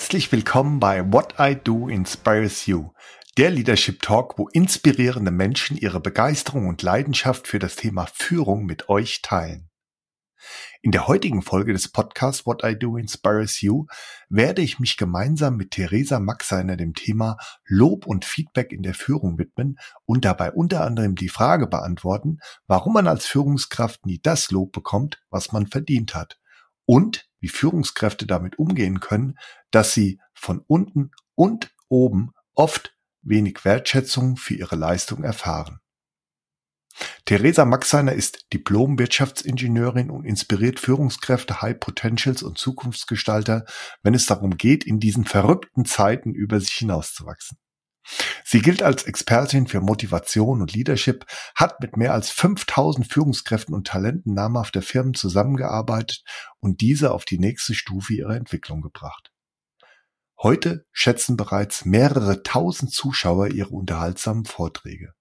Herzlich 0.00 0.32
willkommen 0.32 0.80
bei 0.80 1.12
What 1.12 1.34
I 1.38 1.54
Do 1.54 1.86
Inspires 1.86 2.64
You, 2.64 2.88
der 3.36 3.50
Leadership 3.50 4.00
Talk, 4.00 4.38
wo 4.38 4.48
inspirierende 4.48 5.30
Menschen 5.30 5.76
ihre 5.76 6.00
Begeisterung 6.00 6.68
und 6.68 6.80
Leidenschaft 6.80 7.46
für 7.46 7.58
das 7.58 7.76
Thema 7.76 8.06
Führung 8.14 8.64
mit 8.64 8.88
euch 8.88 9.20
teilen. 9.20 9.68
In 10.80 10.90
der 10.90 11.06
heutigen 11.06 11.42
Folge 11.42 11.74
des 11.74 11.92
Podcasts 11.92 12.46
What 12.46 12.64
I 12.64 12.78
Do 12.78 12.96
Inspires 12.96 13.60
You 13.60 13.84
werde 14.30 14.62
ich 14.62 14.80
mich 14.80 14.96
gemeinsam 14.96 15.58
mit 15.58 15.72
Theresa 15.72 16.18
Maxeiner 16.18 16.78
dem 16.78 16.94
Thema 16.94 17.36
Lob 17.66 18.06
und 18.06 18.24
Feedback 18.24 18.72
in 18.72 18.82
der 18.82 18.94
Führung 18.94 19.38
widmen 19.38 19.76
und 20.06 20.24
dabei 20.24 20.50
unter 20.50 20.82
anderem 20.82 21.14
die 21.14 21.28
Frage 21.28 21.66
beantworten, 21.66 22.38
warum 22.66 22.94
man 22.94 23.06
als 23.06 23.26
Führungskraft 23.26 24.06
nie 24.06 24.18
das 24.22 24.50
Lob 24.50 24.72
bekommt, 24.72 25.22
was 25.28 25.52
man 25.52 25.66
verdient 25.66 26.14
hat 26.14 26.39
und 26.90 27.28
wie 27.38 27.46
Führungskräfte 27.46 28.26
damit 28.26 28.58
umgehen 28.58 28.98
können, 28.98 29.38
dass 29.70 29.94
sie 29.94 30.18
von 30.34 30.64
unten 30.66 31.12
und 31.36 31.72
oben 31.88 32.32
oft 32.56 32.96
wenig 33.22 33.64
Wertschätzung 33.64 34.36
für 34.36 34.54
ihre 34.54 34.74
Leistung 34.74 35.22
erfahren. 35.22 35.78
Theresa 37.26 37.64
Maxeiner 37.64 38.12
ist 38.12 38.52
Diplom-Wirtschaftsingenieurin 38.52 40.10
und 40.10 40.24
inspiriert 40.24 40.80
Führungskräfte, 40.80 41.62
High 41.62 41.78
Potentials 41.78 42.42
und 42.42 42.58
Zukunftsgestalter, 42.58 43.66
wenn 44.02 44.14
es 44.14 44.26
darum 44.26 44.56
geht, 44.56 44.82
in 44.82 44.98
diesen 44.98 45.24
verrückten 45.24 45.84
Zeiten 45.84 46.34
über 46.34 46.58
sich 46.58 46.74
hinauszuwachsen. 46.74 47.56
Sie 48.44 48.60
gilt 48.60 48.82
als 48.82 49.04
Expertin 49.04 49.66
für 49.66 49.80
Motivation 49.80 50.60
und 50.60 50.72
Leadership, 50.72 51.26
hat 51.54 51.80
mit 51.80 51.96
mehr 51.96 52.12
als 52.12 52.30
5000 52.30 53.06
Führungskräften 53.06 53.74
und 53.74 53.86
Talenten 53.86 54.34
namhafter 54.34 54.82
Firmen 54.82 55.14
zusammengearbeitet 55.14 56.24
und 56.58 56.80
diese 56.80 57.12
auf 57.12 57.24
die 57.24 57.38
nächste 57.38 57.74
Stufe 57.74 58.14
ihrer 58.14 58.36
Entwicklung 58.36 58.80
gebracht. 58.80 59.30
Heute 60.42 60.86
schätzen 60.90 61.36
bereits 61.36 61.84
mehrere 61.84 62.42
tausend 62.42 62.92
Zuschauer 62.92 63.48
ihre 63.48 63.70
unterhaltsamen 63.70 64.46
Vorträge. 64.46 65.12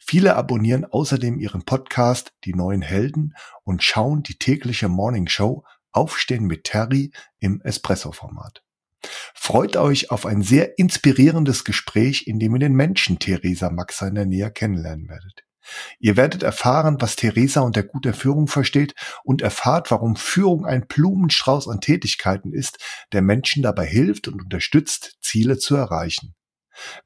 Viele 0.00 0.36
abonnieren 0.36 0.84
außerdem 0.84 1.38
ihren 1.38 1.64
Podcast 1.64 2.32
Die 2.44 2.54
neuen 2.54 2.82
Helden 2.82 3.34
und 3.64 3.82
schauen 3.82 4.22
die 4.22 4.38
tägliche 4.38 4.88
Morning 4.88 5.28
Show 5.28 5.64
Aufstehen 5.90 6.44
mit 6.44 6.64
Terry 6.64 7.12
im 7.40 7.60
Espresso-Format. 7.62 8.62
Freut 9.34 9.76
euch 9.76 10.10
auf 10.10 10.26
ein 10.26 10.42
sehr 10.42 10.78
inspirierendes 10.78 11.64
Gespräch, 11.64 12.26
in 12.26 12.38
dem 12.38 12.54
ihr 12.54 12.60
den 12.60 12.74
Menschen 12.74 13.18
Theresa 13.18 13.70
Maxeiner 13.70 14.24
näher 14.24 14.50
kennenlernen 14.50 15.08
werdet. 15.08 15.44
Ihr 15.98 16.16
werdet 16.16 16.42
erfahren, 16.42 16.96
was 17.00 17.16
Theresa 17.16 17.60
unter 17.60 17.82
guter 17.82 18.14
Führung 18.14 18.48
versteht 18.48 18.94
und 19.22 19.42
erfahrt, 19.42 19.90
warum 19.90 20.16
Führung 20.16 20.64
ein 20.64 20.86
Blumenstrauß 20.86 21.68
an 21.68 21.80
Tätigkeiten 21.80 22.52
ist, 22.52 22.78
der 23.12 23.22
Menschen 23.22 23.62
dabei 23.62 23.86
hilft 23.86 24.28
und 24.28 24.42
unterstützt, 24.42 25.18
Ziele 25.20 25.58
zu 25.58 25.76
erreichen. 25.76 26.34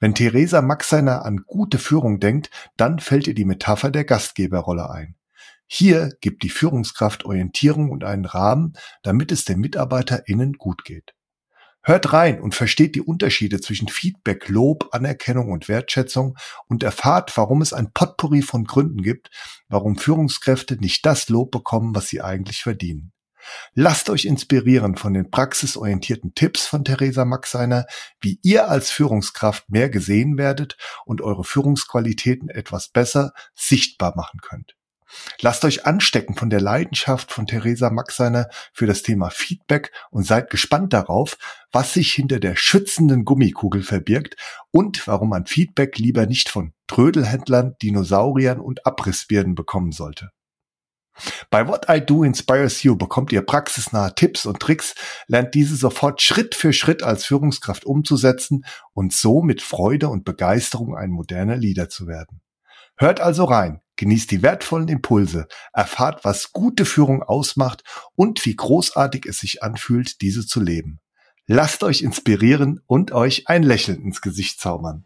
Wenn 0.01 0.15
Theresa 0.15 0.63
Maxeiner 0.63 1.25
an 1.25 1.45
gute 1.47 1.79
Führung 1.79 2.21
denkt, 2.21 2.51
dann 2.77 2.99
fällt 2.99 3.27
ihr 3.27 3.35
die 3.35 3.47
Metapher 3.47 3.91
der 3.91 4.05
Gastgeberrolle 4.05 4.91
ein. 4.91 5.17
Hier 5.67 6.11
gibt 6.21 6.43
die 6.43 6.51
Führungskraft 6.51 7.25
Orientierung 7.25 7.91
und 7.91 8.05
einen 8.05 8.27
Rahmen, 8.27 8.75
damit 9.03 9.33
es 9.33 9.47
den 9.47 9.61
MitarbeiterInnen 9.61 10.53
gut 10.55 10.85
geht. 10.85 11.15
Hört 11.85 12.13
rein 12.13 12.41
und 12.41 12.55
versteht 12.55 12.95
die 12.95 13.01
Unterschiede 13.01 13.61
zwischen 13.61 13.89
Feedback, 13.89 14.49
Lob, 14.49 14.89
Anerkennung 14.93 15.51
und 15.51 15.69
Wertschätzung 15.69 16.37
und 16.69 16.85
erfahrt, 16.85 17.37
warum 17.37 17.61
es 17.61 17.73
ein 17.73 17.93
Potpourri 17.93 18.43
von 18.43 18.65
Gründen 18.65 19.03
gibt, 19.03 19.31
warum 19.69 19.97
Führungskräfte 19.97 20.77
nicht 20.77 21.05
das 21.05 21.29
Lob 21.29 21.51
bekommen, 21.51 21.95
was 21.95 22.09
sie 22.09 22.21
eigentlich 22.21 22.63
verdienen. 22.63 23.13
Lasst 23.75 24.11
euch 24.11 24.25
inspirieren 24.25 24.97
von 24.97 25.15
den 25.15 25.31
praxisorientierten 25.31 26.35
Tipps 26.35 26.67
von 26.67 26.85
Theresa 26.85 27.25
Maxeiner, 27.25 27.87
wie 28.21 28.39
ihr 28.43 28.69
als 28.69 28.91
Führungskraft 28.91 29.69
mehr 29.69 29.91
gesehen 29.91 30.39
werdet 30.39 30.77
und 31.05 31.21
eure 31.21 31.43
Führungsqualitäten 31.43 32.49
etwas 32.49 32.91
besser 32.91 33.33
sichtbar 33.57 34.15
machen 34.17 34.41
könnt. 34.41 34.77
Lasst 35.41 35.65
euch 35.65 35.87
anstecken 35.87 36.35
von 36.35 36.51
der 36.51 36.61
Leidenschaft 36.61 37.33
von 37.33 37.47
Theresa 37.47 37.91
Maxeiner 37.91 38.49
für 38.73 38.87
das 38.87 39.03
Thema 39.03 39.31
Feedback 39.31 39.93
und 40.11 40.27
seid 40.27 40.51
gespannt 40.51 40.93
darauf, 40.93 41.37
was 41.71 41.95
sich 41.95 42.13
hinter 42.13 42.41
der 42.41 42.57
schützenden 42.57 43.25
Gummikugel 43.25 43.83
verbirgt 43.83 44.37
und 44.71 45.07
warum 45.07 45.31
man 45.31 45.47
Feedback 45.47 45.99
lieber 45.99 46.27
nicht 46.27 46.49
von 46.49 46.73
Trödelhändlern, 46.87 47.77
Dinosauriern 47.83 48.61
und 48.61 48.87
Abrissbirnen 48.87 49.55
bekommen 49.55 49.93
sollte. 49.93 50.31
Bei 51.51 51.69
What 51.69 51.87
I 51.89 52.01
Do 52.01 52.25
Inspires 52.25 52.83
You 52.83 52.97
bekommt 52.97 53.33
ihr 53.33 53.43
praxisnahe 53.43 54.15
Tipps 54.15 54.47
und 54.47 54.61
Tricks, 54.61 54.95
lernt 55.27 55.55
diese 55.55 55.77
sofort 55.77 56.23
Schritt 56.23 56.55
für 56.55 56.73
Schritt 56.73 57.03
als 57.03 57.27
Führungskraft 57.27 57.85
umzusetzen 57.85 58.65
und 58.95 59.13
so 59.13 59.43
mit 59.43 59.61
Freude 59.61 60.09
und 60.09 60.25
Begeisterung 60.25 60.97
ein 60.97 61.11
moderner 61.11 61.57
Leader 61.57 61.89
zu 61.89 62.07
werden. 62.07 62.41
Hört 62.97 63.21
also 63.21 63.45
rein, 63.45 63.83
genießt 64.03 64.33
die 64.33 64.43
wertvollen 64.43 64.89
Impulse, 64.89 65.47
erfahrt, 65.73 66.25
was 66.25 66.51
gute 66.51 66.85
Führung 66.85 67.23
ausmacht 67.23 67.85
und 68.17 68.45
wie 68.45 68.57
großartig 68.57 69.27
es 69.27 69.39
sich 69.39 69.63
anfühlt, 69.63 70.21
diese 70.23 70.45
zu 70.45 70.61
leben. 70.61 70.99
Lasst 71.47 71.85
euch 71.85 72.03
inspirieren 72.03 72.81
und 72.87 73.13
euch 73.13 73.47
ein 73.47 73.63
Lächeln 73.63 74.03
ins 74.03 74.21
Gesicht 74.21 74.59
zaubern. 74.59 75.05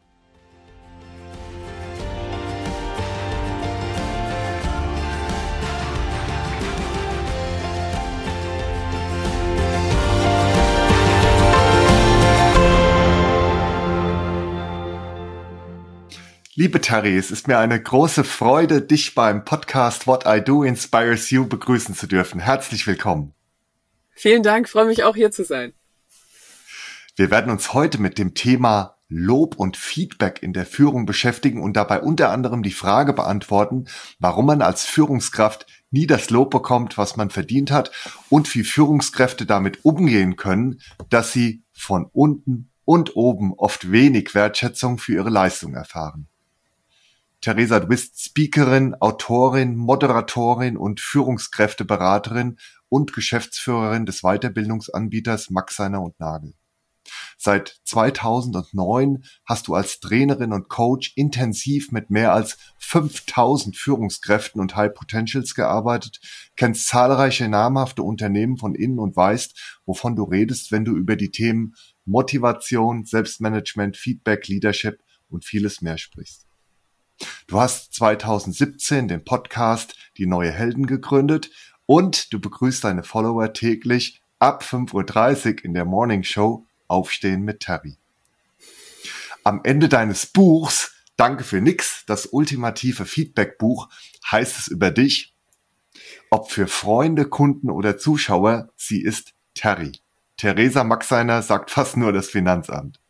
Liebe 16.58 16.80
Terry, 16.80 17.18
es 17.18 17.30
ist 17.30 17.48
mir 17.48 17.58
eine 17.58 17.78
große 17.78 18.24
Freude, 18.24 18.80
dich 18.80 19.14
beim 19.14 19.44
Podcast 19.44 20.06
What 20.06 20.24
I 20.26 20.40
Do 20.40 20.62
Inspires 20.62 21.28
You 21.28 21.46
begrüßen 21.46 21.94
zu 21.94 22.06
dürfen. 22.06 22.40
Herzlich 22.40 22.86
willkommen. 22.86 23.34
Vielen 24.14 24.42
Dank, 24.42 24.66
freue 24.66 24.86
mich 24.86 25.04
auch 25.04 25.14
hier 25.14 25.30
zu 25.30 25.44
sein. 25.44 25.74
Wir 27.14 27.30
werden 27.30 27.52
uns 27.52 27.74
heute 27.74 28.00
mit 28.00 28.16
dem 28.16 28.32
Thema 28.32 28.96
Lob 29.10 29.56
und 29.56 29.76
Feedback 29.76 30.42
in 30.42 30.54
der 30.54 30.64
Führung 30.64 31.04
beschäftigen 31.04 31.60
und 31.60 31.76
dabei 31.76 32.00
unter 32.00 32.30
anderem 32.30 32.62
die 32.62 32.70
Frage 32.70 33.12
beantworten, 33.12 33.84
warum 34.18 34.46
man 34.46 34.62
als 34.62 34.86
Führungskraft 34.86 35.66
nie 35.90 36.06
das 36.06 36.30
Lob 36.30 36.48
bekommt, 36.48 36.96
was 36.96 37.18
man 37.18 37.28
verdient 37.28 37.70
hat 37.70 37.92
und 38.30 38.54
wie 38.54 38.64
Führungskräfte 38.64 39.44
damit 39.44 39.84
umgehen 39.84 40.36
können, 40.36 40.80
dass 41.10 41.34
sie 41.34 41.64
von 41.74 42.06
unten 42.14 42.70
und 42.86 43.14
oben 43.14 43.52
oft 43.52 43.92
wenig 43.92 44.34
Wertschätzung 44.34 44.96
für 44.96 45.12
ihre 45.12 45.28
Leistung 45.28 45.74
erfahren. 45.74 46.30
Theresa, 47.46 47.78
du 47.78 47.86
bist 47.86 48.20
Speakerin, 48.20 48.96
Autorin, 48.98 49.76
Moderatorin 49.76 50.76
und 50.76 51.00
Führungskräfteberaterin 51.00 52.58
und 52.88 53.12
Geschäftsführerin 53.12 54.04
des 54.04 54.22
Weiterbildungsanbieters 54.22 55.50
Max 55.50 55.76
Seiner 55.76 56.02
und 56.02 56.18
Nagel. 56.18 56.54
Seit 57.38 57.78
2009 57.84 59.22
hast 59.44 59.68
du 59.68 59.74
als 59.74 60.00
Trainerin 60.00 60.52
und 60.52 60.68
Coach 60.68 61.12
intensiv 61.14 61.92
mit 61.92 62.10
mehr 62.10 62.32
als 62.32 62.58
5000 62.78 63.76
Führungskräften 63.76 64.60
und 64.60 64.74
High 64.74 64.92
Potentials 64.92 65.54
gearbeitet, 65.54 66.18
kennst 66.56 66.88
zahlreiche 66.88 67.48
namhafte 67.48 68.02
Unternehmen 68.02 68.56
von 68.56 68.74
innen 68.74 68.98
und 68.98 69.14
weißt, 69.14 69.78
wovon 69.86 70.16
du 70.16 70.24
redest, 70.24 70.72
wenn 70.72 70.84
du 70.84 70.96
über 70.96 71.14
die 71.14 71.30
Themen 71.30 71.76
Motivation, 72.06 73.04
Selbstmanagement, 73.04 73.96
Feedback, 73.96 74.48
Leadership 74.48 75.00
und 75.28 75.44
vieles 75.44 75.80
mehr 75.80 75.96
sprichst. 75.96 76.45
Du 77.46 77.60
hast 77.60 77.94
2017 77.94 79.08
den 79.08 79.24
Podcast 79.24 79.96
Die 80.16 80.26
neue 80.26 80.50
Helden 80.50 80.86
gegründet 80.86 81.50
und 81.86 82.32
du 82.32 82.40
begrüßt 82.40 82.84
deine 82.84 83.02
Follower 83.02 83.52
täglich 83.52 84.20
ab 84.38 84.62
5.30 84.62 85.46
Uhr 85.46 85.64
in 85.64 85.74
der 85.74 85.84
Morning 85.84 86.24
Show 86.24 86.66
Aufstehen 86.88 87.42
mit 87.42 87.60
Terry. 87.60 87.96
Am 89.44 89.60
Ende 89.64 89.88
deines 89.88 90.26
Buchs 90.26 90.92
Danke 91.16 91.44
für 91.44 91.62
nix, 91.62 92.04
das 92.06 92.26
ultimative 92.26 93.06
Feedback-Buch, 93.06 93.88
heißt 94.30 94.58
es 94.58 94.68
über 94.68 94.90
dich, 94.90 95.34
ob 96.28 96.50
für 96.50 96.66
Freunde, 96.66 97.24
Kunden 97.24 97.70
oder 97.70 97.96
Zuschauer, 97.96 98.68
sie 98.76 99.02
ist 99.02 99.32
Terry. 99.54 99.92
Theresa 100.36 100.84
Maxeiner 100.84 101.40
sagt 101.40 101.70
fast 101.70 101.96
nur 101.96 102.12
das 102.12 102.28
Finanzamt. 102.28 103.00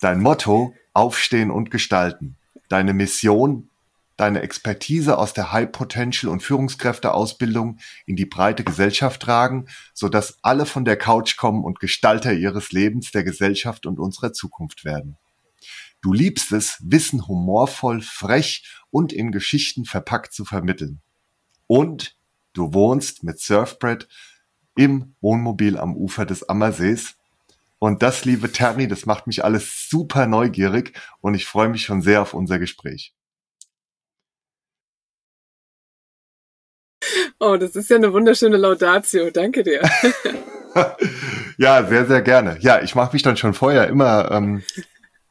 Dein 0.00 0.20
Motto, 0.20 0.74
aufstehen 0.92 1.50
und 1.50 1.70
gestalten 1.70 2.37
deine 2.68 2.94
Mission, 2.94 3.70
deine 4.16 4.42
Expertise 4.42 5.16
aus 5.16 5.32
der 5.32 5.52
High 5.52 5.70
Potential 5.70 6.30
und 6.30 6.42
Führungskräfteausbildung 6.42 7.78
in 8.04 8.16
die 8.16 8.26
breite 8.26 8.64
Gesellschaft 8.64 9.22
tragen, 9.22 9.66
so 9.94 10.08
dass 10.08 10.38
alle 10.42 10.66
von 10.66 10.84
der 10.84 10.96
Couch 10.96 11.36
kommen 11.36 11.64
und 11.64 11.80
Gestalter 11.80 12.32
ihres 12.32 12.72
Lebens, 12.72 13.12
der 13.12 13.24
Gesellschaft 13.24 13.86
und 13.86 13.98
unserer 13.98 14.32
Zukunft 14.32 14.84
werden. 14.84 15.16
Du 16.00 16.12
liebst 16.12 16.52
es, 16.52 16.78
Wissen 16.80 17.26
humorvoll, 17.26 18.00
frech 18.02 18.64
und 18.90 19.12
in 19.12 19.32
Geschichten 19.32 19.84
verpackt 19.84 20.32
zu 20.32 20.44
vermitteln. 20.44 21.00
Und 21.66 22.16
du 22.52 22.72
wohnst 22.72 23.24
mit 23.24 23.40
Surfbrett 23.40 24.08
im 24.76 25.14
Wohnmobil 25.20 25.76
am 25.76 25.96
Ufer 25.96 26.24
des 26.24 26.48
Ammersees 26.48 27.17
Und 27.78 28.02
das, 28.02 28.24
liebe 28.24 28.50
Terry, 28.50 28.88
das 28.88 29.06
macht 29.06 29.26
mich 29.26 29.44
alles 29.44 29.88
super 29.88 30.26
neugierig 30.26 30.98
und 31.20 31.34
ich 31.34 31.46
freue 31.46 31.68
mich 31.68 31.82
schon 31.82 32.02
sehr 32.02 32.22
auf 32.22 32.34
unser 32.34 32.58
Gespräch. 32.58 33.14
Oh, 37.38 37.56
das 37.56 37.76
ist 37.76 37.88
ja 37.88 37.96
eine 37.96 38.12
wunderschöne 38.12 38.56
Laudatio. 38.56 39.30
Danke 39.30 39.62
dir. 39.62 39.82
ja, 41.58 41.86
sehr, 41.86 42.06
sehr 42.06 42.22
gerne. 42.22 42.58
Ja, 42.60 42.82
ich 42.82 42.96
mache 42.96 43.12
mich 43.12 43.22
dann 43.22 43.36
schon 43.36 43.54
vorher 43.54 43.86
immer 43.86 44.30
ähm, 44.32 44.64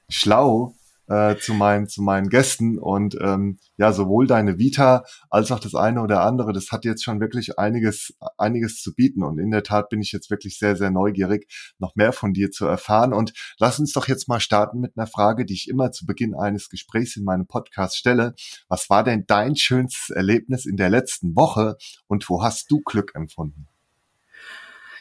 schlau 0.09 0.76
äh, 1.07 1.37
zu, 1.37 1.53
meinen, 1.53 1.87
zu 1.87 2.01
meinen 2.01 2.29
Gästen 2.29 2.77
und 2.77 3.17
ähm, 3.21 3.59
ja, 3.77 3.91
sowohl 3.93 4.27
deine 4.27 4.57
Vita 4.57 5.03
als 5.29 5.51
auch 5.51 5.59
das 5.59 5.75
eine 5.75 6.01
oder 6.01 6.21
andere, 6.21 6.53
das 6.53 6.71
hat 6.71 6.85
jetzt 6.85 7.03
schon 7.03 7.19
wirklich 7.19 7.57
einiges, 7.57 8.13
einiges 8.37 8.81
zu 8.81 8.93
bieten 8.93 9.23
und 9.23 9.39
in 9.39 9.51
der 9.51 9.63
Tat 9.63 9.89
bin 9.89 10.01
ich 10.01 10.11
jetzt 10.11 10.29
wirklich 10.29 10.57
sehr, 10.57 10.75
sehr 10.75 10.91
neugierig, 10.91 11.47
noch 11.79 11.95
mehr 11.95 12.13
von 12.13 12.33
dir 12.33 12.51
zu 12.51 12.65
erfahren 12.65 13.13
und 13.13 13.33
lass 13.59 13.79
uns 13.79 13.93
doch 13.93 14.07
jetzt 14.07 14.27
mal 14.27 14.39
starten 14.39 14.79
mit 14.79 14.97
einer 14.97 15.07
Frage, 15.07 15.45
die 15.45 15.53
ich 15.53 15.67
immer 15.67 15.91
zu 15.91 16.05
Beginn 16.05 16.35
eines 16.35 16.69
Gesprächs 16.69 17.15
in 17.15 17.23
meinem 17.23 17.47
Podcast 17.47 17.97
stelle. 17.97 18.33
Was 18.67 18.89
war 18.89 19.03
denn 19.03 19.25
dein 19.27 19.55
schönstes 19.55 20.09
Erlebnis 20.09 20.65
in 20.65 20.77
der 20.77 20.89
letzten 20.89 21.35
Woche 21.35 21.77
und 22.07 22.29
wo 22.29 22.43
hast 22.43 22.69
du 22.71 22.81
Glück 22.81 23.13
empfunden? 23.15 23.67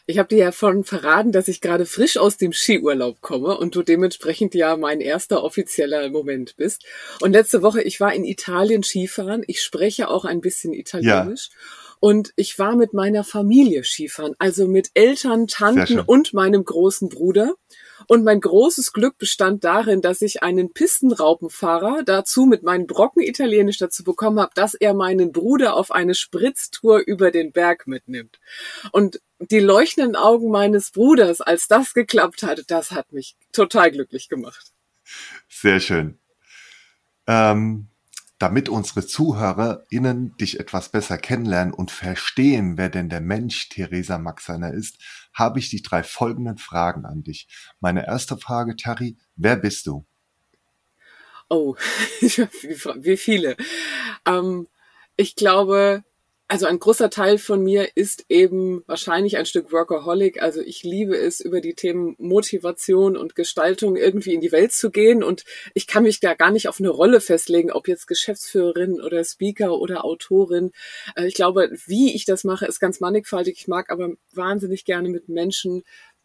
Ich 0.07 0.17
habe 0.17 0.29
dir 0.29 0.37
ja 0.37 0.51
von 0.53 0.85
verraten, 0.85 1.33
dass 1.33 1.49
ich 1.49 1.59
gerade 1.59 1.85
frisch 1.85 2.17
aus 2.17 2.37
dem 2.37 2.53
Skiurlaub 2.53 3.19
komme 3.19 3.57
und 3.57 3.75
du 3.75 3.83
dementsprechend 3.83 4.55
ja 4.55 4.77
mein 4.77 5.01
erster 5.01 5.43
offizieller 5.43 6.09
Moment 6.09 6.55
bist. 6.55 6.85
Und 7.19 7.33
letzte 7.33 7.61
Woche, 7.61 7.81
ich 7.81 7.99
war 7.99 8.13
in 8.13 8.23
Italien 8.23 8.83
Skifahren. 8.83 9.43
Ich 9.47 9.61
spreche 9.61 10.09
auch 10.09 10.23
ein 10.23 10.39
bisschen 10.39 10.73
Italienisch. 10.73 11.49
Ja. 11.51 11.57
Und 11.99 12.31
ich 12.37 12.57
war 12.57 12.75
mit 12.75 12.93
meiner 12.93 13.23
Familie 13.23 13.83
Skifahren, 13.83 14.35
also 14.39 14.67
mit 14.67 14.91
Eltern, 14.93 15.47
Tanten 15.47 15.99
und 15.99 16.33
meinem 16.33 16.63
großen 16.63 17.09
Bruder. 17.09 17.55
Und 18.07 18.23
mein 18.23 18.39
großes 18.39 18.93
Glück 18.93 19.17
bestand 19.17 19.63
darin, 19.63 20.01
dass 20.01 20.21
ich 20.21 20.43
einen 20.43 20.71
Pistenraupenfahrer 20.71 22.03
dazu 22.05 22.45
mit 22.45 22.63
meinen 22.63 22.87
Brocken 22.87 23.23
Italienisch 23.23 23.79
dazu 23.79 24.03
bekommen 24.03 24.39
habe, 24.39 24.51
dass 24.55 24.73
er 24.75 24.93
meinen 24.93 25.33
Bruder 25.33 25.75
auf 25.75 25.91
eine 25.91 26.15
Spritztour 26.15 26.99
über 26.99 27.31
den 27.31 27.51
Berg 27.51 27.87
mitnimmt. 27.87 28.39
Und 28.91 29.19
die 29.39 29.59
leuchtenden 29.59 30.15
Augen 30.15 30.49
meines 30.49 30.91
Bruders, 30.91 31.41
als 31.41 31.67
das 31.67 31.93
geklappt 31.93 32.43
hatte, 32.43 32.63
das 32.65 32.91
hat 32.91 33.11
mich 33.13 33.35
total 33.51 33.91
glücklich 33.91 34.29
gemacht. 34.29 34.73
Sehr 35.47 35.79
schön. 35.79 36.19
Ähm, 37.27 37.89
damit 38.39 38.69
unsere 38.69 39.05
ZuhörerInnen 39.05 40.37
dich 40.37 40.59
etwas 40.59 40.89
besser 40.89 41.17
kennenlernen 41.17 41.73
und 41.73 41.91
verstehen, 41.91 42.77
wer 42.77 42.89
denn 42.89 43.09
der 43.09 43.21
Mensch 43.21 43.69
Theresa 43.69 44.17
Maxeiner 44.17 44.73
ist, 44.73 44.97
habe 45.33 45.59
ich 45.59 45.69
die 45.69 45.81
drei 45.81 46.03
folgenden 46.03 46.57
Fragen 46.57 47.05
an 47.05 47.23
dich. 47.23 47.47
Meine 47.79 48.05
erste 48.05 48.37
Frage, 48.37 48.75
Terry, 48.75 49.17
wer 49.35 49.55
bist 49.55 49.87
du? 49.87 50.05
Oh, 51.49 51.75
wie 52.21 53.17
viele? 53.17 53.55
Ähm, 54.25 54.67
ich 55.15 55.35
glaube, 55.35 56.03
also 56.49 56.65
ein 56.65 56.79
großer 56.79 57.09
Teil 57.09 57.39
von 57.39 57.61
mir 57.61 57.89
ist 57.95 58.25
eben 58.29 58.81
wahrscheinlich 58.87 59.37
ein 59.37 59.45
Stück 59.45 59.73
Workaholic. 59.73 60.41
Also 60.41 60.61
ich 60.61 60.83
liebe 60.83 61.17
es, 61.17 61.41
über 61.41 61.59
die 61.59 61.73
Themen 61.73 62.15
Motivation 62.19 63.17
und 63.17 63.35
Gestaltung 63.35 63.97
irgendwie 63.97 64.33
in 64.33 64.39
die 64.39 64.53
Welt 64.53 64.71
zu 64.71 64.89
gehen. 64.89 65.23
Und 65.23 65.43
ich 65.73 65.87
kann 65.87 66.03
mich 66.03 66.21
da 66.21 66.35
gar 66.35 66.51
nicht 66.51 66.69
auf 66.69 66.79
eine 66.79 66.89
Rolle 66.89 67.19
festlegen, 67.19 67.69
ob 67.71 67.89
jetzt 67.89 68.07
Geschäftsführerin 68.07 69.01
oder 69.01 69.25
Speaker 69.25 69.77
oder 69.77 70.05
Autorin. 70.05 70.71
Äh, 71.17 71.27
ich 71.27 71.33
glaube, 71.33 71.69
wie 71.85 72.15
ich 72.15 72.23
das 72.23 72.45
mache, 72.45 72.65
ist 72.65 72.79
ganz 72.79 73.01
mannigfaltig. 73.01 73.57
Ich 73.57 73.67
mag 73.67 73.91
aber 73.91 74.11
wahnsinnig 74.33 74.85
gerne 74.85 75.09
mit 75.09 75.27
Menschen 75.27 75.83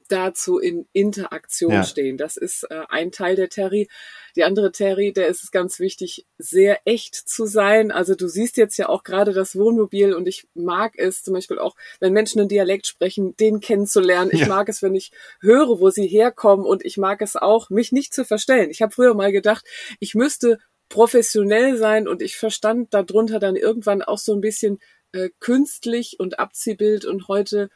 dazu 0.08 0.58
in 0.58 0.87
Interaktion 0.93 1.72
ja. 1.72 1.84
stehen. 1.84 2.16
Das 2.16 2.37
ist 2.37 2.64
äh, 2.70 2.82
ein 2.88 3.12
Teil 3.12 3.37
der 3.37 3.49
Terry. 3.49 3.88
Die 4.37 4.44
andere 4.44 4.72
Terry, 4.72 5.12
der 5.12 5.28
ist 5.28 5.43
es 5.43 5.50
ganz 5.50 5.78
wichtig, 5.78 6.26
sehr 6.38 6.81
echt 6.87 7.14
zu 7.14 7.46
sein. 7.46 7.90
Also 7.90 8.14
du 8.14 8.28
siehst 8.28 8.56
jetzt 8.56 8.76
ja 8.78 8.88
auch 8.88 9.02
gerade 9.02 9.32
das 9.32 9.56
Wohnmobil 9.56 10.14
und 10.14 10.26
ich 10.26 10.46
mag 10.54 10.94
es 10.96 11.22
zum 11.22 11.34
Beispiel 11.34 11.58
auch, 11.58 11.76
wenn 12.00 12.12
Menschen 12.12 12.40
einen 12.40 12.49
Dialekt 12.49 12.87
sprechen, 12.87 13.37
den 13.37 13.60
kennenzulernen. 13.60 14.31
Ich 14.32 14.40
ja. 14.40 14.49
mag 14.49 14.69
es, 14.69 14.82
wenn 14.82 14.94
ich 14.94 15.12
höre, 15.40 15.81
wo 15.81 15.90
sie 15.90 16.06
herkommen 16.06 16.64
und 16.64 16.84
ich 16.84 16.96
mag 16.96 17.20
es 17.20 17.37
auch, 17.37 17.70
mich 17.70 17.93
nicht 17.93 18.14
zu 18.14 18.25
verstellen. 18.25 18.70
Ich 18.70 18.82
habe 18.82 18.93
früher 18.93 19.14
mal 19.14 19.32
gedacht, 19.32 19.66
ich 20.00 20.14
müsste 20.14 20.58
professionell 20.88 21.76
sein 21.76 22.06
und 22.06 22.20
ich 22.20 22.37
verstand 22.37 22.93
darunter 22.93 23.38
dann 23.38 23.56
irgendwann 23.56 24.02
auch 24.02 24.19
so 24.19 24.34
ein 24.34 24.40
bisschen 24.40 24.78
äh, 25.12 25.31
künstlich 25.40 26.19
und 26.19 26.38
Abziehbild 26.38 27.05
und 27.05 27.28
heute 27.28 27.70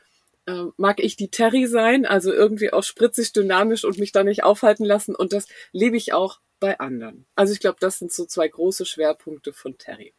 äh, 0.47 0.65
mag 0.77 1.01
ich 1.01 1.17
die 1.17 1.29
Terry 1.29 1.67
sein, 1.67 2.07
also 2.07 2.33
irgendwie 2.33 2.73
auch 2.73 2.83
spritzig, 2.83 3.33
dynamisch 3.33 3.85
und 3.85 3.99
mich 3.99 4.13
da 4.13 4.25
nicht 4.25 4.45
aufhalten 4.45 4.85
lassen. 4.85 5.15
Und 5.15 5.33
das 5.33 5.47
liebe 5.73 5.97
ich 5.97 6.13
auch 6.13 6.41
bei 6.61 6.79
anderen. 6.79 7.27
Also 7.35 7.53
ich 7.53 7.61
glaube, 7.61 7.79
das 7.81 7.99
sind 7.99 8.13
so 8.13 8.25
zwei 8.25 8.49
große 8.49 8.87
Schwerpunkte 8.87 9.53
von 9.53 9.77
Terry. 9.77 10.15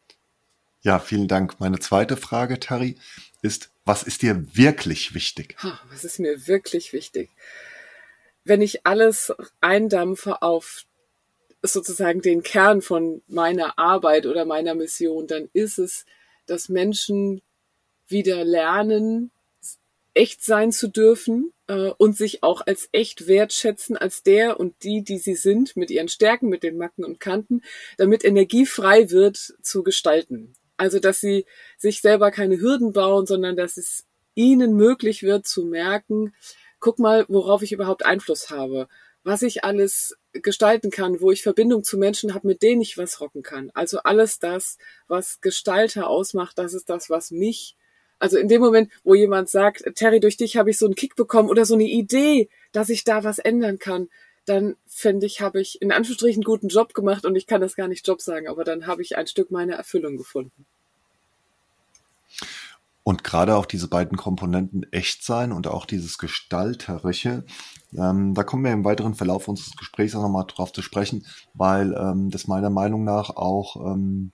Ja, 0.82 0.98
vielen 0.98 1.28
Dank. 1.28 1.58
Meine 1.58 1.80
zweite 1.80 2.16
Frage, 2.16 2.60
Terry, 2.60 2.96
ist, 3.42 3.70
was 3.84 4.02
ist 4.02 4.22
dir 4.22 4.44
wirklich 4.54 5.14
wichtig? 5.14 5.56
Was 5.90 6.04
ist 6.04 6.20
mir 6.20 6.46
wirklich 6.46 6.92
wichtig? 6.92 7.30
Wenn 8.44 8.62
ich 8.62 8.86
alles 8.86 9.32
eindampfe 9.60 10.42
auf 10.42 10.84
sozusagen 11.62 12.22
den 12.22 12.42
Kern 12.42 12.82
von 12.82 13.22
meiner 13.26 13.78
Arbeit 13.78 14.26
oder 14.26 14.44
meiner 14.44 14.74
Mission, 14.74 15.26
dann 15.26 15.48
ist 15.52 15.78
es, 15.78 16.06
dass 16.46 16.68
Menschen 16.68 17.42
wieder 18.06 18.44
lernen, 18.44 19.32
echt 20.18 20.44
sein 20.44 20.72
zu 20.72 20.88
dürfen 20.88 21.52
äh, 21.68 21.90
und 21.96 22.16
sich 22.16 22.42
auch 22.42 22.60
als 22.66 22.88
echt 22.90 23.28
wertschätzen, 23.28 23.96
als 23.96 24.24
der 24.24 24.58
und 24.58 24.82
die, 24.82 25.04
die 25.04 25.18
sie 25.18 25.36
sind, 25.36 25.76
mit 25.76 25.92
ihren 25.92 26.08
Stärken, 26.08 26.48
mit 26.48 26.64
den 26.64 26.76
Macken 26.76 27.04
und 27.04 27.20
Kanten, 27.20 27.62
damit 27.98 28.24
Energie 28.24 28.66
frei 28.66 29.12
wird 29.12 29.54
zu 29.62 29.84
gestalten. 29.84 30.54
Also, 30.76 30.98
dass 30.98 31.20
sie 31.20 31.46
sich 31.76 32.00
selber 32.00 32.32
keine 32.32 32.60
Hürden 32.60 32.92
bauen, 32.92 33.26
sondern 33.26 33.56
dass 33.56 33.76
es 33.76 34.06
ihnen 34.34 34.74
möglich 34.74 35.22
wird 35.22 35.46
zu 35.46 35.64
merken, 35.64 36.34
guck 36.80 36.98
mal, 36.98 37.24
worauf 37.28 37.62
ich 37.62 37.70
überhaupt 37.70 38.04
Einfluss 38.04 38.50
habe, 38.50 38.88
was 39.22 39.42
ich 39.42 39.62
alles 39.62 40.16
gestalten 40.32 40.90
kann, 40.90 41.20
wo 41.20 41.30
ich 41.30 41.42
Verbindung 41.44 41.84
zu 41.84 41.96
Menschen 41.96 42.34
habe, 42.34 42.48
mit 42.48 42.62
denen 42.62 42.80
ich 42.80 42.98
was 42.98 43.20
rocken 43.20 43.42
kann. 43.42 43.70
Also 43.74 43.98
alles 44.00 44.40
das, 44.40 44.78
was 45.06 45.40
Gestalter 45.40 46.08
ausmacht, 46.08 46.58
das 46.58 46.74
ist 46.74 46.90
das, 46.90 47.08
was 47.08 47.30
mich 47.30 47.76
also 48.18 48.36
in 48.36 48.48
dem 48.48 48.60
Moment, 48.60 48.90
wo 49.04 49.14
jemand 49.14 49.48
sagt, 49.48 49.84
Terry, 49.94 50.20
durch 50.20 50.36
dich 50.36 50.56
habe 50.56 50.70
ich 50.70 50.78
so 50.78 50.86
einen 50.86 50.94
Kick 50.94 51.16
bekommen 51.16 51.48
oder 51.48 51.64
so 51.64 51.74
eine 51.74 51.88
Idee, 51.88 52.48
dass 52.72 52.88
ich 52.88 53.04
da 53.04 53.24
was 53.24 53.38
ändern 53.38 53.78
kann, 53.78 54.08
dann 54.44 54.76
finde 54.86 55.26
ich, 55.26 55.40
habe 55.40 55.60
ich 55.60 55.80
in 55.82 55.92
Anführungsstrichen 55.92 56.42
guten 56.42 56.68
Job 56.68 56.94
gemacht 56.94 57.24
und 57.24 57.36
ich 57.36 57.46
kann 57.46 57.60
das 57.60 57.76
gar 57.76 57.88
nicht 57.88 58.06
Job 58.06 58.20
sagen, 58.20 58.48
aber 58.48 58.64
dann 58.64 58.86
habe 58.86 59.02
ich 59.02 59.16
ein 59.16 59.26
Stück 59.26 59.50
meiner 59.50 59.74
Erfüllung 59.74 60.16
gefunden. 60.16 60.66
Und 63.04 63.24
gerade 63.24 63.56
auch 63.56 63.64
diese 63.64 63.88
beiden 63.88 64.18
Komponenten 64.18 64.86
echt 64.92 65.24
sein 65.24 65.52
und 65.52 65.66
auch 65.66 65.86
dieses 65.86 66.18
Gestalterische, 66.18 67.44
ähm, 67.96 68.34
da 68.34 68.42
kommen 68.42 68.64
wir 68.64 68.72
im 68.72 68.84
weiteren 68.84 69.14
Verlauf 69.14 69.48
unseres 69.48 69.76
Gesprächs 69.76 70.14
auch 70.14 70.20
nochmal 70.20 70.44
drauf 70.46 70.72
zu 70.72 70.82
sprechen, 70.82 71.24
weil 71.54 71.94
ähm, 71.94 72.30
das 72.30 72.48
meiner 72.48 72.68
Meinung 72.68 73.04
nach 73.04 73.30
auch 73.30 73.76
ähm, 73.76 74.32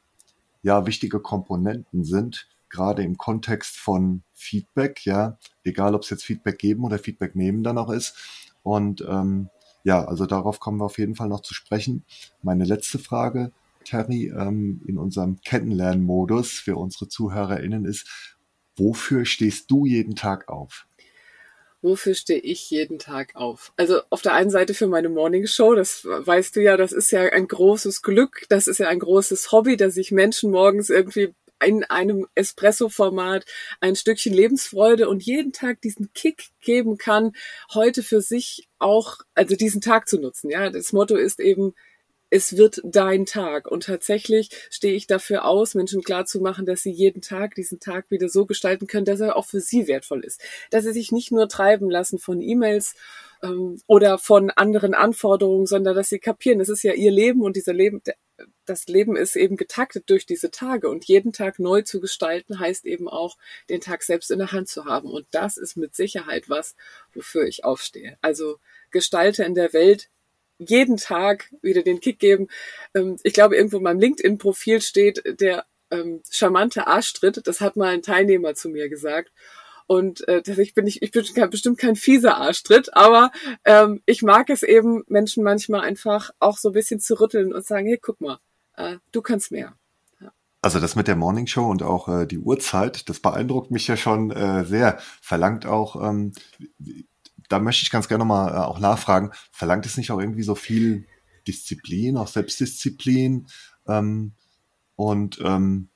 ja 0.63 0.87
wichtige 0.87 1.21
Komponenten 1.21 2.03
sind, 2.05 2.49
gerade 2.75 3.03
im 3.03 3.17
Kontext 3.17 3.77
von 3.77 4.23
Feedback, 4.33 5.07
ja, 5.07 5.39
egal 5.63 5.95
ob 5.95 6.03
es 6.03 6.11
jetzt 6.11 6.25
Feedback 6.25 6.59
geben 6.59 6.85
oder 6.85 6.99
Feedback 6.99 7.37
nehmen 7.37 7.63
dann 7.63 7.79
auch 7.79 7.91
ist. 7.91 8.17
Und 8.63 9.05
ähm, 9.09 9.49
ja, 9.85 10.05
also 10.05 10.27
darauf 10.27 10.59
kommen 10.59 10.81
wir 10.81 10.85
auf 10.85 10.99
jeden 10.99 11.15
Fall 11.15 11.29
noch 11.29 11.41
zu 11.41 11.55
sprechen. 11.55 12.05
Meine 12.43 12.65
letzte 12.65 12.99
Frage, 12.99 13.53
Terry, 13.85 14.33
ähm, 14.37 14.83
in 14.87 14.99
unserem 14.99 15.41
Kennenlernmodus 15.43 16.53
für 16.53 16.77
unsere 16.77 17.09
ZuhörerInnen 17.09 17.85
ist, 17.85 18.37
wofür 18.77 19.25
stehst 19.25 19.71
du 19.71 19.87
jeden 19.87 20.17
Tag 20.17 20.49
auf? 20.49 20.87
wofür 21.85 22.15
stehe 22.15 22.41
ich 22.41 22.71
jeden 22.71 22.99
Tag 22.99 23.37
auf? 23.37 23.73
Also 23.77 24.01
auf 24.09 24.23
der 24.23 24.33
einen 24.33 24.51
Seite 24.51 24.73
für 24.73 24.87
meine 24.87 25.11
Morning 25.11 25.47
Show, 25.47 25.75
das 25.75 26.05
weißt 26.05 26.57
du 26.57 26.63
ja, 26.63 26.77
das 26.77 26.93
ist 26.93 27.11
ja 27.11 27.21
ein 27.21 27.47
großes 27.47 28.03
Glück, 28.03 28.47
das 28.49 28.67
ist 28.67 28.79
ja 28.79 28.89
ein 28.89 28.99
großes 28.99 29.53
Hobby, 29.53 29.77
dass 29.77 29.99
ich 29.99 30.11
Menschen 30.11 30.51
morgens 30.51 30.89
irgendwie 30.89 31.35
in 31.63 31.85
einem 31.85 32.27
Espresso-Format 32.35 33.45
ein 33.81 33.97
Stückchen 33.97 34.35
Lebensfreude 34.35 35.09
und 35.09 35.23
jeden 35.23 35.53
Tag 35.53 35.81
diesen 35.81 36.13
Kick 36.13 36.49
geben 36.61 36.99
kann, 36.99 37.33
heute 37.73 38.03
für 38.03 38.21
sich 38.21 38.69
auch, 38.79 39.19
also 39.35 39.57
diesen 39.57 39.81
Tag 39.81 40.09
zu 40.09 40.19
nutzen. 40.19 40.51
Ja, 40.51 40.71
das 40.71 40.93
Motto 40.93 41.17
ist 41.17 41.41
eben, 41.41 41.75
es 42.35 42.57
wird 42.57 42.81
dein 42.85 43.27
Tag. 43.27 43.71
Und 43.71 43.85
tatsächlich 43.85 44.51
stehe 44.69 44.95
ich 44.95 45.07
dafür 45.07 45.45
aus, 45.45 45.75
Menschen 45.75 46.03
klarzumachen, 46.03 46.67
dass 46.67 46.83
sie 46.83 46.91
jeden 46.91 47.23
Tag 47.23 47.55
diesen 47.55 47.79
Tag 47.79 48.11
wieder 48.11 48.29
so 48.29 48.45
gestalten 48.45 48.89
können, 48.89 49.05
dass 49.05 49.21
er 49.21 49.37
auch 49.37 49.47
für 49.47 49.61
sie 49.61 49.87
wertvoll 49.87 50.25
ist. 50.25 50.43
Dass 50.71 50.83
sie 50.85 50.93
sich 50.93 51.13
nicht 51.13 51.31
nur 51.31 51.49
treiben 51.49 51.89
lassen 51.91 52.19
von 52.19 52.43
E-Mails 52.43 52.97
ähm, 53.43 53.81
oder 53.87 54.19
von 54.19 54.51
anderen 54.51 54.95
Anforderungen, 54.95 55.67
sondern 55.67 55.95
dass 55.95 56.09
sie 56.09 56.19
kapieren, 56.19 56.61
es 56.61 56.69
ist 56.69 56.83
ja 56.83 56.93
ihr 56.93 57.13
Leben 57.13 57.43
und 57.43 57.55
dieser 57.55 57.73
Leben, 57.73 58.03
das 58.65 58.87
Leben 58.87 59.17
ist 59.17 59.37
eben 59.37 59.57
getaktet 59.57 60.11
durch 60.11 60.27
diese 60.27 60.51
Tage 60.51 60.89
und 60.89 61.05
jeden 61.05 61.33
Tag 61.33 61.59
neu 61.59 61.83
zu 61.83 62.01
gestalten 62.01 62.59
heißt 62.59 62.85
eben 62.85 63.09
auch, 63.09 63.37
den 63.69 63.81
Tag 63.81 64.03
selbst 64.03 64.31
in 64.31 64.39
der 64.39 64.53
Hand 64.53 64.69
zu 64.69 64.85
haben. 64.85 65.11
Und 65.11 65.27
das 65.31 65.57
ist 65.57 65.77
mit 65.77 65.95
Sicherheit 65.95 66.49
was, 66.49 66.75
wofür 67.13 67.47
ich 67.47 67.65
aufstehe. 67.65 68.19
Also 68.23 68.59
Gestalter 68.91 69.45
in 69.47 69.55
der 69.55 69.73
Welt 69.73 70.09
jeden 70.59 70.97
Tag 70.97 71.53
wieder 71.63 71.83
den 71.83 72.01
Kick 72.01 72.19
geben. 72.19 72.49
Ähm, 72.95 73.19
ich 73.23 73.35
glaube, 73.35 73.57
irgendwo 73.57 73.79
in 73.79 73.83
meinem 73.83 74.01
LinkedIn-Profil 74.01 74.81
steht 74.81 75.23
der 75.41 75.67
ähm, 75.91 76.23
charmante 76.31 76.87
Arschtritt. 76.87 77.47
Das 77.47 77.61
hat 77.61 77.77
mal 77.77 77.93
ein 77.93 78.03
Teilnehmer 78.03 78.55
zu 78.55 78.69
mir 78.69 78.89
gesagt. 78.89 79.33
Und 79.87 80.27
äh, 80.29 80.43
ich 80.47 80.75
bin 80.75 80.85
nicht, 80.85 81.03
ich 81.03 81.11
bin 81.11 81.25
kein, 81.35 81.51
bestimmt 81.51 81.79
kein 81.79 81.97
fieser 81.97 82.39
Arschtritt, 82.39 82.95
aber 82.97 83.31
ähm, 83.65 84.03
ich 84.07 84.23
mag 84.23 84.49
es 84.51 84.63
eben, 84.63 85.05
Menschen 85.09 85.45
manchmal 85.45 85.83
einfach 85.83 86.31
auch 86.39 86.57
so 86.57 86.71
ein 86.71 86.75
bisschen 86.75 87.01
zu 87.01 87.21
rütteln 87.21 87.53
und 87.53 87.67
sagen, 87.67 87.87
hey, 87.87 87.99
guck 88.01 88.21
mal, 88.21 88.39
äh, 88.77 88.97
du 89.13 89.21
kannst 89.21 89.53
mehr. 89.53 89.75
Also 90.65 90.81
das 90.81 90.97
mit 90.97 91.09
der 91.09 91.17
Morning 91.17 91.47
Show 91.47 91.67
und 91.67 91.83
auch 91.83 92.09
äh, 92.09 92.27
die 92.27 92.39
Uhrzeit, 92.39 93.11
das 93.11 93.21
beeindruckt 93.21 93.71
mich 93.71 93.87
ja 93.87 93.99
schon 93.99 94.31
äh, 94.31 94.65
sehr. 94.65 94.99
Verlangt 95.21 95.67
auch, 95.67 96.03
ähm, 96.03 96.33
da 97.51 97.59
möchte 97.59 97.83
ich 97.83 97.91
ganz 97.91 98.09
gerne 98.09 98.25
mal 98.25 98.49
äh, 98.49 98.65
auch 98.65 98.79
nachfragen, 98.79 99.33
verlangt 99.53 99.85
es 99.85 99.99
nicht 99.99 100.11
auch 100.11 100.19
irgendwie 100.19 100.43
so 100.43 100.55
viel 100.55 101.07
Disziplin, 101.47 102.17
auch 102.17 102.29
Selbstdisziplin? 102.29 103.47
Ähm, 103.87 104.33
und 104.97 105.39
ähm, 105.45 105.91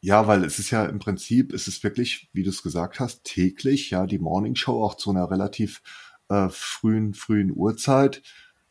ja, 0.00 0.26
weil 0.26 0.44
es 0.44 0.58
ist 0.58 0.70
ja 0.70 0.84
im 0.86 0.98
Prinzip, 0.98 1.52
es 1.52 1.68
ist 1.68 1.84
wirklich, 1.84 2.30
wie 2.32 2.42
du 2.42 2.50
es 2.50 2.62
gesagt 2.62 3.00
hast, 3.00 3.24
täglich, 3.24 3.90
ja, 3.90 4.06
die 4.06 4.18
Morning 4.18 4.54
Show 4.54 4.82
auch 4.82 4.94
zu 4.94 5.10
einer 5.10 5.30
relativ 5.30 5.82
äh, 6.28 6.48
frühen, 6.48 7.12
frühen 7.12 7.52
Uhrzeit. 7.54 8.22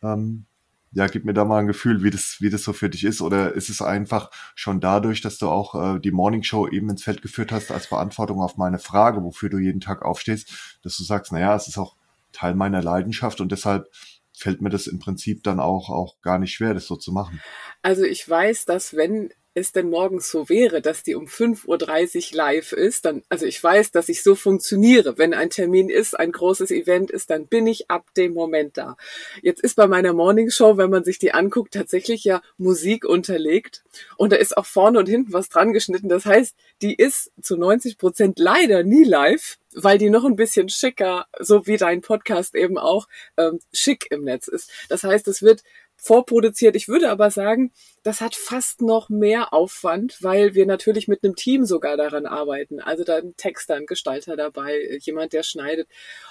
Ähm, 0.02 0.46
ja, 0.92 1.06
gib 1.06 1.26
mir 1.26 1.34
da 1.34 1.46
mal 1.46 1.60
ein 1.60 1.68
Gefühl, 1.68 2.04
wie 2.04 2.10
das, 2.10 2.38
wie 2.40 2.50
das 2.50 2.64
so 2.64 2.74
für 2.74 2.90
dich 2.90 3.04
ist. 3.04 3.22
Oder 3.22 3.54
ist 3.54 3.70
es 3.70 3.80
einfach 3.82 4.32
schon 4.56 4.80
dadurch, 4.80 5.22
dass 5.22 5.38
du 5.38 5.48
auch 5.48 5.76
äh, 5.76 6.00
die 6.00 6.12
Morning 6.12 6.42
Show 6.42 6.68
eben 6.68 6.90
ins 6.90 7.04
Feld 7.04 7.22
geführt 7.22 7.52
hast 7.52 7.72
als 7.72 7.88
Beantwortung 7.88 8.42
auf 8.42 8.58
meine 8.58 8.80
Frage, 8.80 9.24
wofür 9.24 9.50
du 9.50 9.60
jeden 9.60 9.82
Tag 9.82 10.02
aufstehst, 10.02 10.80
dass 10.82 10.98
du 10.98 11.04
sagst, 11.04 11.32
naja, 11.32 11.56
es 11.56 11.68
ist 11.68 11.78
auch 11.78 11.96
Teil 12.32 12.56
meiner 12.56 12.82
Leidenschaft 12.82 13.40
und 13.40 13.52
deshalb 13.52 13.88
fällt 14.36 14.62
mir 14.62 14.70
das 14.70 14.88
im 14.88 15.00
Prinzip 15.00 15.44
dann 15.44 15.60
auch, 15.60 15.90
auch 15.90 16.22
gar 16.22 16.40
nicht 16.40 16.54
schwer, 16.54 16.74
das 16.74 16.88
so 16.88 16.96
zu 16.96 17.12
machen. 17.12 17.42
Also 17.82 18.04
ich 18.04 18.28
weiß, 18.28 18.66
dass 18.66 18.96
wenn 18.96 19.30
es 19.60 19.72
denn 19.72 19.90
morgens 19.90 20.30
so 20.30 20.50
wäre, 20.50 20.82
dass 20.82 21.04
die 21.04 21.16
um 21.16 21.26
5.30 21.26 22.32
Uhr 22.32 22.38
live 22.38 22.72
ist, 22.72 23.06
dann, 23.06 23.24
also 23.30 23.46
ich 23.46 23.62
weiß, 23.64 23.92
dass 23.92 24.10
ich 24.10 24.24
so 24.24 24.36
funktioniere. 24.36 25.18
Wenn 25.18 25.34
ein 25.34 25.50
Termin 25.50 25.90
ist, 25.90 26.20
ein 26.20 26.32
großes 26.32 26.72
Event 26.72 27.12
ist, 27.12 27.30
dann 27.30 27.48
bin 27.48 27.68
ich 27.68 27.90
ab 27.90 28.06
dem 28.16 28.34
Moment 28.34 28.78
da. 28.78 28.98
Jetzt 29.42 29.62
ist 29.62 29.76
bei 29.76 29.88
meiner 29.88 30.14
Morningshow, 30.14 30.78
wenn 30.78 30.90
man 30.90 31.04
sich 31.04 31.20
die 31.20 31.34
anguckt, 31.34 31.74
tatsächlich 31.74 32.24
ja 32.24 32.42
Musik 32.58 33.06
unterlegt. 33.06 33.84
Und 34.18 34.32
da 34.32 34.38
ist 34.38 34.58
auch 34.58 34.66
vorne 34.66 35.00
und 35.00 35.08
hinten 35.08 35.34
was 35.34 35.50
dran 35.50 35.74
geschnitten. 35.74 36.10
Das 36.10 36.26
heißt, 36.26 36.56
die 36.82 36.96
ist 36.96 37.32
zu 37.42 37.58
90 37.58 37.98
Prozent 37.98 38.40
leider 38.40 38.84
nie 38.84 39.04
live, 39.04 39.58
weil 39.74 39.98
die 39.98 40.10
noch 40.10 40.26
ein 40.26 40.36
bisschen 40.36 40.70
schicker, 40.70 41.28
so 41.40 41.68
wie 41.68 41.78
dein 41.78 42.02
Podcast 42.02 42.56
eben 42.56 42.78
auch, 42.78 43.08
ähm, 43.38 43.60
schick 43.74 44.08
im 44.10 44.24
Netz 44.24 44.48
ist. 44.48 44.72
Das 44.90 45.04
heißt, 45.04 45.28
es 45.28 45.42
wird 45.42 45.64
vorproduziert. 46.00 46.76
Ich 46.76 46.88
würde 46.88 47.10
aber 47.10 47.30
sagen, 47.30 47.72
das 48.04 48.22
hat 48.22 48.36
fast 48.36 48.82
noch 48.82 49.10
mehr 49.10 49.54
Aufwand, 49.54 50.18
weil 50.22 50.56
wir 50.56 50.66
natürlich 50.66 51.08
mit 51.08 51.24
einem 51.24 51.36
Team 51.36 51.66
sogar 51.66 51.98
daran 51.98 52.26
arbeiten. 52.26 52.80
Also 52.80 53.04
da 53.04 53.18
ein 53.18 53.36
Texter, 53.36 53.76
ein 53.76 53.86
Gestalter 53.86 54.36
dabei, 54.36 55.00
jemand, 55.02 55.34
der 55.34 55.44
schneidet. 55.44 55.88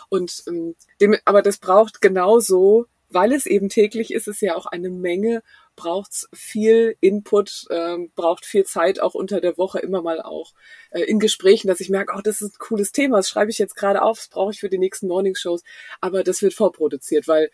Und 0.09 0.43
ähm, 0.49 0.75
dem, 1.01 1.17
aber 1.25 1.43
das 1.43 1.59
braucht 1.59 2.01
genauso, 2.01 2.87
weil 3.11 3.33
es 3.33 3.47
eben 3.47 3.69
täglich 3.69 4.13
ist, 4.13 4.29
es 4.29 4.41
ja 4.41 4.57
auch 4.57 4.67
eine 4.67 4.91
Menge, 4.91 5.43
braucht's 5.77 6.29
viel 6.35 6.97
Input, 7.01 7.67
ähm, 7.71 8.11
braucht 8.15 8.45
viel 8.45 8.65
Zeit 8.65 9.01
auch 9.01 9.15
unter 9.15 9.41
der 9.41 9.57
Woche 9.57 9.79
immer 9.79 10.03
mal 10.03 10.21
auch 10.21 10.53
äh, 10.91 11.03
in 11.03 11.19
Gesprächen, 11.19 11.69
dass 11.69 11.81
ich 11.81 11.89
merke, 11.89 12.15
oh, 12.17 12.21
das 12.23 12.43
ist 12.43 12.55
ein 12.55 12.59
cooles 12.59 12.93
Thema, 12.93 13.19
das 13.19 13.29
schreibe 13.29 13.51
ich 13.51 13.59
jetzt 13.59 13.77
gerade 13.77 14.03
auf, 14.03 14.19
das 14.19 14.29
brauche 14.29 14.53
ich 14.53 14.61
für 14.61 14.69
die 14.69 14.79
nächsten 14.79 15.07
Morningshows, 15.07 15.63
aber 16.01 16.25
das 16.25 16.43
wird 16.43 16.55
vorproduziert, 16.55 17.29
weil 17.29 17.51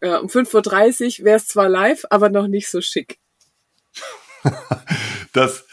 äh, 0.00 0.16
um 0.16 0.28
5.30 0.28 1.20
Uhr 1.20 1.24
wäre 1.26 1.36
es 1.36 1.48
zwar 1.48 1.68
live, 1.68 2.04
aber 2.10 2.28
noch 2.28 2.48
nicht 2.48 2.68
so 2.68 2.80
schick. 2.80 3.18
das, 5.32 5.64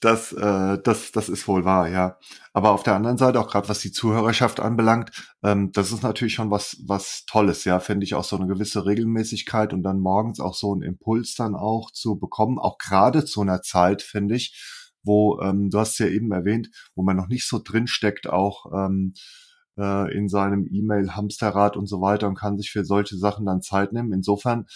das, 0.00 0.32
äh, 0.32 0.78
das, 0.82 1.12
das 1.12 1.28
ist 1.28 1.48
wohl 1.48 1.64
wahr, 1.64 1.88
ja. 1.88 2.18
Aber 2.52 2.70
auf 2.72 2.82
der 2.82 2.94
anderen 2.94 3.18
Seite, 3.18 3.38
auch 3.38 3.48
gerade 3.48 3.68
was 3.68 3.80
die 3.80 3.92
Zuhörerschaft 3.92 4.60
anbelangt, 4.60 5.10
ähm, 5.42 5.72
das 5.72 5.92
ist 5.92 6.02
natürlich 6.02 6.34
schon 6.34 6.50
was, 6.50 6.78
was 6.86 7.24
Tolles, 7.26 7.64
ja, 7.64 7.80
finde 7.80 8.04
ich 8.04 8.14
auch 8.14 8.24
so 8.24 8.36
eine 8.36 8.46
gewisse 8.46 8.86
Regelmäßigkeit 8.86 9.72
und 9.72 9.82
dann 9.82 10.00
morgens 10.00 10.40
auch 10.40 10.54
so 10.54 10.72
einen 10.72 10.82
Impuls 10.82 11.34
dann 11.34 11.54
auch 11.54 11.90
zu 11.90 12.18
bekommen, 12.18 12.58
auch 12.58 12.78
gerade 12.78 13.24
zu 13.24 13.42
einer 13.42 13.62
Zeit, 13.62 14.02
finde 14.02 14.36
ich, 14.36 14.58
wo, 15.02 15.40
ähm, 15.40 15.70
du 15.70 15.78
hast 15.78 15.98
ja 15.98 16.06
eben 16.06 16.32
erwähnt, 16.32 16.70
wo 16.94 17.02
man 17.02 17.16
noch 17.16 17.28
nicht 17.28 17.46
so 17.46 17.60
drin 17.62 17.86
steckt, 17.86 18.26
auch 18.26 18.66
ähm, 18.72 19.14
äh, 19.78 20.14
in 20.16 20.28
seinem 20.28 20.66
E-Mail-Hamsterrad 20.70 21.76
und 21.76 21.86
so 21.86 22.00
weiter 22.00 22.28
und 22.28 22.38
kann 22.38 22.58
sich 22.58 22.70
für 22.70 22.84
solche 22.84 23.16
Sachen 23.16 23.46
dann 23.46 23.62
Zeit 23.62 23.92
nehmen. 23.92 24.12
Insofern 24.12 24.66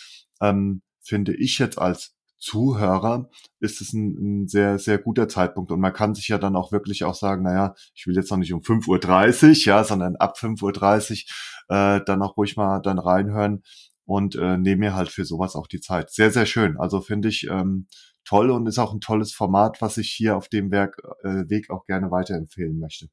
ähm, 0.41 0.83
finde 1.01 1.35
ich 1.35 1.59
jetzt 1.59 1.79
als 1.79 2.15
Zuhörer 2.41 3.29
ist 3.61 3.83
es 3.83 3.93
ein, 3.93 4.45
ein, 4.45 4.49
sehr, 4.49 4.79
sehr 4.79 4.99
guter 4.99 5.29
Zeitpunkt. 5.29 5.71
Und 5.71 5.81
man 5.81 5.93
kann 5.93 6.15
sich 6.15 6.29
ja 6.29 6.39
dann 6.39 6.57
auch 6.57 6.73
wirklich 6.73 7.05
auch 7.05 7.15
sagen, 7.15 7.43
naja, 7.43 7.75
ich 7.95 8.07
will 8.07 8.17
jetzt 8.17 8.31
noch 8.31 8.39
nicht 8.39 8.55
um 8.55 8.61
5.30 8.61 9.49
Uhr, 9.49 9.55
ja, 9.67 9.85
sondern 9.85 10.17
ab 10.17 10.39
5.30 10.39 11.27
Uhr 11.69 11.77
äh, 11.77 12.01
dann 12.05 12.23
auch 12.23 12.37
ruhig 12.39 12.57
mal 12.57 12.81
dann 12.81 12.99
reinhören 12.99 13.63
und 14.07 14.37
äh, 14.37 14.57
nehme 14.57 14.81
mir 14.81 14.95
halt 14.95 15.11
für 15.11 15.27
sowas 15.27 15.55
auch 15.55 15.67
die 15.67 15.81
Zeit. 15.81 16.11
Sehr, 16.11 16.31
sehr 16.31 16.47
schön. 16.47 16.79
Also 16.81 17.03
finde 17.03 17.29
ich 17.29 17.47
ähm, 17.49 17.87
toll 18.25 18.51
und 18.51 18.67
ist 18.67 18.79
auch 18.79 18.95
ein 18.95 19.01
tolles 19.01 19.33
Format, 19.33 19.83
was 19.83 19.99
ich 19.99 20.11
hier 20.11 20.37
auf 20.37 20.49
dem 20.49 20.71
Werk, 20.71 20.97
äh, 21.23 21.49
Weg 21.49 21.71
auch 21.71 21.85
gerne 21.85 22.11
weiterempfehlen 22.11 22.79
möchte. 22.79 23.09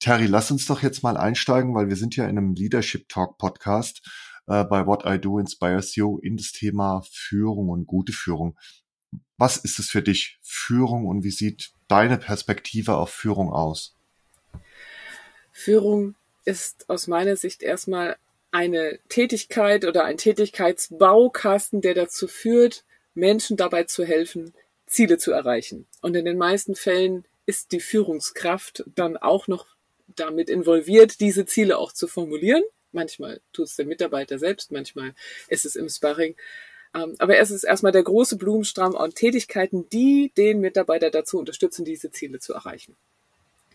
Terry, 0.00 0.26
lass 0.26 0.50
uns 0.50 0.66
doch 0.66 0.82
jetzt 0.82 1.02
mal 1.02 1.16
einsteigen, 1.16 1.74
weil 1.74 1.88
wir 1.88 1.96
sind 1.96 2.16
ja 2.16 2.24
in 2.24 2.38
einem 2.38 2.54
Leadership 2.54 3.08
Talk 3.08 3.38
Podcast 3.38 4.02
äh, 4.46 4.64
bei 4.64 4.86
What 4.86 5.04
I 5.06 5.18
Do 5.18 5.38
Inspires 5.38 5.94
You 5.96 6.18
in 6.18 6.36
das 6.36 6.52
Thema 6.52 7.02
Führung 7.10 7.68
und 7.68 7.86
gute 7.86 8.12
Führung. 8.12 8.56
Was 9.36 9.56
ist 9.56 9.78
es 9.78 9.88
für 9.88 10.02
dich, 10.02 10.38
Führung, 10.42 11.06
und 11.06 11.22
wie 11.22 11.30
sieht 11.30 11.70
deine 11.86 12.18
Perspektive 12.18 12.96
auf 12.96 13.10
Führung 13.10 13.52
aus? 13.52 13.96
Führung 15.52 16.14
ist 16.44 16.88
aus 16.88 17.06
meiner 17.06 17.36
Sicht 17.36 17.62
erstmal 17.62 18.16
eine 18.50 18.98
Tätigkeit 19.08 19.84
oder 19.84 20.04
ein 20.04 20.16
Tätigkeitsbaukasten, 20.16 21.80
der 21.80 21.94
dazu 21.94 22.26
führt, 22.26 22.84
Menschen 23.14 23.56
dabei 23.56 23.84
zu 23.84 24.04
helfen, 24.04 24.54
Ziele 24.86 25.18
zu 25.18 25.32
erreichen. 25.32 25.86
Und 26.00 26.16
in 26.16 26.24
den 26.24 26.38
meisten 26.38 26.74
Fällen 26.74 27.24
ist 27.48 27.72
die 27.72 27.80
Führungskraft 27.80 28.84
dann 28.94 29.16
auch 29.16 29.48
noch 29.48 29.66
damit 30.06 30.50
involviert, 30.50 31.18
diese 31.18 31.46
Ziele 31.46 31.78
auch 31.78 31.94
zu 31.94 32.06
formulieren. 32.06 32.62
Manchmal 32.92 33.40
tut 33.54 33.68
es 33.68 33.76
der 33.76 33.86
Mitarbeiter 33.86 34.38
selbst, 34.38 34.70
manchmal 34.70 35.14
ist 35.48 35.64
es 35.64 35.74
im 35.74 35.88
Sparring. 35.88 36.36
Ähm, 36.94 37.14
aber 37.18 37.38
es 37.38 37.50
ist 37.50 37.64
erstmal 37.64 37.92
der 37.92 38.02
große 38.02 38.36
Blumenstrauß 38.36 38.94
an 38.94 39.14
Tätigkeiten, 39.14 39.88
die 39.88 40.30
den 40.36 40.60
Mitarbeiter 40.60 41.10
dazu 41.10 41.38
unterstützen, 41.38 41.86
diese 41.86 42.10
Ziele 42.10 42.38
zu 42.38 42.52
erreichen. 42.52 42.98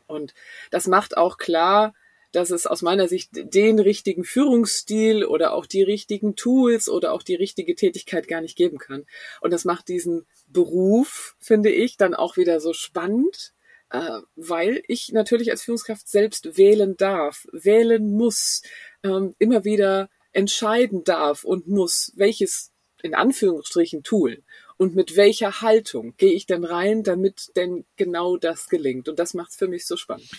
Und 0.06 0.36
das 0.70 0.86
macht 0.86 1.18
auch 1.18 1.40
klar, 1.40 1.96
dass 2.32 2.52
es 2.52 2.68
aus 2.68 2.84
meiner 2.84 3.08
Sicht 3.08 3.30
den 3.34 3.80
richtigen 3.80 4.24
Führungsstil 4.24 5.26
oder 5.26 5.54
auch 5.54 5.66
die 5.66 5.84
richtigen 5.84 6.36
Tools 6.36 6.90
oder 6.90 7.12
auch 7.12 7.24
die 7.24 7.36
richtige 7.36 7.74
Tätigkeit 7.74 8.28
gar 8.28 8.42
nicht 8.42 8.56
geben 8.56 8.78
kann. 8.78 9.06
Und 9.42 9.52
das 9.52 9.66
macht 9.66 9.88
diesen 9.88 10.28
Beruf, 10.48 11.36
finde 11.40 11.72
ich, 11.72 11.98
dann 11.98 12.14
auch 12.14 12.38
wieder 12.38 12.60
so 12.60 12.74
spannend, 12.74 13.54
äh, 13.94 14.22
weil 14.36 14.84
ich 14.88 15.12
natürlich 15.14 15.52
als 15.52 15.64
Führungskraft 15.64 16.10
selbst 16.10 16.58
wählen 16.58 16.98
darf, 16.98 17.46
wählen 17.54 18.12
muss, 18.12 18.64
ähm, 19.04 19.36
immer 19.38 19.64
wieder 19.64 20.10
entscheiden 20.32 21.04
darf 21.04 21.44
und 21.44 21.68
muss, 21.68 22.12
welches 22.16 22.72
in 23.04 23.14
Anführungsstrichen 23.14 24.02
Tool 24.02 24.42
und 24.78 24.96
mit 24.96 25.16
welcher 25.16 25.62
Haltung 25.62 26.16
gehe 26.18 26.34
ich 26.34 26.48
denn 26.48 26.64
rein, 26.64 27.04
damit 27.04 27.56
denn 27.56 27.86
genau 27.96 28.38
das 28.38 28.68
gelingt. 28.68 29.10
Und 29.10 29.20
das 29.20 29.36
macht 29.36 29.52
es 29.52 29.58
für 29.58 29.68
mich 29.68 29.86
so 29.86 29.96
spannend. 29.96 30.30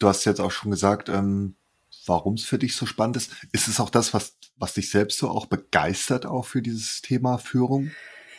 Du 0.00 0.08
hast 0.08 0.24
jetzt 0.24 0.40
auch 0.40 0.50
schon 0.50 0.72
gesagt, 0.72 1.08
ähm, 1.08 1.54
warum 2.06 2.34
es 2.34 2.44
für 2.44 2.58
dich 2.58 2.74
so 2.74 2.86
spannend 2.86 3.16
ist. 3.16 3.30
Ist 3.52 3.68
es 3.68 3.78
auch 3.78 3.90
das, 3.90 4.12
was, 4.12 4.36
was 4.56 4.74
dich 4.74 4.90
selbst 4.90 5.18
so 5.18 5.28
auch 5.28 5.46
begeistert, 5.46 6.26
auch 6.26 6.46
für 6.46 6.62
dieses 6.62 7.00
Thema 7.00 7.38
Führung? 7.38 7.92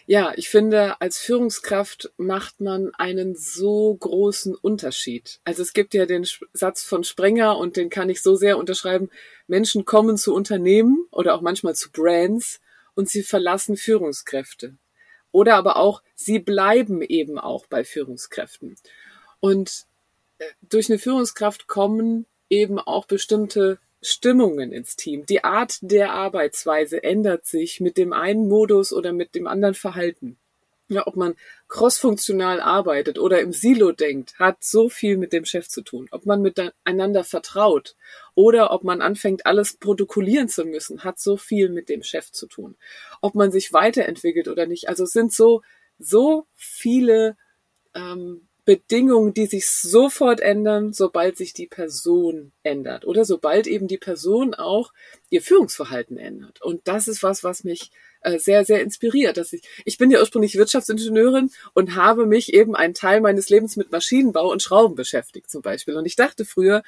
Ja, 0.06 0.34
ich 0.36 0.50
finde, 0.50 1.00
als 1.00 1.18
Führungskraft 1.20 2.12
macht 2.18 2.60
man 2.60 2.94
einen 2.96 3.36
so 3.36 3.96
großen 3.96 4.54
Unterschied. 4.54 5.40
Also 5.46 5.62
es 5.62 5.72
gibt 5.72 5.94
ja 5.94 6.06
den 6.06 6.28
Satz 6.52 6.84
von 6.84 7.06
Sprenger 7.06 7.58
und 7.58 7.78
den 7.78 7.90
kann 7.90 8.10
ich 8.10 8.22
so 8.22 8.36
sehr 8.36 8.58
unterschreiben. 8.58 9.10
Menschen 9.48 9.86
kommen 9.86 10.18
zu 10.18 10.34
Unternehmen 10.34 11.08
oder 11.12 11.36
auch 11.36 11.42
manchmal 11.42 11.76
zu 11.76 11.90
Brands 11.92 12.60
und 12.96 13.10
sie 13.10 13.24
verlassen 13.24 13.78
Führungskräfte. 13.78 14.76
Oder 15.32 15.56
aber 15.56 15.78
auch, 15.78 16.04
sie 16.16 16.40
bleiben 16.40 17.02
eben 17.02 17.40
auch 17.40 17.66
bei 17.68 17.86
Führungskräften. 17.86 18.76
Und 19.40 19.86
äh, 20.38 20.46
durch 20.62 20.90
eine 20.90 21.00
Führungskraft 21.00 21.68
kommen 21.68 22.26
eben 22.50 22.78
auch 22.78 23.06
bestimmte 23.06 23.80
Stimmungen 24.04 24.72
ins 24.72 24.96
Team. 24.96 25.26
Die 25.26 25.44
Art 25.44 25.78
der 25.82 26.14
Arbeitsweise 26.14 27.04
ändert 27.04 27.46
sich 27.46 27.80
mit 27.80 27.98
dem 27.98 28.14
einen 28.14 28.48
Modus 28.48 28.94
oder 28.94 29.14
mit 29.14 29.36
dem 29.36 29.48
anderen 29.48 29.76
Verhalten. 29.76 30.38
Ja, 30.90 31.08
ob 31.08 31.16
man 31.16 31.36
crossfunktional 31.70 32.60
arbeitet 32.60 33.18
oder 33.18 33.40
im 33.40 33.54
Silo 33.54 33.94
denkt, 33.94 34.38
hat 34.38 34.64
so 34.64 34.90
viel 34.90 35.18
mit 35.18 35.32
dem 35.32 35.46
Chef 35.46 35.68
zu 35.70 35.82
tun. 35.82 36.08
Ob 36.12 36.26
man 36.26 36.42
miteinander 36.42 37.24
vertraut 37.24 37.96
oder 38.36 38.72
ob 38.72 38.84
man 38.84 39.02
anfängt, 39.02 39.46
alles 39.46 39.78
protokollieren 39.78 40.50
zu 40.50 40.66
müssen, 40.66 41.04
hat 41.04 41.20
so 41.20 41.38
viel 41.38 41.70
mit 41.70 41.88
dem 41.88 42.04
Chef 42.04 42.32
zu 42.32 42.48
tun. 42.48 42.76
Ob 43.22 43.34
man 43.34 43.52
sich 43.52 43.72
weiterentwickelt 43.72 44.50
oder 44.50 44.66
nicht. 44.66 44.90
Also 44.90 45.06
es 45.06 45.12
sind 45.12 45.34
so, 45.34 45.62
so 45.98 46.46
viele 46.54 47.38
ähm, 47.96 48.48
Bedingungen, 48.66 49.34
die 49.34 49.46
sich 49.46 49.68
sofort 49.68 50.40
ändern, 50.40 50.94
sobald 50.94 51.36
sich 51.36 51.54
die 51.54 51.68
Person 51.68 52.54
ändert 52.64 53.06
oder 53.06 53.26
sobald 53.26 53.68
eben 53.68 53.88
die 53.88 53.98
Person 53.98 54.54
auch 54.54 54.94
ihr 55.30 55.42
Führungsverhalten 55.42 56.18
ändert. 56.18 56.62
Und 56.62 56.88
das 56.88 57.08
ist 57.08 57.24
was, 57.24 57.44
was 57.44 57.64
mich 57.64 57.92
äh, 58.22 58.40
sehr, 58.40 58.64
sehr 58.64 58.82
inspiriert. 58.82 59.38
Dass 59.38 59.52
ich, 59.52 59.64
ich 59.84 59.98
bin 59.98 60.12
ja 60.12 60.20
ursprünglich 60.20 60.56
Wirtschaftsingenieurin 60.56 61.52
und 61.74 61.96
habe 61.96 62.26
mich 62.26 62.54
eben 62.54 62.76
einen 62.76 62.94
Teil 62.94 63.20
meines 63.20 63.50
Lebens 63.50 63.76
mit 63.76 63.92
Maschinenbau 63.92 64.50
und 64.50 64.62
Schrauben 64.62 64.96
beschäftigt 64.96 65.52
zum 65.52 65.62
Beispiel. 65.62 65.96
Und 65.96 66.06
ich 66.06 66.16
dachte 66.16 66.46
früher, 66.46 66.84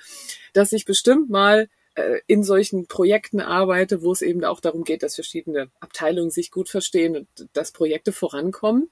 dass 0.54 0.72
ich 0.72 0.86
bestimmt 0.86 1.30
mal 1.30 1.68
äh, 1.96 2.20
in 2.28 2.44
solchen 2.44 2.88
Projekten 2.88 3.42
arbeite, 3.42 4.02
wo 4.02 4.12
es 4.12 4.22
eben 4.22 4.44
auch 4.44 4.60
darum 4.60 4.84
geht, 4.84 5.04
dass 5.04 5.16
verschiedene 5.16 5.70
Abteilungen 5.80 6.30
sich 6.30 6.52
gut 6.52 6.70
verstehen 6.70 7.16
und 7.18 7.28
dass 7.54 7.72
Projekte 7.72 8.12
vorankommen. 8.12 8.90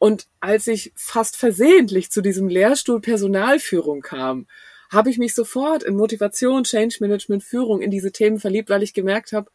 Und 0.00 0.28
als 0.40 0.66
ich 0.66 0.94
fast 0.96 1.36
versehentlich 1.36 2.10
zu 2.10 2.22
diesem 2.22 2.48
Lehrstuhl 2.48 3.02
Personalführung 3.02 4.00
kam, 4.00 4.46
habe 4.90 5.10
ich 5.10 5.18
mich 5.18 5.34
sofort 5.34 5.82
in 5.82 5.94
Motivation, 5.94 6.64
Change 6.64 6.96
Management, 7.00 7.44
Führung 7.44 7.82
in 7.82 7.90
diese 7.90 8.10
Themen 8.10 8.40
verliebt, 8.40 8.70
weil 8.70 8.82
ich 8.82 8.94
gemerkt 8.94 9.34
habe, 9.34 9.50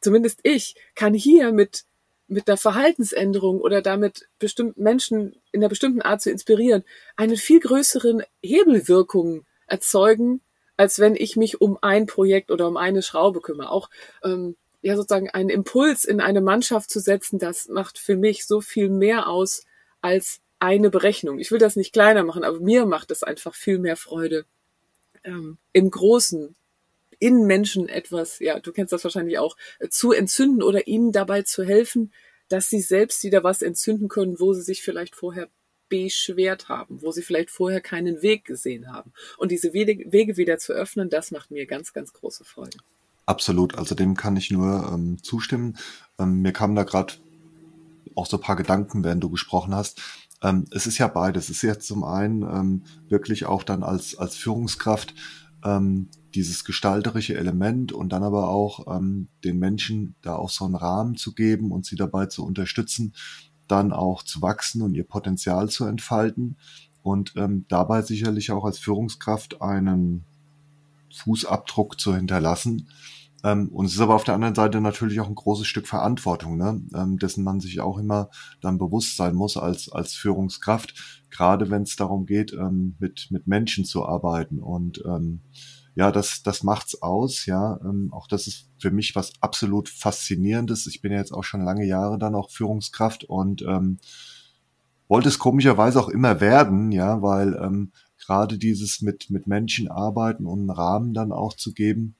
zumindest 0.00 0.38
ich 0.44 0.76
kann 0.94 1.14
hier 1.14 1.50
mit 1.50 1.82
mit 2.28 2.46
einer 2.46 2.58
Verhaltensänderung 2.58 3.60
oder 3.60 3.82
damit 3.82 4.28
bestimmten 4.38 4.82
Menschen 4.82 5.34
in 5.50 5.60
einer 5.60 5.68
bestimmten 5.68 6.02
Art 6.02 6.22
zu 6.22 6.30
inspirieren, 6.30 6.84
eine 7.16 7.36
viel 7.36 7.58
größeren 7.58 8.22
Hebelwirkung 8.40 9.46
erzeugen, 9.66 10.42
als 10.76 11.00
wenn 11.00 11.16
ich 11.16 11.36
mich 11.36 11.60
um 11.60 11.76
ein 11.80 12.06
Projekt 12.06 12.52
oder 12.52 12.68
um 12.68 12.76
eine 12.76 13.02
Schraube 13.02 13.40
kümmere. 13.40 13.70
Auch 13.70 13.90
ähm, 14.22 14.56
ja 14.80 14.94
sozusagen 14.94 15.30
einen 15.30 15.48
Impuls 15.48 16.04
in 16.04 16.20
eine 16.20 16.42
Mannschaft 16.42 16.90
zu 16.90 17.00
setzen, 17.00 17.40
das 17.40 17.66
macht 17.66 17.98
für 17.98 18.16
mich 18.16 18.46
so 18.46 18.60
viel 18.60 18.90
mehr 18.90 19.26
aus 19.26 19.64
als 20.00 20.40
eine 20.58 20.90
Berechnung. 20.90 21.38
Ich 21.38 21.50
will 21.50 21.58
das 21.58 21.76
nicht 21.76 21.92
kleiner 21.92 22.24
machen, 22.24 22.44
aber 22.44 22.60
mir 22.60 22.86
macht 22.86 23.10
es 23.10 23.22
einfach 23.22 23.54
viel 23.54 23.78
mehr 23.78 23.96
Freude, 23.96 24.44
ähm, 25.24 25.58
im 25.72 25.90
Großen 25.90 26.54
in 27.20 27.46
Menschen 27.46 27.88
etwas, 27.88 28.38
ja, 28.38 28.60
du 28.60 28.72
kennst 28.72 28.92
das 28.92 29.04
wahrscheinlich 29.04 29.38
auch, 29.38 29.56
äh, 29.80 29.88
zu 29.88 30.12
entzünden 30.12 30.62
oder 30.62 30.86
ihnen 30.86 31.12
dabei 31.12 31.42
zu 31.42 31.64
helfen, 31.64 32.12
dass 32.48 32.70
sie 32.70 32.80
selbst 32.80 33.24
wieder 33.24 33.44
was 33.44 33.62
entzünden 33.62 34.08
können, 34.08 34.40
wo 34.40 34.54
sie 34.54 34.62
sich 34.62 34.82
vielleicht 34.82 35.14
vorher 35.14 35.48
beschwert 35.88 36.68
haben, 36.68 37.02
wo 37.02 37.12
sie 37.12 37.22
vielleicht 37.22 37.50
vorher 37.50 37.80
keinen 37.80 38.22
Weg 38.22 38.44
gesehen 38.44 38.92
haben. 38.92 39.12
Und 39.36 39.50
diese 39.50 39.72
Wege 39.72 40.36
wieder 40.36 40.58
zu 40.58 40.72
öffnen, 40.72 41.10
das 41.10 41.30
macht 41.30 41.50
mir 41.50 41.66
ganz, 41.66 41.92
ganz 41.92 42.12
große 42.12 42.44
Freude. 42.44 42.78
Absolut, 43.26 43.76
also 43.76 43.94
dem 43.94 44.16
kann 44.16 44.36
ich 44.36 44.50
nur 44.50 44.90
ähm, 44.92 45.22
zustimmen. 45.22 45.76
Ähm, 46.18 46.40
mir 46.40 46.52
kamen 46.52 46.74
da 46.74 46.84
gerade 46.84 47.14
auch 48.18 48.26
so 48.26 48.36
ein 48.36 48.42
paar 48.42 48.56
Gedanken, 48.56 49.04
während 49.04 49.22
du 49.22 49.30
gesprochen 49.30 49.74
hast. 49.74 50.00
Ähm, 50.42 50.66
es 50.70 50.86
ist 50.86 50.98
ja 50.98 51.08
beides. 51.08 51.44
Es 51.44 51.56
ist 51.56 51.62
ja 51.62 51.78
zum 51.78 52.04
einen 52.04 52.42
ähm, 52.42 52.82
wirklich 53.08 53.46
auch 53.46 53.62
dann 53.62 53.82
als, 53.82 54.16
als 54.16 54.36
Führungskraft 54.36 55.14
ähm, 55.64 56.08
dieses 56.34 56.64
gestalterische 56.64 57.36
Element 57.36 57.92
und 57.92 58.10
dann 58.10 58.22
aber 58.22 58.48
auch 58.48 58.96
ähm, 58.96 59.28
den 59.44 59.58
Menschen 59.58 60.14
da 60.22 60.36
auch 60.36 60.50
so 60.50 60.64
einen 60.64 60.74
Rahmen 60.74 61.16
zu 61.16 61.34
geben 61.34 61.72
und 61.72 61.86
sie 61.86 61.96
dabei 61.96 62.26
zu 62.26 62.44
unterstützen, 62.44 63.14
dann 63.66 63.92
auch 63.92 64.22
zu 64.22 64.42
wachsen 64.42 64.82
und 64.82 64.94
ihr 64.94 65.04
Potenzial 65.04 65.68
zu 65.68 65.84
entfalten 65.84 66.56
und 67.02 67.32
ähm, 67.36 67.64
dabei 67.68 68.02
sicherlich 68.02 68.50
auch 68.50 68.64
als 68.64 68.78
Führungskraft 68.78 69.62
einen 69.62 70.24
Fußabdruck 71.12 71.98
zu 71.98 72.14
hinterlassen, 72.14 72.88
ähm, 73.44 73.68
und 73.68 73.86
es 73.86 73.94
ist 73.94 74.00
aber 74.00 74.14
auf 74.14 74.24
der 74.24 74.34
anderen 74.34 74.54
Seite 74.54 74.80
natürlich 74.80 75.20
auch 75.20 75.28
ein 75.28 75.34
großes 75.34 75.66
Stück 75.66 75.86
Verantwortung, 75.86 76.56
ne? 76.56 76.82
ähm, 76.94 77.18
dessen 77.18 77.44
man 77.44 77.60
sich 77.60 77.80
auch 77.80 77.98
immer 77.98 78.30
dann 78.60 78.78
bewusst 78.78 79.16
sein 79.16 79.34
muss 79.34 79.56
als, 79.56 79.90
als 79.90 80.14
Führungskraft, 80.14 81.24
gerade 81.30 81.70
wenn 81.70 81.82
es 81.82 81.96
darum 81.96 82.26
geht, 82.26 82.52
ähm, 82.52 82.96
mit, 82.98 83.28
mit 83.30 83.46
Menschen 83.46 83.84
zu 83.84 84.04
arbeiten. 84.04 84.58
Und 84.58 85.02
ähm, 85.04 85.40
ja, 85.94 86.10
das, 86.12 86.42
das 86.42 86.62
macht's 86.62 87.00
aus, 87.02 87.46
ja. 87.46 87.80
Ähm, 87.84 88.12
auch 88.12 88.26
das 88.26 88.46
ist 88.46 88.70
für 88.78 88.90
mich 88.90 89.14
was 89.14 89.32
absolut 89.40 89.88
Faszinierendes. 89.88 90.86
Ich 90.86 91.00
bin 91.00 91.12
ja 91.12 91.18
jetzt 91.18 91.32
auch 91.32 91.44
schon 91.44 91.62
lange 91.62 91.84
Jahre 91.84 92.18
dann 92.18 92.34
auch 92.34 92.50
Führungskraft 92.50 93.24
und 93.24 93.62
ähm, 93.62 93.98
wollte 95.08 95.28
es 95.28 95.38
komischerweise 95.38 96.00
auch 96.00 96.08
immer 96.08 96.40
werden, 96.40 96.92
ja, 96.92 97.22
weil 97.22 97.54
ähm, 97.54 97.92
gerade 98.24 98.58
dieses 98.58 99.00
mit, 99.00 99.30
mit 99.30 99.46
Menschen 99.46 99.88
arbeiten 99.88 100.44
und 100.44 100.60
einen 100.60 100.70
Rahmen 100.70 101.14
dann 101.14 101.32
auch 101.32 101.54
zu 101.54 101.72
geben, 101.72 102.16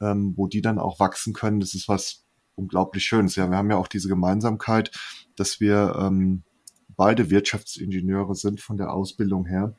ähm, 0.00 0.34
wo 0.36 0.46
die 0.46 0.62
dann 0.62 0.78
auch 0.78 1.00
wachsen 1.00 1.32
können. 1.32 1.60
Das 1.60 1.74
ist 1.74 1.88
was 1.88 2.24
unglaublich 2.54 3.04
Schönes. 3.04 3.36
Ja, 3.36 3.50
wir 3.50 3.56
haben 3.56 3.70
ja 3.70 3.76
auch 3.76 3.88
diese 3.88 4.08
Gemeinsamkeit, 4.08 4.90
dass 5.36 5.60
wir 5.60 5.96
ähm, 5.98 6.42
beide 6.88 7.30
Wirtschaftsingenieure 7.30 8.34
sind 8.34 8.60
von 8.60 8.76
der 8.76 8.92
Ausbildung 8.92 9.46
her. 9.46 9.76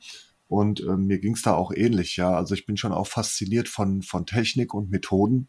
Und 0.47 0.81
ähm, 0.81 1.05
mir 1.05 1.19
ging 1.19 1.33
es 1.33 1.43
da 1.43 1.53
auch 1.53 1.71
ähnlich, 1.71 2.17
ja. 2.17 2.35
Also 2.35 2.55
ich 2.55 2.65
bin 2.65 2.75
schon 2.75 2.91
auch 2.91 3.07
fasziniert 3.07 3.69
von, 3.69 4.01
von 4.01 4.25
Technik 4.25 4.73
und 4.73 4.89
Methoden. 4.89 5.47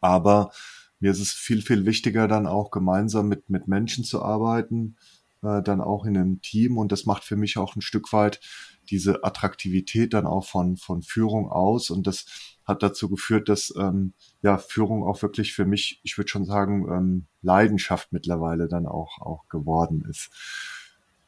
Aber 0.00 0.52
mir 1.00 1.10
ist 1.10 1.20
es 1.20 1.32
viel, 1.32 1.62
viel 1.62 1.84
wichtiger, 1.84 2.28
dann 2.28 2.46
auch 2.46 2.70
gemeinsam 2.70 3.28
mit, 3.28 3.50
mit 3.50 3.66
Menschen 3.66 4.04
zu 4.04 4.22
arbeiten, 4.22 4.96
äh, 5.44 5.62
dann 5.62 5.80
auch 5.80 6.04
in 6.04 6.16
einem 6.16 6.40
Team. 6.40 6.78
Und 6.78 6.92
das 6.92 7.06
macht 7.06 7.24
für 7.24 7.36
mich 7.36 7.58
auch 7.58 7.76
ein 7.76 7.82
Stück 7.82 8.12
weit 8.12 8.40
diese 8.90 9.24
Attraktivität 9.24 10.12
dann 10.14 10.26
auch 10.26 10.44
von, 10.46 10.76
von 10.76 11.02
Führung 11.02 11.50
aus. 11.50 11.90
Und 11.90 12.06
das 12.06 12.26
hat 12.64 12.82
dazu 12.82 13.08
geführt, 13.08 13.48
dass 13.48 13.74
ähm, 13.76 14.12
ja 14.42 14.58
Führung 14.58 15.04
auch 15.04 15.22
wirklich 15.22 15.54
für 15.54 15.64
mich, 15.64 16.00
ich 16.02 16.16
würde 16.18 16.28
schon 16.28 16.44
sagen, 16.44 16.86
ähm, 16.90 17.26
Leidenschaft 17.42 18.12
mittlerweile 18.12 18.68
dann 18.68 18.86
auch, 18.86 19.20
auch 19.20 19.48
geworden 19.48 20.04
ist. 20.08 20.30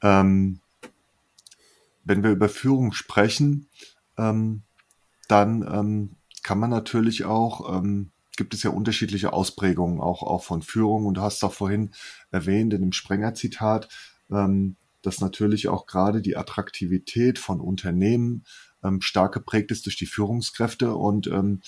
Ähm, 0.02 0.60
wenn 2.04 2.22
wir 2.22 2.30
über 2.30 2.48
Führung 2.48 2.92
sprechen, 2.92 3.68
ähm, 4.16 4.62
dann 5.28 5.62
ähm, 5.62 6.16
kann 6.42 6.58
man 6.58 6.70
natürlich 6.70 7.24
auch, 7.24 7.76
ähm, 7.76 8.12
gibt 8.36 8.54
es 8.54 8.62
ja 8.62 8.70
unterschiedliche 8.70 9.32
Ausprägungen 9.32 10.00
auch, 10.00 10.22
auch 10.22 10.44
von 10.44 10.62
Führung 10.62 11.06
und 11.06 11.14
du 11.14 11.22
hast 11.22 11.42
auch 11.44 11.52
vorhin 11.52 11.90
erwähnt 12.30 12.72
in 12.74 12.82
dem 12.82 12.92
Sprenger-Zitat, 12.92 13.88
ähm, 14.30 14.76
dass 15.02 15.20
natürlich 15.20 15.68
auch 15.68 15.86
gerade 15.86 16.20
die 16.20 16.36
Attraktivität 16.36 17.38
von 17.38 17.60
Unternehmen 17.60 18.44
ähm, 18.82 19.00
stark 19.00 19.32
geprägt 19.32 19.70
ist 19.70 19.86
durch 19.86 19.96
die 19.96 20.06
Führungskräfte 20.06 20.94
und 20.94 21.26
ähm, 21.26 21.60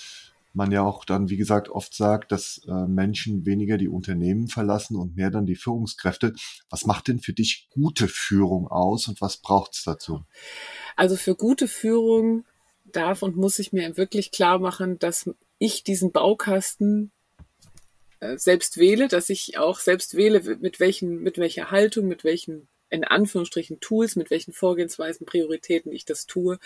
man 0.54 0.72
ja 0.72 0.82
auch 0.82 1.04
dann, 1.04 1.28
wie 1.28 1.36
gesagt, 1.36 1.68
oft 1.68 1.94
sagt, 1.94 2.32
dass 2.32 2.62
äh, 2.66 2.86
Menschen 2.86 3.46
weniger 3.46 3.78
die 3.78 3.88
Unternehmen 3.88 4.48
verlassen 4.48 4.96
und 4.96 5.14
mehr 5.14 5.30
dann 5.30 5.46
die 5.46 5.56
Führungskräfte. 5.56 6.34
Was 6.70 6.84
macht 6.84 7.08
denn 7.08 7.20
für 7.20 7.32
dich 7.32 7.68
gute 7.70 8.08
Führung 8.08 8.66
aus 8.66 9.08
und 9.08 9.20
was 9.20 9.36
braucht 9.36 9.74
es 9.74 9.84
dazu? 9.84 10.24
Also 10.96 11.16
für 11.16 11.36
gute 11.36 11.68
Führung 11.68 12.44
darf 12.84 13.22
und 13.22 13.36
muss 13.36 13.58
ich 13.58 13.72
mir 13.72 13.96
wirklich 13.96 14.32
klar 14.32 14.58
machen, 14.58 14.98
dass 14.98 15.30
ich 15.58 15.82
diesen 15.84 16.12
Baukasten 16.12 17.12
äh, 18.20 18.36
selbst 18.36 18.78
wähle, 18.78 19.08
dass 19.08 19.30
ich 19.30 19.58
auch 19.58 19.80
selbst 19.80 20.14
wähle, 20.14 20.56
mit 20.60 20.80
welchen, 20.80 21.22
mit 21.22 21.38
welcher 21.38 21.70
Haltung, 21.70 22.06
mit 22.06 22.24
welchen 22.24 22.68
in 22.90 23.04
Anführungsstrichen 23.04 23.80
Tools, 23.80 24.16
mit 24.16 24.30
welchen 24.30 24.52
Vorgehensweisen, 24.52 25.26
Prioritäten 25.26 25.92
ich 25.92 26.04
das 26.04 26.26
tue. 26.26 26.58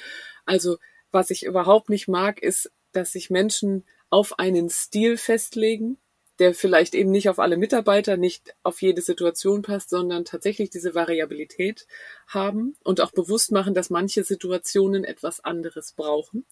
Also 0.45 0.79
was 1.11 1.31
ich 1.31 1.45
überhaupt 1.45 1.91
nicht 1.91 2.09
mag, 2.09 2.43
ist, 2.43 2.71
dass 2.93 3.13
sich 3.13 3.31
Menschen 3.31 3.85
auf 4.09 4.39
einen 4.39 4.71
Stil 4.71 5.17
festlegen, 5.17 5.99
der 6.39 6.55
vielleicht 6.55 6.95
eben 6.95 7.11
nicht 7.11 7.29
auf 7.29 7.39
alle 7.39 7.57
Mitarbeiter, 7.57 8.17
nicht 8.17 8.55
auf 8.63 8.81
jede 8.83 9.03
Situation 9.03 9.63
passt, 9.63 9.91
sondern 9.91 10.25
tatsächlich 10.25 10.71
diese 10.71 10.95
Variabilität 10.95 11.87
haben 12.27 12.77
und 12.83 13.01
auch 13.01 13.13
bewusst 13.13 13.53
machen, 13.53 13.75
dass 13.75 13.91
manche 13.91 14.25
Situationen 14.25 15.05
etwas 15.05 15.41
anderes 15.41 15.93
brauchen, 15.93 16.47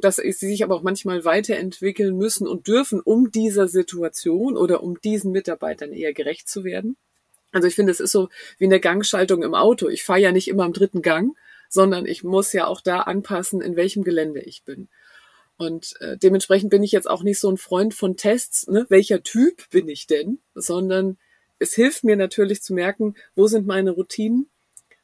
dass 0.00 0.16
sie 0.16 0.32
sich 0.32 0.62
aber 0.62 0.76
auch 0.76 0.82
manchmal 0.82 1.24
weiterentwickeln 1.24 2.16
müssen 2.16 2.46
und 2.46 2.68
dürfen, 2.68 3.00
um 3.00 3.32
dieser 3.32 3.66
Situation 3.66 4.56
oder 4.56 4.82
um 4.82 5.00
diesen 5.00 5.32
Mitarbeitern 5.32 5.92
eher 5.92 6.12
gerecht 6.12 6.48
zu 6.48 6.62
werden. 6.62 6.96
Also 7.50 7.66
ich 7.68 7.74
finde, 7.74 7.92
es 7.92 8.00
ist 8.00 8.12
so 8.12 8.28
wie 8.58 8.64
eine 8.66 8.80
Gangschaltung 8.80 9.42
im 9.42 9.54
Auto. 9.54 9.88
Ich 9.88 10.04
fahre 10.04 10.20
ja 10.20 10.32
nicht 10.32 10.48
immer 10.48 10.64
im 10.64 10.72
dritten 10.72 11.02
Gang, 11.02 11.36
sondern 11.68 12.06
ich 12.06 12.22
muss 12.22 12.52
ja 12.52 12.66
auch 12.66 12.80
da 12.80 13.00
anpassen, 13.00 13.60
in 13.60 13.76
welchem 13.76 14.04
Gelände 14.04 14.40
ich 14.40 14.62
bin. 14.62 14.88
Und 15.56 15.94
äh, 16.00 16.16
dementsprechend 16.16 16.70
bin 16.70 16.82
ich 16.82 16.92
jetzt 16.92 17.10
auch 17.10 17.22
nicht 17.22 17.38
so 17.38 17.50
ein 17.50 17.58
Freund 17.58 17.92
von 17.92 18.16
Tests, 18.16 18.68
ne? 18.68 18.86
welcher 18.88 19.22
Typ 19.22 19.68
bin 19.70 19.88
ich 19.88 20.06
denn, 20.06 20.38
sondern 20.54 21.18
es 21.58 21.74
hilft 21.74 22.04
mir 22.04 22.16
natürlich 22.16 22.62
zu 22.62 22.72
merken, 22.72 23.14
wo 23.34 23.46
sind 23.46 23.66
meine 23.66 23.90
Routinen 23.90 24.48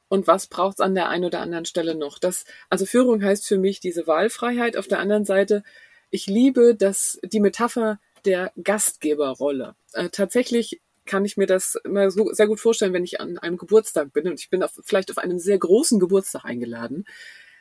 und 0.09 0.27
was 0.27 0.47
braucht's 0.47 0.81
an 0.81 0.94
der 0.94 1.09
einen 1.09 1.25
oder 1.25 1.40
anderen 1.40 1.64
Stelle 1.64 1.94
noch. 1.94 2.18
Das, 2.18 2.44
also 2.71 2.87
Führung 2.87 3.23
heißt 3.23 3.47
für 3.47 3.59
mich 3.59 3.81
diese 3.81 4.07
Wahlfreiheit. 4.07 4.77
Auf 4.77 4.88
der 4.88 5.01
anderen 5.01 5.25
Seite, 5.25 5.62
ich 6.11 6.27
liebe 6.27 6.75
das, 6.75 7.18
die 7.23 7.40
Metapher 7.40 8.01
der 8.25 8.53
Gastgeberrolle. 8.62 9.75
Äh, 9.92 10.09
tatsächlich 10.11 10.81
kann 11.05 11.25
ich 11.25 11.37
mir 11.37 11.47
das 11.47 11.75
immer 11.85 12.11
so 12.11 12.33
sehr 12.33 12.47
gut 12.47 12.61
vorstellen, 12.61 12.92
wenn 12.92 13.05
ich 13.05 13.21
an 13.21 13.38
einem 13.38 13.57
Geburtstag 13.57 14.12
bin 14.12 14.29
und 14.29 14.40
ich 14.40 14.51
bin 14.51 14.62
auf, 14.62 14.79
vielleicht 14.85 15.11
auf 15.11 15.18
einem 15.18 15.38
sehr 15.38 15.59
großen 15.59 15.99
Geburtstag 15.99 16.44
eingeladen, 16.44 17.07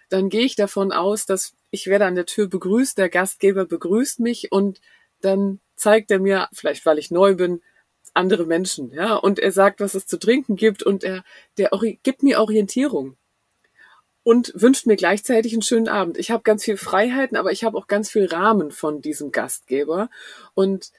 dann 0.10 0.30
gehe 0.30 0.46
ich 0.46 0.56
davon 0.56 0.92
aus, 0.92 1.26
dass 1.26 1.54
ich 1.70 1.88
werde 1.88 2.06
an 2.06 2.16
der 2.16 2.26
Tür 2.26 2.48
begrüßt, 2.48 2.98
der 2.98 3.10
Gastgeber 3.10 3.66
begrüßt 3.66 4.20
mich 4.20 4.52
und 4.52 4.82
dann 5.22 5.60
zeigt 5.76 6.12
er 6.12 6.20
mir, 6.20 6.48
vielleicht 6.54 6.86
weil 6.86 7.00
ich 7.00 7.12
neu 7.12 7.36
bin, 7.36 7.62
andere 8.14 8.46
Menschen, 8.46 8.92
ja, 8.92 9.16
und 9.16 9.40
er 9.40 9.52
sagt, 9.52 9.80
was 9.80 9.96
es 9.96 10.08
zu 10.08 10.18
trinken 10.18 10.56
gibt 10.56 10.84
und 10.84 11.04
er, 11.04 11.24
der 11.58 11.70
gibt 12.04 12.24
mir 12.24 12.40
Orientierung 12.40 13.18
und 14.24 14.52
wünscht 14.56 14.86
mir 14.86 14.98
gleichzeitig 14.98 15.54
einen 15.54 15.62
schönen 15.62 15.88
Abend. 15.88 16.18
Ich 16.18 16.32
habe 16.32 16.44
ganz 16.44 16.64
viel 16.64 16.78
Freiheiten, 16.78 17.38
aber 17.38 17.52
ich 17.52 17.64
habe 17.64 17.78
auch 17.78 17.88
ganz 17.88 18.10
viel 18.10 18.26
Rahmen 18.26 18.72
von 18.72 19.02
diesem 19.02 19.32
Gastgeber 19.32 20.10
und 20.54 20.92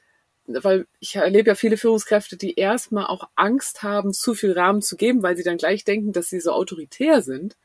weil 0.47 0.87
ich 0.99 1.17
erlebe 1.17 1.51
ja 1.51 1.55
viele 1.55 1.77
Führungskräfte, 1.77 2.37
die 2.37 2.55
erstmal 2.55 3.07
auch 3.07 3.29
Angst 3.35 3.83
haben, 3.83 4.15
zu 4.15 4.35
viel 4.35 4.53
Rahmen 4.53 4.81
zu 4.81 4.97
geben, 4.97 5.23
weil 5.23 5.37
sie 5.37 5.43
dann 5.43 5.59
gleich 5.59 5.85
denken, 5.85 6.13
dass 6.13 6.31
sie 6.31 6.41
so 6.41 6.53
autoritär 6.53 7.21
sind, 7.21 7.57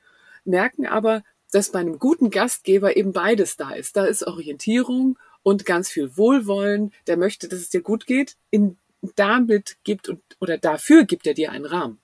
merken 0.43 0.85
aber, 0.85 1.23
dass 1.51 1.71
bei 1.71 1.79
einem 1.79 1.99
guten 1.99 2.29
Gastgeber 2.29 2.97
eben 2.97 3.13
beides 3.13 3.55
da 3.55 3.71
ist. 3.71 3.95
Da 3.95 4.05
ist 4.05 4.25
Orientierung 4.25 5.17
und 5.43 5.65
ganz 5.65 5.89
viel 5.89 6.17
Wohlwollen. 6.17 6.91
Der 7.07 7.15
möchte, 7.15 7.47
dass 7.47 7.59
es 7.59 7.69
dir 7.69 7.81
gut 7.81 8.07
geht. 8.07 8.35
In, 8.49 8.77
damit 9.15 9.77
gibt 9.83 10.09
und, 10.09 10.21
oder 10.39 10.57
dafür 10.57 11.05
gibt 11.05 11.27
er 11.27 11.33
dir 11.33 11.51
einen 11.51 11.65
Rahmen. 11.65 11.99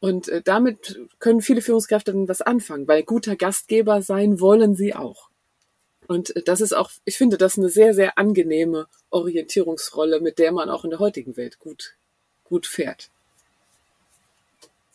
Und 0.00 0.28
äh, 0.28 0.42
damit 0.42 1.00
können 1.20 1.42
viele 1.42 1.62
Führungskräfte 1.62 2.12
dann 2.12 2.28
was 2.28 2.42
anfangen, 2.42 2.88
weil 2.88 3.04
guter 3.04 3.36
Gastgeber 3.36 4.02
sein 4.02 4.40
wollen 4.40 4.74
sie 4.74 4.94
auch. 4.94 5.30
Und 6.08 6.34
äh, 6.34 6.42
das 6.42 6.60
ist 6.60 6.72
auch, 6.72 6.90
ich 7.04 7.16
finde 7.16 7.38
das 7.38 7.56
eine 7.56 7.68
sehr, 7.68 7.94
sehr 7.94 8.18
angenehme 8.18 8.88
Orientierungsrolle, 9.10 10.20
mit 10.20 10.38
der 10.38 10.52
man 10.52 10.70
auch 10.70 10.84
in 10.84 10.90
der 10.90 10.98
heutigen 10.98 11.36
Welt 11.36 11.58
gut, 11.58 11.94
gut 12.44 12.66
fährt. 12.66 13.10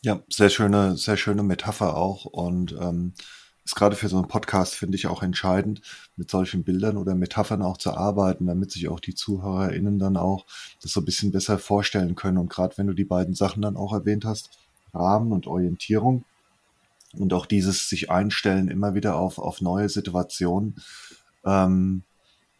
Ja, 0.02 0.22
sehr 0.30 0.50
schöne, 0.50 0.96
sehr 0.98 1.18
schöne 1.18 1.44
Metapher 1.44 1.98
auch. 1.98 2.26
Und 2.26 2.74
ähm, 2.74 3.14
ist 3.68 3.76
gerade 3.76 3.98
für 3.98 4.08
so 4.08 4.18
einen 4.18 4.30
Podcast, 4.30 4.76
finde 4.76 4.96
ich, 4.96 5.08
auch 5.08 5.22
entscheidend, 5.22 5.82
mit 6.16 6.32
solchen 6.32 6.64
Bildern 6.64 6.96
oder 6.96 7.16
Metaphern 7.16 7.62
auch 7.62 7.78
zu 7.78 7.94
arbeiten, 7.94 8.48
damit 8.48 8.72
sich 8.72 8.88
auch 8.88 9.02
die 9.02 9.14
ZuhörerInnen 9.14 10.00
dann 10.00 10.16
auch 10.16 10.46
das 10.82 10.94
so 10.94 11.02
ein 11.02 11.06
bisschen 11.06 11.34
besser 11.34 11.60
vorstellen 11.60 12.16
können. 12.16 12.38
Und 12.38 12.50
gerade 12.50 12.78
wenn 12.78 12.88
du 12.88 12.94
die 12.94 13.04
beiden 13.04 13.36
Sachen 13.36 13.62
dann 13.62 13.76
auch 13.76 13.92
erwähnt 13.92 14.24
hast, 14.24 14.58
Rahmen 14.94 15.34
und 15.34 15.48
Orientierung 15.48 16.24
und 17.18 17.34
auch 17.34 17.46
dieses 17.46 17.90
sich 17.90 18.10
einstellen 18.10 18.70
immer 18.70 18.96
wieder 18.96 19.18
auf, 19.18 19.38
auf 19.38 19.60
neue 19.60 19.90
Situationen, 19.90 20.76
ähm, 21.44 22.04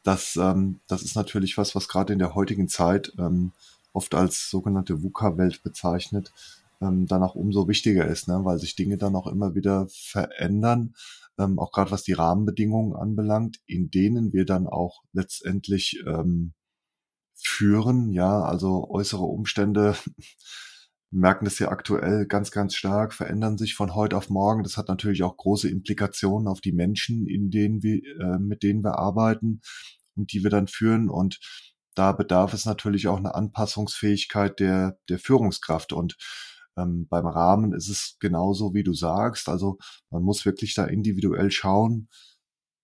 das, 0.04 0.36
ähm, 0.36 0.82
das 0.88 1.04
ist 1.04 1.16
natürlich 1.16 1.58
was, 1.58 1.74
was 1.74 1.88
gerade 1.88 2.12
in 2.12 2.20
der 2.20 2.36
heutigen 2.36 2.68
Zeit 2.68 3.14
ähm, 3.18 3.54
oft 3.94 4.14
als 4.14 4.50
sogenannte 4.50 5.02
VUCA-Welt 5.04 5.64
bezeichnet, 5.64 6.34
ähm, 6.82 7.06
dann 7.08 7.24
auch 7.24 7.36
umso 7.36 7.68
wichtiger 7.68 8.06
ist, 8.08 8.28
ne? 8.28 8.42
weil 8.44 8.60
sich 8.60 8.76
Dinge 8.76 8.98
dann 8.98 9.16
auch 9.16 9.28
immer 9.28 9.56
wieder 9.56 9.88
verändern, 9.90 10.94
ähm, 11.40 11.60
auch 11.60 11.72
gerade 11.72 11.92
was 11.92 12.04
die 12.04 12.14
Rahmenbedingungen 12.14 12.96
anbelangt, 12.96 13.58
in 13.66 13.90
denen 13.90 14.34
wir 14.34 14.46
dann 14.46 14.68
auch 14.68 15.02
letztendlich 15.14 16.04
ähm, 16.06 16.54
führen. 17.36 18.12
Ja, 18.12 18.42
also 18.42 18.90
äußere 18.90 19.24
Umstände 19.24 19.96
merken 21.12 21.46
das 21.46 21.60
ja 21.60 21.70
aktuell 21.70 22.26
ganz, 22.26 22.52
ganz 22.52 22.76
stark, 22.76 23.14
verändern 23.14 23.58
sich 23.58 23.76
von 23.76 23.96
heute 23.96 24.18
auf 24.18 24.30
morgen. 24.30 24.64
Das 24.64 24.78
hat 24.78 24.88
natürlich 24.90 25.24
auch 25.24 25.38
große 25.38 25.70
Implikationen 25.70 26.48
auf 26.48 26.62
die 26.62 26.74
Menschen, 26.74 27.28
in 27.28 27.50
denen 27.50 27.82
wir, 27.82 28.02
äh, 28.20 28.40
mit 28.40 28.64
denen 28.64 28.84
wir 28.84 28.98
arbeiten 28.98 29.62
und 30.16 30.34
die 30.34 30.44
wir 30.44 30.50
dann 30.50 30.68
führen. 30.68 31.10
Und 31.10 31.40
da 31.96 32.12
bedarf 32.12 32.54
es 32.54 32.66
natürlich 32.66 33.08
auch 33.08 33.18
eine 33.18 33.36
Anpassungsfähigkeit 33.36 34.60
der, 34.60 35.00
der 35.10 35.20
Führungskraft. 35.20 35.94
Und 35.94 36.18
ähm, 36.78 37.08
beim 37.10 37.26
Rahmen 37.26 37.74
ist 37.74 37.90
es 37.90 38.18
genauso, 38.20 38.74
wie 38.74 38.84
du 38.84 38.94
sagst. 38.94 39.50
Also 39.50 39.78
man 40.10 40.24
muss 40.24 40.46
wirklich 40.46 40.74
da 40.76 40.86
individuell 40.86 41.52
schauen, 41.52 42.10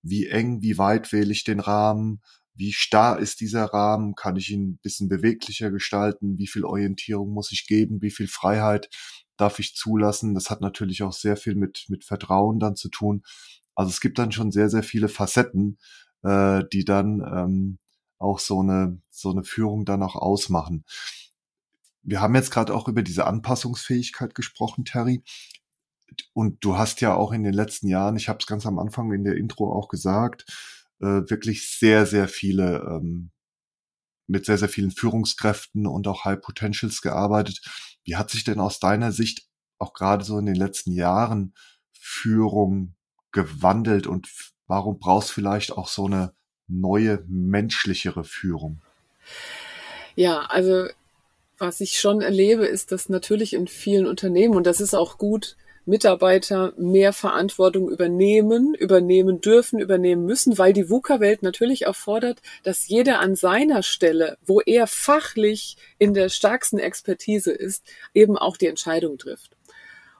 wie 0.01 0.27
eng, 0.27 0.61
wie 0.61 0.77
weit 0.77 1.13
wähle 1.13 1.31
ich 1.31 1.43
den 1.43 1.59
Rahmen, 1.59 2.21
wie 2.55 2.73
starr 2.73 3.19
ist 3.19 3.39
dieser 3.41 3.65
Rahmen, 3.65 4.15
kann 4.15 4.35
ich 4.35 4.51
ihn 4.51 4.71
ein 4.71 4.79
bisschen 4.81 5.09
beweglicher 5.09 5.71
gestalten, 5.71 6.37
wie 6.37 6.47
viel 6.47 6.65
Orientierung 6.65 7.31
muss 7.31 7.51
ich 7.51 7.67
geben, 7.67 8.01
wie 8.01 8.11
viel 8.11 8.27
Freiheit 8.27 8.89
darf 9.37 9.59
ich 9.59 9.75
zulassen. 9.75 10.35
Das 10.35 10.49
hat 10.49 10.61
natürlich 10.61 11.03
auch 11.03 11.13
sehr 11.13 11.37
viel 11.37 11.55
mit, 11.55 11.85
mit 11.89 12.03
Vertrauen 12.03 12.59
dann 12.59 12.75
zu 12.75 12.89
tun. 12.89 13.23
Also 13.75 13.89
es 13.89 14.01
gibt 14.01 14.19
dann 14.19 14.31
schon 14.31 14.51
sehr, 14.51 14.69
sehr 14.69 14.83
viele 14.83 15.09
Facetten, 15.09 15.79
äh, 16.23 16.63
die 16.71 16.85
dann 16.85 17.21
ähm, 17.21 17.79
auch 18.19 18.39
so 18.39 18.59
eine, 18.59 19.01
so 19.09 19.31
eine 19.31 19.43
Führung 19.43 19.85
dann 19.85 20.03
auch 20.03 20.15
ausmachen 20.15 20.85
wir 22.03 22.21
haben 22.21 22.35
jetzt 22.35 22.51
gerade 22.51 22.73
auch 22.73 22.87
über 22.87 23.01
diese 23.01 23.25
Anpassungsfähigkeit 23.25 24.35
gesprochen, 24.35 24.85
Terry. 24.85 25.23
Und 26.33 26.63
du 26.63 26.77
hast 26.77 27.01
ja 27.01 27.15
auch 27.15 27.31
in 27.31 27.43
den 27.43 27.53
letzten 27.53 27.87
Jahren, 27.87 28.15
ich 28.15 28.29
habe 28.29 28.39
es 28.39 28.45
ganz 28.45 28.65
am 28.65 28.77
Anfang 28.77 29.11
in 29.13 29.23
der 29.23 29.35
Intro 29.35 29.71
auch 29.73 29.87
gesagt, 29.87 30.45
äh, 30.99 31.29
wirklich 31.29 31.69
sehr, 31.77 32.05
sehr 32.05 32.27
viele, 32.27 32.79
ähm, 32.87 33.31
mit 34.27 34.45
sehr, 34.45 34.57
sehr 34.57 34.69
vielen 34.69 34.91
Führungskräften 34.91 35.87
und 35.87 36.07
auch 36.07 36.25
High 36.25 36.39
Potentials 36.39 37.01
gearbeitet. 37.01 37.61
Wie 38.03 38.15
hat 38.15 38.29
sich 38.29 38.43
denn 38.43 38.59
aus 38.59 38.79
deiner 38.79 39.11
Sicht 39.11 39.47
auch 39.79 39.93
gerade 39.93 40.23
so 40.23 40.37
in 40.37 40.45
den 40.45 40.55
letzten 40.55 40.91
Jahren 40.91 41.53
Führung 41.91 42.95
gewandelt 43.31 44.07
und 44.07 44.29
warum 44.67 44.99
brauchst 44.99 45.29
du 45.29 45.33
vielleicht 45.33 45.71
auch 45.71 45.87
so 45.87 46.05
eine 46.05 46.33
neue, 46.67 47.23
menschlichere 47.27 48.23
Führung? 48.23 48.81
Ja, 50.15 50.41
also 50.45 50.87
was 51.63 51.79
ich 51.79 51.97
schon 51.97 52.21
erlebe, 52.21 52.65
ist, 52.65 52.91
dass 52.91 53.07
natürlich 53.07 53.53
in 53.53 53.67
vielen 53.67 54.05
Unternehmen, 54.05 54.55
und 54.55 54.67
das 54.67 54.81
ist 54.81 54.93
auch 54.93 55.17
gut, 55.17 55.55
Mitarbeiter 55.85 56.73
mehr 56.77 57.13
Verantwortung 57.13 57.89
übernehmen, 57.89 58.73
übernehmen 58.73 59.39
dürfen, 59.39 59.79
übernehmen 59.79 60.25
müssen, 60.25 60.57
weil 60.57 60.73
die 60.73 60.89
VUCA-Welt 60.89 61.41
natürlich 61.41 61.83
erfordert, 61.83 62.41
dass 62.63 62.87
jeder 62.89 63.19
an 63.19 63.35
seiner 63.35 63.81
Stelle, 63.81 64.37
wo 64.45 64.59
er 64.59 64.87
fachlich 64.87 65.77
in 65.99 66.13
der 66.13 66.27
stärksten 66.27 66.79
Expertise 66.79 67.51
ist, 67.51 67.85
eben 68.13 68.37
auch 68.37 68.57
die 68.57 68.67
Entscheidung 68.67 69.17
trifft. 69.17 69.55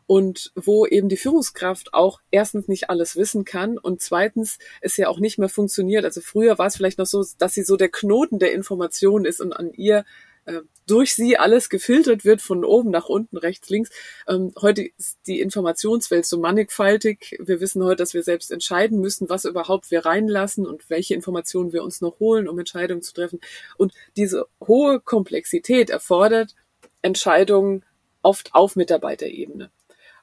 Und 0.06 0.52
wo 0.56 0.86
eben 0.86 1.10
die 1.10 1.18
Führungskraft 1.18 1.94
auch 1.94 2.22
erstens 2.32 2.70
nicht 2.70 2.90
alles 2.90 3.18
wissen 3.18 3.44
kann 3.44 3.78
und 3.78 4.02
zweitens 4.02 4.60
es 4.82 4.96
ja 4.96 5.10
auch 5.10 5.20
nicht 5.20 5.40
mehr 5.40 5.50
funktioniert. 5.50 6.06
Also 6.06 6.22
früher 6.22 6.58
war 6.58 6.68
es 6.68 6.76
vielleicht 6.78 7.00
noch 7.00 7.06
so, 7.06 7.26
dass 7.38 7.54
sie 7.54 7.64
so 7.64 7.78
der 7.78 7.90
Knoten 7.90 8.40
der 8.40 8.54
Information 8.54 9.26
ist 9.26 9.40
und 9.40 9.54
an 9.54 9.72
ihr 9.74 10.04
äh, 10.46 10.62
durch 10.88 11.16
sie 11.16 11.38
alles 11.38 11.70
gefiltert 11.70 12.26
wird 12.26 12.42
von 12.42 12.64
oben 12.64 12.92
nach 12.92 13.10
unten, 13.10 13.38
rechts, 13.38 13.70
links. 13.70 13.90
Ähm, 14.28 14.54
heute 14.62 14.90
ist 14.98 15.18
die 15.28 15.40
Informationswelt 15.42 16.26
so 16.26 16.38
mannigfaltig. 16.38 17.38
Wir 17.40 17.60
wissen 17.60 17.84
heute, 17.84 17.98
dass 17.98 18.14
wir 18.14 18.24
selbst 18.24 18.52
entscheiden 18.52 19.00
müssen, 19.00 19.30
was 19.30 19.46
überhaupt 19.46 19.92
wir 19.92 20.06
reinlassen 20.06 20.66
und 20.66 20.90
welche 20.90 21.14
Informationen 21.14 21.74
wir 21.74 21.84
uns 21.84 22.02
noch 22.02 22.20
holen, 22.20 22.48
um 22.48 22.60
Entscheidungen 22.60 23.02
zu 23.02 23.14
treffen. 23.14 23.40
Und 23.78 23.94
diese 24.18 24.46
hohe 24.66 25.00
Komplexität 25.00 25.90
erfordert 25.90 26.56
Entscheidungen 27.02 27.84
oft 28.22 28.54
auf 28.54 28.76
Mitarbeiterebene. 28.76 29.70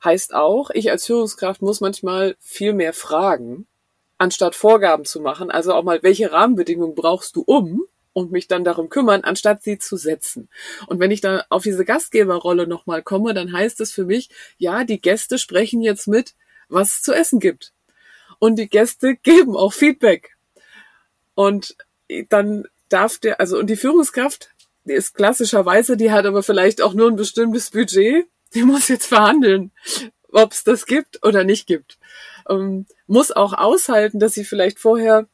Heißt 0.03 0.35
auch, 0.35 0.71
ich 0.71 0.91
als 0.91 1.07
Führungskraft 1.07 1.61
muss 1.61 1.81
manchmal 1.81 2.37
viel 2.41 2.73
mehr 2.73 2.95
fragen, 2.95 3.67
anstatt 4.19 4.55
Vorgaben 4.55 5.05
zu 5.05 5.21
machen. 5.21 5.51
Also 5.51 5.75
auch 5.75 5.83
mal, 5.83 6.03
welche 6.03 6.33
Rahmenbedingungen 6.33 6.95
brauchst 6.95 7.37
du 7.37 7.43
um? 7.43 7.83
Und 8.21 8.33
mich 8.33 8.47
dann 8.47 8.65
darum 8.65 8.89
kümmern, 8.89 9.23
anstatt 9.23 9.63
sie 9.63 9.79
zu 9.79 9.97
setzen. 9.97 10.49
Und 10.87 11.01
wenn 11.01 11.11
ich 11.11 11.21
da 11.21 11.45
auf 11.49 11.63
diese 11.63 11.85
Gastgeberrolle 11.85 12.67
nochmal 12.67 13.03
komme, 13.03 13.35
dann 13.35 13.53
heißt 13.53 13.81
es 13.81 13.93
für 13.93 14.05
mich, 14.05 14.29
ja, 14.59 14.85
die 14.85 15.01
Gäste 15.01 15.39
sprechen 15.39 15.83
jetzt 15.83 16.07
mit, 16.07 16.35
was 16.69 16.97
es 16.97 17.03
zu 17.03 17.13
essen 17.13 17.41
gibt. 17.41 17.73
Und 18.39 18.57
die 18.57 18.69
Gäste 18.69 19.17
geben 19.23 19.57
auch 19.57 19.73
Feedback. 19.73 20.37
Und 21.35 21.77
dann 22.29 22.67
darf 22.89 23.19
der, 23.19 23.41
also, 23.41 23.59
und 23.59 23.69
die 23.69 23.77
Führungskraft, 23.77 24.51
die 24.85 24.93
ist 24.93 25.15
klassischerweise, 25.15 25.97
die 25.97 26.11
hat 26.11 26.27
aber 26.27 26.43
vielleicht 26.43 26.83
auch 26.83 26.95
nur 26.95 27.09
ein 27.09 27.17
bestimmtes 27.17 27.71
Budget, 27.71 28.27
die 28.55 28.63
muss 28.63 28.89
jetzt 28.89 29.07
verhandeln, 29.07 29.71
ob 30.33 30.53
es 30.53 30.65
das 30.65 30.87
gibt 30.87 31.25
oder 31.25 31.45
nicht 31.45 31.67
gibt. 31.67 31.99
Ähm, 32.49 32.87
muss 33.07 33.31
auch 33.31 33.53
aushalten, 33.53 34.19
dass 34.19 34.35
sie 34.35 34.45
vielleicht 34.45 34.79
vorher 34.79 35.29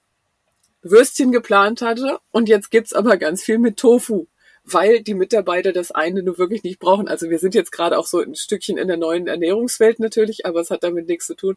Würstchen 0.91 1.33
geplant 1.33 1.83
hatte 1.83 2.19
und 2.31 2.49
jetzt 2.49 2.71
gibt's 2.71 2.93
aber 2.93 3.17
ganz 3.17 3.43
viel 3.43 3.59
mit 3.59 3.77
Tofu, 3.77 4.27
weil 4.65 5.03
die 5.03 5.15
Mitarbeiter 5.15 5.73
das 5.73 5.91
eine 5.93 6.23
nur 6.23 6.39
wirklich 6.39 6.63
nicht 6.63 6.79
brauchen. 6.79 7.09
Also 7.09 7.31
wir 7.31 7.39
sind 7.39 7.55
jetzt 7.55 7.73
gerade 7.73 7.99
auch 7.99 8.07
so 8.07 8.21
ein 8.21 8.35
Stückchen 8.35 8.79
in 8.79 8.89
der 8.89 8.97
neuen 8.97 9.27
Ernährungswelt 9.27 10.01
natürlich, 10.01 10.47
aber 10.47 10.61
es 10.61 10.71
hat 10.71 10.83
damit 10.83 11.09
nichts 11.09 11.27
zu 11.27 11.35
tun. 11.35 11.57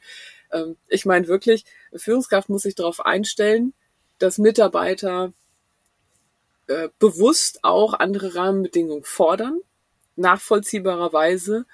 Ähm, 0.52 0.78
ich 0.88 1.06
meine 1.06 1.28
wirklich, 1.28 1.66
Führungskraft 1.94 2.50
muss 2.50 2.64
sich 2.64 2.76
darauf 2.76 3.06
einstellen, 3.06 3.74
dass 4.20 4.38
Mitarbeiter 4.38 5.34
äh, 6.68 6.90
bewusst 7.00 7.64
auch 7.64 7.94
andere 7.94 8.36
Rahmenbedingungen 8.36 9.04
fordern, 9.04 9.60
nachvollziehbarerweise 10.16 11.66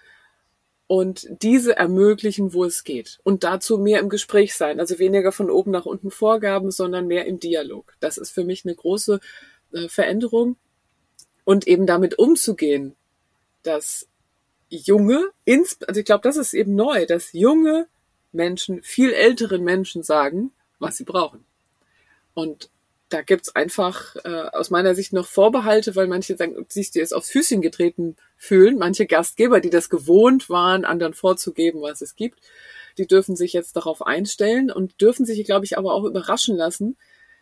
und 0.88 1.28
diese 1.42 1.76
ermöglichen, 1.76 2.54
wo 2.54 2.64
es 2.64 2.84
geht. 2.84 3.20
Und 3.24 3.44
dazu 3.44 3.78
mehr 3.78 4.00
im 4.00 4.10
Gespräch 4.10 4.54
sein. 4.56 4.80
Also 4.80 5.00
weniger 5.00 5.32
von 5.32 5.50
oben 5.50 5.72
nach 5.72 5.86
unten 5.86 6.12
Vorgaben, 6.12 6.72
sondern 6.72 7.08
mehr 7.08 7.26
im 7.26 7.40
Dialog. 7.40 7.96
Das 8.00 8.18
ist 8.18 8.32
für 8.32 8.44
mich 8.44 8.66
eine 8.66 8.76
große 8.76 9.20
äh, 9.74 9.88
Veränderung. 9.88 10.58
Und 11.44 11.68
eben 11.68 11.86
damit 11.86 12.18
umzugehen, 12.18 12.96
dass 13.64 14.08
junge, 14.70 15.30
also 15.46 16.00
ich 16.00 16.06
glaube, 16.06 16.24
das 16.24 16.38
ist 16.38 16.54
eben 16.54 16.76
neu, 16.76 17.06
dass 17.06 17.34
junge 17.34 17.88
Menschen 18.32 18.82
viel 18.82 19.14
älteren 19.14 19.64
Menschen 19.64 20.02
sagen, 20.02 20.52
was 20.80 20.98
sie 20.98 21.04
brauchen. 21.04 21.46
Und 22.34 22.70
da 23.10 23.22
gibt's 23.22 23.56
einfach 23.56 24.16
äh, 24.24 24.50
aus 24.52 24.72
meiner 24.72 24.96
Sicht 24.96 25.14
noch 25.14 25.28
Vorbehalte, 25.28 25.96
weil 25.96 26.08
manche 26.08 26.36
sagen, 26.36 26.66
sich 26.70 26.92
dir 26.92 27.00
jetzt 27.00 27.14
aufs 27.14 27.30
Füßchen 27.30 27.62
getreten 27.62 28.16
fühlen. 28.36 28.78
Manche 28.78 29.06
Gastgeber, 29.06 29.60
die 29.60 29.70
das 29.70 29.90
gewohnt 29.90 30.50
waren, 30.50 30.86
anderen 30.86 31.14
vorzugeben, 31.14 31.82
was 31.82 32.02
es 32.02 32.16
gibt, 32.16 32.40
die 32.98 33.08
dürfen 33.08 33.36
sich 33.36 33.54
jetzt 33.54 33.76
darauf 33.76 34.02
einstellen 34.02 34.72
und 34.72 35.00
dürfen 35.02 35.26
sich, 35.26 35.44
glaube 35.46 35.66
ich, 35.66 35.78
aber 35.78 35.94
auch 35.94 36.04
überraschen 36.04 36.56
lassen, 36.56 36.98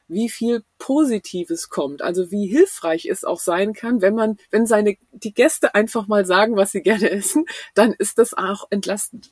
wie 0.08 0.30
viel 0.30 0.64
Positives 0.80 1.70
kommt. 1.70 2.02
Also 2.02 2.30
wie 2.30 2.48
hilfreich 2.48 3.06
es 3.06 3.24
auch 3.24 3.40
sein 3.40 3.74
kann, 3.74 4.02
wenn 4.02 4.16
man, 4.16 4.38
wenn 4.52 4.66
seine, 4.66 4.98
die 5.12 5.34
Gäste 5.34 5.76
einfach 5.76 6.08
mal 6.08 6.26
sagen, 6.26 6.58
was 6.58 6.72
sie 6.72 6.82
gerne 6.82 7.10
essen, 7.10 7.46
dann 7.74 7.94
ist 7.94 8.18
das 8.18 8.34
auch 8.34 8.68
entlastend. 8.70 9.32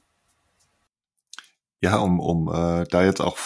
Ja, 1.81 1.97
um, 1.97 2.19
um 2.19 2.47
äh, 2.47 2.85
da 2.85 3.03
jetzt 3.03 3.21
auch 3.21 3.37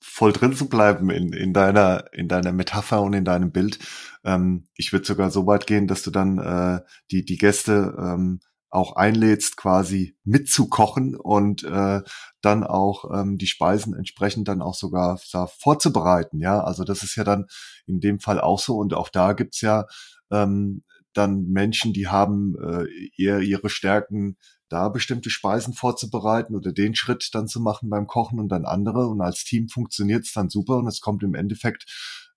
voll 0.00 0.32
drin 0.32 0.54
zu 0.54 0.68
bleiben 0.68 1.10
in, 1.10 1.32
in 1.32 1.52
deiner 1.52 2.12
in 2.12 2.28
deiner 2.28 2.52
Metapher 2.52 3.02
und 3.02 3.12
in 3.14 3.24
deinem 3.24 3.52
Bild. 3.52 3.78
Ähm, 4.24 4.68
ich 4.74 4.92
würde 4.92 5.06
sogar 5.06 5.30
so 5.30 5.46
weit 5.46 5.66
gehen, 5.66 5.86
dass 5.86 6.02
du 6.02 6.10
dann 6.10 6.38
äh, 6.38 6.80
die 7.10 7.24
die 7.24 7.38
Gäste 7.38 7.96
ähm, 7.98 8.40
auch 8.70 8.96
einlädst, 8.96 9.56
quasi 9.56 10.16
mitzukochen 10.24 11.16
und 11.16 11.64
äh, 11.64 12.02
dann 12.42 12.64
auch 12.64 13.10
ähm, 13.12 13.38
die 13.38 13.46
Speisen 13.46 13.94
entsprechend 13.94 14.48
dann 14.48 14.60
auch 14.62 14.74
sogar 14.74 15.18
da 15.32 15.46
vorzubereiten. 15.46 16.38
Ja, 16.38 16.62
also 16.62 16.84
das 16.84 17.02
ist 17.02 17.16
ja 17.16 17.24
dann 17.24 17.46
in 17.86 18.00
dem 18.00 18.20
Fall 18.20 18.40
auch 18.40 18.58
so 18.58 18.76
und 18.76 18.94
auch 18.94 19.08
da 19.08 19.32
gibt's 19.32 19.62
ja 19.62 19.86
ähm, 20.30 20.82
dann 21.14 21.44
Menschen, 21.48 21.92
die 21.92 22.08
haben 22.08 22.54
äh, 22.62 22.86
eher 23.16 23.40
ihre 23.40 23.70
Stärken 23.70 24.36
da 24.68 24.88
bestimmte 24.88 25.30
Speisen 25.30 25.74
vorzubereiten 25.74 26.54
oder 26.54 26.72
den 26.72 26.94
Schritt 26.94 27.30
dann 27.32 27.48
zu 27.48 27.60
machen 27.60 27.88
beim 27.90 28.06
Kochen 28.06 28.38
und 28.38 28.48
dann 28.48 28.64
andere. 28.64 29.06
Und 29.08 29.20
als 29.20 29.44
Team 29.44 29.68
funktioniert 29.68 30.24
es 30.24 30.32
dann 30.32 30.50
super 30.50 30.76
und 30.76 30.86
es 30.86 31.00
kommt 31.00 31.22
im 31.22 31.34
Endeffekt 31.34 31.86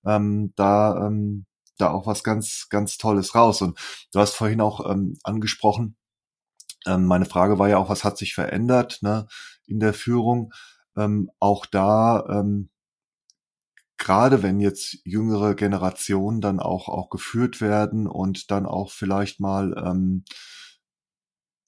ähm, 0.06 0.54
da, 0.56 1.08
ähm, 1.08 1.46
da 1.78 1.91
auch 1.91 2.08
was 2.08 2.24
ganz, 2.24 2.67
ganz 2.70 2.98
Tolles 2.98 3.36
raus. 3.36 3.62
Und 3.62 3.80
du 4.12 4.20
hast 4.20 4.36
vorhin 4.36 4.62
auch 4.62 4.89
ähm, 4.89 5.17
angesprochen, 5.24 5.98
ähm, 6.86 7.06
meine 7.06 7.26
Frage 7.26 7.60
war 7.60 7.70
ja 7.70 7.78
auch, 7.78 7.89
was 7.89 8.04
hat 8.04 8.17
sich 8.17 8.34
verändert 8.34 9.00
ne, 9.02 9.28
in 9.67 9.80
der 9.80 9.94
Führung? 9.94 10.54
Ähm, 10.98 11.30
auch 11.39 11.65
da, 11.65 12.26
ähm, 12.30 12.70
gerade 13.98 14.41
wenn 14.41 14.60
jetzt 14.60 14.98
jüngere 15.04 15.56
Generationen 15.56 16.41
dann 16.41 16.60
auch, 16.60 16.89
auch 16.89 17.10
geführt 17.10 17.62
werden 17.62 18.08
und 18.08 18.50
dann 18.52 18.65
auch 18.65 18.91
vielleicht 18.91 19.39
mal 19.39 19.76
ähm, 19.78 20.24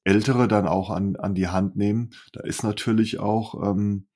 Ältere 0.04 0.48
dann 0.48 0.68
auch 0.68 0.90
an, 0.90 1.16
an 1.16 1.36
die 1.36 1.48
Hand 1.48 1.76
nehmen, 1.76 2.12
da 2.34 2.42
ist 2.42 2.64
natürlich 2.64 3.20
auch 3.20 3.56
ähm, 3.64 4.08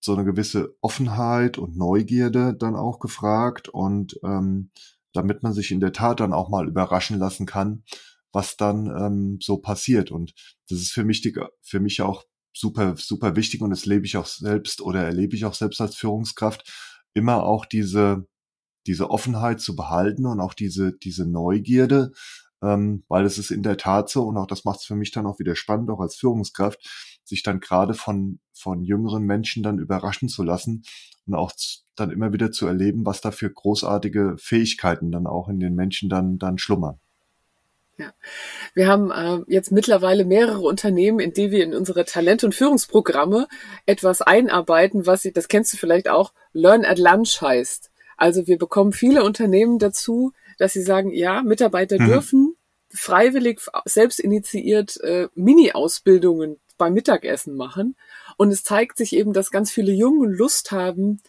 so 0.00 0.14
eine 0.14 0.24
gewisse 0.24 0.74
Offenheit 0.80 1.58
und 1.58 1.76
Neugierde 1.76 2.54
dann 2.54 2.74
auch 2.74 2.98
gefragt 2.98 3.68
und 3.68 4.18
ähm, 4.24 4.70
damit 5.12 5.42
man 5.42 5.52
sich 5.52 5.70
in 5.70 5.80
der 5.80 5.92
Tat 5.92 6.20
dann 6.20 6.32
auch 6.32 6.48
mal 6.48 6.66
überraschen 6.68 7.18
lassen 7.18 7.46
kann, 7.46 7.84
was 8.32 8.56
dann 8.56 8.86
ähm, 8.86 9.38
so 9.40 9.58
passiert. 9.58 10.10
Und 10.10 10.32
das 10.68 10.78
ist 10.78 10.92
für 10.92 11.04
mich, 11.04 11.20
die, 11.20 11.34
für 11.62 11.80
mich 11.80 12.00
auch 12.00 12.24
super, 12.52 12.96
super 12.96 13.36
wichtig 13.36 13.60
und 13.60 13.70
das 13.70 13.86
lebe 13.86 14.06
ich 14.06 14.16
auch 14.16 14.26
selbst 14.26 14.80
oder 14.80 15.04
erlebe 15.04 15.36
ich 15.36 15.44
auch 15.44 15.54
selbst 15.54 15.80
als 15.80 15.96
Führungskraft, 15.96 16.72
immer 17.14 17.44
auch 17.44 17.66
diese, 17.66 18.26
diese 18.86 19.10
Offenheit 19.10 19.60
zu 19.60 19.76
behalten 19.76 20.26
und 20.26 20.40
auch 20.40 20.54
diese, 20.54 20.92
diese 20.92 21.26
Neugierde, 21.26 22.12
ähm, 22.62 23.04
weil 23.08 23.24
es 23.24 23.38
ist 23.38 23.50
in 23.50 23.62
der 23.62 23.76
Tat 23.76 24.10
so 24.10 24.24
und 24.24 24.36
auch 24.36 24.46
das 24.46 24.64
macht 24.64 24.80
es 24.80 24.86
für 24.86 24.96
mich 24.96 25.10
dann 25.10 25.26
auch 25.26 25.38
wieder 25.38 25.56
spannend, 25.56 25.90
auch 25.90 26.00
als 26.00 26.16
Führungskraft, 26.16 27.20
sich 27.24 27.42
dann 27.42 27.60
gerade 27.60 27.94
von, 27.94 28.40
von 28.52 28.82
jüngeren 28.84 29.24
Menschen 29.24 29.62
dann 29.62 29.78
überraschen 29.78 30.28
zu 30.28 30.42
lassen 30.42 30.84
und 31.26 31.34
auch 31.34 31.52
dann 31.96 32.10
immer 32.10 32.32
wieder 32.32 32.50
zu 32.50 32.66
erleben, 32.66 33.06
was 33.06 33.20
da 33.20 33.30
für 33.30 33.50
großartige 33.50 34.36
Fähigkeiten 34.38 35.10
dann 35.10 35.26
auch 35.26 35.48
in 35.48 35.60
den 35.60 35.74
Menschen 35.74 36.08
dann, 36.08 36.38
dann 36.38 36.58
schlummern. 36.58 36.98
Ja. 38.00 38.14
Wir 38.72 38.88
haben 38.88 39.10
äh, 39.10 39.44
jetzt 39.46 39.72
mittlerweile 39.72 40.24
mehrere 40.24 40.60
Unternehmen, 40.60 41.20
in 41.20 41.34
die 41.34 41.50
wir 41.50 41.62
in 41.62 41.74
unsere 41.74 42.06
Talent- 42.06 42.44
und 42.44 42.54
Führungsprogramme 42.54 43.46
etwas 43.84 44.22
einarbeiten, 44.22 45.06
was, 45.06 45.28
das 45.34 45.48
kennst 45.48 45.74
du 45.74 45.76
vielleicht 45.76 46.08
auch, 46.08 46.32
Learn 46.52 46.86
at 46.86 46.98
Lunch 46.98 47.42
heißt. 47.42 47.90
Also 48.16 48.46
wir 48.46 48.56
bekommen 48.56 48.92
viele 48.92 49.22
Unternehmen 49.22 49.78
dazu, 49.78 50.32
dass 50.60 50.74
sie 50.74 50.82
sagen, 50.82 51.10
ja, 51.10 51.42
Mitarbeiter 51.42 51.98
mhm. 51.98 52.06
dürfen 52.06 52.56
freiwillig, 52.92 53.60
selbst 53.84 54.20
initiiert 54.20 55.00
äh, 55.00 55.28
Mini-Ausbildungen 55.34 56.58
beim 56.76 56.92
Mittagessen 56.92 57.56
machen. 57.56 57.96
Und 58.36 58.50
es 58.50 58.62
zeigt 58.62 58.96
sich 58.96 59.14
eben, 59.14 59.32
dass 59.32 59.50
ganz 59.50 59.70
viele 59.70 59.92
Jungen 59.92 60.32
Lust 60.32 60.72
haben, 60.72 61.22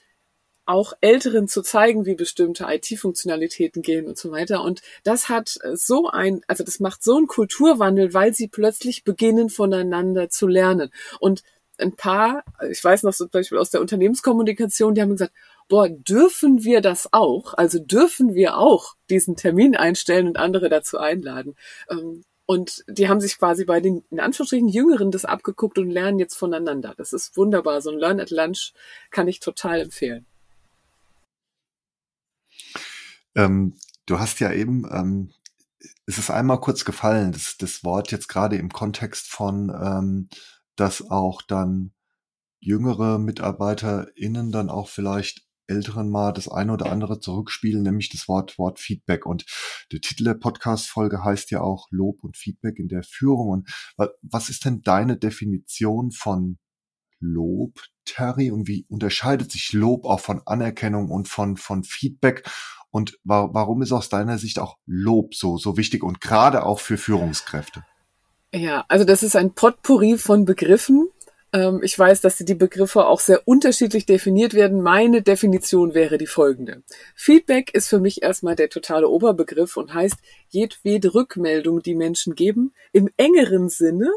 auch 0.65 0.94
Älteren 1.02 1.48
zu 1.48 1.62
zeigen, 1.62 2.06
wie 2.06 2.15
bestimmte 2.15 2.65
IT-Funktionalitäten 2.67 3.82
gehen 3.82 4.08
und 4.08 4.17
so 4.17 4.32
weiter. 4.32 4.63
Und 4.63 4.82
das 5.04 5.28
hat 5.28 5.58
so 5.74 6.10
ein, 6.10 6.41
also 6.48 6.63
das 6.63 6.80
macht 6.80 7.04
so 7.04 7.17
einen 7.17 7.28
Kulturwandel, 7.28 8.13
weil 8.13 8.34
sie 8.34 8.48
plötzlich 8.48 9.04
beginnen, 9.04 9.50
voneinander 9.50 10.30
zu 10.30 10.48
lernen. 10.48 10.91
Und 11.20 11.44
ein 11.78 11.96
paar, 11.96 12.44
ich 12.70 12.84
weiß 12.84 13.04
noch 13.04 13.13
zum 13.13 13.30
Beispiel 13.30 13.58
aus 13.58 13.72
der 13.72 13.82
Unternehmenskommunikation, 13.82 14.94
die 14.94 15.02
haben 15.02 15.10
gesagt, 15.10 15.34
boah, 15.71 15.88
dürfen 15.88 16.65
wir 16.65 16.81
das 16.81 17.13
auch? 17.13 17.53
Also 17.53 17.79
dürfen 17.79 18.36
wir 18.36 18.57
auch 18.57 18.95
diesen 19.10 19.38
Termin 19.38 19.77
einstellen 19.77 20.27
und 20.27 20.38
andere 20.38 20.67
dazu 20.67 20.97
einladen? 20.97 21.55
Ähm, 21.89 22.25
und 22.45 22.84
die 22.89 23.07
haben 23.07 23.21
sich 23.21 23.38
quasi 23.38 23.63
bei 23.63 23.79
den, 23.79 24.03
in 24.10 24.19
Anführungsstrichen, 24.19 24.67
Jüngeren 24.67 25.12
das 25.12 25.23
abgeguckt 25.23 25.77
und 25.77 25.89
lernen 25.89 26.19
jetzt 26.19 26.36
voneinander. 26.36 26.93
Das 26.97 27.13
ist 27.13 27.38
wunderbar. 27.38 27.81
So 27.81 27.89
ein 27.89 27.97
Learn 27.97 28.19
at 28.19 28.31
Lunch 28.31 28.73
kann 29.12 29.29
ich 29.29 29.39
total 29.39 29.79
empfehlen. 29.79 30.25
Ähm, 33.36 33.77
du 34.07 34.19
hast 34.19 34.41
ja 34.41 34.51
eben, 34.51 34.86
ähm, 34.91 35.31
es 36.05 36.17
ist 36.17 36.31
einmal 36.31 36.60
kurz 36.60 36.84
gefallen, 36.84 37.31
das, 37.31 37.55
das 37.57 37.86
Wort 37.86 38.12
jetzt 38.12 38.27
gerade 38.27 38.57
im 38.57 38.73
Kontext 38.73 39.29
von, 39.29 39.69
ähm, 39.69 40.27
dass 40.75 41.10
auch 41.10 41.41
dann 41.41 41.93
jüngere 42.60 43.19
MitarbeiterInnen 43.19 44.51
dann 44.51 44.69
auch 44.69 44.89
vielleicht 44.89 45.47
Älteren 45.71 46.10
mal 46.10 46.34
das 46.34 46.47
eine 46.47 46.73
oder 46.73 46.91
andere 46.91 47.19
zurückspielen, 47.19 47.81
nämlich 47.81 48.10
das 48.10 48.27
Wort, 48.27 48.57
Wort 48.57 48.79
Feedback. 48.79 49.25
Und 49.25 49.45
der 49.91 50.01
Titel 50.01 50.25
der 50.25 50.34
Podcast-Folge 50.34 51.23
heißt 51.23 51.51
ja 51.51 51.62
auch 51.62 51.88
Lob 51.91 52.23
und 52.23 52.38
Feedback 52.38 52.77
in 52.77 52.89
der 52.89 53.03
Führung. 53.03 53.49
Und 53.49 53.69
was 54.21 54.49
ist 54.49 54.65
denn 54.65 54.81
deine 54.81 55.17
Definition 55.17 56.12
von 56.12 56.57
Lob, 57.19 57.79
Terry? 58.05 58.51
Und 58.51 58.67
wie 58.67 58.86
unterscheidet 58.89 59.51
sich 59.51 59.73
Lob 59.73 60.05
auch 60.05 60.19
von 60.19 60.41
Anerkennung 60.45 61.10
und 61.10 61.27
von, 61.27 61.55
von 61.55 61.84
Feedback? 61.84 62.43
Und 62.89 63.17
wa 63.23 63.49
warum 63.53 63.81
ist 63.81 63.93
aus 63.93 64.10
deiner 64.10 64.38
Sicht 64.38 64.60
auch 64.60 64.77
Lob 64.86 65.34
so, 65.34 65.57
so 65.57 65.77
wichtig 65.77 66.03
und 66.03 66.19
gerade 66.19 66.65
auch 66.65 66.79
für 66.79 66.97
Führungskräfte? 66.97 67.86
Ja, 68.53 68.84
also 68.89 69.05
das 69.05 69.23
ist 69.23 69.38
ein 69.38 69.53
Potpourri 69.53 70.17
von 70.17 70.43
Begriffen, 70.43 71.07
ich 71.81 71.99
weiß, 71.99 72.21
dass 72.21 72.37
die 72.37 72.55
Begriffe 72.55 73.05
auch 73.05 73.19
sehr 73.19 73.45
unterschiedlich 73.45 74.05
definiert 74.05 74.53
werden. 74.53 74.81
Meine 74.81 75.21
Definition 75.21 75.93
wäre 75.93 76.17
die 76.17 76.27
folgende. 76.27 76.83
Feedback 77.15 77.73
ist 77.73 77.89
für 77.89 77.99
mich 77.99 78.23
erstmal 78.23 78.55
der 78.55 78.69
totale 78.69 79.09
Oberbegriff 79.09 79.75
und 79.75 79.93
heißt 79.93 80.17
jedwede 80.49 81.13
Rückmeldung, 81.13 81.81
die 81.81 81.95
Menschen 81.95 82.35
geben, 82.35 82.73
im 82.93 83.09
engeren 83.17 83.67
Sinne 83.67 84.11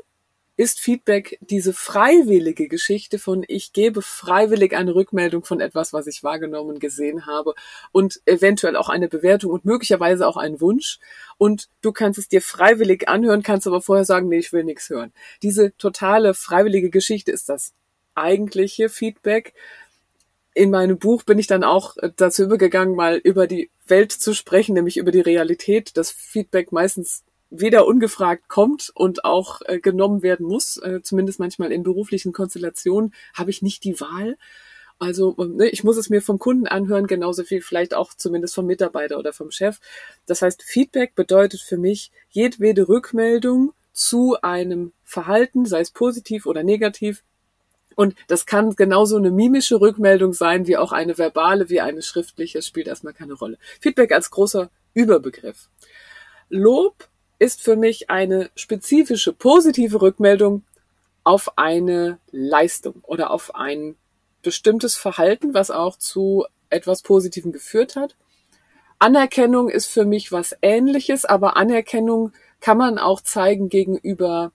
ist 0.57 0.79
Feedback 0.79 1.39
diese 1.41 1.73
freiwillige 1.73 2.69
Geschichte 2.69 3.19
von 3.19 3.45
ich 3.49 3.73
gebe 3.73 4.03
freiwillig 4.03 4.77
eine 4.77 4.95
Rückmeldung 4.95 5.45
von 5.45 5.61
etwas, 5.61 5.93
was 5.93 6.07
ich 6.07 6.23
wahrgenommen 6.23 6.79
gesehen 6.79 7.27
habe 7.27 7.55
und 7.91 8.21
eventuell 8.25 8.77
auch 8.77 8.89
eine 8.89 9.09
Bewertung 9.09 9.51
und 9.51 9.65
möglicherweise 9.65 10.29
auch 10.29 10.37
einen 10.37 10.61
Wunsch 10.61 11.01
und 11.39 11.69
du 11.83 11.93
kannst 11.93 12.19
es 12.19 12.29
dir 12.29 12.41
freiwillig 12.41 13.09
anhören, 13.09 13.43
kannst 13.43 13.67
aber 13.67 13.83
vorher 13.83 14.05
sagen, 14.05 14.29
nee, 14.29 14.39
ich 14.39 14.53
will 14.53 14.65
nichts 14.65 14.89
hören. 14.91 15.13
Diese 15.43 15.77
totale 15.77 16.35
freiwillige 16.35 16.91
Geschichte 16.91 17.33
ist 17.33 17.49
das 17.49 17.73
eigentliche 18.15 18.89
Feedback. 18.89 19.55
In 20.55 20.71
meinem 20.71 20.99
Buch 20.99 21.25
bin 21.25 21.41
ich 21.41 21.49
dann 21.49 21.65
auch 21.65 21.97
dazu 22.17 22.45
übergegangen, 22.45 22.95
mal 22.95 23.17
über 23.17 23.49
die 23.49 23.71
Welt 23.89 24.13
zu 24.13 24.35
sprechen, 24.35 24.75
nämlich 24.75 24.99
über 24.99 25.11
die 25.11 25.21
Realität, 25.21 25.97
dass 25.97 26.13
Feedback 26.13 26.71
meistens 26.71 27.25
weder 27.57 27.87
ungefragt 27.87 28.49
kommt 28.49 28.91
und 28.95 29.25
auch 29.25 29.61
äh, 29.67 29.79
genommen 29.79 30.23
werden 30.23 30.47
muss, 30.47 30.77
äh, 30.79 31.01
zumindest 31.03 31.39
manchmal 31.39 31.73
in 31.73 31.83
beruflichen 31.83 32.33
Konstellationen, 32.33 33.15
habe 33.33 33.51
ich 33.51 33.63
nicht 33.63 33.85
die 33.85 34.01
Wahl. 34.01 34.37
Also 34.99 35.35
ne, 35.37 35.69
ich 35.69 35.85
muss 35.85 35.97
es 35.97 36.11
mir 36.11 36.21
vom 36.21 36.39
Kunden 36.39 36.67
anhören, 36.67 37.07
genauso 37.07 37.45
viel 37.45 37.63
vielleicht 37.63 37.95
auch 37.95 38.15
zumindest 38.15 38.55
vom 38.55 38.67
Mitarbeiter 38.67 39.19
oder 39.19 39.33
vom 39.33 39.51
Chef. 39.51 39.79
Das 40.27 40.43
heißt, 40.43 40.63
Feedback 40.63 41.15
bedeutet 41.15 41.61
für 41.61 41.77
mich 41.77 42.11
jedwede 42.31 42.89
Rückmeldung 42.89 43.73
zu 43.93 44.37
einem 44.43 44.93
Verhalten, 45.05 45.65
sei 45.67 45.81
es 45.81 45.91
positiv 45.91 46.47
oder 46.47 46.65
negativ. 46.65 47.23
Und 47.95 48.17
das 48.27 48.47
kann 48.47 48.75
genauso 48.75 49.17
eine 49.17 49.31
mimische 49.31 49.81
Rückmeldung 49.81 50.33
sein, 50.33 50.67
wie 50.67 50.77
auch 50.77 50.91
eine 50.91 51.17
verbale, 51.17 51.69
wie 51.69 51.81
eine 51.81 52.03
schriftliche. 52.03 52.59
Es 52.59 52.67
spielt 52.67 52.89
erstmal 52.89 53.15
keine 53.15 53.35
Rolle. 53.35 53.59
Feedback 53.81 54.11
als 54.11 54.31
großer 54.33 54.71
Überbegriff. 54.95 55.69
Lob 56.49 57.09
ist 57.45 57.61
für 57.61 57.77
mich 57.77 58.09
eine 58.09 58.51
spezifische 58.57 59.35
positive 59.35 60.01
Rückmeldung 60.01 60.63
auf 61.25 61.59
eine 61.59 62.19
Leistung 62.33 63.03
oder 63.03 63.31
auf 63.31 63.55
ein 63.55 63.97
bestimmtes 64.41 64.97
Verhalten, 64.97 65.53
was 65.53 65.71
auch 65.71 65.97
zu 65.97 66.47
etwas 66.71 67.03
Positivem 67.03 67.53
geführt 67.53 67.97
hat. 67.97 68.17
Anerkennung 68.99 69.69
ist 69.69 69.89
für 69.89 70.07
mich 70.07 70.33
was 70.33 70.57
Ähnliches, 70.63 71.27
aber 71.27 71.59
Anerkennung 71.59 72.33
kann 72.61 72.79
man 72.79 72.97
auch 72.97 73.21
zeigen 73.21 73.69
gegenüber 73.69 74.51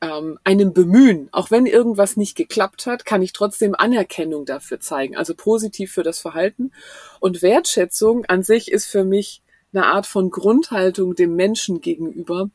ähm, 0.00 0.38
einem 0.42 0.72
Bemühen. 0.72 1.28
Auch 1.32 1.50
wenn 1.50 1.66
irgendwas 1.66 2.16
nicht 2.16 2.36
geklappt 2.36 2.86
hat, 2.86 3.04
kann 3.04 3.20
ich 3.20 3.34
trotzdem 3.34 3.74
Anerkennung 3.74 4.46
dafür 4.46 4.80
zeigen, 4.80 5.14
also 5.14 5.34
positiv 5.34 5.92
für 5.92 6.04
das 6.04 6.20
Verhalten. 6.20 6.72
Und 7.20 7.42
Wertschätzung 7.42 8.24
an 8.24 8.42
sich 8.42 8.72
ist 8.72 8.86
für 8.86 9.04
mich 9.04 9.42
eine 9.72 9.86
Art 9.86 10.06
von 10.06 10.30
Grundhaltung 10.30 11.14
dem 11.14 11.36
Menschen 11.36 11.80
gegenüber, 11.80 12.50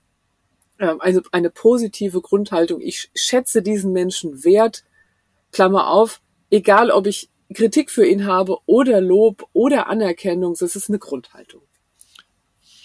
ähm, 0.79 0.97
also 0.99 1.21
eine 1.31 1.49
positive 1.49 2.21
Grundhaltung. 2.21 2.81
Ich 2.81 3.09
schätze 3.15 3.61
diesen 3.61 3.91
Menschen 3.93 4.43
wert, 4.43 4.83
Klammer 5.51 5.89
auf, 5.89 6.21
egal 6.49 6.91
ob 6.91 7.07
ich 7.07 7.29
Kritik 7.53 7.91
für 7.91 8.05
ihn 8.05 8.25
habe 8.25 8.57
oder 8.65 9.01
Lob 9.01 9.47
oder 9.53 9.87
Anerkennung, 9.87 10.55
das 10.59 10.75
ist 10.75 10.89
eine 10.89 10.99
Grundhaltung. 10.99 11.61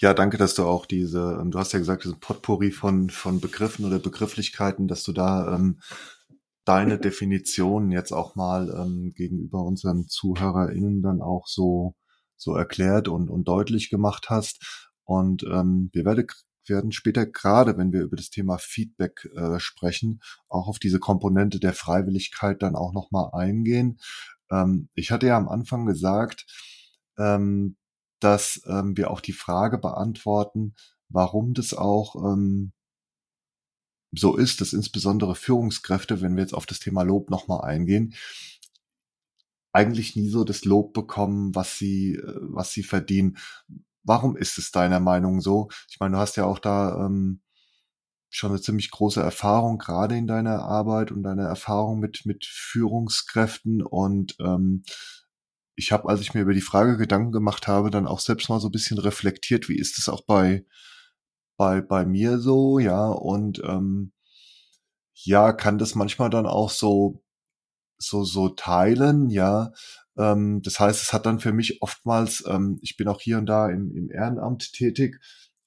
Ja, 0.01 0.13
danke, 0.15 0.37
dass 0.37 0.55
du 0.55 0.63
auch 0.63 0.85
diese, 0.85 1.37
ähm, 1.39 1.51
du 1.51 1.59
hast 1.59 1.73
ja 1.73 1.79
gesagt, 1.79 2.03
diesen 2.05 2.19
Potpourri 2.19 2.71
von, 2.71 3.09
von 3.09 3.39
Begriffen 3.39 3.85
oder 3.85 3.99
Begrifflichkeiten, 3.99 4.87
dass 4.87 5.03
du 5.03 5.11
da 5.11 5.53
ähm, 5.55 5.79
deine 6.65 6.97
Definition 6.99 7.91
jetzt 7.91 8.11
auch 8.11 8.35
mal 8.35 8.69
ähm, 8.69 9.13
gegenüber 9.15 9.63
unseren 9.63 10.07
ZuhörerInnen 10.07 11.01
dann 11.03 11.21
auch 11.21 11.47
so, 11.47 11.93
so 12.41 12.55
erklärt 12.55 13.07
und, 13.07 13.29
und 13.29 13.47
deutlich 13.47 13.89
gemacht 13.89 14.29
hast. 14.29 14.89
Und 15.03 15.43
ähm, 15.43 15.89
wir 15.93 16.05
werde, 16.05 16.25
werden 16.67 16.91
später 16.91 17.25
gerade, 17.25 17.77
wenn 17.77 17.93
wir 17.93 18.01
über 18.01 18.15
das 18.15 18.29
Thema 18.29 18.57
Feedback 18.57 19.29
äh, 19.35 19.59
sprechen, 19.59 20.21
auch 20.49 20.67
auf 20.67 20.79
diese 20.79 20.99
Komponente 20.99 21.59
der 21.59 21.73
Freiwilligkeit 21.73 22.61
dann 22.61 22.75
auch 22.75 22.93
nochmal 22.93 23.29
eingehen. 23.33 23.99
Ähm, 24.49 24.89
ich 24.95 25.11
hatte 25.11 25.27
ja 25.27 25.37
am 25.37 25.49
Anfang 25.49 25.85
gesagt, 25.85 26.45
ähm, 27.17 27.77
dass 28.19 28.61
ähm, 28.65 28.97
wir 28.97 29.11
auch 29.11 29.21
die 29.21 29.33
Frage 29.33 29.77
beantworten, 29.77 30.75
warum 31.09 31.53
das 31.53 31.73
auch 31.73 32.15
ähm, 32.15 32.71
so 34.11 34.35
ist, 34.35 34.61
dass 34.61 34.73
insbesondere 34.73 35.35
Führungskräfte, 35.35 36.21
wenn 36.21 36.35
wir 36.35 36.43
jetzt 36.43 36.53
auf 36.53 36.65
das 36.65 36.79
Thema 36.79 37.03
Lob 37.03 37.29
nochmal 37.29 37.61
eingehen, 37.61 38.13
eigentlich 39.73 40.15
nie 40.15 40.29
so 40.29 40.43
das 40.43 40.65
Lob 40.65 40.93
bekommen, 40.93 41.55
was 41.55 41.77
sie, 41.77 42.15
äh, 42.15 42.39
was 42.41 42.71
sie 42.71 42.83
verdienen. 42.83 43.37
Warum 44.03 44.35
ist 44.35 44.57
es 44.57 44.71
deiner 44.71 44.99
Meinung 44.99 45.41
so? 45.41 45.69
Ich 45.89 45.99
meine, 45.99 46.15
du 46.15 46.19
hast 46.19 46.35
ja 46.37 46.45
auch 46.45 46.59
da 46.59 47.05
ähm, 47.05 47.41
schon 48.29 48.51
eine 48.51 48.61
ziemlich 48.61 48.91
große 48.91 49.21
Erfahrung, 49.21 49.77
gerade 49.77 50.17
in 50.17 50.25
deiner 50.25 50.63
Arbeit 50.63 51.11
und 51.11 51.23
deiner 51.23 51.43
Erfahrung 51.43 51.99
mit, 51.99 52.25
mit 52.25 52.45
Führungskräften. 52.45 53.81
Und 53.81 54.35
ähm, 54.39 54.83
ich 55.75 55.91
habe, 55.91 56.09
als 56.09 56.21
ich 56.21 56.33
mir 56.33 56.41
über 56.41 56.53
die 56.53 56.61
Frage 56.61 56.97
Gedanken 56.97 57.31
gemacht 57.31 57.67
habe, 57.67 57.91
dann 57.91 58.07
auch 58.07 58.19
selbst 58.19 58.49
mal 58.49 58.59
so 58.59 58.69
ein 58.69 58.71
bisschen 58.71 58.97
reflektiert, 58.97 59.69
wie 59.69 59.77
ist 59.77 59.99
es 59.99 60.09
auch 60.09 60.21
bei, 60.21 60.65
bei, 61.57 61.81
bei 61.81 62.05
mir 62.05 62.39
so, 62.39 62.79
ja, 62.79 63.07
und 63.07 63.61
ähm, 63.65 64.13
ja, 65.13 65.53
kann 65.53 65.77
das 65.77 65.95
manchmal 65.95 66.29
dann 66.29 66.45
auch 66.45 66.69
so, 66.69 67.23
so, 68.01 68.23
so 68.23 68.49
teilen, 68.49 69.29
ja. 69.29 69.71
Ähm, 70.17 70.61
das 70.63 70.79
heißt, 70.79 71.01
es 71.01 71.13
hat 71.13 71.25
dann 71.25 71.39
für 71.39 71.53
mich 71.53 71.81
oftmals, 71.81 72.43
ähm, 72.47 72.79
ich 72.81 72.97
bin 72.97 73.07
auch 73.07 73.21
hier 73.21 73.37
und 73.37 73.45
da 73.45 73.69
im, 73.69 73.91
im 73.95 74.11
Ehrenamt 74.11 74.73
tätig 74.73 75.19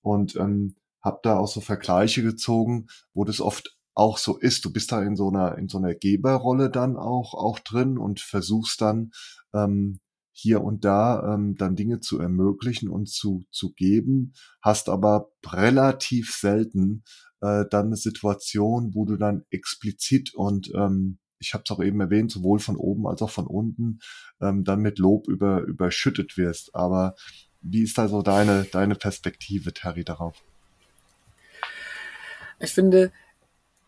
und 0.02 0.36
ähm, 0.36 0.76
habe 1.02 1.20
da 1.22 1.38
auch 1.38 1.48
so 1.48 1.60
Vergleiche 1.60 2.22
gezogen, 2.22 2.86
wo 3.12 3.24
das 3.24 3.40
oft 3.40 3.76
auch 3.94 4.18
so 4.18 4.38
ist. 4.38 4.64
Du 4.64 4.72
bist 4.72 4.90
da 4.92 5.02
in 5.02 5.16
so 5.16 5.28
einer 5.28 5.56
in 5.58 5.68
so 5.68 5.78
einer 5.78 5.94
Geberrolle 5.94 6.70
dann 6.70 6.96
auch 6.96 7.34
auch 7.34 7.58
drin 7.60 7.98
und 7.98 8.20
versuchst 8.20 8.80
dann 8.80 9.12
ähm, 9.54 10.00
hier 10.32 10.62
und 10.62 10.84
da 10.84 11.34
ähm, 11.34 11.54
dann 11.56 11.76
Dinge 11.76 12.00
zu 12.00 12.18
ermöglichen 12.18 12.88
und 12.88 13.08
zu 13.08 13.44
zu 13.50 13.72
geben, 13.72 14.32
hast 14.60 14.88
aber 14.88 15.28
relativ 15.46 16.34
selten 16.34 17.04
äh, 17.40 17.64
dann 17.70 17.86
eine 17.86 17.96
Situation, 17.96 18.94
wo 18.94 19.04
du 19.04 19.16
dann 19.16 19.44
explizit 19.50 20.34
und 20.34 20.72
ähm, 20.74 21.18
ich 21.38 21.54
habe 21.54 21.64
es 21.64 21.70
auch 21.70 21.82
eben 21.82 22.00
erwähnt, 22.00 22.30
sowohl 22.30 22.58
von 22.58 22.76
oben 22.76 23.06
als 23.06 23.22
auch 23.22 23.30
von 23.30 23.46
unten, 23.46 24.00
ähm, 24.40 24.64
dann 24.64 24.80
mit 24.80 24.98
Lob 24.98 25.28
über, 25.28 25.60
überschüttet 25.62 26.36
wirst. 26.36 26.74
Aber 26.74 27.14
wie 27.60 27.82
ist 27.82 27.98
da 27.98 28.08
so 28.08 28.22
deine, 28.22 28.64
deine 28.64 28.94
Perspektive, 28.94 29.72
Terry, 29.72 30.04
darauf? 30.04 30.42
Ich 32.60 32.72
finde, 32.72 33.12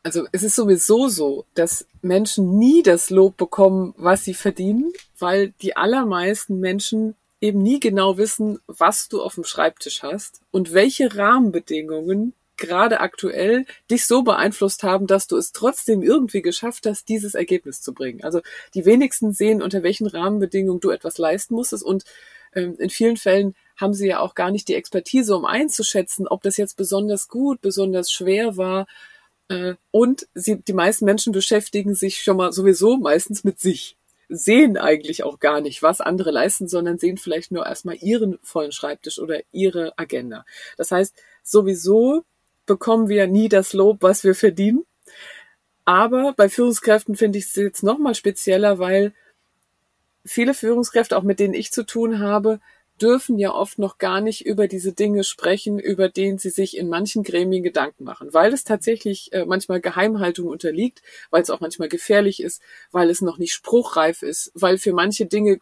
also 0.03 0.27
es 0.33 0.43
ist 0.43 0.55
sowieso 0.55 1.09
so, 1.09 1.47
dass 1.55 1.87
Menschen 2.03 2.59
nie 2.59 2.83
das 2.83 3.11
Lob 3.11 3.37
bekommen, 3.37 3.95
was 3.97 4.25
sie 4.25 4.35
verdienen, 4.35 4.93
weil 5.19 5.53
die 5.63 5.77
allermeisten 5.77 6.61
Menschen 6.61 7.15
eben 7.41 7.63
nie 7.63 7.81
genau 7.81 8.17
wissen, 8.17 8.59
was 8.67 9.09
du 9.09 9.23
auf 9.23 9.35
dem 9.35 9.45
Schreibtisch 9.45 10.03
hast 10.03 10.41
und 10.51 10.73
welche 10.73 11.17
Rahmenbedingungen 11.17 12.35
gerade 12.57 13.01
aktuell 13.01 13.66
dich 13.90 14.07
so 14.07 14.23
beeinflusst 14.23 14.83
haben, 14.83 15.07
dass 15.07 15.27
du 15.27 15.37
es 15.37 15.53
trotzdem 15.53 16.03
irgendwie 16.03 16.42
geschafft 16.42 16.87
hast, 16.87 17.09
dieses 17.09 17.35
Ergebnis 17.35 17.81
zu 17.81 17.92
bringen. 17.92 18.25
Also 18.25 18.40
die 18.75 18.85
wenigsten 18.85 19.33
sehen, 19.33 19.62
unter 19.62 19.83
welchen 19.83 20.07
Rahmenbedingungen 20.07 20.81
du 20.81 20.90
etwas 20.90 21.19
leisten 21.19 21.55
musstest 21.55 21.85
und 21.85 22.05
ähm, 22.55 22.77
in 22.79 22.90
vielen 22.90 23.16
Fällen 23.16 23.55
haben 23.77 23.95
sie 23.95 24.09
ja 24.09 24.21
auch 24.21 24.35
gar 24.35 24.51
nicht 24.51 24.69
die 24.69 24.75
Expertise, 24.75 25.37
um 25.37 25.45
einzuschätzen, 25.45 26.27
ob 26.27 26.42
das 26.42 26.57
jetzt 26.57 26.77
besonders 26.77 27.29
gut, 27.29 27.61
besonders 27.61 28.11
schwer 28.11 28.57
war. 28.57 28.87
Äh, 29.49 29.75
und 29.90 30.27
sie, 30.35 30.62
die 30.62 30.73
meisten 30.73 31.05
Menschen 31.05 31.33
beschäftigen 31.33 31.95
sich 31.95 32.23
schon 32.23 32.38
mal 32.38 32.53
sowieso 32.53 32.97
meistens 32.97 33.45
mit 33.45 33.61
sich, 33.61 33.97
sehen 34.29 34.77
eigentlich 34.77 35.23
auch 35.23 35.38
gar 35.38 35.61
nicht, 35.61 35.83
was 35.83 36.01
andere 36.01 36.31
leisten, 36.31 36.66
sondern 36.69 36.99
sehen 36.99 37.19
vielleicht 37.19 37.53
nur 37.53 37.66
erstmal 37.66 37.97
ihren 37.97 38.38
vollen 38.42 38.73
Schreibtisch 38.73 39.19
oder 39.19 39.40
ihre 39.53 39.97
Agenda. 39.99 40.45
Das 40.77 40.90
heißt, 40.90 41.14
sowieso 41.42 42.25
bekommen 42.67 43.09
wir 43.09 43.27
nie 43.27 43.49
das 43.49 43.73
Lob, 43.73 43.99
was 44.03 44.25
wir 44.25 44.35
verdienen. 44.35 44.85
Aber 45.85 46.35
bei 46.37 46.49
Führungskräften 46.49 47.17
finde 47.17 47.39
ich 47.39 47.47
es 47.47 47.55
jetzt 47.55 47.83
nochmal 47.83 48.15
spezieller, 48.15 48.79
weil 48.79 49.15
viele 50.25 50.53
Führungskräfte, 50.53 51.17
auch 51.17 51.23
mit 51.23 51.39
denen 51.39 51.55
ich 51.55 51.71
zu 51.71 51.85
tun 51.85 52.19
habe, 52.19 52.61
dürfen 53.01 53.39
ja 53.39 53.53
oft 53.53 53.79
noch 53.79 53.99
gar 53.99 54.21
nicht 54.21 54.47
über 54.47 54.69
diese 54.69 54.93
Dinge 54.93 55.23
sprechen, 55.23 55.79
über 55.79 56.09
denen 56.09 56.39
sie 56.39 56.51
sich 56.51 56.77
in 56.77 56.89
manchen 56.89 57.23
Gremien 57.23 57.63
Gedanken 57.63 58.05
machen, 58.05 58.33
weil 58.33 58.53
es 58.53 58.65
tatsächlich 58.65 59.33
äh, 59.33 59.45
manchmal 59.45 59.81
Geheimhaltung 59.81 60.49
unterliegt, 60.49 61.03
weil 61.31 61.43
es 61.43 61.51
auch 61.51 61.61
manchmal 61.61 61.89
gefährlich 61.89 62.43
ist, 62.43 62.63
weil 62.93 63.11
es 63.11 63.21
noch 63.21 63.39
nicht 63.39 63.53
spruchreif 63.53 64.23
ist, 64.23 64.51
weil 64.55 64.79
für 64.79 64.93
manche 64.93 65.27
Dinge 65.27 65.59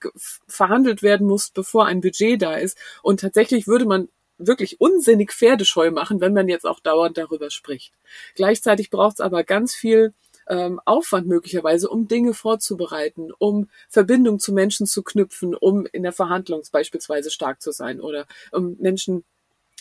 verhandelt 0.46 1.02
werden 1.02 1.26
muss, 1.26 1.50
bevor 1.50 1.86
ein 1.86 2.00
Budget 2.00 2.40
da 2.40 2.54
ist. 2.54 2.78
Und 3.02 3.20
tatsächlich 3.20 3.66
würde 3.66 3.86
man 3.86 4.08
wirklich 4.38 4.80
unsinnig 4.80 5.32
Pferdescheu 5.32 5.90
machen, 5.90 6.20
wenn 6.20 6.32
man 6.32 6.48
jetzt 6.48 6.66
auch 6.66 6.80
dauernd 6.80 7.18
darüber 7.18 7.50
spricht. 7.50 7.92
Gleichzeitig 8.34 8.90
braucht 8.90 9.16
es 9.16 9.20
aber 9.20 9.44
ganz 9.44 9.74
viel 9.74 10.12
ähm, 10.48 10.80
Aufwand 10.84 11.26
möglicherweise, 11.26 11.88
um 11.88 12.08
Dinge 12.08 12.34
vorzubereiten, 12.34 13.30
um 13.38 13.68
Verbindung 13.88 14.38
zu 14.38 14.52
Menschen 14.52 14.86
zu 14.86 15.02
knüpfen, 15.02 15.54
um 15.54 15.86
in 15.86 16.02
der 16.02 16.12
Verhandlung 16.12 16.62
beispielsweise 16.70 17.30
stark 17.30 17.62
zu 17.62 17.72
sein 17.72 18.00
oder 18.00 18.26
um 18.52 18.76
Menschen 18.78 19.24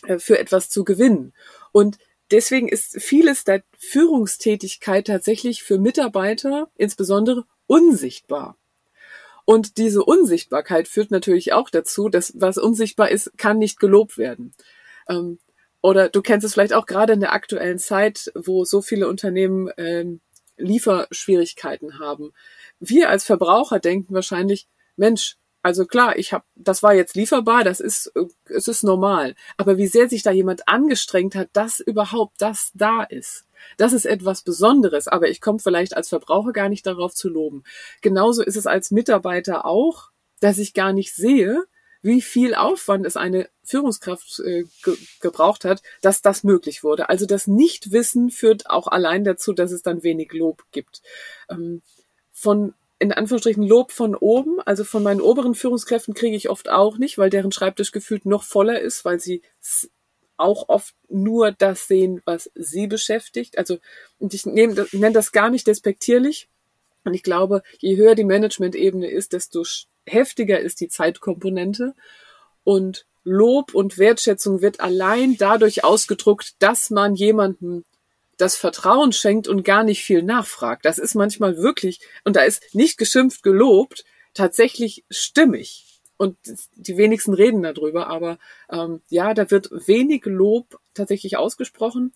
äh, 0.04 0.20
für 0.20 0.40
etwas 0.40 0.70
zu 0.70 0.84
gewinnen. 0.84 1.34
Und 1.72 1.98
deswegen 2.32 2.68
ist 2.68 3.02
vieles 3.02 3.44
der 3.44 3.64
Führungstätigkeit 3.78 5.08
tatsächlich 5.08 5.64
für 5.64 5.80
Mitarbeiter 5.80 6.70
insbesondere 6.78 7.46
unsichtbar. 7.68 8.58
Und 9.46 9.78
diese 9.78 10.04
Unsichtbarkeit 10.04 10.88
führt 10.88 11.12
natürlich 11.12 11.54
auch 11.54 11.70
dazu, 11.70 12.10
dass 12.10 12.34
was 12.36 12.58
unsichtbar 12.58 13.10
ist, 13.10 13.38
kann 13.38 13.58
nicht 13.58 13.80
gelobt 13.80 14.18
werden. 14.18 14.54
Ähm, 15.10 15.40
oder 15.82 16.08
du 16.08 16.22
kennst 16.22 16.46
es 16.46 16.54
vielleicht 16.54 16.74
auch 16.74 16.86
gerade 16.86 17.14
in 17.14 17.20
der 17.20 17.34
aktuellen 17.34 17.78
Zeit, 17.78 18.32
wo 18.36 18.64
so 18.64 18.82
viele 18.82 19.10
Unternehmen 19.10 19.70
ähm, 19.78 20.22
Lieferschwierigkeiten 20.58 22.00
haben. 22.00 22.32
Wir 22.80 23.10
als 23.10 23.26
Verbraucher 23.26 23.80
denken 23.80 24.14
wahrscheinlich, 24.14 24.68
Mensch, 24.96 25.36
also 25.64 25.86
klar, 25.86 26.18
ich 26.18 26.34
habe, 26.34 26.44
das 26.56 26.84
war 26.84 26.94
jetzt 26.94 27.16
lieferbar, 27.16 27.64
das 27.64 27.80
ist, 27.80 28.12
es 28.46 28.68
ist 28.68 28.84
normal. 28.84 29.34
Aber 29.58 29.78
wie 29.78 29.88
sehr 29.88 30.10
sich 30.10 30.22
da 30.22 30.32
jemand 30.32 30.68
angestrengt 30.68 31.36
hat, 31.36 31.50
dass 31.54 31.80
überhaupt 31.80 32.42
das 32.42 32.72
da 32.74 33.04
ist, 33.04 33.46
das 33.78 33.94
ist 33.94 34.06
etwas 34.06 34.42
Besonderes. 34.44 35.08
Aber 35.08 35.30
ich 35.30 35.40
komme 35.40 35.60
vielleicht 35.60 35.96
als 35.96 36.10
Verbraucher 36.10 36.52
gar 36.52 36.68
nicht 36.68 36.86
darauf 36.86 37.16
zu 37.16 37.30
loben. 37.30 37.64
Genauso 38.02 38.44
ist 38.44 38.58
es 38.58 38.68
als 38.68 38.92
Mitarbeiter 38.92 39.66
auch, 39.66 40.12
dass 40.42 40.58
ich 40.58 40.74
gar 40.74 40.92
nicht 40.92 41.16
sehe, 41.16 41.64
wie 42.02 42.22
viel 42.22 42.54
Aufwand 42.56 43.06
es 43.06 43.16
eine 43.16 43.48
Führungskraft 43.64 44.42
äh, 44.42 44.66
ge 44.84 44.98
gebraucht 45.22 45.64
hat, 45.64 45.82
dass 46.02 46.22
das 46.22 46.44
möglich 46.44 46.84
wurde. 46.84 47.08
Also 47.08 47.26
das 47.26 47.48
Nichtwissen 47.48 48.30
führt 48.30 48.70
auch 48.70 48.88
allein 48.88 49.24
dazu, 49.24 49.54
dass 49.54 49.72
es 49.72 49.82
dann 49.82 50.04
wenig 50.04 50.34
Lob 50.34 50.66
gibt. 50.72 51.02
Ähm, 51.50 51.82
von 52.34 52.74
in 53.04 53.12
Anführungsstrichen 53.12 53.64
Lob 53.64 53.92
von 53.92 54.16
oben, 54.16 54.62
also 54.62 54.86
von 54.86 55.04
meinen 55.04 55.20
oberen 55.20 55.56
Führungskräften 55.56 56.14
kriege 56.14 56.38
ich 56.38 56.50
oft 56.50 56.70
auch 56.70 56.98
nicht, 56.98 57.18
weil 57.18 57.30
deren 57.30 57.52
Schreibtisch 57.52 57.92
gefühlt 57.92 58.26
noch 58.26 58.44
voller 58.44 58.80
ist, 58.80 59.04
weil 59.04 59.20
sie 59.20 59.42
auch 60.38 60.70
oft 60.70 60.96
nur 61.10 61.52
das 61.52 61.88
sehen, 61.88 62.22
was 62.24 62.50
sie 62.56 62.88
beschäftigt. 62.88 63.58
Also, 63.58 63.80
und 64.20 64.34
ich 64.34 64.46
nehme, 64.46 64.88
nenne 64.94 65.12
das 65.12 65.34
gar 65.34 65.50
nicht 65.50 65.68
despektierlich. 65.68 66.48
Und 67.04 67.14
ich 67.14 67.24
glaube, 67.24 67.62
je 67.80 67.98
höher 67.98 68.16
die 68.16 68.24
Management-Ebene 68.24 69.12
ist, 69.12 69.34
desto 69.34 69.64
heftiger 70.06 70.62
ist 70.62 70.80
die 70.80 70.88
Zeitkomponente. 70.88 71.96
Und 72.64 73.06
Lob 73.26 73.74
und 73.74 73.98
Wertschätzung 73.98 74.62
wird 74.62 74.80
allein 74.80 75.36
dadurch 75.38 75.84
ausgedruckt, 75.84 76.56
dass 76.60 76.90
man 76.90 77.16
jemandem 77.16 77.84
das 78.38 78.56
Vertrauen 78.56 79.12
schenkt 79.12 79.48
und 79.48 79.64
gar 79.64 79.84
nicht 79.84 80.04
viel 80.04 80.24
nachfragt. 80.24 80.86
Das 80.86 80.98
ist 80.98 81.16
manchmal 81.16 81.58
wirklich, 81.58 82.00
und 82.24 82.36
da 82.36 82.42
ist 82.42 82.74
nicht 82.74 82.98
geschimpft 82.98 83.44
gelobt, 83.44 84.06
tatsächlich 84.34 85.06
stimmig. 85.10 86.02
Und 86.18 86.38
die 86.76 86.98
wenigsten 86.98 87.34
reden 87.34 87.64
darüber, 87.64 88.08
aber 88.08 88.38
ähm, 88.70 89.02
ja, 89.10 89.34
da 89.34 89.50
wird 89.52 89.70
wenig 89.88 90.26
Lob 90.26 90.80
tatsächlich 90.94 91.38
ausgesprochen. 91.38 92.14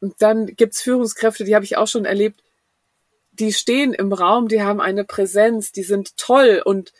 Und 0.00 0.14
dann 0.18 0.46
gibt's 0.46 0.82
Führungskräfte, 0.82 1.44
die 1.44 1.54
habe 1.54 1.64
ich 1.64 1.76
auch 1.76 1.88
schon 1.88 2.04
erlebt, 2.04 2.42
die 3.32 3.52
stehen 3.52 3.94
im 3.94 4.12
Raum, 4.12 4.48
die 4.48 4.62
haben 4.62 4.80
eine 4.80 5.04
Präsenz, 5.04 5.72
die 5.72 5.82
sind 5.82 6.16
toll 6.16 6.62
und 6.64 6.92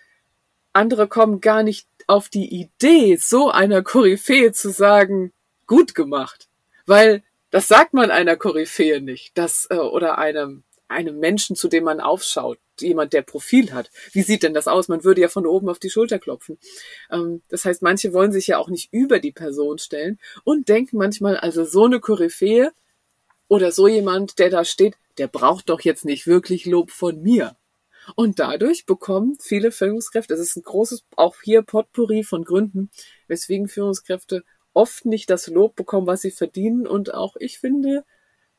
andere 0.73 1.09
kommen 1.09 1.41
gar 1.41 1.63
nicht 1.63 1.87
auf 2.07 2.29
die 2.29 2.49
Idee, 2.49 3.17
so 3.17 3.51
einer 3.51 3.83
Koryphäe 3.83 4.53
zu 4.53 4.71
sagen, 4.71 5.33
gut 5.67 5.95
gemacht. 5.95 6.49
Weil 6.87 7.23
das 7.51 7.69
sagt 7.69 7.95
man 7.95 8.11
einer 8.11 8.37
Koryphäe 8.37 9.01
nicht, 9.01 9.37
das, 9.37 9.67
äh, 9.71 9.77
oder 9.77 10.19
einem, 10.19 10.63
einem 10.89 11.19
Menschen, 11.19 11.57
zu 11.57 11.69
dem 11.69 11.85
man 11.85 12.01
aufschaut, 12.01 12.59
jemand, 12.81 13.13
der 13.13 13.23
Profil 13.23 13.73
hat. 13.73 13.91
Wie 14.13 14.23
sieht 14.23 14.43
denn 14.43 14.55
das 14.55 14.69
aus? 14.69 14.89
Man 14.89 15.05
würde 15.05 15.21
ja 15.21 15.29
von 15.29 15.47
oben 15.47 15.69
auf 15.69 15.79
die 15.79 15.91
Schulter 15.91 16.19
klopfen. 16.19 16.59
Ähm, 17.11 17.43
das 17.49 17.65
heißt, 17.65 17.83
manche 17.83 18.13
wollen 18.13 18.33
sich 18.33 18.47
ja 18.47 18.59
auch 18.59 18.69
nicht 18.69 18.93
über 18.93 19.19
die 19.19 19.33
Person 19.33 19.79
stellen 19.79 20.19
und 20.45 20.69
denken 20.69 20.97
manchmal, 20.97 21.37
also 21.37 21.65
so 21.65 21.85
eine 21.85 22.01
Koryphäe 22.01 22.73
oder 23.49 23.73
so 23.73 23.89
jemand, 23.89 24.39
der 24.39 24.51
da 24.51 24.65
steht, 24.65 24.97
der 25.19 25.27
braucht 25.27 25.69
doch 25.69 25.81
jetzt 25.81 26.05
nicht 26.05 26.27
wirklich 26.27 26.67
Lob 26.67 26.91
von 26.91 27.21
mir. 27.23 27.57
Und 28.17 28.39
dadurch 28.39 28.87
bekommen 28.87 29.37
viele 29.41 29.73
Führungskräfte, 29.73 30.35
es 30.35 30.41
ist 30.41 30.57
ein 30.57 30.63
großes, 30.63 31.05
auch 31.17 31.37
hier 31.43 31.63
Potpourri 31.63 32.25
von 32.25 32.45
Gründen, 32.45 32.91
weswegen 33.29 33.69
Führungskräfte 33.69 34.45
oft 34.73 35.05
nicht 35.05 35.31
das 35.31 35.47
Lob 35.47 35.77
bekommen, 35.77 36.07
was 36.07 36.23
sie 36.23 36.31
verdienen 36.31 36.87
und 36.87 37.15
auch, 37.15 37.37
ich 37.37 37.59
finde, 37.59 38.05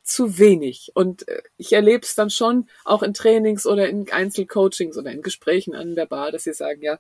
zu 0.04 0.38
wenig. 0.40 0.92
Und 0.96 1.28
äh, 1.28 1.42
ich 1.58 1.74
erlebe 1.74 2.04
es 2.04 2.16
dann 2.16 2.30
schon 2.30 2.70
auch 2.86 3.04
in 3.04 3.14
Trainings 3.14 3.66
oder 3.66 3.88
in 3.88 4.12
Einzelcoachings 4.12 4.98
oder 4.98 5.12
in 5.12 5.22
Gesprächen 5.22 5.76
an 5.76 5.96
der 5.96 6.06
Bar, 6.06 6.32
dass 6.32 6.44
sie 6.44 6.54
sagen, 6.54 6.82
ja, 6.82 7.00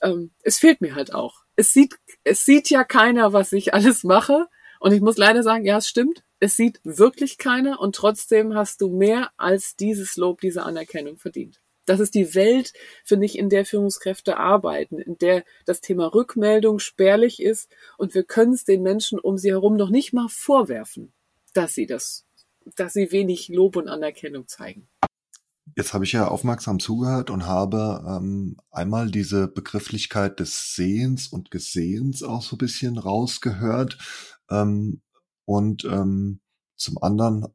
ähm, 0.00 0.30
es 0.42 0.58
fehlt 0.58 0.80
mir 0.80 0.94
halt 0.94 1.14
auch. 1.14 1.44
Es 1.56 1.72
sieht, 1.72 1.96
es 2.24 2.44
sieht 2.44 2.70
ja 2.70 2.84
keiner, 2.84 3.32
was 3.32 3.52
ich 3.52 3.74
alles 3.74 4.04
mache. 4.04 4.46
Und 4.78 4.92
ich 4.92 5.00
muss 5.00 5.16
leider 5.16 5.42
sagen, 5.42 5.64
ja, 5.64 5.78
es 5.78 5.88
stimmt. 5.88 6.22
Es 6.38 6.56
sieht 6.56 6.80
wirklich 6.84 7.38
keiner 7.38 7.80
und 7.80 7.94
trotzdem 7.96 8.54
hast 8.54 8.82
du 8.82 8.90
mehr 8.90 9.30
als 9.38 9.74
dieses 9.74 10.16
Lob, 10.16 10.42
diese 10.42 10.64
Anerkennung 10.64 11.16
verdient. 11.16 11.60
Das 11.86 12.00
ist 12.00 12.14
die 12.14 12.34
Welt, 12.34 12.72
finde 13.04 13.26
ich, 13.26 13.38
in 13.38 13.48
der 13.48 13.64
Führungskräfte 13.64 14.36
arbeiten, 14.36 14.98
in 14.98 15.16
der 15.18 15.44
das 15.64 15.80
Thema 15.80 16.06
Rückmeldung 16.06 16.78
spärlich 16.80 17.40
ist 17.40 17.70
und 17.96 18.14
wir 18.14 18.24
können 18.24 18.52
es 18.52 18.64
den 18.64 18.82
Menschen 18.82 19.18
um 19.18 19.38
sie 19.38 19.50
herum 19.50 19.76
noch 19.76 19.90
nicht 19.90 20.12
mal 20.12 20.28
vorwerfen, 20.28 21.12
dass 21.54 21.74
sie 21.74 21.86
das, 21.86 22.26
dass 22.74 22.92
sie 22.92 23.12
wenig 23.12 23.48
Lob 23.48 23.76
und 23.76 23.88
Anerkennung 23.88 24.48
zeigen. 24.48 24.88
Jetzt 25.76 25.92
habe 25.92 26.04
ich 26.04 26.12
ja 26.12 26.28
aufmerksam 26.28 26.78
zugehört 26.78 27.30
und 27.30 27.46
habe 27.46 28.04
ähm, 28.08 28.56
einmal 28.70 29.10
diese 29.10 29.46
Begrifflichkeit 29.48 30.40
des 30.40 30.74
Sehens 30.74 31.28
und 31.28 31.50
Gesehens 31.50 32.22
auch 32.22 32.42
so 32.42 32.56
ein 32.56 32.58
bisschen 32.58 32.98
rausgehört. 32.98 33.98
Ähm, 34.48 35.02
und 35.44 35.84
ähm, 35.84 36.40
zum 36.76 37.02
anderen 37.02 37.46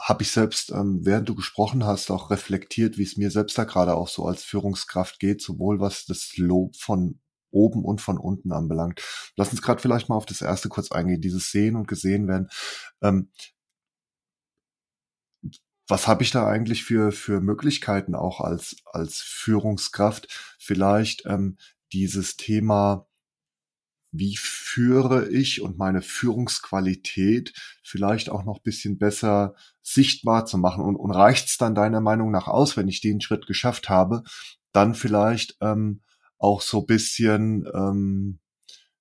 habe 0.00 0.22
ich 0.22 0.30
selbst, 0.30 0.70
ähm, 0.70 1.00
während 1.02 1.28
du 1.28 1.34
gesprochen 1.34 1.84
hast, 1.84 2.10
auch 2.10 2.30
reflektiert, 2.30 2.98
wie 2.98 3.02
es 3.02 3.16
mir 3.16 3.30
selbst 3.30 3.58
da 3.58 3.64
gerade 3.64 3.94
auch 3.94 4.08
so 4.08 4.26
als 4.26 4.44
Führungskraft 4.44 5.18
geht, 5.18 5.42
sowohl 5.42 5.80
was 5.80 6.06
das 6.06 6.36
Lob 6.36 6.76
von 6.76 7.20
oben 7.50 7.84
und 7.84 8.00
von 8.00 8.18
unten 8.18 8.52
anbelangt. 8.52 9.02
Lass 9.36 9.50
uns 9.50 9.62
gerade 9.62 9.80
vielleicht 9.80 10.08
mal 10.08 10.16
auf 10.16 10.26
das 10.26 10.42
erste 10.42 10.68
kurz 10.68 10.92
eingehen, 10.92 11.20
dieses 11.20 11.50
Sehen 11.50 11.76
und 11.76 11.88
Gesehen 11.88 12.28
werden. 12.28 12.48
Ähm, 13.02 13.30
was 15.88 16.06
habe 16.06 16.22
ich 16.22 16.30
da 16.30 16.46
eigentlich 16.46 16.84
für, 16.84 17.12
für 17.12 17.40
Möglichkeiten 17.40 18.14
auch 18.14 18.40
als, 18.40 18.76
als 18.84 19.20
Führungskraft? 19.20 20.28
Vielleicht 20.58 21.24
ähm, 21.24 21.56
dieses 21.92 22.36
Thema 22.36 23.07
wie 24.10 24.36
führe 24.36 25.28
ich 25.28 25.60
und 25.60 25.78
meine 25.78 26.02
Führungsqualität 26.02 27.52
vielleicht 27.82 28.30
auch 28.30 28.44
noch 28.44 28.60
bisschen 28.60 28.98
besser 28.98 29.54
sichtbar 29.82 30.46
zu 30.46 30.58
machen 30.58 30.84
und, 30.84 30.96
und 30.96 31.10
reicht 31.10 31.48
es 31.48 31.58
dann 31.58 31.74
deiner 31.74 32.00
Meinung 32.00 32.30
nach 32.30 32.48
aus, 32.48 32.76
wenn 32.76 32.88
ich 32.88 33.00
den 33.00 33.20
Schritt 33.20 33.46
geschafft 33.46 33.88
habe, 33.88 34.22
dann 34.72 34.94
vielleicht 34.94 35.56
ähm, 35.60 36.02
auch 36.38 36.62
so 36.62 36.82
bisschen, 36.82 37.68
ähm, 37.74 38.38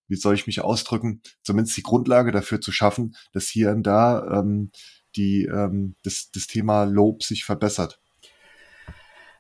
wie 0.08 0.16
soll 0.16 0.36
ich 0.36 0.48
mich 0.48 0.62
ausdrücken, 0.62 1.22
zumindest 1.44 1.78
die 1.78 1.84
Grundlage 1.84 2.32
dafür 2.32 2.60
zu 2.60 2.72
schaffen, 2.72 3.16
dass 3.32 3.48
hier 3.48 3.72
und 3.72 3.84
da 3.84 4.40
ähm, 4.40 4.72
die, 5.16 5.46
ähm, 5.46 5.96
das, 6.04 6.30
das 6.34 6.48
Thema 6.48 6.84
Lob 6.84 7.24
sich 7.24 7.46
verbessert. 7.46 8.00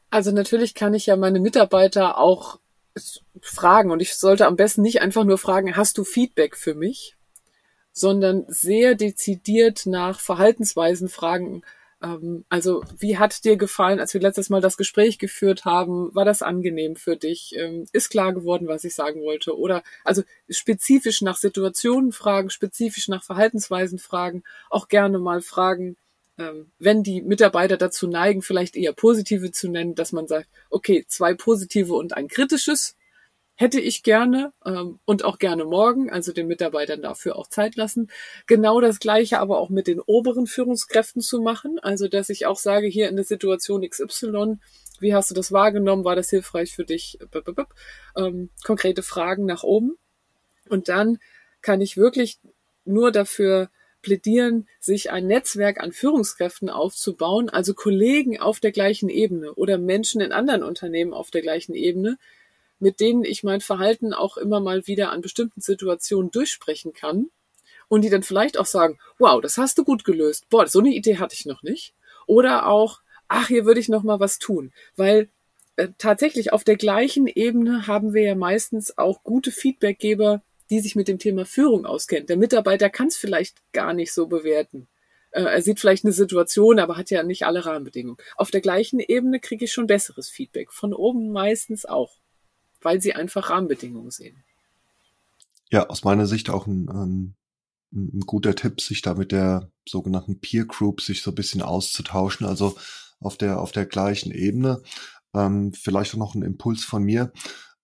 Also 0.09 0.31
natürlich 0.31 0.73
kann 0.73 0.93
ich 0.93 1.05
ja 1.05 1.17
meine 1.17 1.39
Mitarbeiter 1.39 2.17
auch 2.17 2.59
fragen 3.41 3.91
und 3.91 4.01
ich 4.01 4.15
sollte 4.15 4.47
am 4.47 4.55
besten 4.55 4.81
nicht 4.81 5.01
einfach 5.01 5.23
nur 5.23 5.37
fragen, 5.37 5.75
hast 5.75 5.97
du 5.97 6.03
Feedback 6.03 6.55
für 6.55 6.75
mich, 6.75 7.15
sondern 7.91 8.45
sehr 8.47 8.95
dezidiert 8.95 9.85
nach 9.85 10.19
Verhaltensweisen 10.19 11.09
fragen. 11.09 11.63
Ähm, 12.01 12.45
also 12.49 12.83
wie 12.97 13.17
hat 13.17 13.43
dir 13.43 13.57
gefallen, 13.57 13.99
als 13.99 14.13
wir 14.13 14.21
letztes 14.21 14.49
Mal 14.49 14.61
das 14.61 14.77
Gespräch 14.77 15.17
geführt 15.17 15.65
haben? 15.65 16.13
War 16.13 16.25
das 16.25 16.41
angenehm 16.41 16.95
für 16.95 17.17
dich? 17.17 17.55
Ähm, 17.57 17.85
ist 17.93 18.09
klar 18.09 18.33
geworden, 18.33 18.67
was 18.67 18.83
ich 18.83 18.93
sagen 18.93 19.21
wollte? 19.23 19.57
Oder 19.57 19.83
also 20.03 20.23
spezifisch 20.49 21.21
nach 21.21 21.37
Situationen 21.37 22.11
fragen, 22.11 22.49
spezifisch 22.49 23.07
nach 23.07 23.23
Verhaltensweisen 23.23 23.99
fragen, 23.99 24.43
auch 24.69 24.87
gerne 24.87 25.19
mal 25.19 25.41
fragen, 25.41 25.97
wenn 26.79 27.03
die 27.03 27.21
Mitarbeiter 27.21 27.77
dazu 27.77 28.07
neigen, 28.07 28.41
vielleicht 28.41 28.75
eher 28.75 28.93
positive 28.93 29.51
zu 29.51 29.69
nennen, 29.69 29.95
dass 29.95 30.11
man 30.11 30.27
sagt, 30.27 30.47
okay, 30.69 31.05
zwei 31.07 31.33
positive 31.33 31.93
und 31.93 32.15
ein 32.15 32.27
kritisches 32.27 32.95
hätte 33.55 33.81
ich 33.81 34.03
gerne 34.03 34.53
ähm, 34.65 34.99
und 35.05 35.25
auch 35.25 35.39
gerne 35.39 35.65
morgen, 35.65 36.11
also 36.11 36.31
den 36.31 36.47
Mitarbeitern 36.47 37.01
dafür 37.01 37.35
auch 37.35 37.47
Zeit 37.47 37.75
lassen. 37.75 38.09
Genau 38.45 38.79
das 38.79 38.99
gleiche 38.99 39.39
aber 39.39 39.57
auch 39.57 39.69
mit 39.69 39.87
den 39.87 39.99
oberen 39.99 40.45
Führungskräften 40.45 41.23
zu 41.23 41.41
machen, 41.41 41.79
also 41.79 42.07
dass 42.07 42.29
ich 42.29 42.45
auch 42.45 42.57
sage, 42.57 42.85
hier 42.85 43.09
in 43.09 43.15
der 43.15 43.25
Situation 43.25 43.81
XY, 43.81 44.59
wie 44.99 45.15
hast 45.15 45.31
du 45.31 45.35
das 45.35 45.51
wahrgenommen, 45.51 46.05
war 46.05 46.15
das 46.15 46.29
hilfreich 46.29 46.73
für 46.73 46.85
dich? 46.85 47.17
Ähm, 48.15 48.49
konkrete 48.63 49.01
Fragen 49.01 49.45
nach 49.45 49.63
oben. 49.63 49.97
Und 50.69 50.87
dann 50.87 51.17
kann 51.61 51.81
ich 51.81 51.97
wirklich 51.97 52.39
nur 52.85 53.11
dafür 53.11 53.69
plädieren, 54.01 54.67
sich 54.79 55.11
ein 55.11 55.27
Netzwerk 55.27 55.79
an 55.79 55.91
Führungskräften 55.91 56.69
aufzubauen, 56.69 57.49
also 57.49 57.73
Kollegen 57.73 58.39
auf 58.39 58.59
der 58.59 58.71
gleichen 58.71 59.09
Ebene 59.09 59.53
oder 59.53 59.77
Menschen 59.77 60.21
in 60.21 60.31
anderen 60.31 60.63
Unternehmen 60.63 61.13
auf 61.13 61.31
der 61.31 61.41
gleichen 61.41 61.73
Ebene, 61.73 62.17
mit 62.79 62.99
denen 62.99 63.23
ich 63.23 63.43
mein 63.43 63.61
Verhalten 63.61 64.13
auch 64.13 64.37
immer 64.37 64.59
mal 64.59 64.87
wieder 64.87 65.11
an 65.11 65.21
bestimmten 65.21 65.61
Situationen 65.61 66.31
durchsprechen 66.31 66.93
kann 66.93 67.29
und 67.87 68.03
die 68.03 68.09
dann 68.09 68.23
vielleicht 68.23 68.57
auch 68.57 68.65
sagen, 68.65 68.99
wow, 69.17 69.41
das 69.41 69.57
hast 69.57 69.77
du 69.77 69.83
gut 69.83 70.03
gelöst. 70.03 70.49
Boah, 70.49 70.67
so 70.67 70.79
eine 70.79 70.93
Idee 70.93 71.17
hatte 71.17 71.35
ich 71.35 71.45
noch 71.45 71.63
nicht. 71.63 71.93
Oder 72.25 72.67
auch, 72.67 73.01
ach, 73.27 73.47
hier 73.47 73.65
würde 73.65 73.79
ich 73.79 73.89
noch 73.89 74.03
mal 74.03 74.19
was 74.19 74.39
tun, 74.39 74.71
weil 74.95 75.29
äh, 75.77 75.89
tatsächlich 75.97 76.53
auf 76.53 76.63
der 76.63 76.75
gleichen 76.75 77.27
Ebene 77.27 77.87
haben 77.87 78.13
wir 78.13 78.23
ja 78.23 78.35
meistens 78.35 78.97
auch 78.97 79.23
gute 79.23 79.51
Feedbackgeber, 79.51 80.41
die 80.69 80.79
sich 80.79 80.95
mit 80.95 81.07
dem 81.07 81.19
Thema 81.19 81.45
Führung 81.45 81.85
auskennt. 81.85 82.29
Der 82.29 82.37
Mitarbeiter 82.37 82.89
kann 82.89 83.07
es 83.07 83.17
vielleicht 83.17 83.61
gar 83.73 83.93
nicht 83.93 84.13
so 84.13 84.27
bewerten. 84.27 84.87
Äh, 85.31 85.43
er 85.43 85.61
sieht 85.61 85.79
vielleicht 85.79 86.05
eine 86.05 86.13
Situation, 86.13 86.79
aber 86.79 86.97
hat 86.97 87.09
ja 87.09 87.23
nicht 87.23 87.45
alle 87.45 87.65
Rahmenbedingungen. 87.65 88.17
Auf 88.35 88.51
der 88.51 88.61
gleichen 88.61 88.99
Ebene 88.99 89.39
kriege 89.39 89.65
ich 89.65 89.71
schon 89.71 89.87
besseres 89.87 90.29
Feedback. 90.29 90.71
Von 90.71 90.93
oben 90.93 91.31
meistens 91.31 91.85
auch, 91.85 92.17
weil 92.81 93.01
sie 93.01 93.13
einfach 93.13 93.49
Rahmenbedingungen 93.49 94.11
sehen. 94.11 94.43
Ja, 95.69 95.87
aus 95.87 96.03
meiner 96.03 96.27
Sicht 96.27 96.49
auch 96.49 96.65
ein, 96.65 96.89
ein, 96.89 97.35
ein 97.93 98.21
guter 98.21 98.55
Tipp, 98.55 98.81
sich 98.81 99.01
da 99.01 99.13
mit 99.15 99.31
der 99.31 99.69
sogenannten 99.87 100.39
Peer 100.39 100.65
Group 100.65 101.01
sich 101.01 101.21
so 101.21 101.31
ein 101.31 101.35
bisschen 101.35 101.61
auszutauschen, 101.61 102.45
also 102.45 102.77
auf 103.19 103.37
der, 103.37 103.59
auf 103.59 103.71
der 103.71 103.85
gleichen 103.85 104.31
Ebene. 104.31 104.81
Ähm, 105.33 105.73
vielleicht 105.73 106.13
auch 106.13 106.19
noch 106.19 106.35
ein 106.35 106.41
Impuls 106.41 106.83
von 106.83 107.03
mir. 107.03 107.31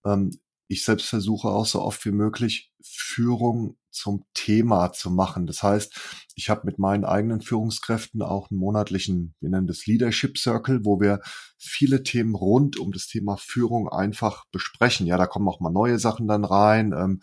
Ähm, 0.06 0.32
ich 0.68 0.84
selbst 0.84 1.08
versuche 1.08 1.50
auch 1.50 1.66
so 1.66 1.82
oft 1.82 2.06
wie 2.06 2.12
möglich 2.12 2.73
Führung 2.84 3.78
zum 3.90 4.26
Thema 4.34 4.92
zu 4.92 5.10
machen. 5.10 5.46
Das 5.46 5.64
heißt, 5.64 5.94
ich 6.36 6.50
habe 6.50 6.62
mit 6.66 6.80
meinen 6.80 7.06
eigenen 7.06 7.42
Führungskräften 7.42 8.22
auch 8.22 8.50
einen 8.50 8.60
monatlichen, 8.60 9.36
wir 9.40 9.50
nennen 9.50 9.68
das 9.68 9.86
Leadership 9.86 10.38
Circle, 10.38 10.84
wo 10.84 11.00
wir 11.00 11.22
viele 11.58 12.04
Themen 12.04 12.36
rund 12.36 12.78
um 12.78 12.92
das 12.92 13.08
Thema 13.08 13.38
Führung 13.38 13.88
einfach 13.88 14.46
besprechen. 14.52 15.06
Ja, 15.06 15.18
da 15.18 15.28
kommen 15.28 15.48
auch 15.48 15.60
mal 15.60 15.72
neue 15.72 16.00
Sachen 16.00 16.28
dann 16.28 16.44
rein. 16.44 16.92
Ähm, 16.92 17.22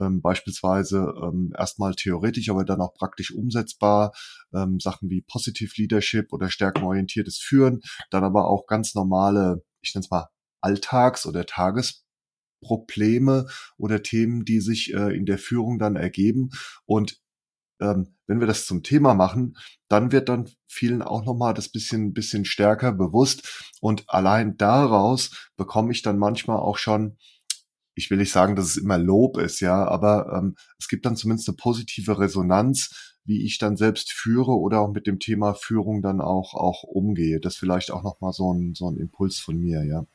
ähm, 0.00 0.20
beispielsweise 0.20 1.14
ähm, 1.22 1.52
erstmal 1.56 1.94
theoretisch, 1.94 2.50
aber 2.50 2.64
dann 2.64 2.80
auch 2.80 2.94
praktisch 2.94 3.32
umsetzbar, 3.32 4.12
ähm, 4.54 4.78
Sachen 4.80 5.08
wie 5.10 5.22
Positive 5.22 5.72
Leadership 5.76 6.32
oder 6.32 6.50
stärkenorientiertes 6.50 7.38
Führen, 7.38 7.80
dann 8.10 8.24
aber 8.24 8.48
auch 8.48 8.66
ganz 8.66 8.94
normale, 8.94 9.62
ich 9.80 9.94
nenne 9.94 10.04
es 10.04 10.10
mal 10.10 10.28
Alltags- 10.60 11.26
oder 11.26 11.46
Tagesprobleme 12.60 13.46
oder 13.76 14.02
Themen, 14.02 14.44
die 14.44 14.60
sich 14.60 14.92
äh, 14.94 15.16
in 15.16 15.26
der 15.26 15.38
Führung 15.38 15.78
dann 15.78 15.96
ergeben. 15.96 16.50
Und 16.84 17.20
ähm, 17.80 18.14
wenn 18.26 18.40
wir 18.40 18.46
das 18.46 18.66
zum 18.66 18.82
Thema 18.82 19.14
machen, 19.14 19.56
dann 19.88 20.12
wird 20.12 20.28
dann 20.28 20.48
vielen 20.66 21.02
auch 21.02 21.24
nochmal 21.24 21.54
das 21.54 21.68
bisschen, 21.68 22.12
bisschen 22.12 22.44
stärker 22.44 22.92
bewusst. 22.92 23.72
Und 23.80 24.04
allein 24.08 24.56
daraus 24.56 25.50
bekomme 25.56 25.92
ich 25.92 26.02
dann 26.02 26.18
manchmal 26.18 26.58
auch 26.58 26.78
schon, 26.78 27.18
ich 27.94 28.10
will 28.10 28.18
nicht 28.18 28.32
sagen, 28.32 28.56
dass 28.56 28.66
es 28.66 28.76
immer 28.76 28.98
Lob 28.98 29.38
ist, 29.38 29.60
ja, 29.60 29.86
aber 29.86 30.32
ähm, 30.36 30.56
es 30.78 30.88
gibt 30.88 31.06
dann 31.06 31.16
zumindest 31.16 31.48
eine 31.48 31.56
positive 31.56 32.18
Resonanz, 32.18 33.15
wie 33.26 33.44
ich 33.44 33.58
dann 33.58 33.76
selbst 33.76 34.12
führe 34.12 34.52
oder 34.52 34.80
auch 34.80 34.90
mit 34.90 35.06
dem 35.06 35.18
Thema 35.18 35.54
Führung 35.54 36.00
dann 36.00 36.20
auch, 36.20 36.54
auch 36.54 36.84
umgehe. 36.84 37.40
Das 37.40 37.56
vielleicht 37.56 37.90
auch 37.90 38.02
nochmal 38.02 38.32
so 38.32 38.52
ein, 38.52 38.74
so 38.74 38.88
ein 38.88 38.96
Impuls 38.96 39.38
von 39.38 39.58
mir, 39.58 39.84
ja. 39.84 40.06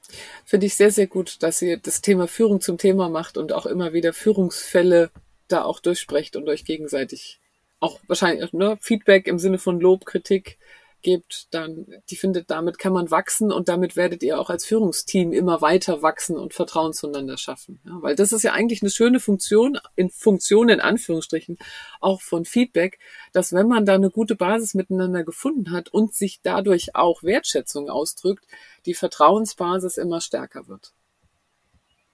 Finde 0.46 0.66
ich 0.66 0.76
sehr, 0.76 0.92
sehr 0.92 1.08
gut, 1.08 1.44
dass 1.44 1.62
ihr 1.62 1.78
das 1.78 2.02
Thema 2.02 2.28
Führung 2.28 2.62
zum 2.62 2.78
Thema 2.78 3.10
macht 3.10 3.38
und 3.38 3.54
auch 3.54 3.66
immer 3.66 3.94
wieder 3.94 4.14
Führungsfälle 4.14 5.12
da 5.48 5.64
auch 5.64 5.80
durchsprecht 5.80 6.36
und 6.36 6.48
euch 6.48 6.66
gegenseitig 6.66 7.40
auch 7.80 8.00
wahrscheinlich 8.08 8.54
ne, 8.54 8.78
Feedback 8.80 9.28
im 9.28 9.40
Sinne 9.40 9.58
von 9.58 9.80
Lob, 9.80 10.06
Kritik 10.06 10.58
gibt, 11.02 11.48
dann 11.52 11.86
die 12.10 12.16
findet, 12.16 12.50
damit 12.50 12.80
kann 12.80 12.94
man 12.94 13.12
wachsen 13.12 13.52
und 13.52 13.70
damit 13.70 13.96
werdet 13.96 14.24
ihr 14.24 14.40
auch 14.40 14.50
als 14.50 14.66
Führungsteam 14.66 15.34
immer 15.34 15.62
weiter 15.62 16.02
wachsen 16.02 16.38
und 16.38 16.54
Vertrauen 16.54 16.94
zueinander 16.94 17.38
schaffen. 17.38 17.80
Ja, 17.86 18.02
weil 18.02 18.16
das 18.16 18.32
ist 18.32 18.44
ja 18.44 18.54
eigentlich 18.54 18.82
eine 18.82 18.92
schöne 18.92 19.20
Funktion, 19.20 19.78
in 19.96 20.10
Funktion 20.10 20.70
in 20.70 20.80
Anführungsstrichen, 20.80 21.58
auch 22.00 22.22
von 22.22 22.46
Feedback, 22.46 23.00
dass 23.34 23.54
wenn 23.54 23.68
man 23.68 23.86
da 23.86 23.96
eine 23.96 24.10
gute 24.10 24.36
Basis 24.36 24.74
miteinander 24.74 25.24
gefunden 25.24 25.72
hat 25.72 25.90
und 25.90 26.14
sich 26.14 26.42
dadurch 26.42 26.96
auch 26.96 27.24
Wertschätzung 27.24 27.90
ausdrückt, 27.90 28.46
die 28.86 28.94
Vertrauensbasis 28.94 29.98
immer 29.98 30.22
stärker 30.22 30.68
wird. 30.68 30.94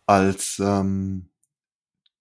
Als 0.05 0.59
ähm, 0.59 1.29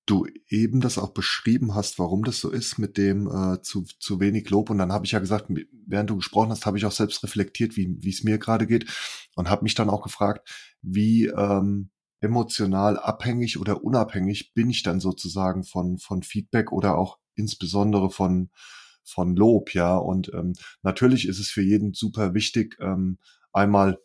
du 0.07 0.27
eben 0.49 0.81
das 0.81 0.99
auch 0.99 1.11
beschrieben 1.11 1.75
hast, 1.75 1.99
warum 1.99 2.25
das 2.25 2.41
so 2.41 2.51
ist 2.51 2.79
mit 2.79 2.97
dem 2.97 3.27
äh, 3.27 3.61
zu, 3.63 3.85
zu 3.99 4.21
wenig 4.21 4.49
Lob. 4.51 4.71
Und 4.71 4.79
dann 4.79 4.93
habe 4.93 5.05
ich 5.05 5.13
ja 5.13 5.19
gesagt, 5.19 5.47
während 5.87 6.11
du 6.11 6.17
gesprochen 6.17 6.51
hast, 6.51 6.65
habe 6.65 6.79
ich 6.79 6.87
auch 6.87 6.93
selbst 6.93 7.23
reflektiert, 7.23 7.77
wie 7.77 7.99
es 8.09 8.23
mir 8.23 8.39
gerade 8.39 8.67
geht 8.67 8.87
und 9.35 9.51
habe 9.51 9.65
mich 9.65 9.75
dann 9.75 9.91
auch 9.91 10.03
gefragt, 10.03 10.49
wie 10.81 11.27
ähm, 11.27 11.91
emotional 12.21 12.99
abhängig 12.99 13.59
oder 13.59 13.85
unabhängig 13.85 14.55
bin 14.55 14.71
ich 14.71 14.83
dann 14.83 15.01
sozusagen 15.01 15.65
von 15.65 15.99
von 15.99 16.23
Feedback 16.23 16.73
oder 16.73 16.97
auch 16.97 17.19
insbesondere 17.35 18.11
von 18.11 18.51
von 19.05 19.37
Lob, 19.37 19.75
ja. 19.75 19.97
Und 19.97 20.33
ähm, 20.35 20.55
natürlich 20.83 21.29
ist 21.29 21.39
es 21.39 21.49
für 21.49 21.63
jeden 21.63 21.95
super 21.95 22.35
wichtig, 22.35 22.77
ähm, 22.81 23.19
einmal 23.53 23.99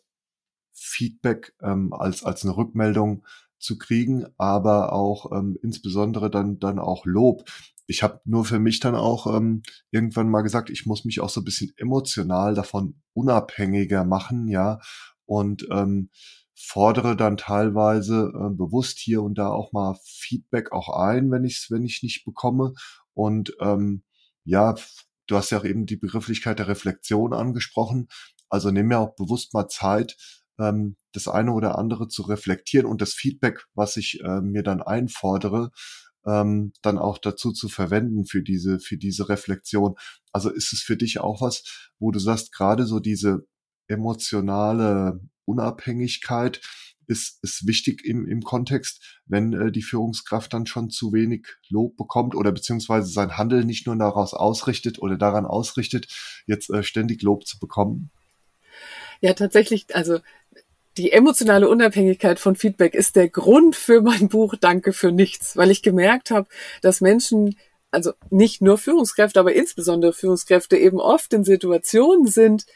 Feedback 0.72 1.54
ähm, 1.62 1.92
als 1.92 2.24
als 2.24 2.44
eine 2.44 2.56
Rückmeldung 2.56 3.24
zu 3.62 3.78
kriegen, 3.78 4.26
aber 4.38 4.92
auch 4.92 5.32
ähm, 5.32 5.56
insbesondere 5.62 6.30
dann 6.30 6.58
dann 6.58 6.78
auch 6.78 7.06
Lob. 7.06 7.48
Ich 7.86 8.02
habe 8.02 8.20
nur 8.24 8.44
für 8.44 8.58
mich 8.58 8.80
dann 8.80 8.94
auch 8.94 9.26
ähm, 9.26 9.62
irgendwann 9.90 10.30
mal 10.30 10.42
gesagt, 10.42 10.70
ich 10.70 10.86
muss 10.86 11.04
mich 11.04 11.20
auch 11.20 11.30
so 11.30 11.40
ein 11.40 11.44
bisschen 11.44 11.72
emotional 11.76 12.54
davon 12.54 13.00
unabhängiger 13.14 14.04
machen, 14.04 14.48
ja, 14.48 14.80
und 15.26 15.66
ähm, 15.70 16.10
fordere 16.54 17.16
dann 17.16 17.36
teilweise 17.36 18.32
äh, 18.34 18.50
bewusst 18.54 18.98
hier 18.98 19.22
und 19.22 19.36
da 19.38 19.48
auch 19.48 19.72
mal 19.72 19.96
Feedback 20.04 20.72
auch 20.72 20.88
ein, 20.88 21.30
wenn 21.30 21.44
ich 21.44 21.56
es 21.56 21.70
wenn 21.70 21.84
ich 21.84 22.02
nicht 22.02 22.24
bekomme 22.24 22.74
und 23.14 23.54
ähm, 23.60 24.04
ja, 24.44 24.74
du 25.26 25.36
hast 25.36 25.50
ja 25.50 25.58
auch 25.58 25.64
eben 25.64 25.86
die 25.86 25.96
Begrifflichkeit 25.96 26.58
der 26.58 26.68
Reflexion 26.68 27.32
angesprochen. 27.32 28.08
Also 28.48 28.70
nimm 28.70 28.88
mir 28.88 28.98
auch 28.98 29.14
bewusst 29.14 29.54
mal 29.54 29.68
Zeit, 29.68 30.16
ähm, 30.62 30.96
das 31.12 31.28
eine 31.28 31.52
oder 31.52 31.78
andere 31.78 32.08
zu 32.08 32.22
reflektieren 32.22 32.86
und 32.86 33.00
das 33.02 33.12
Feedback, 33.14 33.64
was 33.74 33.96
ich 33.96 34.20
äh, 34.20 34.40
mir 34.40 34.62
dann 34.62 34.82
einfordere, 34.82 35.70
ähm, 36.26 36.72
dann 36.82 36.98
auch 36.98 37.18
dazu 37.18 37.52
zu 37.52 37.68
verwenden 37.68 38.24
für 38.26 38.42
diese, 38.42 38.78
für 38.78 38.96
diese 38.96 39.28
Reflexion. 39.28 39.94
Also 40.32 40.50
ist 40.50 40.72
es 40.72 40.80
für 40.80 40.96
dich 40.96 41.20
auch 41.20 41.40
was, 41.40 41.90
wo 41.98 42.10
du 42.10 42.18
sagst, 42.18 42.52
gerade 42.52 42.86
so 42.86 43.00
diese 43.00 43.46
emotionale 43.88 45.20
Unabhängigkeit 45.44 46.60
ist, 47.08 47.42
ist 47.42 47.66
wichtig 47.66 48.04
im, 48.04 48.26
im 48.28 48.42
Kontext, 48.42 49.20
wenn 49.26 49.52
äh, 49.52 49.72
die 49.72 49.82
Führungskraft 49.82 50.52
dann 50.52 50.66
schon 50.66 50.88
zu 50.90 51.12
wenig 51.12 51.46
Lob 51.68 51.96
bekommt 51.96 52.34
oder 52.34 52.52
beziehungsweise 52.52 53.10
sein 53.10 53.36
Handel 53.36 53.64
nicht 53.64 53.86
nur 53.86 53.96
daraus 53.96 54.34
ausrichtet 54.34 55.00
oder 55.00 55.18
daran 55.18 55.44
ausrichtet, 55.44 56.06
jetzt 56.46 56.70
äh, 56.70 56.84
ständig 56.84 57.22
Lob 57.22 57.46
zu 57.46 57.58
bekommen? 57.58 58.10
Ja, 59.20 59.34
tatsächlich, 59.34 59.94
also 59.94 60.20
die 60.98 61.12
emotionale 61.12 61.68
Unabhängigkeit 61.68 62.38
von 62.38 62.56
Feedback 62.56 62.94
ist 62.94 63.16
der 63.16 63.28
Grund 63.28 63.76
für 63.76 64.02
mein 64.02 64.28
Buch 64.28 64.54
Danke 64.60 64.92
für 64.92 65.12
nichts, 65.12 65.56
weil 65.56 65.70
ich 65.70 65.82
gemerkt 65.82 66.30
habe, 66.30 66.48
dass 66.82 67.00
Menschen, 67.00 67.56
also 67.90 68.12
nicht 68.30 68.60
nur 68.60 68.78
Führungskräfte, 68.78 69.40
aber 69.40 69.54
insbesondere 69.54 70.12
Führungskräfte 70.12 70.76
eben 70.76 71.00
oft 71.00 71.32
in 71.32 71.44
Situationen 71.44 72.26
sind 72.26 72.66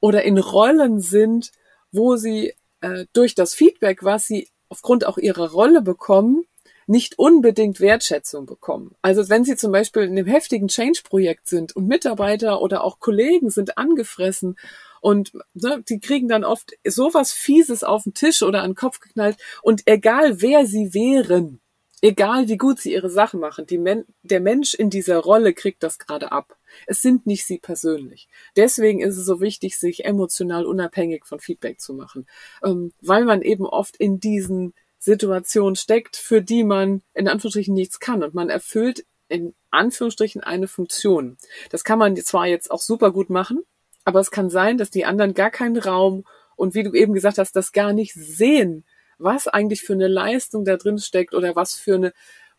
oder 0.00 0.24
in 0.24 0.38
Rollen 0.38 1.00
sind, 1.00 1.52
wo 1.92 2.16
sie 2.16 2.54
äh, 2.80 3.06
durch 3.12 3.34
das 3.34 3.54
Feedback, 3.54 4.02
was 4.02 4.26
sie 4.26 4.48
aufgrund 4.68 5.06
auch 5.06 5.18
ihrer 5.18 5.52
Rolle 5.52 5.82
bekommen, 5.82 6.44
nicht 6.86 7.18
unbedingt 7.18 7.80
Wertschätzung 7.80 8.46
bekommen. 8.46 8.96
Also 9.02 9.28
wenn 9.28 9.44
Sie 9.44 9.56
zum 9.56 9.70
Beispiel 9.70 10.02
in 10.02 10.10
einem 10.10 10.26
heftigen 10.26 10.68
Change-Projekt 10.68 11.48
sind 11.48 11.76
und 11.76 11.86
Mitarbeiter 11.86 12.60
oder 12.60 12.82
auch 12.82 12.98
Kollegen 12.98 13.50
sind 13.50 13.78
angefressen 13.78 14.56
und 15.02 15.32
ne, 15.52 15.82
die 15.88 15.98
kriegen 15.98 16.28
dann 16.28 16.44
oft 16.44 16.72
sowas 16.86 17.32
Fieses 17.32 17.82
auf 17.82 18.04
den 18.04 18.14
Tisch 18.14 18.42
oder 18.42 18.62
an 18.62 18.70
den 18.70 18.76
Kopf 18.76 19.00
geknallt. 19.00 19.36
Und 19.60 19.82
egal 19.86 20.40
wer 20.40 20.64
sie 20.64 20.94
wären, 20.94 21.60
egal 22.02 22.46
wie 22.46 22.56
gut 22.56 22.78
sie 22.78 22.92
ihre 22.92 23.10
Sachen 23.10 23.40
machen, 23.40 23.66
Men 23.80 24.04
der 24.22 24.40
Mensch 24.40 24.74
in 24.74 24.90
dieser 24.90 25.18
Rolle 25.18 25.54
kriegt 25.54 25.82
das 25.82 25.98
gerade 25.98 26.30
ab. 26.30 26.56
Es 26.86 27.02
sind 27.02 27.26
nicht 27.26 27.44
sie 27.44 27.58
persönlich. 27.58 28.28
Deswegen 28.56 29.00
ist 29.00 29.18
es 29.18 29.26
so 29.26 29.40
wichtig, 29.40 29.76
sich 29.76 30.04
emotional 30.04 30.66
unabhängig 30.66 31.26
von 31.26 31.40
Feedback 31.40 31.80
zu 31.80 31.94
machen, 31.94 32.28
ähm, 32.64 32.92
weil 33.00 33.24
man 33.24 33.42
eben 33.42 33.66
oft 33.66 33.96
in 33.96 34.20
diesen 34.20 34.72
Situationen 35.00 35.74
steckt, 35.74 36.16
für 36.16 36.42
die 36.42 36.62
man 36.62 37.02
in 37.12 37.26
Anführungsstrichen 37.26 37.74
nichts 37.74 37.98
kann 37.98 38.22
und 38.22 38.34
man 38.34 38.50
erfüllt 38.50 39.04
in 39.26 39.52
Anführungsstrichen 39.72 40.42
eine 40.42 40.68
Funktion. 40.68 41.38
Das 41.70 41.82
kann 41.82 41.98
man 41.98 42.14
zwar 42.18 42.46
jetzt 42.46 42.70
auch 42.70 42.80
super 42.80 43.10
gut 43.10 43.30
machen, 43.30 43.64
aber 44.04 44.20
es 44.20 44.30
kann 44.30 44.50
sein, 44.50 44.78
dass 44.78 44.90
die 44.90 45.04
anderen 45.04 45.34
gar 45.34 45.50
keinen 45.50 45.76
Raum 45.76 46.24
und 46.56 46.74
wie 46.74 46.82
du 46.82 46.92
eben 46.92 47.14
gesagt 47.14 47.38
hast, 47.38 47.56
das 47.56 47.72
gar 47.72 47.92
nicht 47.92 48.14
sehen, 48.14 48.84
was 49.18 49.48
eigentlich 49.48 49.82
für 49.82 49.92
eine 49.92 50.08
Leistung 50.08 50.64
da 50.64 50.76
drin 50.76 50.98
steckt 50.98 51.34
oder 51.34 51.56
was 51.56 51.74
für 51.74 51.94
eine 51.94 52.12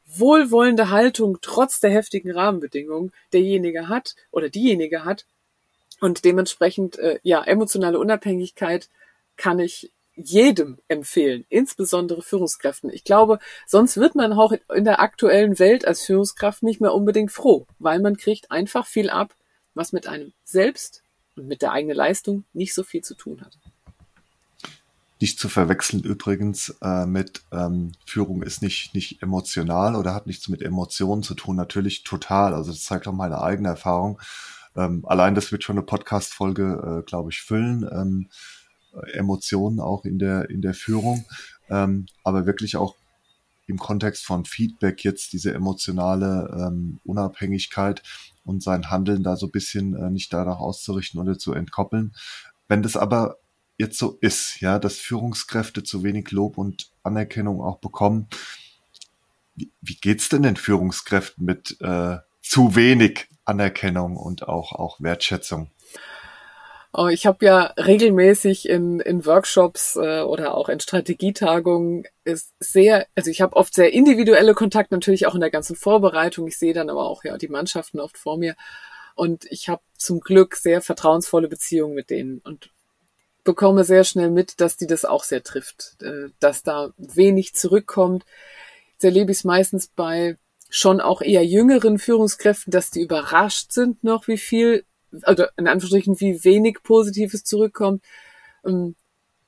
wohlwollende 0.05 0.89
Haltung 0.89 1.37
trotz 1.41 1.79
der 1.79 1.91
heftigen 1.91 2.31
Rahmenbedingungen 2.31 3.11
derjenige 3.31 3.87
hat 3.87 4.15
oder 4.31 4.49
diejenige 4.49 5.05
hat. 5.05 5.25
Und 5.99 6.25
dementsprechend, 6.25 6.99
äh, 6.99 7.19
ja, 7.23 7.43
emotionale 7.43 7.99
Unabhängigkeit 7.99 8.89
kann 9.37 9.59
ich 9.59 9.91
jedem 10.15 10.77
empfehlen, 10.87 11.45
insbesondere 11.49 12.21
Führungskräften. 12.21 12.91
Ich 12.91 13.03
glaube, 13.03 13.39
sonst 13.65 13.97
wird 13.97 14.13
man 14.15 14.33
auch 14.33 14.53
in 14.73 14.83
der 14.83 14.99
aktuellen 14.99 15.57
Welt 15.57 15.85
als 15.85 16.03
Führungskraft 16.03 16.61
nicht 16.61 16.81
mehr 16.81 16.93
unbedingt 16.93 17.31
froh, 17.31 17.65
weil 17.79 17.99
man 17.99 18.17
kriegt 18.17 18.51
einfach 18.51 18.85
viel 18.85 19.09
ab, 19.09 19.33
was 19.73 19.91
mit 19.91 20.07
einem 20.07 20.33
selbst 20.43 21.02
und 21.35 21.47
mit 21.47 21.61
der 21.61 21.71
eigenen 21.71 21.95
Leistung 21.95 22.43
nicht 22.53 22.73
so 22.73 22.83
viel 22.83 23.01
zu 23.01 23.15
tun 23.15 23.41
hat. 23.41 23.57
Nicht 25.19 25.39
zu 25.39 25.47
verwechseln 25.47 26.03
übrigens 26.03 26.75
äh, 26.81 27.05
mit 27.05 27.43
ähm, 27.51 27.93
Führung 28.05 28.43
ist 28.43 28.61
nicht, 28.61 28.93
nicht 28.93 29.21
emotional 29.21 29.95
oder 29.95 30.13
hat 30.13 30.27
nichts 30.27 30.49
mit 30.49 30.61
Emotionen 30.61 31.23
zu 31.23 31.33
tun. 31.33 31.55
Natürlich 31.55 32.03
total. 32.03 32.53
Also 32.53 32.71
das 32.71 32.83
zeigt 32.83 33.07
auch 33.07 33.13
meine 33.13 33.41
eigene 33.41 33.69
Erfahrung. 33.69 34.19
Ähm, 34.75 35.05
allein 35.07 35.33
das 35.33 35.51
wird 35.51 35.63
schon 35.63 35.77
eine 35.77 35.85
Podcast-Folge, 35.85 36.99
äh, 36.99 37.05
glaube 37.05 37.29
ich, 37.29 37.41
füllen. 37.41 37.87
Ähm, 37.89 38.29
Emotionen 39.13 39.79
auch 39.79 40.03
in 40.05 40.19
der, 40.19 40.49
in 40.49 40.61
der 40.61 40.73
Führung. 40.73 41.25
Ähm, 41.69 42.07
aber 42.23 42.45
wirklich 42.45 42.75
auch 42.75 42.95
im 43.67 43.77
Kontext 43.77 44.25
von 44.25 44.45
Feedback 44.45 45.03
jetzt 45.03 45.33
diese 45.33 45.53
emotionale 45.53 46.49
ähm, 46.57 46.99
Unabhängigkeit 47.03 48.03
und 48.43 48.61
sein 48.61 48.89
Handeln 48.89 49.23
da 49.23 49.35
so 49.35 49.47
ein 49.47 49.51
bisschen 49.51 49.95
äh, 49.95 50.09
nicht 50.09 50.33
danach 50.33 50.59
auszurichten 50.59 51.19
oder 51.19 51.37
zu 51.37 51.53
entkoppeln. 51.53 52.13
Wenn 52.67 52.83
das 52.83 52.97
aber 52.97 53.37
jetzt 53.77 53.97
so 53.97 54.17
ist, 54.21 54.59
ja, 54.61 54.79
dass 54.79 54.97
Führungskräfte 54.97 55.83
zu 55.83 56.03
wenig 56.03 56.31
Lob 56.31 56.57
und 56.57 56.91
Anerkennung 57.03 57.61
auch 57.61 57.79
bekommen, 57.79 58.27
wie, 59.55 59.71
wie 59.81 59.95
geht's 59.95 60.29
denn 60.29 60.43
den 60.43 60.55
Führungskräften 60.55 61.45
mit 61.45 61.77
äh, 61.81 62.17
zu 62.41 62.75
wenig 62.75 63.27
Anerkennung 63.45 64.17
und 64.17 64.47
auch, 64.47 64.73
auch 64.73 64.99
Wertschätzung? 65.01 65.69
Oh, 66.95 67.07
ich 67.07 67.25
habe 67.25 67.43
ja 67.43 67.73
regelmäßig 67.75 68.69
in, 68.69 68.99
in 68.99 69.25
Workshops 69.25 69.95
äh, 69.95 70.21
oder 70.21 70.55
auch 70.55 70.69
in 70.69 70.79
Strategietagungen 70.79 72.05
ist 72.23 72.53
sehr, 72.59 73.07
also 73.15 73.31
ich 73.31 73.41
habe 73.41 73.55
oft 73.55 73.73
sehr 73.73 73.91
individuelle 73.93 74.53
Kontakte, 74.53 74.93
natürlich 74.93 75.25
auch 75.25 75.33
in 75.33 75.41
der 75.41 75.49
ganzen 75.49 75.75
Vorbereitung. 75.75 76.47
Ich 76.47 76.59
sehe 76.59 76.73
dann 76.73 76.91
aber 76.91 77.05
auch 77.09 77.23
ja 77.23 77.37
die 77.37 77.47
Mannschaften 77.47 77.99
oft 77.99 78.17
vor 78.19 78.37
mir. 78.37 78.55
Und 79.15 79.45
ich 79.45 79.69
habe 79.69 79.81
zum 79.97 80.19
Glück 80.19 80.55
sehr 80.55 80.81
vertrauensvolle 80.81 81.47
Beziehungen 81.47 81.95
mit 81.95 82.11
denen 82.11 82.39
und 82.39 82.69
bekomme 83.43 83.83
sehr 83.83 84.03
schnell 84.03 84.29
mit, 84.29 84.61
dass 84.61 84.77
die 84.77 84.87
das 84.87 85.03
auch 85.03 85.23
sehr 85.23 85.41
trifft, 85.41 85.97
äh, 86.01 86.29
dass 86.39 86.61
da 86.61 86.93
wenig 86.97 87.55
zurückkommt. 87.55 88.23
Jetzt 88.93 89.03
erlebe 89.03 89.31
ich 89.31 89.39
es 89.39 89.43
meistens 89.43 89.87
bei 89.87 90.37
schon 90.69 91.01
auch 91.01 91.21
eher 91.21 91.45
jüngeren 91.45 91.99
Führungskräften, 91.99 92.71
dass 92.71 92.91
die 92.91 93.01
überrascht 93.01 93.71
sind 93.71 94.03
noch, 94.03 94.27
wie 94.27 94.37
viel, 94.37 94.85
oder 95.27 95.51
in 95.57 95.67
Anführungsstrichen, 95.67 96.19
wie 96.19 96.43
wenig 96.43 96.83
Positives 96.83 97.43
zurückkommt. 97.43 98.03
Ähm, 98.65 98.95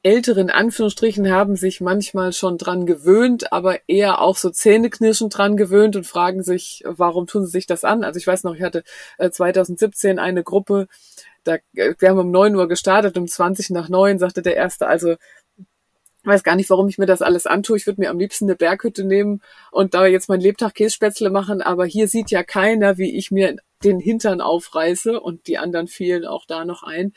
Älteren 0.05 0.51
Anführungsstrichen 0.51 1.32
haben 1.32 1.55
sich 1.55 1.82
manchmal 1.82 2.32
schon 2.32 2.59
dran 2.59 2.86
gewöhnt, 2.86 3.51
aber 3.51 3.80
eher 3.88 4.22
auch 4.22 4.38
so 4.38 4.51
zähneknirschend 4.51 5.36
dran 5.36 5.57
gewöhnt 5.57 5.95
und 5.95 6.05
fragen 6.05 6.43
sich, 6.43 6.84
warum 6.86 7.26
tun 7.26 7.43
sie 7.43 7.51
sich 7.53 7.66
das 7.66 7.84
an? 7.84 8.03
Also 8.03 8.20
ich 8.20 8.28
weiß 8.28 8.43
noch, 8.43 8.53
ich 8.53 8.61
hatte 8.61 8.84
2017 9.18 10.20
äh, 10.20 10.22
eine 10.22 10.43
Gruppe, 10.43 10.88
da, 11.43 11.55
äh, 11.74 11.95
wir 11.97 12.09
haben 12.09 12.20
um 12.20 12.30
neun 12.30 12.55
Uhr 12.55 12.68
gestartet, 12.68 13.18
um 13.18 13.28
20 13.28 13.72
nach 13.72 13.89
neun 13.89 14.20
sagte 14.20 14.43
der 14.43 14.55
Erste, 14.55 14.86
also 14.86 15.16
weiß 16.24 16.43
gar 16.43 16.55
nicht, 16.55 16.70
warum 16.70 16.88
ich 16.88 16.99
mir 16.99 17.07
das 17.07 17.24
alles 17.24 17.47
antue. 17.47 17.76
Ich 17.76 17.88
würde 17.88 18.01
mir 18.01 18.11
am 18.11 18.20
liebsten 18.20 18.45
eine 18.45 18.55
Berghütte 18.55 19.05
nehmen 19.05 19.41
und 19.72 19.95
da 19.95 20.05
jetzt 20.05 20.30
mein 20.30 20.39
Lebtag 20.39 20.76
Kässpätzle 20.76 21.32
machen, 21.32 21.63
aber 21.63 21.86
hier 21.86 22.07
sieht 22.07 22.30
ja 22.30 22.43
keiner, 22.43 22.99
wie 22.99 23.18
ich 23.18 23.32
mir 23.32 23.55
den 23.84 23.99
Hintern 23.99 24.41
aufreiße 24.41 25.19
und 25.19 25.47
die 25.47 25.57
anderen 25.57 25.88
fielen 25.88 26.26
auch 26.26 26.45
da 26.45 26.65
noch 26.65 26.84
ein. 26.84 27.13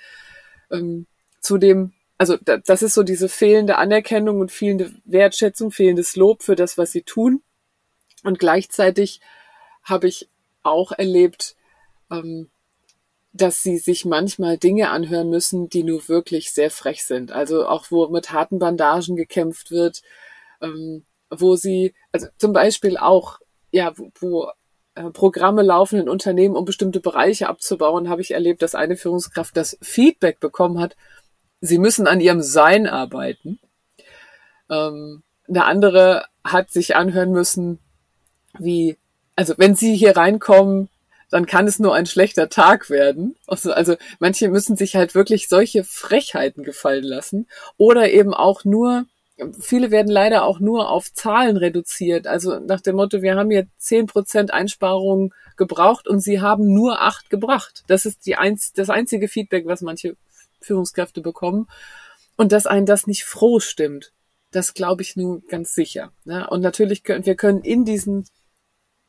Ähm, 0.70 1.06
zudem, 1.40 1.92
also 2.18 2.36
da, 2.36 2.58
das 2.58 2.82
ist 2.82 2.94
so 2.94 3.02
diese 3.02 3.28
fehlende 3.28 3.76
Anerkennung 3.78 4.40
und 4.40 4.52
fehlende 4.52 4.92
Wertschätzung, 5.04 5.70
fehlendes 5.70 6.16
Lob 6.16 6.42
für 6.42 6.56
das, 6.56 6.76
was 6.78 6.92
sie 6.92 7.02
tun. 7.02 7.42
Und 8.24 8.38
gleichzeitig 8.38 9.20
habe 9.82 10.08
ich 10.08 10.28
auch 10.62 10.92
erlebt, 10.92 11.56
ähm, 12.10 12.50
dass 13.32 13.62
sie 13.62 13.78
sich 13.78 14.04
manchmal 14.04 14.58
Dinge 14.58 14.90
anhören 14.90 15.30
müssen, 15.30 15.68
die 15.68 15.84
nur 15.84 16.08
wirklich 16.08 16.52
sehr 16.52 16.70
frech 16.70 17.04
sind. 17.04 17.30
Also 17.30 17.66
auch 17.66 17.90
wo 17.90 18.08
mit 18.08 18.32
harten 18.32 18.58
Bandagen 18.58 19.16
gekämpft 19.16 19.70
wird, 19.70 20.02
ähm, 20.60 21.04
wo 21.30 21.56
sie, 21.56 21.94
also 22.12 22.26
zum 22.38 22.52
Beispiel 22.52 22.96
auch, 22.96 23.38
ja, 23.70 23.96
wo, 23.96 24.10
wo 24.20 24.50
Programme 25.12 25.62
laufen 25.62 26.00
in 26.00 26.08
Unternehmen, 26.08 26.56
um 26.56 26.64
bestimmte 26.64 27.00
Bereiche 27.00 27.48
abzubauen, 27.48 28.08
habe 28.08 28.22
ich 28.22 28.32
erlebt, 28.32 28.62
dass 28.62 28.74
eine 28.74 28.96
Führungskraft 28.96 29.56
das 29.56 29.78
Feedback 29.80 30.40
bekommen 30.40 30.78
hat, 30.80 30.96
sie 31.60 31.78
müssen 31.78 32.06
an 32.06 32.20
ihrem 32.20 32.42
Sein 32.42 32.86
arbeiten. 32.86 33.58
Ähm, 34.70 35.22
eine 35.48 35.64
andere 35.64 36.24
hat 36.44 36.70
sich 36.70 36.96
anhören 36.96 37.32
müssen, 37.32 37.78
wie, 38.58 38.96
also 39.36 39.54
wenn 39.56 39.74
sie 39.74 39.94
hier 39.96 40.16
reinkommen, 40.16 40.88
dann 41.30 41.46
kann 41.46 41.66
es 41.66 41.78
nur 41.78 41.94
ein 41.94 42.06
schlechter 42.06 42.48
Tag 42.48 42.88
werden. 42.90 43.36
Also, 43.46 43.72
also 43.72 43.96
manche 44.18 44.48
müssen 44.48 44.76
sich 44.76 44.96
halt 44.96 45.14
wirklich 45.14 45.48
solche 45.48 45.84
Frechheiten 45.84 46.64
gefallen 46.64 47.04
lassen 47.04 47.46
oder 47.76 48.10
eben 48.10 48.32
auch 48.32 48.64
nur 48.64 49.04
Viele 49.60 49.90
werden 49.90 50.10
leider 50.10 50.44
auch 50.44 50.58
nur 50.58 50.90
auf 50.90 51.12
Zahlen 51.12 51.56
reduziert. 51.56 52.26
Also 52.26 52.58
nach 52.58 52.80
dem 52.80 52.96
Motto, 52.96 53.22
wir 53.22 53.36
haben 53.36 53.50
hier 53.50 53.68
zehn 53.76 54.06
Prozent 54.06 54.52
Einsparungen 54.52 55.32
gebraucht 55.56 56.08
und 56.08 56.20
sie 56.20 56.40
haben 56.40 56.72
nur 56.72 57.00
acht 57.00 57.30
gebracht. 57.30 57.84
Das 57.86 58.04
ist 58.04 58.26
die 58.26 58.36
einz 58.36 58.72
das 58.72 58.90
einzige 58.90 59.28
Feedback, 59.28 59.66
was 59.66 59.80
manche 59.80 60.16
Führungskräfte 60.60 61.20
bekommen. 61.20 61.68
Und 62.36 62.52
dass 62.52 62.66
einen 62.66 62.86
das 62.86 63.06
nicht 63.06 63.24
froh 63.24 63.60
stimmt, 63.60 64.12
das 64.50 64.74
glaube 64.74 65.02
ich 65.02 65.16
nun 65.16 65.44
ganz 65.48 65.74
sicher. 65.74 66.12
Ne? 66.24 66.48
Und 66.48 66.60
natürlich 66.60 67.02
können 67.04 67.26
wir 67.26 67.36
können 67.36 67.62
in 67.62 67.84
diesen 67.84 68.26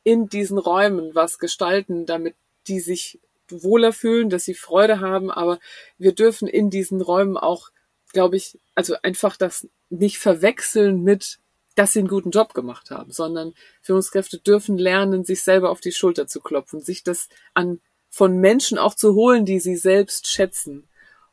in 0.04 0.28
diesen 0.28 0.58
Räumen 0.58 1.14
was 1.14 1.40
gestalten, 1.40 2.06
damit 2.06 2.36
die 2.68 2.80
sich 2.80 3.20
wohler 3.50 3.94
fühlen, 3.94 4.30
dass 4.30 4.46
sie 4.46 4.54
Freude 4.54 5.00
haben. 5.00 5.32
Aber 5.32 5.60
wir 5.98 6.14
dürfen 6.14 6.48
in 6.48 6.70
diesen 6.70 7.02
Räumen 7.02 7.38
auch, 7.38 7.70
glaube 8.14 8.38
ich, 8.38 8.60
also 8.76 8.96
einfach 9.02 9.38
das 9.38 9.68
nicht 9.90 10.20
verwechseln 10.20 11.04
mit, 11.04 11.40
dass 11.76 11.94
sie 11.94 12.00
einen 12.00 12.08
guten 12.08 12.32
Job 12.32 12.54
gemacht 12.54 12.92
haben, 12.92 13.12
sondern 13.12 13.54
Führungskräfte 13.82 14.38
dürfen 14.38 14.78
lernen, 14.78 15.24
sich 15.24 15.42
selber 15.42 15.70
auf 15.70 15.82
die 15.82 15.92
Schulter 15.92 16.28
zu 16.28 16.42
klopfen, 16.42 16.82
sich 16.82 17.04
das 17.04 17.30
an 17.54 17.80
von 18.10 18.38
Menschen 18.38 18.78
auch 18.78 18.96
zu 18.96 19.14
holen, 19.14 19.46
die 19.46 19.60
sie 19.60 19.76
selbst 19.76 20.28
schätzen 20.28 20.88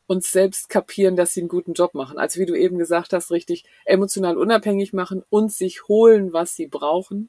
und 0.07 0.25
selbst 0.25 0.69
kapieren, 0.69 1.17
dass 1.17 1.33
sie 1.33 1.41
einen 1.41 1.49
guten 1.49 1.73
Job 1.73 1.95
machen. 1.95 2.19
Also 2.19 2.39
wie 2.39 2.47
du 2.47 2.55
eben 2.55 2.79
gesagt 2.79 3.13
hast, 3.13 3.31
richtig 3.31 3.65
emotional 3.85 4.37
unabhängig 4.37 4.93
machen 4.93 5.25
und 5.31 5.53
sich 5.53 5.89
holen, 5.89 6.33
was 6.33 6.55
sie 6.55 6.67
brauchen 6.67 7.29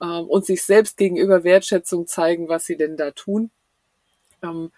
ähm, 0.00 0.28
und 0.28 0.44
sich 0.44 0.62
selbst 0.62 0.96
gegenüber 0.96 1.42
Wertschätzung 1.42 2.06
zeigen, 2.06 2.48
was 2.48 2.66
sie 2.66 2.76
denn 2.76 2.96
da 2.96 3.10
tun. 3.10 3.50
Ähm, 4.42 4.70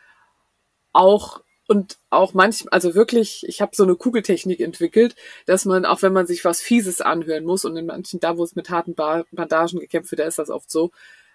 auch 0.93 1.43
und 1.69 1.99
auch 2.09 2.33
manchmal, 2.33 2.71
also 2.73 2.95
wirklich, 2.95 3.45
ich 3.47 3.61
habe 3.61 3.77
so 3.77 3.85
eine 3.85 3.95
Kugeltechnik 3.95 4.59
entwickelt, 4.61 5.15
dass 5.45 5.67
man, 5.67 5.85
auch 5.85 6.01
wenn 6.01 6.15
man 6.15 6.27
sich 6.27 6.45
was 6.47 6.63
Fieses 6.63 7.03
anhören 7.03 7.45
muss, 7.45 7.67
und 7.67 7.77
in 7.77 7.87
manchen, 7.87 8.21
da 8.21 8.39
wo 8.39 8.43
es 8.43 8.57
mit 8.57 8.71
harten 8.71 8.95
Bandagen 8.95 9.79
gekämpft 9.79 10.11
wird, 10.11 10.21
da 10.21 10.25
ist 10.25 10.39
das 10.39 10.49
oft 10.49 10.71
so, 10.71 10.93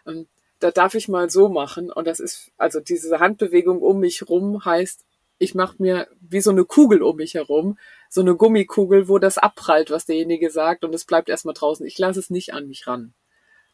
ähm, 0.07 0.27
da 0.57 0.71
darf 0.71 0.95
ich 0.95 1.07
mal 1.07 1.29
so 1.29 1.49
machen. 1.49 1.91
Und 1.91 2.07
das 2.07 2.19
ist, 2.19 2.51
also 2.57 2.79
diese 2.79 3.19
Handbewegung 3.19 3.81
um 3.81 3.99
mich 3.99 4.27
rum 4.27 4.65
heißt, 4.65 5.05
ich 5.37 5.53
mache 5.53 5.75
mir 5.77 6.07
wie 6.19 6.41
so 6.41 6.49
eine 6.49 6.65
Kugel 6.65 7.03
um 7.03 7.17
mich 7.17 7.35
herum, 7.35 7.77
so 8.09 8.21
eine 8.21 8.35
Gummikugel, 8.35 9.07
wo 9.07 9.19
das 9.19 9.37
abprallt, 9.37 9.91
was 9.91 10.05
derjenige 10.05 10.49
sagt, 10.49 10.83
und 10.83 10.95
es 10.95 11.05
bleibt 11.05 11.29
erstmal 11.29 11.53
draußen. 11.53 11.85
Ich 11.85 11.99
lasse 11.99 12.19
es 12.19 12.31
nicht 12.31 12.53
an 12.53 12.67
mich 12.67 12.87
ran 12.87 13.13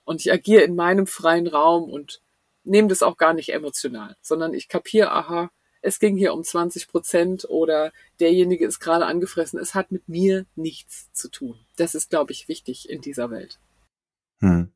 und 0.03 0.19
ich 0.19 0.31
agiere 0.31 0.63
in 0.63 0.75
meinem 0.75 1.07
freien 1.07 1.47
Raum 1.47 1.89
und 1.89 2.21
nehme 2.65 2.89
das 2.89 3.03
auch 3.03 3.15
gar 3.15 3.33
nicht 3.33 3.53
emotional, 3.53 4.17
sondern 4.21 4.53
ich 4.53 4.67
kapiere, 4.67 5.11
aha, 5.11 5.51
es 5.81 5.99
ging 5.99 6.17
hier 6.17 6.33
um 6.33 6.43
20 6.43 6.87
Prozent 6.87 7.45
oder 7.49 7.91
derjenige 8.19 8.65
ist 8.65 8.79
gerade 8.79 9.05
angefressen. 9.05 9.59
Es 9.59 9.75
hat 9.75 9.91
mit 9.91 10.09
mir 10.09 10.45
nichts 10.55 11.11
zu 11.13 11.29
tun. 11.29 11.57
Das 11.77 11.95
ist, 11.95 12.09
glaube 12.09 12.31
ich, 12.31 12.47
wichtig 12.47 12.89
in 12.89 13.01
dieser 13.01 13.31
Welt. 13.31 13.59
Hm. 14.41 14.71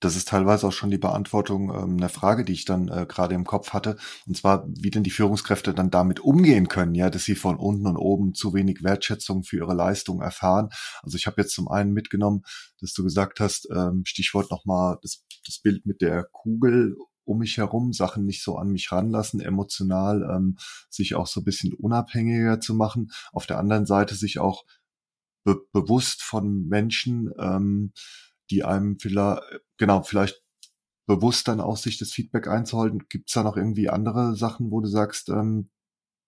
Das 0.00 0.16
ist 0.16 0.28
teilweise 0.28 0.66
auch 0.66 0.72
schon 0.72 0.90
die 0.90 0.98
Beantwortung 0.98 1.70
ähm, 1.70 1.96
einer 1.96 2.10
Frage, 2.10 2.44
die 2.44 2.52
ich 2.52 2.66
dann 2.66 2.88
äh, 2.88 3.06
gerade 3.08 3.34
im 3.34 3.44
Kopf 3.44 3.72
hatte. 3.72 3.96
Und 4.26 4.36
zwar, 4.36 4.66
wie 4.68 4.90
denn 4.90 5.02
die 5.02 5.10
Führungskräfte 5.10 5.72
dann 5.72 5.90
damit 5.90 6.20
umgehen 6.20 6.68
können, 6.68 6.94
ja, 6.94 7.08
dass 7.08 7.24
sie 7.24 7.36
von 7.36 7.56
unten 7.56 7.86
und 7.86 7.96
oben 7.96 8.34
zu 8.34 8.52
wenig 8.52 8.82
Wertschätzung 8.82 9.44
für 9.44 9.56
ihre 9.56 9.72
Leistung 9.72 10.20
erfahren. 10.20 10.68
Also 11.02 11.16
ich 11.16 11.26
habe 11.26 11.40
jetzt 11.40 11.54
zum 11.54 11.68
einen 11.68 11.92
mitgenommen, 11.92 12.42
dass 12.80 12.92
du 12.92 13.02
gesagt 13.02 13.40
hast, 13.40 13.66
ähm, 13.74 14.02
Stichwort 14.04 14.50
nochmal 14.50 14.98
das, 15.00 15.24
das 15.46 15.58
Bild 15.58 15.86
mit 15.86 16.02
der 16.02 16.24
Kugel 16.32 16.96
um 17.24 17.38
mich 17.38 17.56
herum, 17.56 17.92
Sachen 17.92 18.24
nicht 18.24 18.42
so 18.42 18.56
an 18.56 18.68
mich 18.68 18.92
ranlassen, 18.92 19.40
emotional 19.40 20.22
ähm, 20.30 20.58
sich 20.90 21.14
auch 21.14 21.26
so 21.26 21.40
ein 21.40 21.44
bisschen 21.44 21.72
unabhängiger 21.72 22.60
zu 22.60 22.74
machen. 22.74 23.10
Auf 23.32 23.46
der 23.46 23.58
anderen 23.58 23.86
Seite 23.86 24.14
sich 24.14 24.38
auch 24.38 24.64
be 25.44 25.56
bewusst 25.72 26.22
von 26.22 26.66
Menschen 26.68 27.30
ähm, 27.38 27.92
die 28.50 28.64
einem 28.64 28.98
vielleicht, 28.98 29.42
genau, 29.76 30.02
vielleicht 30.02 30.42
bewusst 31.06 31.48
dann 31.48 31.60
auch 31.60 31.76
sich 31.76 31.98
das 31.98 32.12
Feedback 32.12 32.48
einzuhalten. 32.48 33.06
Gibt 33.08 33.28
es 33.28 33.34
da 33.34 33.42
noch 33.42 33.56
irgendwie 33.56 33.88
andere 33.88 34.36
Sachen, 34.36 34.70
wo 34.70 34.80
du 34.80 34.88
sagst, 34.88 35.28
ähm, 35.28 35.68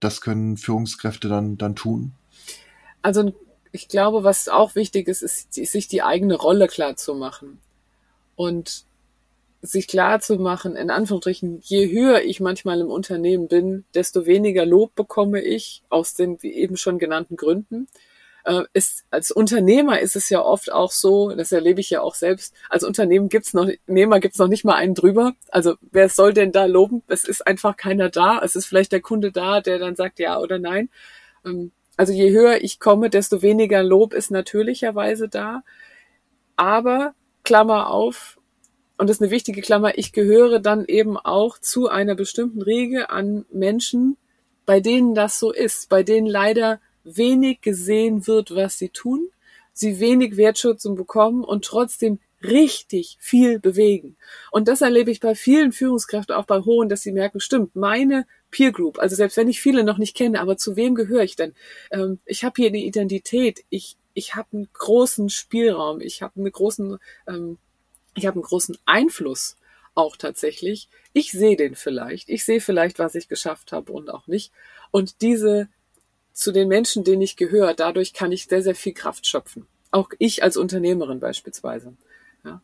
das 0.00 0.20
können 0.20 0.56
Führungskräfte 0.56 1.28
dann, 1.28 1.56
dann 1.56 1.74
tun? 1.74 2.12
Also 3.02 3.32
ich 3.72 3.88
glaube, 3.88 4.24
was 4.24 4.48
auch 4.48 4.74
wichtig 4.74 5.08
ist, 5.08 5.22
ist, 5.22 5.56
ist 5.56 5.72
sich 5.72 5.88
die 5.88 6.02
eigene 6.02 6.34
Rolle 6.34 6.66
klar 6.66 6.96
zu 6.96 7.14
machen. 7.14 7.58
Und 8.34 8.86
sich 9.62 9.88
klar 9.88 10.20
zu 10.20 10.36
machen, 10.36 10.76
in 10.76 10.90
Anführungsstrichen, 10.90 11.60
je 11.62 11.90
höher 11.90 12.22
ich 12.22 12.40
manchmal 12.40 12.80
im 12.80 12.90
Unternehmen 12.90 13.48
bin, 13.48 13.84
desto 13.94 14.26
weniger 14.26 14.64
Lob 14.66 14.94
bekomme 14.94 15.42
ich 15.42 15.82
aus 15.88 16.14
den 16.14 16.38
eben 16.42 16.76
schon 16.76 16.98
genannten 16.98 17.36
Gründen 17.36 17.88
äh, 18.46 18.64
ist, 18.72 19.04
als 19.10 19.30
Unternehmer 19.32 20.00
ist 20.00 20.16
es 20.16 20.30
ja 20.30 20.40
oft 20.40 20.72
auch 20.72 20.92
so, 20.92 21.30
das 21.34 21.52
erlebe 21.52 21.80
ich 21.80 21.90
ja 21.90 22.00
auch 22.00 22.14
selbst, 22.14 22.54
als 22.70 22.84
Unternehmen 22.84 23.28
gibt's 23.28 23.54
noch, 23.54 23.68
noch 23.86 24.48
nicht 24.48 24.64
mal 24.64 24.76
einen 24.76 24.94
drüber. 24.94 25.34
Also 25.50 25.74
wer 25.90 26.08
soll 26.08 26.32
denn 26.32 26.52
da 26.52 26.64
loben? 26.66 27.02
Es 27.08 27.24
ist 27.24 27.46
einfach 27.46 27.76
keiner 27.76 28.08
da. 28.08 28.38
Es 28.42 28.54
ist 28.56 28.66
vielleicht 28.66 28.92
der 28.92 29.00
Kunde 29.00 29.32
da, 29.32 29.60
der 29.60 29.78
dann 29.78 29.96
sagt 29.96 30.20
ja 30.20 30.38
oder 30.38 30.58
nein. 30.58 30.88
Ähm, 31.44 31.72
also 31.96 32.12
je 32.12 32.30
höher 32.30 32.62
ich 32.62 32.78
komme, 32.78 33.10
desto 33.10 33.42
weniger 33.42 33.82
Lob 33.82 34.14
ist 34.14 34.30
natürlicherweise 34.30 35.28
da. 35.28 35.62
Aber, 36.56 37.14
Klammer 37.42 37.90
auf, 37.90 38.35
und 38.98 39.08
das 39.08 39.16
ist 39.16 39.22
eine 39.22 39.30
wichtige 39.30 39.60
Klammer, 39.60 39.98
ich 39.98 40.12
gehöre 40.12 40.58
dann 40.58 40.84
eben 40.86 41.16
auch 41.16 41.58
zu 41.58 41.88
einer 41.88 42.14
bestimmten 42.14 42.62
Riege 42.62 43.10
an 43.10 43.44
Menschen, 43.50 44.16
bei 44.64 44.80
denen 44.80 45.14
das 45.14 45.38
so 45.38 45.52
ist, 45.52 45.88
bei 45.88 46.02
denen 46.02 46.26
leider 46.26 46.80
wenig 47.04 47.60
gesehen 47.60 48.26
wird, 48.26 48.54
was 48.54 48.78
sie 48.78 48.88
tun, 48.88 49.28
sie 49.72 50.00
wenig 50.00 50.36
Wertschätzung 50.36 50.96
bekommen 50.96 51.44
und 51.44 51.64
trotzdem 51.64 52.18
richtig 52.42 53.16
viel 53.20 53.58
bewegen. 53.58 54.16
Und 54.50 54.68
das 54.68 54.80
erlebe 54.80 55.10
ich 55.10 55.20
bei 55.20 55.34
vielen 55.34 55.72
Führungskräften, 55.72 56.34
auch 56.34 56.44
bei 56.44 56.60
hohen, 56.60 56.88
dass 56.88 57.02
sie 57.02 57.12
merken, 57.12 57.40
stimmt, 57.40 57.74
meine 57.76 58.26
Peer 58.50 58.72
Group, 58.72 58.98
also 58.98 59.16
selbst 59.16 59.36
wenn 59.36 59.48
ich 59.48 59.60
viele 59.60 59.84
noch 59.84 59.98
nicht 59.98 60.16
kenne, 60.16 60.40
aber 60.40 60.56
zu 60.56 60.76
wem 60.76 60.94
gehöre 60.94 61.22
ich 61.22 61.36
denn? 61.36 61.54
Ähm, 61.90 62.18
ich 62.24 62.44
habe 62.44 62.54
hier 62.56 62.68
eine 62.68 62.78
Identität, 62.78 63.64
ich, 63.70 63.96
ich 64.14 64.34
habe 64.34 64.48
einen 64.52 64.68
großen 64.72 65.28
Spielraum, 65.28 66.00
ich 66.00 66.22
habe 66.22 66.36
einen 66.36 66.50
großen, 66.50 66.98
ähm, 67.26 67.58
ich 68.16 68.26
habe 68.26 68.36
einen 68.36 68.42
großen 68.42 68.76
Einfluss 68.86 69.56
auch 69.94 70.16
tatsächlich. 70.16 70.88
Ich 71.12 71.32
sehe 71.32 71.56
den 71.56 71.74
vielleicht, 71.74 72.28
ich 72.28 72.44
sehe 72.44 72.60
vielleicht, 72.60 72.98
was 72.98 73.14
ich 73.14 73.28
geschafft 73.28 73.72
habe 73.72 73.92
und 73.92 74.10
auch 74.10 74.26
nicht. 74.26 74.52
Und 74.90 75.22
diese 75.22 75.68
zu 76.32 76.52
den 76.52 76.68
Menschen, 76.68 77.04
denen 77.04 77.22
ich 77.22 77.36
gehöre, 77.36 77.74
dadurch 77.74 78.12
kann 78.12 78.32
ich 78.32 78.46
sehr, 78.46 78.62
sehr 78.62 78.74
viel 78.74 78.92
Kraft 78.92 79.26
schöpfen. 79.26 79.66
Auch 79.90 80.10
ich 80.18 80.42
als 80.42 80.56
Unternehmerin 80.56 81.20
beispielsweise. 81.20 81.94
Ja. 82.44 82.60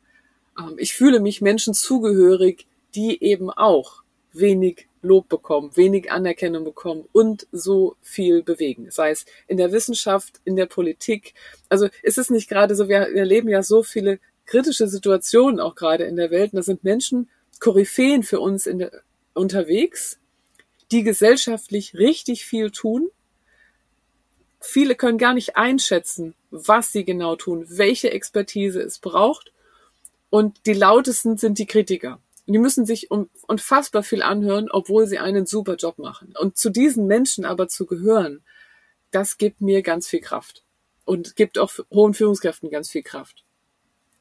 Ähm, 0.59 0.74
ich 0.76 0.94
fühle 0.94 1.20
mich 1.20 1.40
Menschen 1.40 1.72
zugehörig, 1.72 2.66
die 2.94 3.22
eben 3.22 3.50
auch 3.50 4.03
wenig 4.32 4.88
Lob 5.00 5.28
bekommen, 5.28 5.76
wenig 5.76 6.12
Anerkennung 6.12 6.64
bekommen 6.64 7.09
und 7.12 7.46
so 7.50 7.96
viel 8.03 8.42
bewegen. 8.42 8.90
Sei 8.90 9.11
es 9.11 9.24
in 9.48 9.57
der 9.57 9.72
Wissenschaft, 9.72 10.40
in 10.44 10.55
der 10.55 10.66
Politik. 10.66 11.34
Also 11.68 11.88
ist 12.03 12.18
es 12.18 12.30
nicht 12.30 12.48
gerade 12.48 12.76
so, 12.76 12.88
wir 12.88 12.98
erleben 13.16 13.48
ja 13.48 13.62
so 13.62 13.82
viele 13.82 14.20
kritische 14.53 14.86
Situationen 14.86 15.61
auch 15.61 15.74
gerade 15.74 16.05
in 16.05 16.16
der 16.16 16.30
Welt. 16.30 16.53
Und 16.53 16.59
da 16.59 16.62
sind 16.62 16.84
Menschen, 16.84 17.30
Koryphäen 17.59 18.22
für 18.22 18.38
uns 18.38 18.64
der, 18.64 18.90
unterwegs, 19.32 20.18
die 20.90 21.03
gesellschaftlich 21.03 21.94
richtig 21.94 22.44
viel 22.44 22.70
tun. 22.70 23.09
Viele 24.61 24.94
können 24.94 25.16
gar 25.16 25.32
nicht 25.32 25.57
einschätzen, 25.57 26.34
was 26.50 26.92
sie 26.92 27.05
genau 27.05 27.34
tun, 27.34 27.64
welche 27.68 28.11
Expertise 28.11 28.82
es 28.82 28.98
braucht. 28.98 29.53
Und 30.28 30.66
die 30.66 30.74
lautesten 30.74 31.38
sind 31.38 31.59
die 31.59 31.66
Kritiker. 31.66 32.20
Die 32.46 32.59
müssen 32.59 32.84
sich 32.84 33.11
um, 33.11 33.30
unfassbar 33.46 34.03
viel 34.03 34.22
anhören, 34.22 34.70
obwohl 34.70 35.07
sie 35.07 35.18
einen 35.18 35.46
super 35.46 35.76
Job 35.76 35.98
machen. 35.98 36.34
Und 36.38 36.59
zu 36.59 36.68
diesen 36.68 37.07
Menschen 37.07 37.46
aber 37.46 37.68
zu 37.68 37.86
gehören, 37.86 38.42
das 39.12 39.38
gibt 39.38 39.62
mir 39.62 39.80
ganz 39.80 40.09
viel 40.09 40.20
Kraft 40.20 40.62
und 41.07 41.36
gibt 41.36 41.59
auch 41.59 41.72
hohen 41.90 42.12
Führungskräften 42.12 42.70
ganz 42.70 42.90
viel 42.90 43.03
Kraft. 43.03 43.44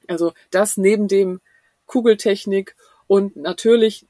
Also 0.08 0.34
das 0.50 0.78
neben 0.78 1.08
dem 1.08 1.42
Kugeltechnik 1.86 2.76
und 3.08 3.36
natürlich, 3.36 4.06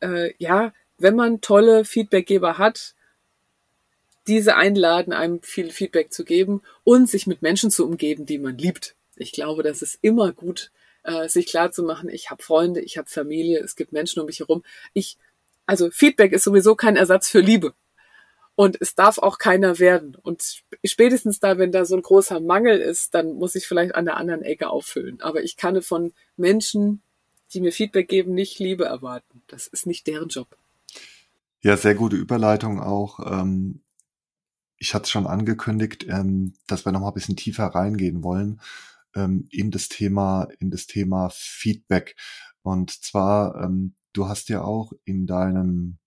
äh, 0.00 0.32
ja, 0.38 0.72
wenn 0.98 1.16
man 1.16 1.40
tolle 1.40 1.84
Feedbackgeber 1.84 2.58
hat, 2.58 2.94
diese 4.26 4.54
einladen, 4.56 5.12
einem 5.12 5.42
viel 5.42 5.70
Feedback 5.70 6.12
zu 6.12 6.24
geben 6.24 6.62
und 6.84 7.10
sich 7.10 7.26
mit 7.26 7.42
Menschen 7.42 7.70
zu 7.70 7.84
umgeben, 7.84 8.24
die 8.26 8.38
man 8.38 8.56
liebt. 8.56 8.94
Ich 9.16 9.32
glaube, 9.32 9.62
das 9.62 9.82
ist 9.82 9.98
immer 10.00 10.32
gut, 10.32 10.70
äh, 11.02 11.28
sich 11.28 11.46
klar 11.46 11.72
zu 11.72 11.82
machen, 11.82 12.08
ich 12.08 12.30
habe 12.30 12.42
Freunde, 12.42 12.80
ich 12.80 12.98
habe 12.98 13.08
Familie, 13.08 13.58
es 13.60 13.74
gibt 13.74 13.92
Menschen 13.92 14.20
um 14.20 14.26
mich 14.26 14.38
herum. 14.38 14.62
Ich, 14.92 15.16
also 15.66 15.90
Feedback 15.90 16.32
ist 16.32 16.44
sowieso 16.44 16.76
kein 16.76 16.96
Ersatz 16.96 17.28
für 17.28 17.40
Liebe. 17.40 17.74
Und 18.54 18.76
es 18.80 18.94
darf 18.94 19.18
auch 19.18 19.38
keiner 19.38 19.78
werden. 19.78 20.14
Und 20.14 20.62
spätestens 20.84 21.40
da, 21.40 21.56
wenn 21.56 21.72
da 21.72 21.84
so 21.84 21.96
ein 21.96 22.02
großer 22.02 22.40
Mangel 22.40 22.78
ist, 22.78 23.14
dann 23.14 23.34
muss 23.34 23.54
ich 23.54 23.66
vielleicht 23.66 23.94
an 23.94 24.04
der 24.04 24.18
anderen 24.18 24.42
Ecke 24.42 24.68
auffüllen. 24.68 25.20
Aber 25.22 25.42
ich 25.42 25.56
kann 25.56 25.80
von 25.80 26.12
Menschen, 26.36 27.02
die 27.54 27.60
mir 27.60 27.72
Feedback 27.72 28.08
geben, 28.08 28.34
nicht 28.34 28.58
Liebe 28.58 28.84
erwarten. 28.84 29.42
Das 29.46 29.66
ist 29.66 29.86
nicht 29.86 30.06
deren 30.06 30.28
Job. 30.28 30.56
Ja, 31.60 31.76
sehr 31.76 31.94
gute 31.94 32.16
Überleitung 32.16 32.80
auch. 32.80 33.20
Ähm, 33.20 33.82
ich 34.76 34.94
hatte 34.94 35.04
es 35.04 35.10
schon 35.10 35.26
angekündigt, 35.26 36.06
ähm, 36.08 36.54
dass 36.66 36.84
wir 36.84 36.92
noch 36.92 37.00
mal 37.00 37.08
ein 37.08 37.14
bisschen 37.14 37.36
tiefer 37.36 37.66
reingehen 37.66 38.22
wollen 38.22 38.60
ähm, 39.14 39.46
in 39.50 39.70
das 39.70 39.88
Thema, 39.88 40.48
in 40.58 40.70
das 40.70 40.86
Thema 40.86 41.30
Feedback. 41.32 42.16
Und 42.62 42.90
zwar, 42.90 43.68
du 44.12 44.28
hast 44.28 44.48
ja 44.48 44.62
auch 44.62 44.92
in 45.04 45.26
deinem 45.26 45.98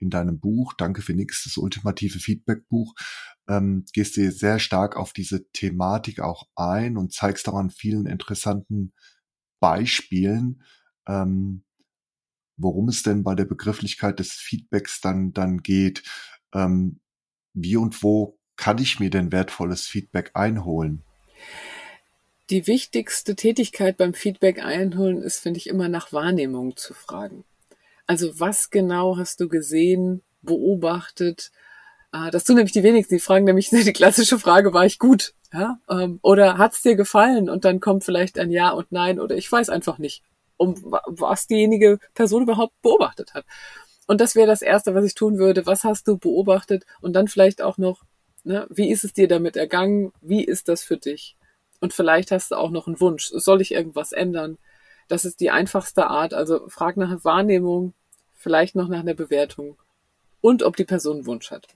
in 0.00 0.10
deinem 0.10 0.40
Buch, 0.40 0.72
Danke 0.74 1.02
für 1.02 1.14
nix, 1.14 1.44
das 1.44 1.56
ultimative 1.56 2.18
Feedback-Buch, 2.18 2.94
ähm, 3.48 3.84
gehst 3.92 4.16
du 4.16 4.30
sehr 4.32 4.58
stark 4.58 4.96
auf 4.96 5.12
diese 5.12 5.48
Thematik 5.52 6.20
auch 6.20 6.48
ein 6.56 6.96
und 6.96 7.12
zeigst 7.12 7.48
auch 7.48 7.54
an 7.54 7.70
vielen 7.70 8.06
interessanten 8.06 8.92
Beispielen, 9.60 10.62
ähm, 11.06 11.64
worum 12.56 12.88
es 12.88 13.02
denn 13.02 13.22
bei 13.22 13.34
der 13.34 13.44
Begrifflichkeit 13.44 14.18
des 14.18 14.32
Feedbacks 14.32 15.00
dann, 15.00 15.32
dann 15.32 15.62
geht. 15.62 16.02
Ähm, 16.54 17.00
wie 17.54 17.76
und 17.76 18.02
wo 18.02 18.38
kann 18.56 18.78
ich 18.78 19.00
mir 19.00 19.10
denn 19.10 19.32
wertvolles 19.32 19.86
Feedback 19.86 20.32
einholen? 20.34 21.02
Die 22.50 22.66
wichtigste 22.66 23.36
Tätigkeit 23.36 23.96
beim 23.96 24.12
Feedback 24.12 24.62
einholen 24.62 25.22
ist, 25.22 25.38
finde 25.40 25.58
ich, 25.58 25.68
immer 25.68 25.88
nach 25.88 26.12
Wahrnehmung 26.12 26.76
zu 26.76 26.94
fragen. 26.94 27.44
Also 28.10 28.40
was 28.40 28.70
genau 28.70 29.18
hast 29.18 29.38
du 29.38 29.48
gesehen, 29.48 30.22
beobachtet? 30.42 31.52
Ah, 32.10 32.32
das 32.32 32.42
tun 32.42 32.56
nämlich 32.56 32.72
die 32.72 32.82
wenigsten. 32.82 33.14
Die 33.14 33.20
fragen 33.20 33.44
nämlich 33.44 33.70
die 33.70 33.92
klassische 33.92 34.40
Frage, 34.40 34.74
war 34.74 34.84
ich 34.84 34.98
gut? 34.98 35.32
Ja? 35.52 35.78
Ähm, 35.88 36.18
oder 36.20 36.58
hat's 36.58 36.82
dir 36.82 36.96
gefallen? 36.96 37.48
Und 37.48 37.64
dann 37.64 37.78
kommt 37.78 38.02
vielleicht 38.02 38.36
ein 38.36 38.50
Ja 38.50 38.70
und 38.70 38.90
Nein 38.90 39.20
oder 39.20 39.36
ich 39.36 39.50
weiß 39.50 39.68
einfach 39.68 39.98
nicht, 39.98 40.24
um 40.56 40.74
was 41.06 41.46
diejenige 41.46 42.00
Person 42.12 42.42
überhaupt 42.42 42.74
beobachtet 42.82 43.32
hat. 43.32 43.44
Und 44.08 44.20
das 44.20 44.34
wäre 44.34 44.48
das 44.48 44.62
Erste, 44.62 44.92
was 44.96 45.04
ich 45.04 45.14
tun 45.14 45.38
würde. 45.38 45.66
Was 45.66 45.84
hast 45.84 46.08
du 46.08 46.18
beobachtet? 46.18 46.86
Und 47.00 47.12
dann 47.12 47.28
vielleicht 47.28 47.62
auch 47.62 47.78
noch, 47.78 48.02
ne, 48.42 48.66
wie 48.70 48.90
ist 48.90 49.04
es 49.04 49.12
dir 49.12 49.28
damit 49.28 49.56
ergangen? 49.56 50.10
Wie 50.20 50.42
ist 50.42 50.66
das 50.66 50.82
für 50.82 50.96
dich? 50.96 51.36
Und 51.78 51.92
vielleicht 51.92 52.32
hast 52.32 52.50
du 52.50 52.56
auch 52.56 52.72
noch 52.72 52.88
einen 52.88 53.00
Wunsch. 53.00 53.30
Soll 53.32 53.60
ich 53.60 53.70
irgendwas 53.70 54.10
ändern? 54.10 54.58
Das 55.06 55.24
ist 55.24 55.38
die 55.38 55.50
einfachste 55.50 56.08
Art. 56.08 56.34
Also 56.34 56.68
frag 56.68 56.96
nach 56.96 57.24
Wahrnehmung, 57.24 57.94
vielleicht 58.40 58.74
noch 58.74 58.88
nach 58.88 59.00
einer 59.00 59.14
Bewertung 59.14 59.78
und 60.40 60.62
ob 60.62 60.76
die 60.76 60.84
Person 60.84 61.16
einen 61.16 61.26
Wunsch 61.26 61.50
hat. 61.50 61.68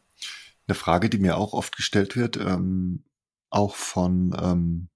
Eine 0.66 0.74
Frage, 0.74 1.10
die 1.10 1.18
mir 1.18 1.36
auch 1.36 1.52
oft 1.52 1.76
gestellt 1.76 2.16
wird, 2.16 2.38
ähm, 2.38 3.04
auch 3.50 3.74
von 3.76 4.34
ähm, 4.40 4.88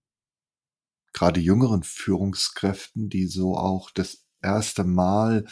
gerade 1.13 1.41
jüngeren 1.41 1.83
Führungskräften, 1.83 3.11
die 3.11 3.27
so 3.27 3.55
auch 3.55 3.91
das 3.91 4.25
erste 4.43 4.85
Mal 4.85 5.45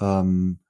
ähm, 0.00 0.60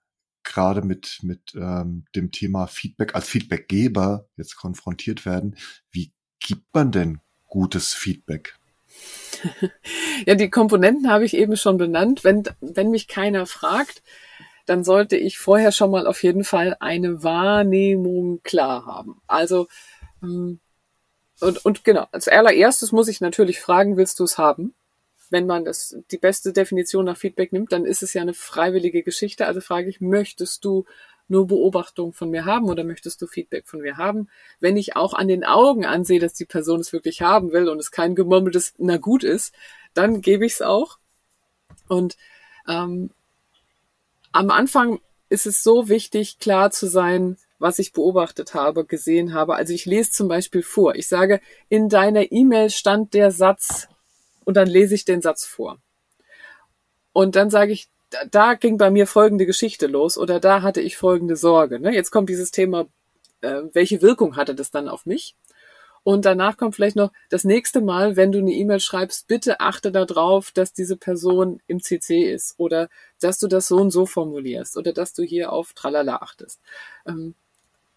gerade 0.42 0.80
mit, 0.80 1.18
mit 1.22 1.54
ähm, 1.54 2.06
dem 2.14 2.30
Thema 2.30 2.66
Feedback 2.66 3.14
als 3.14 3.28
Feedbackgeber 3.28 4.26
jetzt 4.36 4.56
konfrontiert 4.56 5.26
werden. 5.26 5.56
Wie 5.90 6.12
gibt 6.40 6.64
man 6.72 6.90
denn 6.90 7.20
gutes 7.46 7.92
Feedback? 7.92 8.56
ja, 10.26 10.34
die 10.34 10.48
Komponenten 10.48 11.10
habe 11.10 11.26
ich 11.26 11.34
eben 11.34 11.56
schon 11.58 11.76
benannt. 11.76 12.24
Wenn, 12.24 12.44
wenn 12.60 12.90
mich 12.90 13.06
keiner 13.06 13.44
fragt, 13.44 14.02
dann 14.68 14.84
sollte 14.84 15.16
ich 15.16 15.38
vorher 15.38 15.72
schon 15.72 15.90
mal 15.90 16.06
auf 16.06 16.22
jeden 16.22 16.44
Fall 16.44 16.76
eine 16.80 17.22
Wahrnehmung 17.22 18.42
klar 18.42 18.86
haben. 18.86 19.20
Also 19.26 19.68
ähm, 20.22 20.60
und, 21.40 21.64
und 21.64 21.84
genau, 21.84 22.06
als 22.10 22.28
allererstes 22.28 22.92
muss 22.92 23.08
ich 23.08 23.20
natürlich 23.20 23.60
fragen, 23.60 23.96
willst 23.96 24.18
du 24.20 24.24
es 24.24 24.38
haben? 24.38 24.74
Wenn 25.30 25.46
man 25.46 25.64
das 25.64 25.96
die 26.10 26.18
beste 26.18 26.52
Definition 26.52 27.04
nach 27.04 27.16
Feedback 27.16 27.52
nimmt, 27.52 27.72
dann 27.72 27.84
ist 27.84 28.02
es 28.02 28.14
ja 28.14 28.22
eine 28.22 28.34
freiwillige 28.34 29.02
Geschichte. 29.02 29.46
Also 29.46 29.60
frage 29.60 29.88
ich, 29.88 30.00
möchtest 30.00 30.64
du 30.64 30.84
nur 31.28 31.46
Beobachtung 31.46 32.12
von 32.12 32.30
mir 32.30 32.46
haben 32.46 32.66
oder 32.66 32.84
möchtest 32.84 33.20
du 33.20 33.26
Feedback 33.26 33.68
von 33.68 33.80
mir 33.80 33.98
haben? 33.98 34.28
Wenn 34.58 34.76
ich 34.76 34.96
auch 34.96 35.12
an 35.12 35.28
den 35.28 35.44
Augen 35.44 35.84
ansehe, 35.84 36.18
dass 36.18 36.32
die 36.32 36.46
Person 36.46 36.80
es 36.80 36.92
wirklich 36.92 37.22
haben 37.22 37.52
will 37.52 37.68
und 37.68 37.78
es 37.78 37.90
kein 37.90 38.14
gemurmeltes 38.14 38.74
na 38.78 38.96
gut 38.96 39.22
ist, 39.22 39.54
dann 39.94 40.22
gebe 40.22 40.46
ich 40.46 40.54
es 40.54 40.62
auch. 40.62 40.98
Und 41.88 42.16
ähm, 42.66 43.10
am 44.32 44.50
Anfang 44.50 45.00
ist 45.28 45.46
es 45.46 45.62
so 45.62 45.88
wichtig, 45.88 46.38
klar 46.38 46.70
zu 46.70 46.86
sein, 46.86 47.36
was 47.58 47.78
ich 47.78 47.92
beobachtet 47.92 48.54
habe, 48.54 48.84
gesehen 48.84 49.34
habe. 49.34 49.56
Also 49.56 49.72
ich 49.72 49.84
lese 49.84 50.10
zum 50.10 50.28
Beispiel 50.28 50.62
vor. 50.62 50.94
Ich 50.94 51.08
sage, 51.08 51.40
in 51.68 51.88
deiner 51.88 52.30
E-Mail 52.30 52.70
stand 52.70 53.14
der 53.14 53.30
Satz 53.30 53.88
und 54.44 54.56
dann 54.56 54.68
lese 54.68 54.94
ich 54.94 55.04
den 55.04 55.22
Satz 55.22 55.44
vor. 55.44 55.78
Und 57.12 57.36
dann 57.36 57.50
sage 57.50 57.72
ich, 57.72 57.88
da 58.30 58.54
ging 58.54 58.78
bei 58.78 58.90
mir 58.90 59.06
folgende 59.06 59.44
Geschichte 59.44 59.86
los 59.86 60.16
oder 60.16 60.40
da 60.40 60.62
hatte 60.62 60.80
ich 60.80 60.96
folgende 60.96 61.36
Sorge. 61.36 61.80
Ne? 61.80 61.92
Jetzt 61.92 62.10
kommt 62.10 62.30
dieses 62.30 62.50
Thema, 62.50 62.86
äh, 63.40 63.62
welche 63.72 64.02
Wirkung 64.02 64.36
hatte 64.36 64.54
das 64.54 64.70
dann 64.70 64.88
auf 64.88 65.04
mich? 65.04 65.34
Und 66.08 66.24
danach 66.24 66.56
kommt 66.56 66.74
vielleicht 66.74 66.96
noch 66.96 67.12
das 67.28 67.44
nächste 67.44 67.82
Mal, 67.82 68.16
wenn 68.16 68.32
du 68.32 68.38
eine 68.38 68.52
E-Mail 68.52 68.80
schreibst, 68.80 69.28
bitte 69.28 69.60
achte 69.60 69.92
darauf, 69.92 70.52
dass 70.52 70.72
diese 70.72 70.96
Person 70.96 71.60
im 71.66 71.82
CC 71.82 72.32
ist 72.32 72.54
oder 72.56 72.88
dass 73.20 73.38
du 73.38 73.46
das 73.46 73.68
so 73.68 73.76
und 73.76 73.90
so 73.90 74.06
formulierst 74.06 74.78
oder 74.78 74.94
dass 74.94 75.12
du 75.12 75.22
hier 75.22 75.52
auf 75.52 75.74
Tralala 75.74 76.16
achtest. 76.22 76.60
Ähm, 77.06 77.34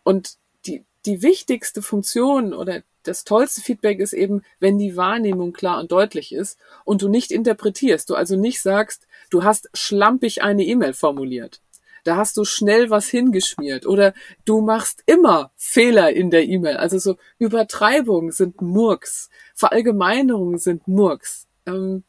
und 0.04 0.34
die, 0.66 0.84
die 1.06 1.22
wichtigste 1.22 1.82
Funktion 1.82 2.54
oder 2.54 2.84
das 3.04 3.24
tollste 3.24 3.62
Feedback 3.62 4.00
ist 4.02 4.12
eben, 4.12 4.44
wenn 4.60 4.78
die 4.78 4.98
Wahrnehmung 4.98 5.54
klar 5.54 5.80
und 5.80 5.94
deutlich 5.94 6.34
ist 6.34 6.60
und 6.84 7.02
du 7.02 7.08
nicht 7.08 7.32
interpretierst, 7.32 8.10
du 8.10 8.16
also 8.16 8.36
nicht 8.36 8.62
sagst, 8.62 9.08
du 9.30 9.46
hast 9.46 9.70
schlampig 9.74 10.44
eine 10.44 10.66
E-Mail 10.66 10.92
formuliert 10.92 11.62
da 12.04 12.18
hast 12.18 12.38
du 12.38 12.46
schnell 12.46 12.90
was 12.90 13.08
hingeschmiert 13.08 13.86
oder 13.86 14.14
du 14.46 14.62
machst 14.62 15.04
immer 15.06 15.52
Fehler 15.56 16.12
in 16.12 16.30
der 16.30 16.44
E-Mail. 16.46 16.78
Also 16.78 16.98
so 16.98 17.18
Übertreibungen 17.38 18.32
sind 18.32 18.62
Murks, 18.62 19.30
Verallgemeinerungen 19.56 20.58
sind 20.58 20.88
Murks. 20.88 21.48
Ähm, 21.66 22.04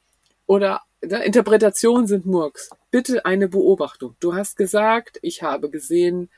oder 0.47 0.83
ne, 1.03 1.25
Interpretationen 1.25 2.07
sind 2.07 2.27
Murks. 2.27 2.71
Bitte 2.91 3.25
eine 3.25 3.49
Beobachtung. 3.49 4.17
Du 4.21 4.35
hast 4.35 4.57
gesagt, 4.57 5.19
ich 5.23 5.43
habe 5.43 5.71
gesehen, 5.71 6.31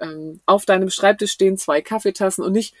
ähm, 0.00 0.40
auf 0.46 0.64
deinem 0.64 0.90
Schreibtisch 0.90 1.32
stehen 1.32 1.58
zwei 1.58 1.80
Kaffeetassen 1.80 2.44
und 2.44 2.52
nicht 2.52 2.74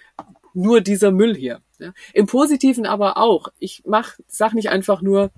nur 0.54 0.80
dieser 0.80 1.10
Müll 1.10 1.36
hier. 1.36 1.60
Ja. 1.78 1.92
Im 2.12 2.26
Positiven 2.26 2.86
aber 2.86 3.16
auch. 3.16 3.48
Ich 3.58 3.82
mach, 3.86 4.14
sag 4.26 4.54
nicht 4.54 4.70
einfach 4.70 5.02
nur 5.02 5.30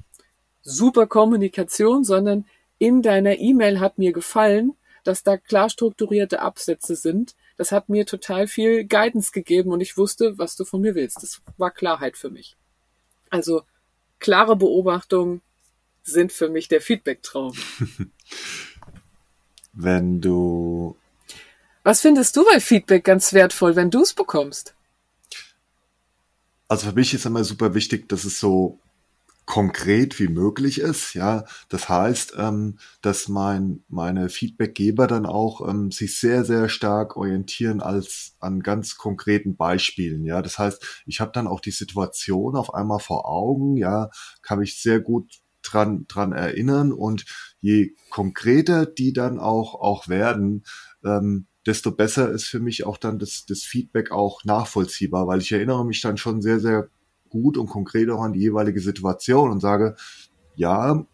super 0.63 1.07
Kommunikation, 1.07 2.05
sondern 2.05 2.47
in 2.79 3.03
deiner 3.03 3.39
E-Mail 3.39 3.81
hat 3.81 3.99
mir 3.99 4.13
gefallen, 4.13 4.75
dass 5.05 5.23
da 5.23 5.37
klar 5.37 5.69
strukturierte 5.69 6.41
Absätze 6.41 6.97
sind. 6.97 7.35
Das 7.57 7.73
hat 7.73 7.89
mir 7.89 8.07
total 8.07 8.47
viel 8.47 8.85
Guidance 8.85 9.33
gegeben 9.33 9.71
und 9.71 9.81
ich 9.81 9.97
wusste, 9.97 10.39
was 10.39 10.57
du 10.57 10.65
von 10.65 10.81
mir 10.81 10.95
willst. 10.95 11.23
Das 11.23 11.41
war 11.57 11.71
Klarheit 11.71 12.17
für 12.17 12.31
mich. 12.31 12.57
Also 13.31 13.63
klare 14.19 14.57
Beobachtungen 14.57 15.43
sind 16.03 16.33
für 16.33 16.49
mich 16.49 16.69
der 16.69 16.81
Feedback-Traum. 16.81 17.55
Wenn 19.73 20.21
du. 20.21 20.97
Was 21.83 22.01
findest 22.01 22.37
du 22.37 22.45
bei 22.45 22.61
Feedback 22.61 23.05
ganz 23.05 23.33
wertvoll, 23.33 23.75
wenn 23.75 23.91
du 23.91 24.03
es 24.03 24.13
bekommst? 24.13 24.75
Also 26.69 26.89
für 26.89 26.95
mich 26.95 27.13
ist 27.13 27.27
immer 27.27 27.43
super 27.43 27.75
wichtig, 27.75 28.09
dass 28.09 28.25
es 28.25 28.39
so 28.39 28.79
konkret 29.47 30.19
wie 30.21 30.29
möglich 30.29 30.81
ist. 30.81 31.15
Ja, 31.15 31.45
das 31.69 31.89
heißt, 31.89 32.35
ähm, 32.39 32.79
dass 33.01 33.29
mein 33.29 33.85
meine 33.89 34.29
Feedbackgeber 34.29 35.07
dann 35.07 35.27
auch 35.27 35.67
ähm, 35.69 35.91
sich 35.91 36.19
sehr 36.19 36.45
sehr 36.45 36.69
stark 36.69 37.17
orientieren 37.17 37.81
als 37.81 38.37
an 38.41 38.61
ganz 38.61 38.97
konkreten 38.97 39.57
Beispielen. 39.57 40.25
Ja, 40.25 40.43
das 40.43 40.59
heißt, 40.59 41.03
ich 41.07 41.21
habe 41.21 41.33
dann 41.33 41.47
auch 41.47 41.61
die 41.61 41.71
Situation 41.73 42.57
auf 42.57 42.75
einmal 42.75 43.01
vor 43.01 43.29
Augen. 43.29 43.77
Ja, 43.77 44.11
kann 44.43 44.61
mich 44.61 44.81
sehr 44.81 45.01
gut 45.01 45.41
dran 45.63 46.07
dran 46.09 46.33
erinnern 46.33 46.93
und 46.93 47.25
je 47.61 47.95
konkreter 48.11 48.87
die 48.87 49.13
dann 49.13 49.39
auch 49.39 49.75
auch 49.75 50.09
werden. 50.09 50.65
Ähm, 51.05 51.47
desto 51.67 51.93
besser 51.93 52.31
ist 52.31 52.45
für 52.45 52.61
mich 52.61 52.85
auch 52.85 52.97
dann 52.97 53.19
das, 53.19 53.45
das 53.47 53.63
Feedback 53.63 54.11
auch 54.11 54.45
nachvollziehbar, 54.45 55.27
weil 55.27 55.41
ich 55.41 55.53
erinnere 55.53 55.85
mich 55.87 56.01
dann 56.01 56.17
schon 56.17 56.43
sehr, 56.43 56.61
sehr 56.61 56.89
gut 57.33 57.57
und 57.59 57.67
konkret 57.67 58.11
auch 58.11 58.23
an 58.23 58.35
die 58.35 58.41
jeweilige 58.41 58.81
Situation 58.81 59.51
und 59.51 59.61
sage, 59.61 59.97
ja, 60.55 61.05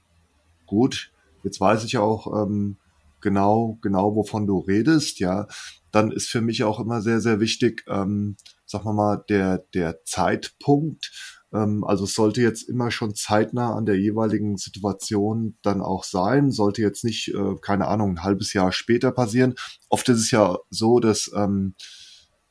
gut, 0.66 1.12
jetzt 1.44 1.60
weiß 1.60 1.84
ich 1.84 1.96
auch 1.96 2.42
ähm, 2.42 2.76
genau, 3.20 3.78
genau, 3.80 4.14
wovon 4.14 4.46
du 4.46 4.58
redest, 4.58 5.20
ja, 5.20 5.46
dann 5.92 6.10
ist 6.12 6.28
für 6.28 6.40
mich 6.40 6.64
auch 6.64 6.80
immer 6.80 7.00
sehr, 7.00 7.20
sehr 7.20 7.40
wichtig, 7.40 7.84
ähm, 7.88 8.36
sagen 8.66 8.84
wir 8.84 8.92
mal, 8.92 9.24
der, 9.28 9.58
der 9.74 10.04
Zeitpunkt. 10.04 11.38
Ähm, 11.52 11.84
also 11.84 12.04
es 12.04 12.14
sollte 12.14 12.42
jetzt 12.42 12.68
immer 12.68 12.90
schon 12.90 13.14
zeitnah 13.14 13.74
an 13.74 13.86
der 13.86 13.98
jeweiligen 13.98 14.56
Situation 14.58 15.56
dann 15.62 15.80
auch 15.80 16.04
sein, 16.04 16.50
sollte 16.50 16.82
jetzt 16.82 17.04
nicht, 17.04 17.28
äh, 17.28 17.54
keine 17.62 17.86
Ahnung, 17.86 18.10
ein 18.10 18.22
halbes 18.22 18.52
Jahr 18.52 18.72
später 18.72 19.12
passieren. 19.12 19.54
Oft 19.88 20.08
ist 20.08 20.18
es 20.18 20.30
ja 20.30 20.58
so, 20.68 21.00
dass 21.00 21.30
ähm, 21.34 21.74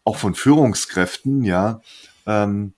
auch 0.04 0.16
von 0.16 0.36
Führungskräften, 0.36 1.44
ja, 1.44 1.82
ähm, 2.26 2.74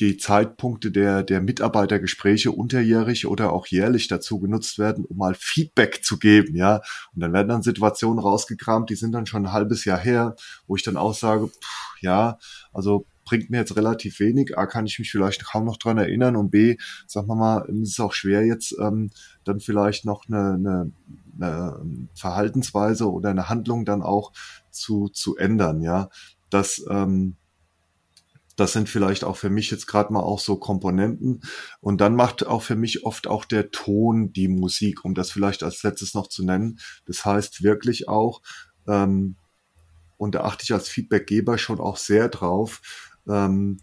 die 0.00 0.16
Zeitpunkte 0.16 0.90
der, 0.90 1.22
der 1.22 1.40
Mitarbeitergespräche 1.40 2.50
unterjährig 2.50 3.26
oder 3.26 3.52
auch 3.52 3.66
jährlich 3.66 4.08
dazu 4.08 4.40
genutzt 4.40 4.78
werden, 4.78 5.04
um 5.04 5.16
mal 5.16 5.34
Feedback 5.38 6.04
zu 6.04 6.18
geben, 6.18 6.56
ja. 6.56 6.80
Und 7.14 7.20
dann 7.20 7.32
werden 7.32 7.48
dann 7.48 7.62
Situationen 7.62 8.18
rausgekramt, 8.18 8.90
die 8.90 8.96
sind 8.96 9.12
dann 9.12 9.26
schon 9.26 9.46
ein 9.46 9.52
halbes 9.52 9.84
Jahr 9.84 9.98
her, 9.98 10.34
wo 10.66 10.76
ich 10.76 10.82
dann 10.82 10.96
auch 10.96 11.14
sage, 11.14 11.48
pff, 11.48 12.00
ja, 12.00 12.38
also 12.72 13.06
bringt 13.24 13.50
mir 13.50 13.58
jetzt 13.58 13.76
relativ 13.76 14.20
wenig. 14.20 14.58
A, 14.58 14.66
kann 14.66 14.86
ich 14.86 14.98
mich 14.98 15.10
vielleicht 15.10 15.44
kaum 15.46 15.64
noch 15.64 15.78
dran 15.78 15.98
erinnern 15.98 16.36
und 16.36 16.50
B, 16.50 16.76
sagen 17.06 17.28
wir 17.28 17.36
mal, 17.36 17.64
ist 17.68 17.92
es 17.92 18.00
auch 18.00 18.12
schwer 18.12 18.44
jetzt 18.44 18.74
ähm, 18.80 19.10
dann 19.44 19.60
vielleicht 19.60 20.04
noch 20.04 20.26
eine, 20.28 20.54
eine, 20.54 20.92
eine 21.36 22.08
Verhaltensweise 22.14 23.10
oder 23.10 23.30
eine 23.30 23.48
Handlung 23.48 23.84
dann 23.84 24.02
auch 24.02 24.32
zu, 24.70 25.08
zu 25.08 25.36
ändern, 25.36 25.80
ja. 25.80 26.10
Das, 26.50 26.84
ähm, 26.90 27.36
das 28.56 28.72
sind 28.72 28.88
vielleicht 28.88 29.24
auch 29.24 29.36
für 29.36 29.50
mich 29.50 29.70
jetzt 29.70 29.86
gerade 29.86 30.12
mal 30.12 30.20
auch 30.20 30.38
so 30.38 30.56
Komponenten. 30.56 31.42
Und 31.80 32.00
dann 32.00 32.14
macht 32.14 32.46
auch 32.46 32.62
für 32.62 32.76
mich 32.76 33.04
oft 33.04 33.26
auch 33.26 33.44
der 33.44 33.70
Ton 33.70 34.32
die 34.32 34.48
Musik, 34.48 35.04
um 35.04 35.14
das 35.14 35.30
vielleicht 35.30 35.62
als 35.62 35.82
letztes 35.82 36.14
noch 36.14 36.28
zu 36.28 36.44
nennen. 36.44 36.78
Das 37.06 37.24
heißt 37.24 37.62
wirklich 37.62 38.08
auch, 38.08 38.42
ähm, 38.86 39.36
und 40.16 40.34
da 40.34 40.42
achte 40.42 40.62
ich 40.62 40.72
als 40.72 40.88
Feedbackgeber 40.88 41.58
schon 41.58 41.80
auch 41.80 41.96
sehr 41.96 42.28
drauf, 42.28 42.80
ähm, 43.28 43.78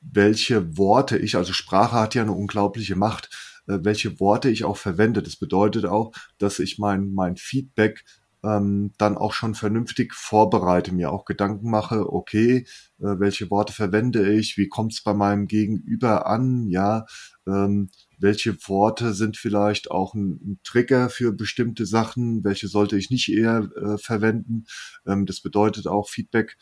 welche 0.00 0.76
Worte 0.78 1.18
ich, 1.18 1.36
also 1.36 1.52
Sprache 1.52 1.96
hat 1.96 2.14
ja 2.14 2.22
eine 2.22 2.32
unglaubliche 2.32 2.96
Macht, 2.96 3.30
äh, 3.66 3.78
welche 3.82 4.18
Worte 4.20 4.48
ich 4.48 4.64
auch 4.64 4.76
verwende. 4.76 5.22
Das 5.22 5.36
bedeutet 5.36 5.84
auch, 5.84 6.12
dass 6.38 6.58
ich 6.58 6.78
mein, 6.78 7.12
mein 7.12 7.36
Feedback 7.36 8.04
ähm, 8.44 8.92
dann 8.98 9.16
auch 9.16 9.32
schon 9.32 9.54
vernünftig 9.54 10.14
vorbereite, 10.14 10.94
mir 10.94 11.10
auch 11.10 11.24
Gedanken 11.24 11.70
mache, 11.70 12.12
okay, 12.12 12.66
äh, 12.98 13.18
welche 13.18 13.50
Worte 13.50 13.72
verwende 13.72 14.32
ich, 14.32 14.56
wie 14.56 14.68
kommt 14.68 14.92
es 14.92 15.02
bei 15.02 15.14
meinem 15.14 15.46
Gegenüber 15.46 16.26
an, 16.26 16.68
ja, 16.68 17.06
ähm, 17.46 17.90
welche 18.18 18.56
Worte 18.68 19.14
sind 19.14 19.36
vielleicht 19.36 19.90
auch 19.90 20.14
ein, 20.14 20.40
ein, 20.42 20.60
Trigger 20.64 21.10
für 21.10 21.32
bestimmte 21.32 21.86
Sachen, 21.86 22.44
welche 22.44 22.68
sollte 22.68 22.96
ich 22.96 23.10
nicht 23.10 23.28
eher 23.30 23.68
äh, 23.76 23.98
verwenden. 23.98 24.64
Ähm, 25.06 25.26
das 25.26 25.40
bedeutet 25.40 25.86
auch, 25.86 26.08
Feedback 26.08 26.56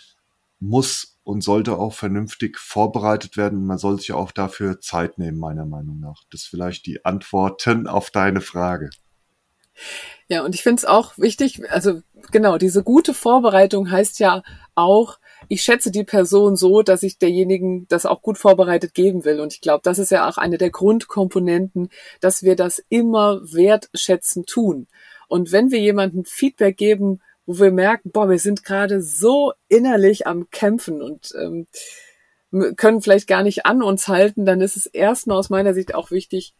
muss 0.61 1.19
und 1.23 1.43
sollte 1.43 1.79
auch 1.79 1.95
vernünftig 1.95 2.59
vorbereitet 2.59 3.37
werden. 3.37 3.67
Man 3.67 3.79
soll 3.79 3.99
sich 3.99 4.13
auch 4.13 4.33
dafür 4.33 4.81
Zeit 4.81 5.19
nehmen, 5.19 5.39
meiner 5.39 5.67
Meinung 5.67 6.01
nach. 6.01 6.23
Das 6.31 6.43
vielleicht 6.43 6.87
die 6.87 7.05
Antworten 7.05 7.87
auf 7.87 8.11
deine 8.11 8.41
Frage. 8.41 8.91
Ja, 10.29 10.45
und 10.45 10.55
ich 10.55 10.63
finde 10.63 10.81
es 10.81 10.85
auch 10.85 11.19
wichtig, 11.19 11.71
also 11.71 12.01
genau, 12.31 12.59
diese 12.59 12.83
gute 12.83 13.15
Vorbereitung 13.15 13.91
heißt 13.91 14.19
ja 14.21 14.43
auch, 14.75 15.19
ich 15.49 15.63
schätze 15.63 15.91
die 15.91 16.05
Person 16.05 16.57
so, 16.57 16.83
dass 16.83 17.03
ich 17.03 17.19
derjenigen 17.19 17.87
das 17.89 18.07
auch 18.07 18.23
gut 18.23 18.39
vorbereitet 18.39 18.95
geben 18.95 19.25
will. 19.25 19.41
Und 19.41 19.53
ich 19.53 19.61
glaube, 19.61 19.83
das 19.83 19.99
ist 19.99 20.11
ja 20.11 20.29
auch 20.29 20.39
eine 20.39 20.59
der 20.59 20.71
Grundkomponenten, 20.71 21.91
dass 22.21 22.43
wir 22.43 22.57
das 22.57 22.83
immer 22.89 23.41
wertschätzen 23.43 24.47
tun. 24.47 24.87
Und 25.29 25.53
wenn 25.53 25.71
wir 25.71 25.81
jemandem 25.81 26.25
Feedback 26.25 26.77
geben, 26.77 27.21
wo 27.47 27.59
wir 27.59 27.71
merken, 27.71 28.11
boah, 28.11 28.31
wir 28.31 28.39
sind 28.39 28.65
gerade 28.65 29.03
so 29.03 29.53
innerlich 29.69 30.27
am 30.27 30.49
Kämpfen 30.51 31.03
und 31.03 31.35
ähm, 31.39 31.67
können 32.77 33.03
vielleicht 33.03 33.27
gar 33.27 33.43
nicht 33.43 33.67
an 33.67 33.83
uns 33.83 34.09
halten, 34.09 34.47
dann 34.47 34.61
ist 34.61 34.77
es 34.77 34.87
erstmal 34.87 35.39
aus 35.39 35.51
meiner 35.51 35.75
Sicht 35.75 35.95
auch 35.95 36.11
wichtig, 36.11 36.55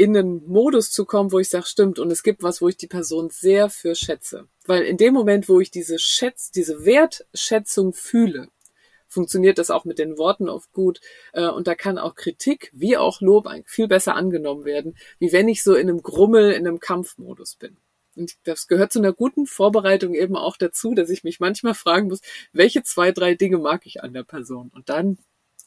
in 0.00 0.16
einen 0.16 0.48
Modus 0.48 0.90
zu 0.90 1.04
kommen, 1.04 1.30
wo 1.30 1.40
ich 1.40 1.50
sage, 1.50 1.66
stimmt, 1.66 1.98
und 1.98 2.10
es 2.10 2.22
gibt 2.22 2.42
was, 2.42 2.62
wo 2.62 2.68
ich 2.68 2.78
die 2.78 2.86
Person 2.86 3.28
sehr 3.28 3.68
für 3.68 3.94
schätze. 3.94 4.48
Weil 4.64 4.84
in 4.84 4.96
dem 4.96 5.12
Moment, 5.12 5.46
wo 5.46 5.60
ich 5.60 5.70
diese 5.70 5.98
Schätz, 5.98 6.50
diese 6.50 6.86
Wertschätzung 6.86 7.92
fühle, 7.92 8.48
funktioniert 9.08 9.58
das 9.58 9.70
auch 9.70 9.84
mit 9.84 9.98
den 9.98 10.16
Worten 10.16 10.48
oft 10.48 10.72
gut. 10.72 11.02
Äh, 11.34 11.48
und 11.48 11.66
da 11.66 11.74
kann 11.74 11.98
auch 11.98 12.14
Kritik 12.14 12.70
wie 12.72 12.96
auch 12.96 13.20
Lob 13.20 13.46
viel 13.66 13.88
besser 13.88 14.14
angenommen 14.14 14.64
werden, 14.64 14.96
wie 15.18 15.32
wenn 15.32 15.48
ich 15.48 15.62
so 15.62 15.74
in 15.74 15.90
einem 15.90 16.00
Grummel, 16.00 16.52
in 16.52 16.66
einem 16.66 16.80
Kampfmodus 16.80 17.56
bin. 17.56 17.76
Und 18.16 18.36
das 18.44 18.68
gehört 18.68 18.94
zu 18.94 19.00
einer 19.00 19.12
guten 19.12 19.44
Vorbereitung 19.46 20.14
eben 20.14 20.34
auch 20.34 20.56
dazu, 20.56 20.94
dass 20.94 21.10
ich 21.10 21.24
mich 21.24 21.40
manchmal 21.40 21.74
fragen 21.74 22.08
muss, 22.08 22.22
welche 22.54 22.82
zwei, 22.84 23.12
drei 23.12 23.34
Dinge 23.34 23.58
mag 23.58 23.84
ich 23.84 24.02
an 24.02 24.14
der 24.14 24.24
Person? 24.24 24.70
Und 24.74 24.88
dann, 24.88 25.18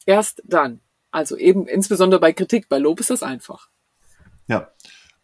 erst 0.06 0.42
dann. 0.44 0.80
Also 1.12 1.36
eben 1.36 1.68
insbesondere 1.68 2.18
bei 2.20 2.32
Kritik, 2.32 2.68
bei 2.68 2.78
Lob 2.78 2.98
ist 2.98 3.10
das 3.10 3.22
einfach. 3.22 3.70
Ja, 4.46 4.70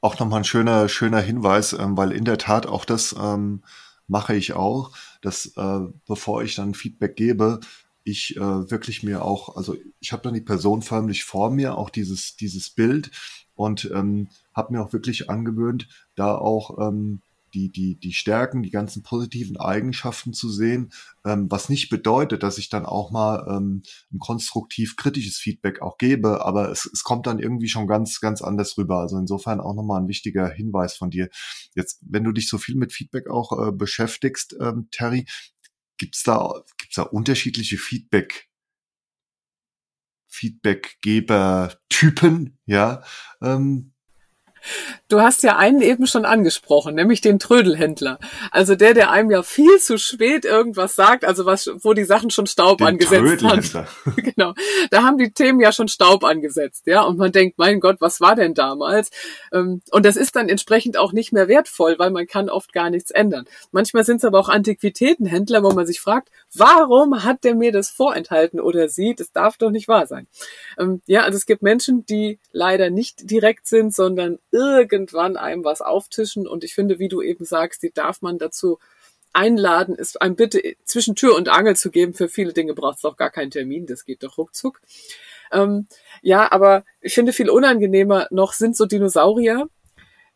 auch 0.00 0.18
nochmal 0.18 0.40
ein 0.40 0.44
schöner, 0.44 0.88
schöner 0.88 1.20
Hinweis, 1.20 1.72
ähm, 1.72 1.96
weil 1.96 2.12
in 2.12 2.24
der 2.24 2.38
Tat 2.38 2.66
auch 2.66 2.84
das 2.84 3.14
ähm, 3.20 3.62
mache 4.06 4.34
ich 4.34 4.54
auch, 4.54 4.92
dass 5.20 5.52
äh, 5.56 5.80
bevor 6.06 6.42
ich 6.42 6.54
dann 6.54 6.74
Feedback 6.74 7.16
gebe, 7.16 7.60
ich 8.02 8.36
äh, 8.36 8.70
wirklich 8.70 9.02
mir 9.02 9.24
auch, 9.24 9.56
also 9.56 9.76
ich 10.00 10.12
habe 10.12 10.22
dann 10.22 10.34
die 10.34 10.40
Person 10.40 10.82
förmlich 10.82 11.24
vor 11.24 11.50
mir, 11.50 11.76
auch 11.76 11.90
dieses, 11.90 12.36
dieses 12.36 12.70
Bild 12.70 13.10
und 13.54 13.90
ähm, 13.94 14.28
habe 14.54 14.72
mir 14.72 14.82
auch 14.82 14.92
wirklich 14.92 15.28
angewöhnt, 15.28 15.86
da 16.16 16.34
auch 16.34 16.78
ähm, 16.88 17.20
die, 17.50 17.70
die, 17.70 17.98
die 17.98 18.12
Stärken, 18.12 18.62
die 18.62 18.70
ganzen 18.70 19.02
positiven 19.02 19.58
Eigenschaften 19.58 20.32
zu 20.32 20.50
sehen, 20.50 20.92
ähm, 21.24 21.50
was 21.50 21.68
nicht 21.68 21.88
bedeutet, 21.88 22.42
dass 22.42 22.58
ich 22.58 22.68
dann 22.68 22.86
auch 22.86 23.10
mal 23.10 23.46
ähm, 23.48 23.82
ein 24.12 24.18
konstruktiv 24.18 24.96
kritisches 24.96 25.36
Feedback 25.36 25.82
auch 25.82 25.98
gebe, 25.98 26.44
aber 26.44 26.70
es, 26.70 26.88
es 26.92 27.02
kommt 27.02 27.26
dann 27.26 27.38
irgendwie 27.38 27.68
schon 27.68 27.86
ganz, 27.86 28.20
ganz 28.20 28.42
anders 28.42 28.76
rüber. 28.78 28.98
Also 28.98 29.18
insofern 29.18 29.60
auch 29.60 29.74
nochmal 29.74 30.00
ein 30.00 30.08
wichtiger 30.08 30.48
Hinweis 30.48 30.96
von 30.96 31.10
dir. 31.10 31.28
Jetzt, 31.74 32.00
wenn 32.02 32.24
du 32.24 32.32
dich 32.32 32.48
so 32.48 32.58
viel 32.58 32.76
mit 32.76 32.92
Feedback 32.92 33.28
auch 33.28 33.68
äh, 33.68 33.72
beschäftigst, 33.72 34.56
ähm, 34.60 34.88
Terry, 34.90 35.26
gibt's 35.98 36.22
da, 36.22 36.62
gibt's 36.78 36.96
da 36.96 37.02
unterschiedliche 37.02 37.78
Feedback 37.78 38.50
Feedbackgeber-Typen, 40.30 42.58
ja. 42.66 43.02
Ähm, 43.42 43.92
Du 45.08 45.20
hast 45.20 45.42
ja 45.42 45.56
einen 45.56 45.80
eben 45.82 46.06
schon 46.06 46.24
angesprochen, 46.24 46.94
nämlich 46.94 47.20
den 47.20 47.38
Trödelhändler. 47.38 48.18
Also 48.50 48.74
der, 48.74 48.94
der 48.94 49.10
einem 49.10 49.30
ja 49.30 49.42
viel 49.42 49.78
zu 49.78 49.98
spät 49.98 50.44
irgendwas 50.44 50.94
sagt, 50.94 51.24
also 51.24 51.46
was, 51.46 51.70
wo 51.80 51.94
die 51.94 52.04
Sachen 52.04 52.30
schon 52.30 52.46
Staub 52.46 52.78
den 52.78 52.86
angesetzt 52.86 53.42
haben. 53.44 53.86
genau. 54.16 54.54
Da 54.90 55.02
haben 55.02 55.18
die 55.18 55.32
Themen 55.32 55.60
ja 55.60 55.72
schon 55.72 55.88
Staub 55.88 56.24
angesetzt, 56.24 56.86
ja. 56.86 57.02
Und 57.02 57.18
man 57.18 57.32
denkt, 57.32 57.58
mein 57.58 57.80
Gott, 57.80 57.96
was 58.00 58.20
war 58.20 58.34
denn 58.34 58.54
damals? 58.54 59.10
Ähm, 59.52 59.82
und 59.90 60.06
das 60.06 60.16
ist 60.16 60.36
dann 60.36 60.48
entsprechend 60.48 60.96
auch 60.96 61.12
nicht 61.12 61.32
mehr 61.32 61.48
wertvoll, 61.48 61.98
weil 61.98 62.10
man 62.10 62.26
kann 62.26 62.48
oft 62.48 62.72
gar 62.72 62.90
nichts 62.90 63.10
ändern. 63.10 63.46
Manchmal 63.72 64.04
sind 64.04 64.18
es 64.18 64.24
aber 64.24 64.38
auch 64.38 64.48
Antiquitätenhändler, 64.48 65.62
wo 65.62 65.72
man 65.72 65.86
sich 65.86 66.00
fragt, 66.00 66.30
warum 66.54 67.24
hat 67.24 67.44
der 67.44 67.54
mir 67.54 67.72
das 67.72 67.90
vorenthalten 67.90 68.60
oder 68.60 68.88
sie? 68.88 69.14
Das 69.14 69.32
darf 69.32 69.56
doch 69.56 69.70
nicht 69.70 69.88
wahr 69.88 70.06
sein. 70.06 70.26
Ähm, 70.78 71.02
ja, 71.06 71.22
also 71.22 71.36
es 71.36 71.46
gibt 71.46 71.62
Menschen, 71.62 72.06
die 72.06 72.38
leider 72.52 72.90
nicht 72.90 73.30
direkt 73.30 73.66
sind, 73.66 73.94
sondern 73.94 74.38
irgendwann 74.50 75.36
einem 75.36 75.64
was 75.64 75.80
auftischen. 75.80 76.46
Und 76.46 76.64
ich 76.64 76.74
finde, 76.74 76.98
wie 76.98 77.08
du 77.08 77.22
eben 77.22 77.44
sagst, 77.44 77.82
die 77.82 77.92
darf 77.92 78.22
man 78.22 78.38
dazu 78.38 78.78
einladen, 79.32 79.94
ist 79.94 80.20
einem 80.20 80.36
bitte 80.36 80.74
zwischen 80.84 81.14
Tür 81.14 81.36
und 81.36 81.48
Angel 81.48 81.76
zu 81.76 81.90
geben. 81.90 82.14
Für 82.14 82.28
viele 82.28 82.52
Dinge 82.52 82.74
braucht 82.74 82.98
es 82.98 83.04
auch 83.04 83.16
gar 83.16 83.30
keinen 83.30 83.50
Termin, 83.50 83.86
das 83.86 84.04
geht 84.04 84.22
doch 84.22 84.38
ruckzuck. 84.38 84.80
Ähm, 85.52 85.86
ja, 86.22 86.50
aber 86.50 86.84
ich 87.00 87.14
finde 87.14 87.32
viel 87.32 87.50
unangenehmer 87.50 88.26
noch 88.30 88.52
sind 88.52 88.76
so 88.76 88.86
Dinosaurier. 88.86 89.68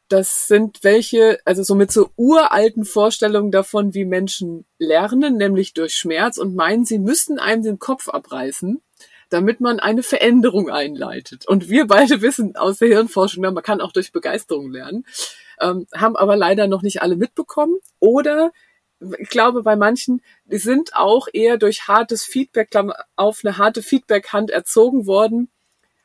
Das 0.09 0.49
sind 0.49 0.85
welche, 0.85 1.41
also 1.45 1.63
so 1.63 1.75
mit 1.75 1.91
so 1.91 2.11
uralten 2.17 2.85
Vorstellungen 2.85 3.51
davon, 3.51 3.95
wie 3.95 4.05
Menschen 4.05 4.67
lernen, 4.79 5.39
nämlich 5.39 5.73
durch 5.73 5.95
Schmerz 5.95 6.37
und 6.37 6.55
meinen, 6.55 6.85
sie 6.85 6.99
müssen 6.99 7.39
einem 7.39 7.63
den 7.63 7.79
Kopf 7.79 8.09
abreißen 8.09 8.83
damit 9.35 9.61
man 9.61 9.81
eine 9.81 10.05
Veränderung 10.05 10.71
einleitet. 10.71 11.49
Und 11.49 11.69
wir 11.69 11.89
beide 11.89 12.23
wissen 12.23 12.55
aus 12.55 12.79
der 12.79 12.87
Hirnforschung, 12.87 13.43
man 13.43 13.65
kann 13.65 13.81
auch 13.81 13.91
durch 13.91 14.13
Begeisterung 14.13 14.71
lernen, 14.71 15.05
ähm, 15.61 15.89
haben 15.93 16.15
aber 16.15 16.37
leider 16.37 16.69
noch 16.69 16.83
nicht 16.83 17.03
alle 17.03 17.17
mitbekommen. 17.17 17.77
Oder 17.99 18.53
ich 19.19 19.29
glaube, 19.29 19.65
bei 19.65 19.75
manchen, 19.75 20.23
die 20.45 20.59
sind 20.59 20.95
auch 20.95 21.27
eher 21.33 21.59
durch 21.59 21.89
hartes 21.89 22.23
Feedback, 22.23 22.71
auf 23.17 23.41
eine 23.43 23.59
harte 23.59 23.83
Feedback-Hand 23.83 24.53
erzogen 24.53 25.07
worden 25.07 25.51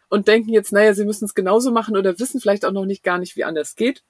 und 0.10 0.28
denken 0.28 0.50
jetzt, 0.50 0.72
naja, 0.72 0.96
sie 0.96 1.06
müssen 1.06 1.26
es 1.26 1.36
genauso 1.36 1.72
machen 1.72 1.96
oder 1.96 2.18
wissen 2.18 2.42
vielleicht 2.42 2.66
auch 2.66 2.72
noch 2.72 2.86
nicht 2.86 3.04
gar 3.04 3.20
nicht, 3.20 3.36
wie 3.36 3.44
anders 3.44 3.76
geht. 3.76 4.02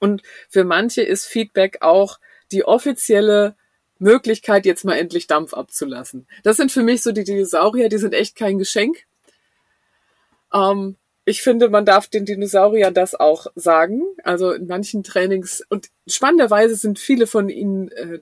Und 0.00 0.22
für 0.48 0.64
manche 0.64 1.02
ist 1.02 1.26
Feedback 1.26 1.78
auch 1.80 2.18
die 2.50 2.64
offizielle 2.64 3.54
Möglichkeit, 3.98 4.66
jetzt 4.66 4.84
mal 4.84 4.96
endlich 4.96 5.26
Dampf 5.26 5.54
abzulassen. 5.54 6.26
Das 6.42 6.56
sind 6.56 6.72
für 6.72 6.82
mich 6.82 7.02
so 7.02 7.12
die 7.12 7.24
Dinosaurier, 7.24 7.88
die 7.88 7.98
sind 7.98 8.14
echt 8.14 8.36
kein 8.36 8.58
Geschenk. 8.58 9.04
Ähm, 10.52 10.96
ich 11.24 11.42
finde, 11.42 11.68
man 11.68 11.84
darf 11.84 12.08
den 12.08 12.24
Dinosauriern 12.24 12.94
das 12.94 13.14
auch 13.14 13.46
sagen. 13.54 14.02
Also 14.24 14.52
in 14.52 14.66
manchen 14.66 15.02
Trainings 15.02 15.62
und 15.68 15.88
spannenderweise 16.06 16.76
sind 16.76 16.98
viele 16.98 17.26
von 17.26 17.48
ihnen 17.48 17.90
äh, 17.92 18.20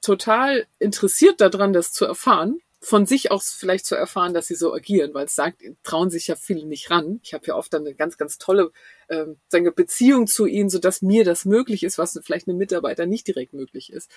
total 0.00 0.66
interessiert 0.78 1.40
daran, 1.40 1.72
das 1.72 1.92
zu 1.92 2.06
erfahren 2.06 2.60
von 2.80 3.04
sich 3.04 3.30
aus 3.30 3.52
vielleicht 3.52 3.84
zu 3.84 3.94
erfahren, 3.94 4.32
dass 4.32 4.46
sie 4.46 4.54
so 4.54 4.72
agieren, 4.72 5.12
weil 5.12 5.26
es 5.26 5.34
sagt, 5.34 5.62
trauen 5.82 6.10
sich 6.10 6.26
ja 6.28 6.34
viele 6.34 6.64
nicht 6.64 6.90
ran. 6.90 7.20
Ich 7.22 7.34
habe 7.34 7.46
ja 7.46 7.54
oft 7.54 7.72
dann 7.72 7.82
eine 7.82 7.94
ganz, 7.94 8.16
ganz 8.16 8.38
tolle 8.38 8.72
ähm, 9.10 9.36
sagen 9.48 9.70
Beziehung 9.74 10.26
zu 10.26 10.46
ihnen, 10.46 10.70
so 10.70 10.78
dass 10.78 11.02
mir 11.02 11.24
das 11.24 11.44
möglich 11.44 11.82
ist, 11.82 11.98
was 11.98 12.18
vielleicht 12.22 12.48
einem 12.48 12.56
Mitarbeiter 12.56 13.06
nicht 13.06 13.26
direkt 13.26 13.52
möglich 13.52 13.92
ist. 13.92 14.10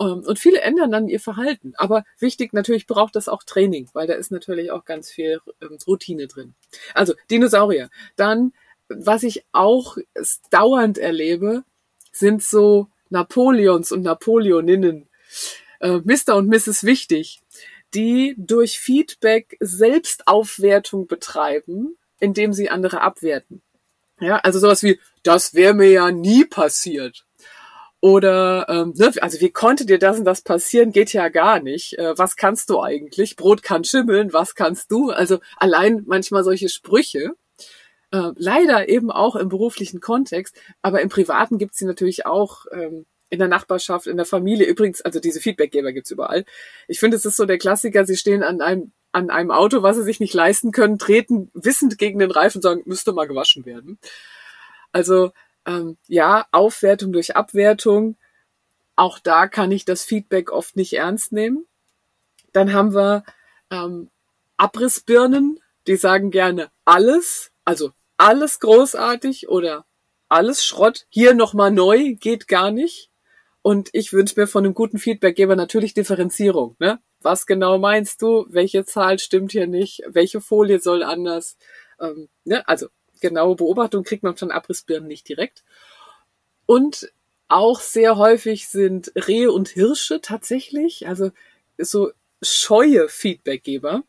Ähm, 0.00 0.24
und 0.26 0.38
viele 0.38 0.60
ändern 0.60 0.90
dann 0.90 1.08
ihr 1.08 1.20
Verhalten. 1.20 1.74
Aber 1.76 2.04
wichtig, 2.18 2.52
natürlich 2.52 2.86
braucht 2.86 3.14
das 3.14 3.28
auch 3.28 3.42
Training, 3.42 3.88
weil 3.92 4.06
da 4.06 4.14
ist 4.14 4.32
natürlich 4.32 4.70
auch 4.70 4.84
ganz 4.84 5.10
viel 5.10 5.40
ähm, 5.60 5.78
Routine 5.86 6.26
drin. 6.26 6.54
Also 6.94 7.14
Dinosaurier. 7.30 7.90
Dann, 8.16 8.52
was 8.88 9.22
ich 9.22 9.44
auch 9.52 9.96
dauernd 10.50 10.98
erlebe, 10.98 11.62
sind 12.10 12.42
so 12.42 12.88
Napoleons 13.10 13.92
und 13.92 14.02
Napoleoninnen. 14.02 15.08
Äh, 15.80 16.00
Mr. 16.04 16.36
und 16.36 16.48
Mrs. 16.48 16.84
Wichtig 16.84 17.40
die 17.94 18.34
durch 18.38 18.78
Feedback 18.78 19.56
Selbstaufwertung 19.60 21.06
betreiben, 21.06 21.96
indem 22.20 22.52
sie 22.52 22.70
andere 22.70 23.00
abwerten. 23.00 23.62
Ja, 24.20 24.36
also 24.38 24.58
sowas 24.58 24.82
wie, 24.82 25.00
das 25.22 25.54
wäre 25.54 25.74
mir 25.74 25.90
ja 25.90 26.10
nie 26.10 26.44
passiert. 26.44 27.24
Oder, 28.00 28.66
ähm, 28.68 28.94
ne, 28.96 29.12
also 29.20 29.40
wie 29.40 29.50
konnte 29.50 29.84
dir 29.84 29.98
das 29.98 30.18
und 30.18 30.24
das 30.24 30.42
passieren? 30.42 30.92
Geht 30.92 31.12
ja 31.12 31.28
gar 31.28 31.60
nicht. 31.60 31.98
Äh, 31.98 32.16
was 32.16 32.36
kannst 32.36 32.70
du 32.70 32.80
eigentlich? 32.80 33.34
Brot 33.34 33.62
kann 33.62 33.82
schimmeln, 33.82 34.32
was 34.32 34.54
kannst 34.54 34.92
du? 34.92 35.10
Also 35.10 35.40
allein 35.56 36.04
manchmal 36.06 36.44
solche 36.44 36.68
Sprüche. 36.68 37.32
Äh, 38.12 38.30
leider 38.36 38.88
eben 38.88 39.10
auch 39.10 39.36
im 39.36 39.48
beruflichen 39.48 40.00
Kontext, 40.00 40.56
aber 40.80 41.02
im 41.02 41.10
Privaten 41.10 41.58
gibt's 41.58 41.78
sie 41.78 41.84
natürlich 41.84 42.24
auch 42.24 42.64
ähm, 42.72 43.04
in 43.30 43.38
der 43.38 43.48
Nachbarschaft, 43.48 44.06
in 44.06 44.16
der 44.16 44.24
Familie. 44.26 44.66
Übrigens, 44.66 45.02
also 45.02 45.20
diese 45.20 45.40
Feedbackgeber 45.40 45.92
gibt's 45.92 46.10
überall. 46.10 46.44
Ich 46.86 47.00
finde, 47.00 47.16
es 47.16 47.26
ist 47.26 47.36
so 47.36 47.44
der 47.44 47.58
Klassiker, 47.58 48.06
sie 48.06 48.16
stehen 48.16 48.42
an 48.42 48.60
einem, 48.62 48.92
an 49.12 49.30
einem 49.30 49.50
Auto, 49.50 49.82
was 49.82 49.96
sie 49.96 50.02
sich 50.02 50.20
nicht 50.20 50.34
leisten 50.34 50.70
können, 50.70 50.98
treten 50.98 51.50
wissend 51.54 51.98
gegen 51.98 52.18
den 52.18 52.30
Reifen 52.30 52.58
und 52.58 52.62
sagen, 52.62 52.82
müsste 52.84 53.12
mal 53.12 53.26
gewaschen 53.26 53.64
werden. 53.64 53.98
Also 54.92 55.32
ähm, 55.66 55.96
ja, 56.06 56.46
Aufwertung 56.52 57.12
durch 57.12 57.36
Abwertung. 57.36 58.16
Auch 58.96 59.18
da 59.18 59.46
kann 59.46 59.70
ich 59.70 59.84
das 59.84 60.04
Feedback 60.04 60.50
oft 60.50 60.76
nicht 60.76 60.94
ernst 60.94 61.32
nehmen. 61.32 61.66
Dann 62.52 62.72
haben 62.72 62.94
wir 62.94 63.24
ähm, 63.70 64.10
Abrissbirnen, 64.56 65.60
die 65.86 65.96
sagen 65.96 66.30
gerne 66.30 66.70
alles, 66.84 67.52
also 67.64 67.92
alles 68.16 68.60
großartig 68.60 69.48
oder 69.48 69.86
alles 70.28 70.64
Schrott. 70.64 71.06
Hier 71.08 71.34
nochmal 71.34 71.70
neu, 71.70 72.14
geht 72.14 72.48
gar 72.48 72.70
nicht. 72.70 73.10
Und 73.62 73.90
ich 73.92 74.12
wünsche 74.12 74.40
mir 74.40 74.46
von 74.46 74.64
einem 74.64 74.74
guten 74.74 74.98
Feedbackgeber 74.98 75.56
natürlich 75.56 75.94
Differenzierung. 75.94 76.76
Ne? 76.78 76.98
Was 77.20 77.46
genau 77.46 77.78
meinst 77.78 78.22
du? 78.22 78.46
Welche 78.48 78.84
Zahl 78.84 79.18
stimmt 79.18 79.52
hier 79.52 79.66
nicht? 79.66 80.02
Welche 80.06 80.40
Folie 80.40 80.80
soll 80.80 81.02
anders? 81.02 81.56
Ähm, 82.00 82.28
ne? 82.44 82.66
Also 82.68 82.88
genaue 83.20 83.56
Beobachtung 83.56 84.04
kriegt 84.04 84.22
man 84.22 84.36
von 84.36 84.50
Abrissbirnen 84.50 85.08
nicht 85.08 85.28
direkt. 85.28 85.64
Und 86.66 87.12
auch 87.48 87.80
sehr 87.80 88.16
häufig 88.16 88.68
sind 88.68 89.12
Rehe 89.16 89.50
und 89.50 89.68
Hirsche 89.68 90.20
tatsächlich, 90.20 91.08
also 91.08 91.30
so 91.78 92.12
scheue 92.42 93.08
Feedbackgeber, 93.08 94.04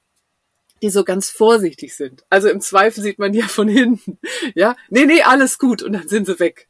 die 0.81 0.89
so 0.89 1.03
ganz 1.03 1.29
vorsichtig 1.29 1.95
sind. 1.95 2.25
Also 2.29 2.49
im 2.49 2.61
Zweifel 2.61 3.01
sieht 3.01 3.19
man 3.19 3.33
ja 3.33 3.47
von 3.47 3.67
hinten, 3.67 4.19
ja, 4.55 4.75
nee, 4.89 5.05
nee, 5.05 5.21
alles 5.23 5.57
gut 5.57 5.81
und 5.81 5.93
dann 5.93 6.07
sind 6.07 6.25
sie 6.25 6.39
weg. 6.39 6.68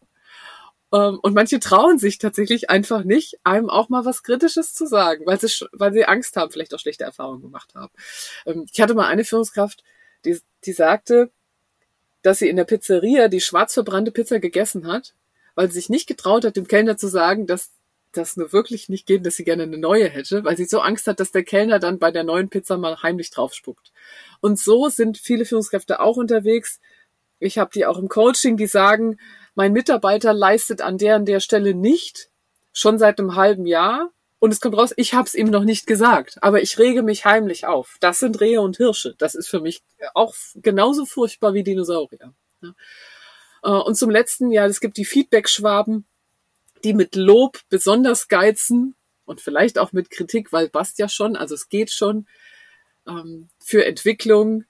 Ähm, 0.92 1.20
und 1.22 1.36
manche 1.36 1.60
trauen 1.60 2.00
sich 2.00 2.18
tatsächlich 2.18 2.70
einfach 2.70 3.04
nicht, 3.04 3.40
einem 3.44 3.70
auch 3.70 3.90
mal 3.90 4.06
was 4.06 4.24
Kritisches 4.24 4.74
zu 4.74 4.86
sagen, 4.86 5.26
weil 5.26 5.40
sie, 5.40 5.66
weil 5.72 5.94
sie 5.94 6.06
Angst 6.06 6.36
haben, 6.36 6.52
vielleicht 6.52 6.74
auch 6.74 6.80
schlechte 6.80 7.04
Erfahrungen 7.04 7.42
gemacht 7.42 7.76
haben. 7.76 7.92
Ähm, 8.46 8.66
ich 8.72 8.82
hatte 8.82 8.96
mal 8.96 9.08
eine 9.08 9.26
Führungskraft, 9.26 9.84
die, 10.26 10.40
die 10.66 10.74
sagte, 10.74 11.32
dass 12.22 12.40
sie 12.40 12.50
in 12.50 12.56
der 12.56 12.66
Pizzeria 12.66 13.28
die 13.28 13.42
schwarz 13.42 13.74
verbrannte 13.74 14.12
Pizza 14.12 14.40
gegessen 14.40 14.88
hat, 14.88 15.14
weil 15.56 15.68
sie 15.68 15.76
sich 15.76 15.90
nicht 15.90 16.08
getraut 16.08 16.46
hat, 16.46 16.56
dem 16.56 16.68
Kellner 16.68 16.98
zu 16.98 17.08
sagen, 17.08 17.48
dass 17.48 17.72
das 18.12 18.38
nur 18.38 18.52
wirklich 18.52 18.90
nicht 18.90 19.06
geht, 19.06 19.26
dass 19.26 19.36
sie 19.36 19.44
gerne 19.44 19.64
eine 19.64 19.78
neue 19.78 20.10
hätte, 20.10 20.44
weil 20.44 20.58
sie 20.58 20.66
so 20.66 20.80
Angst 20.80 21.08
hat, 21.08 21.20
dass 21.20 21.32
der 21.32 21.44
Kellner 21.44 21.80
dann 21.80 22.00
bei 22.00 22.12
der 22.12 22.24
neuen 22.24 22.50
Pizza 22.50 22.78
mal 22.78 23.02
heimlich 23.04 23.30
draufspuckt. 23.30 23.92
Und 24.42 24.60
so 24.60 24.90
sind 24.90 25.18
viele 25.18 25.46
Führungskräfte 25.46 26.00
auch 26.00 26.18
unterwegs. 26.18 26.80
Ich 27.38 27.60
habe 27.60 27.70
die 27.74 27.86
auch 27.86 28.00
im 28.00 28.08
Coaching, 28.08 28.58
die 28.58 28.68
sagen, 28.68 29.20
mein 29.56 29.74
Mitarbeiter 29.74 30.34
leistet 30.34 30.82
an 30.82 30.98
der 30.98 31.16
an 31.16 31.26
der 31.26 31.40
Stelle 31.40 31.74
nicht, 31.74 32.30
schon 32.74 32.98
seit 33.00 33.20
einem 33.20 33.36
halben 33.36 33.66
Jahr. 33.66 34.12
Und 34.40 34.52
es 34.52 34.62
kommt 34.62 34.78
raus, 34.78 34.94
ich 34.96 35.14
habe 35.14 35.28
es 35.28 35.36
ihm 35.36 35.50
noch 35.50 35.66
nicht 35.66 35.86
gesagt, 35.86 36.42
aber 36.42 36.62
ich 36.62 36.80
rege 36.80 37.04
mich 37.04 37.26
heimlich 37.26 37.66
auf. 37.66 37.98
Das 38.00 38.20
sind 38.20 38.40
Rehe 38.40 38.62
und 38.62 38.78
Hirsche. 38.78 39.16
Das 39.18 39.36
ist 39.36 39.50
für 39.50 39.60
mich 39.60 39.84
auch 40.14 40.34
genauso 40.56 41.06
furchtbar 41.06 41.54
wie 41.54 41.64
Dinosaurier. 41.64 42.34
Äh, 43.64 43.70
und 43.70 43.96
zum 43.96 44.10
letzten, 44.10 44.52
ja, 44.52 44.66
es 44.66 44.80
gibt 44.80 44.96
die 44.96 45.06
Feedback-Schwaben, 45.06 46.06
die 46.84 46.94
mit 46.94 47.16
Lob 47.16 47.60
besonders 47.70 48.30
geizen 48.30 48.96
und 49.26 49.42
vielleicht 49.42 49.78
auch 49.78 49.92
mit 49.92 50.10
Kritik, 50.10 50.54
weil 50.54 50.70
passt 50.70 51.00
ja 51.00 51.10
schon, 51.10 51.36
also 51.36 51.56
es 51.56 51.70
geht 51.70 51.92
schon. 51.92 52.26
Ähm, 53.08 53.50
für 53.60 53.86
Entwicklung 53.86 54.64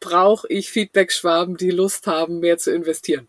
brauche 0.00 0.46
ich 0.48 0.70
Feedback-Schwaben, 0.70 1.56
die 1.56 1.70
Lust 1.70 2.06
haben, 2.06 2.40
mehr 2.40 2.58
zu 2.58 2.72
investieren. 2.72 3.28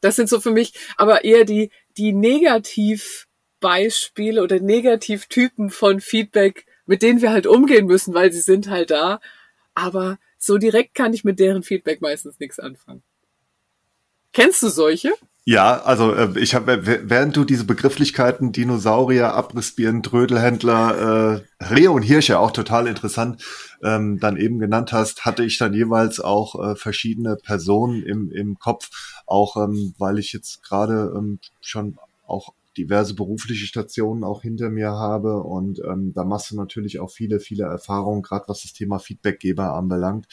Das 0.00 0.16
sind 0.16 0.28
so 0.28 0.40
für 0.40 0.50
mich 0.50 0.74
aber 0.96 1.24
eher 1.24 1.44
die, 1.44 1.70
die 1.96 2.12
Negativbeispiele 2.12 4.42
oder 4.42 4.60
Negativtypen 4.60 5.70
von 5.70 6.00
Feedback, 6.00 6.66
mit 6.86 7.02
denen 7.02 7.22
wir 7.22 7.32
halt 7.32 7.46
umgehen 7.46 7.86
müssen, 7.86 8.14
weil 8.14 8.32
sie 8.32 8.40
sind 8.40 8.68
halt 8.68 8.90
da. 8.90 9.20
Aber 9.74 10.18
so 10.38 10.58
direkt 10.58 10.94
kann 10.94 11.12
ich 11.12 11.24
mit 11.24 11.38
deren 11.38 11.62
Feedback 11.62 12.00
meistens 12.00 12.38
nichts 12.38 12.58
anfangen. 12.58 13.02
Kennst 14.32 14.62
du 14.62 14.68
solche? 14.68 15.12
Ja, 15.50 15.80
also 15.80 16.12
äh, 16.12 16.38
ich 16.38 16.54
habe, 16.54 16.84
während 16.84 17.34
du 17.34 17.46
diese 17.46 17.64
Begrifflichkeiten 17.64 18.52
Dinosaurier, 18.52 19.32
Abrissbirnen, 19.32 20.02
Trödelhändler, 20.02 21.40
äh, 21.58 21.64
Rehe 21.64 21.90
und 21.90 22.02
Hirsche 22.02 22.38
auch 22.38 22.50
total 22.50 22.86
interessant 22.86 23.42
ähm, 23.82 24.20
dann 24.20 24.36
eben 24.36 24.58
genannt 24.58 24.92
hast, 24.92 25.24
hatte 25.24 25.44
ich 25.44 25.56
dann 25.56 25.72
jeweils 25.72 26.20
auch 26.20 26.62
äh, 26.62 26.76
verschiedene 26.76 27.36
Personen 27.36 28.02
im, 28.02 28.30
im 28.30 28.58
Kopf, 28.58 28.90
auch 29.24 29.56
ähm, 29.56 29.94
weil 29.96 30.18
ich 30.18 30.34
jetzt 30.34 30.62
gerade 30.62 31.14
ähm, 31.16 31.38
schon 31.62 31.96
auch 32.26 32.52
diverse 32.76 33.14
berufliche 33.14 33.66
Stationen 33.66 34.24
auch 34.24 34.42
hinter 34.42 34.68
mir 34.68 34.90
habe 34.90 35.42
und 35.42 35.80
ähm, 35.82 36.12
da 36.14 36.24
machst 36.24 36.50
du 36.50 36.56
natürlich 36.56 37.00
auch 37.00 37.10
viele, 37.10 37.40
viele 37.40 37.64
Erfahrungen, 37.64 38.20
gerade 38.20 38.44
was 38.48 38.64
das 38.64 38.74
Thema 38.74 38.98
Feedbackgeber 38.98 39.72
anbelangt. 39.72 40.26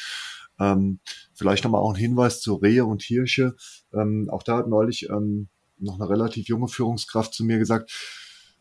Ähm, 0.59 0.99
vielleicht 1.33 1.63
nochmal 1.63 1.81
auch 1.81 1.93
ein 1.93 1.99
Hinweis 1.99 2.41
zu 2.41 2.55
Rehe 2.55 2.85
und 2.85 3.01
Hirsche. 3.01 3.55
Ähm, 3.93 4.29
auch 4.29 4.43
da 4.43 4.57
hat 4.57 4.67
neulich 4.67 5.09
ähm, 5.09 5.49
noch 5.77 5.95
eine 5.95 6.09
relativ 6.09 6.47
junge 6.47 6.67
Führungskraft 6.67 7.33
zu 7.33 7.43
mir 7.43 7.57
gesagt, 7.57 7.91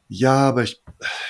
ja, 0.08 0.36
aber 0.36 0.62
ich, 0.62 0.82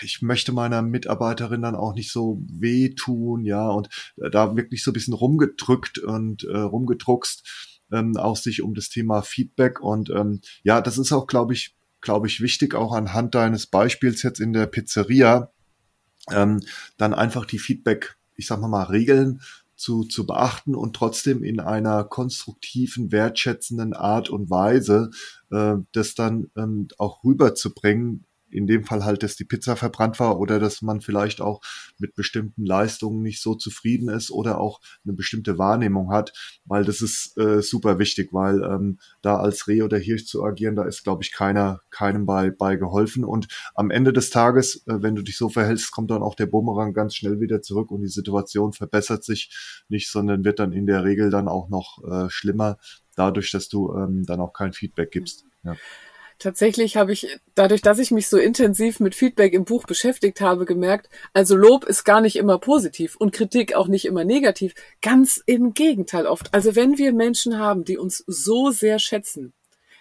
ich 0.02 0.20
möchte 0.20 0.52
meiner 0.52 0.82
Mitarbeiterin 0.82 1.62
dann 1.62 1.76
auch 1.76 1.94
nicht 1.94 2.10
so 2.10 2.42
wehtun, 2.50 3.44
ja, 3.44 3.68
und 3.68 3.88
da 4.16 4.56
wirklich 4.56 4.82
so 4.82 4.90
ein 4.90 4.94
bisschen 4.94 5.14
rumgedrückt 5.14 5.98
und 5.98 6.44
äh, 6.44 6.58
rumgedruckst, 6.58 7.80
ähm, 7.92 8.16
auch 8.16 8.36
sich 8.36 8.62
um 8.62 8.74
das 8.74 8.88
Thema 8.88 9.22
Feedback 9.22 9.80
und 9.80 10.10
ähm, 10.10 10.40
ja, 10.64 10.80
das 10.80 10.98
ist 10.98 11.12
auch, 11.12 11.26
glaube 11.26 11.52
ich, 11.52 11.76
glaube 12.00 12.26
ich, 12.26 12.40
wichtig, 12.40 12.74
auch 12.74 12.92
anhand 12.92 13.34
deines 13.34 13.66
Beispiels 13.66 14.22
jetzt 14.22 14.40
in 14.40 14.52
der 14.52 14.66
Pizzeria, 14.66 15.52
ähm, 16.30 16.60
dann 16.96 17.14
einfach 17.14 17.44
die 17.44 17.58
Feedback, 17.58 18.16
ich 18.34 18.46
sag 18.46 18.60
mal 18.60 18.68
mal, 18.68 18.84
Regeln 18.84 19.40
zu, 19.77 20.05
zu 20.05 20.27
beachten 20.27 20.75
und 20.75 20.95
trotzdem 20.95 21.43
in 21.43 21.61
einer 21.61 22.05
konstruktiven, 22.05 23.12
wertschätzenden 23.12 23.93
Art 23.93 24.31
und 24.31 24.51
Weise 24.51 25.11
äh, 25.51 25.77
das 25.93 26.14
dann 26.14 26.51
ähm, 26.57 26.89
auch 26.99 27.25
rüberzubringen, 27.25 28.25
in 28.55 28.66
dem 28.66 28.84
Fall 28.84 29.05
halt, 29.05 29.22
dass 29.22 29.36
die 29.36 29.44
Pizza 29.44 29.76
verbrannt 29.76 30.20
war 30.20 30.38
oder 30.38 30.59
dass 30.59 30.82
man 30.82 31.00
vielleicht 31.00 31.40
auch 31.40 31.61
mit 31.98 32.14
bestimmten 32.14 32.64
Leistungen 32.64 33.22
nicht 33.22 33.42
so 33.42 33.55
zufrieden 33.55 34.09
ist 34.09 34.30
oder 34.30 34.61
auch 34.61 34.80
eine 35.05 35.14
bestimmte 35.14 35.59
Wahrnehmung 35.59 36.11
hat, 36.11 36.32
weil 36.64 36.84
das 36.84 37.00
ist 37.00 37.36
äh, 37.38 37.62
super 37.62 37.98
wichtig, 37.98 38.32
weil 38.32 38.62
ähm, 38.62 38.98
da 39.22 39.36
als 39.36 39.66
Reh 39.68 39.82
oder 39.82 39.98
Hirsch 39.98 40.26
zu 40.26 40.44
agieren, 40.44 40.76
da 40.76 40.84
ist, 40.84 41.05
glaube 41.05 41.22
ich, 41.22 41.32
keiner, 41.32 41.80
keinem 41.90 42.26
bei, 42.26 42.50
bei 42.50 42.76
geholfen. 42.76 43.24
Und 43.24 43.48
am 43.74 43.90
Ende 43.90 44.12
des 44.12 44.30
Tages, 44.30 44.86
äh, 44.86 45.02
wenn 45.02 45.14
du 45.14 45.22
dich 45.22 45.36
so 45.36 45.48
verhältst, 45.48 45.90
kommt 45.90 46.11
dann 46.11 46.22
auch 46.22 46.34
der 46.34 46.46
Bumerang 46.46 46.92
ganz 46.94 47.14
schnell 47.14 47.40
wieder 47.40 47.62
zurück 47.62 47.90
und 47.90 48.02
die 48.02 48.09
Situation 48.09 48.72
verbessert 48.72 49.24
sich 49.24 49.84
nicht, 49.88 50.11
sondern 50.11 50.44
wird 50.44 50.59
dann 50.59 50.72
in 50.72 50.86
der 50.86 51.05
Regel 51.05 51.30
dann 51.30 51.48
auch 51.48 51.68
noch 51.68 52.02
äh, 52.05 52.30
schlimmer, 52.30 52.78
dadurch, 53.16 53.50
dass 53.50 53.68
du 53.68 53.94
ähm, 53.94 54.24
dann 54.24 54.40
auch 54.40 54.52
kein 54.52 54.72
Feedback 54.72 55.11
gibst. 55.11 55.44
Ja. 55.62 55.76
Tatsächlich 56.45 56.99
habe 56.99 57.11
ich, 57.14 57.40
dadurch, 57.55 57.80
dass 57.80 57.99
ich 57.99 58.11
mich 58.11 58.28
so 58.28 58.36
intensiv 58.36 59.01
mit 59.01 59.14
Feedback 59.14 59.55
im 59.55 59.64
Buch 59.64 59.84
beschäftigt 59.84 60.42
habe, 60.42 60.66
gemerkt, 60.66 61.09
also 61.32 61.57
Lob 61.57 61.84
ist 61.84 62.05
gar 62.05 62.20
nicht 62.20 62.36
immer 62.36 62.59
positiv 62.59 63.16
und 63.16 63.32
Kritik 63.32 63.74
auch 63.74 63.88
nicht 63.88 64.05
immer 64.05 64.24
negativ. 64.24 64.74
Ganz 65.01 65.42
im 65.47 65.72
Gegenteil 65.72 66.26
oft. 66.26 66.53
Also 66.53 66.76
wenn 66.76 66.99
wir 66.99 67.14
Menschen 67.14 67.59
haben, 67.59 67.86
die 67.86 67.97
uns 67.97 68.22
so 68.26 68.70
sehr 68.70 68.99
schätzen, 68.99 69.55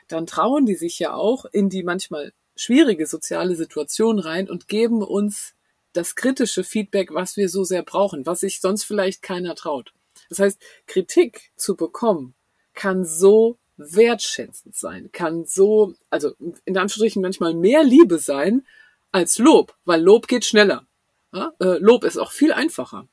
dann 0.10 0.26
trauen 0.26 0.66
die 0.66 0.76
sich 0.76 1.00
ja 1.00 1.14
auch 1.14 1.46
in 1.46 1.70
die 1.70 1.82
manchmal 1.82 2.34
schwierige 2.58 3.08
soziale 3.08 3.56
Situation 3.56 4.20
rein 4.20 4.50
und 4.50 4.68
geben 4.68 5.02
uns 5.02 5.54
das 5.94 6.14
kritische 6.14 6.66
Feedback, 6.66 7.14
was 7.14 7.38
wir 7.38 7.48
so 7.48 7.64
sehr 7.64 7.84
brauchen, 7.84 8.26
was 8.26 8.42
sich 8.42 8.60
sonst 8.60 8.84
vielleicht 8.84 9.22
keiner 9.22 9.56
traut. 9.56 9.94
Das 10.28 10.40
heißt, 10.40 10.62
Kritik 10.88 11.54
zu 11.56 11.78
bekommen 11.78 12.36
kann 12.74 13.06
so 13.06 13.60
wertschätzend 13.78 14.76
sein, 14.76 15.10
kann 15.12 15.46
so, 15.46 15.96
also 16.10 16.34
in 16.40 16.78
Anführungsstrichen 16.78 17.22
manchmal 17.22 17.54
mehr 17.54 17.84
Liebe 17.84 18.20
sein 18.20 18.66
als 19.12 19.38
Lob, 19.38 19.76
weil 19.86 20.02
Lob 20.02 20.28
geht 20.28 20.46
schneller. 20.46 20.86
Ja? 21.34 21.54
Äh, 21.60 21.78
Lob 21.80 22.04
ist 22.04 22.18
auch 22.18 22.32
viel 22.32 22.54
einfacher. 22.54 23.08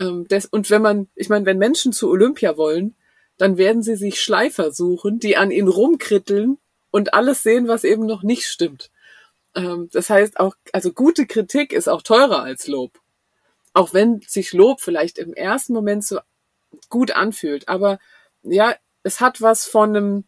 Ähm, 0.00 0.26
das, 0.28 0.46
und 0.46 0.70
wenn 0.70 0.82
man, 0.82 1.08
ich 1.14 1.28
meine, 1.28 1.46
wenn 1.46 1.58
Menschen 1.58 1.92
zu 1.92 2.08
Olympia 2.10 2.56
wollen, 2.56 2.94
dann 3.36 3.56
werden 3.56 3.82
sie 3.82 3.96
sich 3.96 4.20
Schleifer 4.20 4.72
suchen, 4.72 5.20
die 5.20 5.36
an 5.36 5.50
ihnen 5.50 5.68
rumkritteln 5.68 6.58
und 6.90 7.14
alles 7.14 7.42
sehen, 7.42 7.68
was 7.68 7.84
eben 7.84 8.04
noch 8.06 8.22
nicht 8.22 8.44
stimmt. 8.44 8.90
Ähm, 9.54 9.88
das 9.92 10.10
heißt 10.10 10.38
auch, 10.40 10.54
also 10.72 10.92
gute 10.92 11.26
Kritik 11.26 11.72
ist 11.72 11.88
auch 11.88 12.02
teurer 12.02 12.42
als 12.42 12.66
Lob. 12.66 12.98
Auch 13.72 13.94
wenn 13.94 14.20
sich 14.26 14.52
Lob 14.52 14.80
vielleicht 14.80 15.18
im 15.18 15.34
ersten 15.34 15.72
Moment 15.72 16.04
so 16.04 16.18
gut 16.88 17.12
anfühlt. 17.12 17.68
Aber 17.68 17.98
ja, 18.42 18.74
es 19.02 19.20
hat 19.20 19.40
was 19.40 19.66
von 19.66 19.96
einem, 19.96 20.24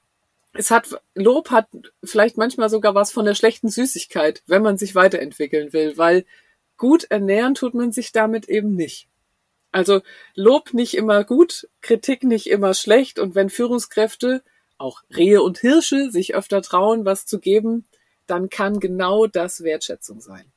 es 0.52 0.70
hat, 0.70 0.88
Lob 1.14 1.50
hat 1.50 1.68
vielleicht 2.02 2.36
manchmal 2.36 2.70
sogar 2.70 2.94
was 2.94 3.12
von 3.12 3.24
der 3.24 3.34
schlechten 3.34 3.68
Süßigkeit, 3.68 4.42
wenn 4.46 4.62
man 4.62 4.78
sich 4.78 4.94
weiterentwickeln 4.94 5.72
will, 5.72 5.96
weil 5.96 6.24
gut 6.76 7.04
ernähren 7.04 7.54
tut 7.54 7.74
man 7.74 7.92
sich 7.92 8.12
damit 8.12 8.48
eben 8.48 8.74
nicht. 8.74 9.08
Also 9.72 10.02
Lob 10.34 10.74
nicht 10.74 10.94
immer 10.94 11.24
gut, 11.24 11.68
Kritik 11.80 12.24
nicht 12.24 12.48
immer 12.48 12.74
schlecht 12.74 13.18
und 13.18 13.34
wenn 13.34 13.50
Führungskräfte, 13.50 14.42
auch 14.78 15.02
Rehe 15.14 15.42
und 15.42 15.58
Hirsche, 15.58 16.10
sich 16.10 16.34
öfter 16.34 16.62
trauen, 16.62 17.04
was 17.04 17.26
zu 17.26 17.38
geben, 17.38 17.84
dann 18.26 18.48
kann 18.48 18.80
genau 18.80 19.26
das 19.26 19.62
Wertschätzung 19.62 20.20
sein. 20.20 20.50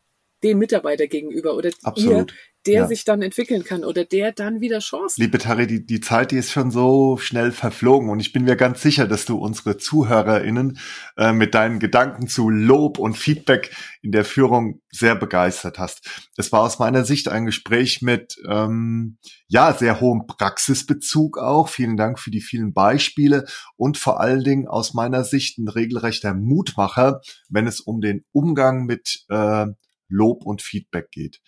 Dem 0.44 0.60
Mitarbeiter 0.60 1.08
gegenüber 1.08 1.56
oder 1.56 1.72
Absolut. 1.84 2.32
ihr 2.32 2.38
der 2.66 2.82
ja. 2.82 2.88
sich 2.88 3.04
dann 3.04 3.22
entwickeln 3.22 3.64
kann 3.64 3.84
oder 3.84 4.06
der 4.06 4.32
dann 4.32 4.62
wieder 4.62 4.80
Chancen. 4.80 5.22
Liebe 5.22 5.38
Tari, 5.38 5.68
die, 5.68 5.86
die 5.86 6.00
Zeit, 6.00 6.32
die 6.32 6.38
ist 6.38 6.52
schon 6.52 6.72
so 6.72 7.18
schnell 7.18 7.52
verflogen 7.52 8.10
und 8.10 8.20
ich 8.20 8.32
bin 8.32 8.46
mir 8.46 8.56
ganz 8.56 8.82
sicher, 8.82 9.06
dass 9.06 9.26
du 9.26 9.38
unsere 9.38 9.78
ZuhörerInnen 9.78 10.80
äh, 11.18 11.34
mit 11.34 11.56
deinen 11.56 11.80
Gedanken 11.80 12.28
zu 12.28 12.50
Lob 12.50 13.00
und 13.00 13.18
Feedback 13.18 13.76
in 14.02 14.12
der 14.12 14.24
Führung 14.24 14.82
sehr 14.92 15.16
begeistert 15.16 15.78
hast. 15.78 16.30
Es 16.38 16.52
war 16.52 16.62
aus 16.62 16.80
meiner 16.80 17.04
Sicht 17.04 17.28
ein 17.28 17.46
Gespräch 17.46 18.02
mit 18.02 18.38
ähm, 18.50 19.18
ja 19.48 19.74
sehr 19.74 20.00
hohem 20.00 20.26
Praxisbezug 20.26 21.38
auch. 21.38 21.68
Vielen 21.68 21.98
Dank 21.98 22.18
für 22.18 22.32
die 22.32 22.42
vielen 22.42 22.74
Beispiele 22.74 23.46
und 23.76 23.98
vor 23.98 24.22
allen 24.22 24.44
Dingen 24.44 24.68
aus 24.68 24.94
meiner 24.94 25.26
Sicht 25.26 25.58
ein 25.58 25.68
regelrechter 25.68 26.34
Mutmacher, 26.34 27.22
wenn 27.50 27.68
es 27.68 27.82
um 27.82 28.00
den 28.00 28.24
Umgang 28.32 28.86
mit 28.86 29.26
äh, 29.30 29.66
Lob 30.08 30.46
und 30.46 30.62
Feedback 30.62 31.12
geht. 31.12 31.42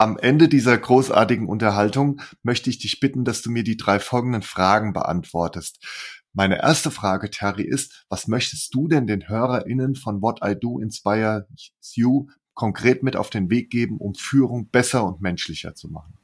Am 0.00 0.16
Ende 0.16 0.48
dieser 0.48 0.78
großartigen 0.78 1.48
Unterhaltung 1.48 2.20
möchte 2.44 2.70
ich 2.70 2.78
dich 2.78 3.00
bitten, 3.00 3.24
dass 3.24 3.42
du 3.42 3.50
mir 3.50 3.64
die 3.64 3.76
drei 3.76 3.98
folgenden 3.98 4.42
Fragen 4.42 4.92
beantwortest. 4.92 5.84
Meine 6.32 6.62
erste 6.62 6.92
Frage, 6.92 7.30
Terry, 7.30 7.64
ist, 7.64 8.06
was 8.08 8.28
möchtest 8.28 8.72
du 8.72 8.86
denn 8.86 9.08
den 9.08 9.28
HörerInnen 9.28 9.96
von 9.96 10.22
What 10.22 10.38
I 10.44 10.54
Do 10.54 10.78
Inspire 10.78 11.48
You 11.94 12.28
konkret 12.54 13.02
mit 13.02 13.16
auf 13.16 13.30
den 13.30 13.50
Weg 13.50 13.70
geben, 13.70 13.98
um 13.98 14.14
Führung 14.14 14.68
besser 14.68 15.04
und 15.04 15.20
menschlicher 15.20 15.74
zu 15.74 15.88
machen? 15.88 16.16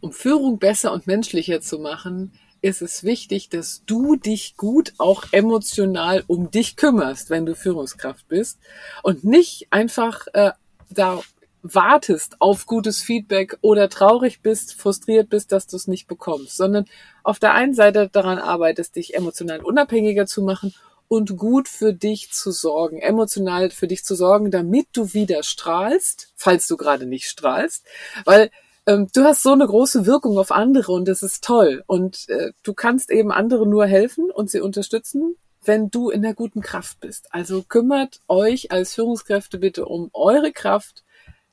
Um 0.00 0.12
Führung 0.12 0.58
besser 0.58 0.92
und 0.94 1.06
menschlicher 1.06 1.60
zu 1.60 1.78
machen, 1.78 2.32
ist 2.62 2.82
es 2.82 3.04
wichtig, 3.04 3.48
dass 3.48 3.82
du 3.86 4.16
dich 4.16 4.56
gut 4.56 4.92
auch 4.98 5.24
emotional 5.32 6.24
um 6.26 6.50
dich 6.50 6.76
kümmerst, 6.76 7.30
wenn 7.30 7.46
du 7.46 7.54
Führungskraft 7.54 8.28
bist. 8.28 8.58
Und 9.02 9.24
nicht 9.24 9.68
einfach 9.70 10.26
äh, 10.32 10.52
da 10.90 11.20
wartest 11.62 12.40
auf 12.40 12.66
gutes 12.66 13.02
Feedback 13.02 13.58
oder 13.60 13.88
traurig 13.88 14.40
bist, 14.40 14.74
frustriert 14.74 15.28
bist, 15.28 15.52
dass 15.52 15.66
du 15.66 15.76
es 15.76 15.88
nicht 15.88 16.06
bekommst, 16.06 16.56
sondern 16.56 16.86
auf 17.22 17.38
der 17.38 17.54
einen 17.54 17.74
Seite 17.74 18.08
daran 18.10 18.38
arbeitest, 18.38 18.96
dich 18.96 19.14
emotional 19.14 19.60
unabhängiger 19.60 20.26
zu 20.26 20.42
machen 20.42 20.74
und 21.08 21.36
gut 21.36 21.68
für 21.68 21.92
dich 21.92 22.32
zu 22.32 22.50
sorgen, 22.50 22.98
emotional 22.98 23.70
für 23.70 23.88
dich 23.88 24.04
zu 24.04 24.14
sorgen, 24.14 24.50
damit 24.50 24.88
du 24.92 25.12
wieder 25.12 25.42
strahlst, 25.42 26.32
falls 26.36 26.66
du 26.66 26.76
gerade 26.76 27.04
nicht 27.04 27.28
strahlst, 27.28 27.84
weil 28.24 28.50
ähm, 28.90 29.08
du 29.14 29.24
hast 29.24 29.42
so 29.42 29.52
eine 29.52 29.66
große 29.66 30.06
Wirkung 30.06 30.36
auf 30.38 30.50
andere 30.50 30.92
und 30.92 31.06
das 31.06 31.22
ist 31.22 31.44
toll 31.44 31.84
und 31.86 32.28
äh, 32.28 32.52
du 32.62 32.74
kannst 32.74 33.10
eben 33.10 33.30
andere 33.30 33.66
nur 33.66 33.86
helfen 33.86 34.30
und 34.30 34.50
sie 34.50 34.60
unterstützen, 34.60 35.36
wenn 35.62 35.90
du 35.90 36.10
in 36.10 36.22
der 36.22 36.34
guten 36.34 36.60
Kraft 36.60 36.98
bist. 37.00 37.32
Also 37.32 37.62
kümmert 37.62 38.20
euch 38.26 38.72
als 38.72 38.94
Führungskräfte 38.94 39.58
bitte 39.58 39.84
um 39.84 40.10
eure 40.12 40.50
Kraft, 40.52 41.04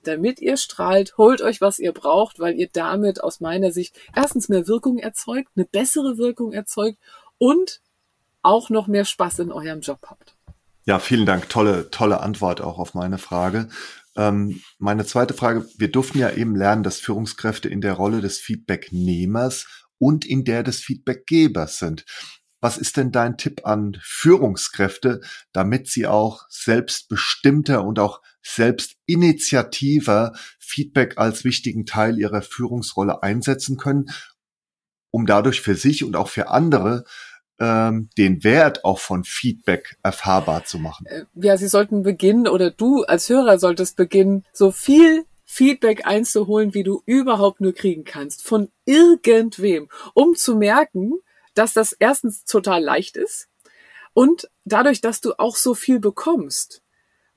damit 0.03 0.39
ihr 0.39 0.57
strahlt, 0.57 1.18
holt 1.18 1.41
euch, 1.41 1.61
was 1.61 1.77
ihr 1.77 1.91
braucht, 1.91 2.39
weil 2.39 2.55
ihr 2.55 2.69
damit 2.72 3.23
aus 3.23 3.39
meiner 3.39 3.72
Sicht 3.72 3.95
erstens 4.15 4.49
mehr 4.49 4.68
Wirkung 4.68 4.97
erzeugt, 4.97 5.49
eine 5.55 5.65
bessere 5.65 6.18
Wirkung 6.18 6.53
erzeugt 6.53 6.97
und 7.38 7.81
auch 8.41 8.69
noch 8.69 8.88
mehr 8.88 9.05
Spaß 9.05 9.39
in 9.39 9.51
eurem 9.51 9.81
Job 9.81 9.99
habt. 10.09 10.35
Ja, 10.85 10.99
vielen 10.99 11.26
Dank. 11.26 11.49
Tolle, 11.49 11.91
tolle 11.91 12.22
Antwort 12.22 12.61
auch 12.61 12.80
auf 12.80 12.93
meine 12.93 13.18
Frage. 13.18 13.68
Ähm, 14.18 14.61
meine 14.80 15.06
zweite 15.06 15.35
Frage, 15.35 15.69
wir 15.77 15.91
durften 15.91 16.18
ja 16.18 16.31
eben 16.31 16.56
lernen, 16.56 16.84
dass 16.84 16.99
Führungskräfte 16.99 17.69
in 17.69 17.81
der 17.81 17.94
Rolle 17.94 18.19
des 18.19 18.39
Feedbacknehmers 18.39 19.68
und 19.99 20.26
in 20.26 20.44
der 20.44 20.64
des 20.64 20.80
Feedbackgebers 20.80 21.77
sind. 21.80 22.03
Was 22.60 22.80
ist 22.80 22.98
denn 22.98 23.11
dein 23.11 23.38
Tipp 23.38 23.65
an 23.65 23.98
Führungskräfte, 24.02 25.22
damit 25.53 25.88
sie 25.88 26.07
auch 26.07 26.45
selbstbestimmter 26.49 27.85
und 27.85 27.99
auch 27.99 28.22
selbstinitiativer 28.41 30.34
Feedback 30.60 31.19
als 31.19 31.44
wichtigen 31.44 31.85
Teil 31.85 32.18
ihrer 32.18 32.41
Führungsrolle 32.41 33.22
einsetzen 33.22 33.77
können, 33.77 34.07
um 35.11 35.27
dadurch 35.27 35.61
für 35.61 35.76
sich 35.76 36.03
und 36.03 36.15
auch 36.15 36.30
für 36.30 36.49
andere 36.49 37.03
ähm, 37.59 38.09
den 38.17 38.43
Wert 38.43 38.85
auch 38.85 38.99
von 38.99 39.23
Feedback 39.23 39.97
erfahrbar 40.03 40.65
zu 40.65 40.79
machen? 40.79 41.05
Äh, 41.07 41.25
ja, 41.35 41.57
Sie 41.57 41.67
sollten 41.67 42.03
beginnen 42.03 42.47
oder 42.47 42.71
du 42.71 43.03
als 43.03 43.29
Hörer 43.29 43.59
solltest 43.59 43.95
beginnen, 43.95 44.45
so 44.53 44.71
viel 44.71 45.25
Feedback 45.43 46.05
einzuholen, 46.05 46.73
wie 46.73 46.84
du 46.84 47.01
überhaupt 47.05 47.61
nur 47.61 47.73
kriegen 47.73 48.03
kannst, 48.03 48.43
von 48.43 48.69
irgendwem, 48.85 49.89
um 50.13 50.35
zu 50.35 50.55
merken, 50.55 51.13
dass 51.53 51.73
das 51.73 51.93
erstens 51.93 52.43
total 52.43 52.84
leicht 52.84 53.17
ist 53.17 53.47
und 54.13 54.49
dadurch, 54.65 54.99
dass 54.99 55.21
du 55.21 55.34
auch 55.38 55.55
so 55.55 55.73
viel 55.73 55.99
bekommst, 55.99 56.81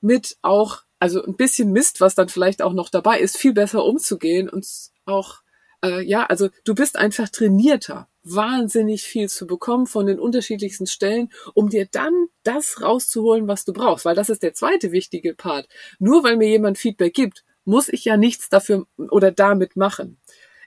mit 0.01 0.37
auch, 0.41 0.81
also 0.99 1.23
ein 1.23 1.35
bisschen 1.35 1.71
Mist, 1.71 2.01
was 2.01 2.15
dann 2.15 2.27
vielleicht 2.27 2.61
auch 2.61 2.73
noch 2.73 2.89
dabei 2.89 3.19
ist, 3.19 3.37
viel 3.37 3.53
besser 3.53 3.85
umzugehen 3.85 4.49
und 4.49 4.67
auch, 5.05 5.41
äh, 5.83 6.01
ja, 6.01 6.25
also 6.25 6.49
du 6.65 6.75
bist 6.75 6.97
einfach 6.97 7.29
trainierter, 7.29 8.07
wahnsinnig 8.23 9.03
viel 9.03 9.29
zu 9.29 9.47
bekommen 9.47 9.87
von 9.87 10.05
den 10.05 10.19
unterschiedlichsten 10.19 10.87
Stellen, 10.87 11.29
um 11.53 11.69
dir 11.69 11.87
dann 11.91 12.27
das 12.43 12.81
rauszuholen, 12.81 13.47
was 13.47 13.65
du 13.65 13.73
brauchst, 13.73 14.05
weil 14.05 14.15
das 14.15 14.29
ist 14.29 14.43
der 14.43 14.53
zweite 14.53 14.91
wichtige 14.91 15.33
Part. 15.33 15.67
Nur 15.99 16.23
weil 16.23 16.37
mir 16.37 16.49
jemand 16.49 16.77
Feedback 16.77 17.13
gibt, 17.13 17.43
muss 17.65 17.89
ich 17.89 18.05
ja 18.05 18.17
nichts 18.17 18.49
dafür 18.49 18.85
oder 18.97 19.31
damit 19.31 19.75
machen. 19.75 20.19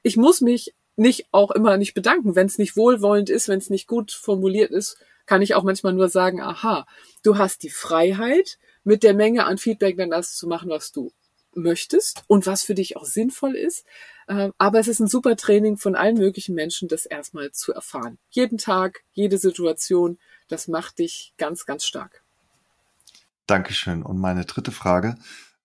Ich 0.02 0.16
muss 0.16 0.40
mich 0.40 0.74
nicht 0.96 1.26
auch 1.32 1.50
immer 1.50 1.76
nicht 1.76 1.94
bedanken, 1.94 2.36
wenn 2.36 2.46
es 2.46 2.58
nicht 2.58 2.76
wohlwollend 2.76 3.30
ist, 3.30 3.48
wenn 3.48 3.58
es 3.58 3.70
nicht 3.70 3.86
gut 3.86 4.12
formuliert 4.12 4.70
ist, 4.70 4.96
kann 5.26 5.42
ich 5.42 5.54
auch 5.54 5.62
manchmal 5.62 5.94
nur 5.94 6.08
sagen, 6.08 6.40
aha, 6.40 6.86
du 7.22 7.38
hast 7.38 7.62
die 7.62 7.70
Freiheit, 7.70 8.58
mit 8.84 9.02
der 9.02 9.14
Menge 9.14 9.46
an 9.46 9.58
Feedback 9.58 9.96
dann 9.96 10.10
das 10.10 10.36
zu 10.36 10.46
machen, 10.46 10.68
was 10.68 10.92
du 10.92 11.10
möchtest 11.54 12.22
und 12.26 12.46
was 12.46 12.62
für 12.62 12.74
dich 12.74 12.96
auch 12.96 13.04
sinnvoll 13.04 13.56
ist. 13.56 13.84
Ähm, 14.28 14.52
aber 14.58 14.78
es 14.80 14.88
ist 14.88 15.00
ein 15.00 15.08
super 15.08 15.36
Training 15.36 15.76
von 15.76 15.94
allen 15.94 16.16
möglichen 16.16 16.54
Menschen, 16.54 16.88
das 16.88 17.06
erstmal 17.06 17.50
zu 17.52 17.72
erfahren. 17.72 18.18
Jeden 18.30 18.58
Tag, 18.58 19.04
jede 19.12 19.38
Situation, 19.38 20.18
das 20.48 20.68
macht 20.68 20.98
dich 20.98 21.34
ganz, 21.36 21.66
ganz 21.66 21.84
stark. 21.84 22.22
Dankeschön. 23.46 24.02
Und 24.02 24.18
meine 24.18 24.44
dritte 24.44 24.72
Frage. 24.72 25.16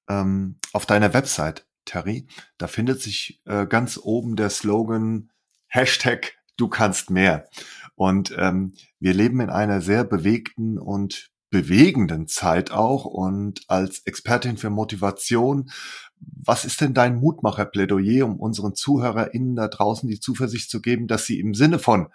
Ähm, 0.07 0.55
auf 0.73 0.85
deiner 0.85 1.13
Website, 1.13 1.65
Terry, 1.85 2.27
da 2.57 2.67
findet 2.67 3.01
sich 3.01 3.41
äh, 3.45 3.65
ganz 3.65 3.97
oben 4.01 4.35
der 4.35 4.49
Slogan 4.49 5.31
Hashtag 5.67 6.39
du 6.59 6.67
kannst 6.67 7.09
mehr. 7.09 7.47
Und 7.95 8.33
ähm, 8.37 8.73
wir 8.99 9.13
leben 9.13 9.39
in 9.39 9.49
einer 9.49 9.81
sehr 9.81 10.03
bewegten 10.03 10.77
und 10.77 11.31
bewegenden 11.49 12.27
Zeit 12.27 12.71
auch. 12.71 13.05
Und 13.05 13.61
als 13.67 13.99
Expertin 14.05 14.57
für 14.57 14.69
Motivation, 14.69 15.71
was 16.19 16.65
ist 16.65 16.81
denn 16.81 16.93
dein 16.93 17.15
Mutmacherplädoyer, 17.15 18.25
um 18.25 18.39
unseren 18.39 18.75
ZuhörerInnen 18.75 19.55
da 19.55 19.67
draußen 19.67 20.09
die 20.09 20.19
Zuversicht 20.19 20.69
zu 20.69 20.81
geben, 20.81 21.07
dass 21.07 21.25
sie 21.25 21.39
im 21.39 21.53
Sinne 21.53 21.79
von 21.79 22.09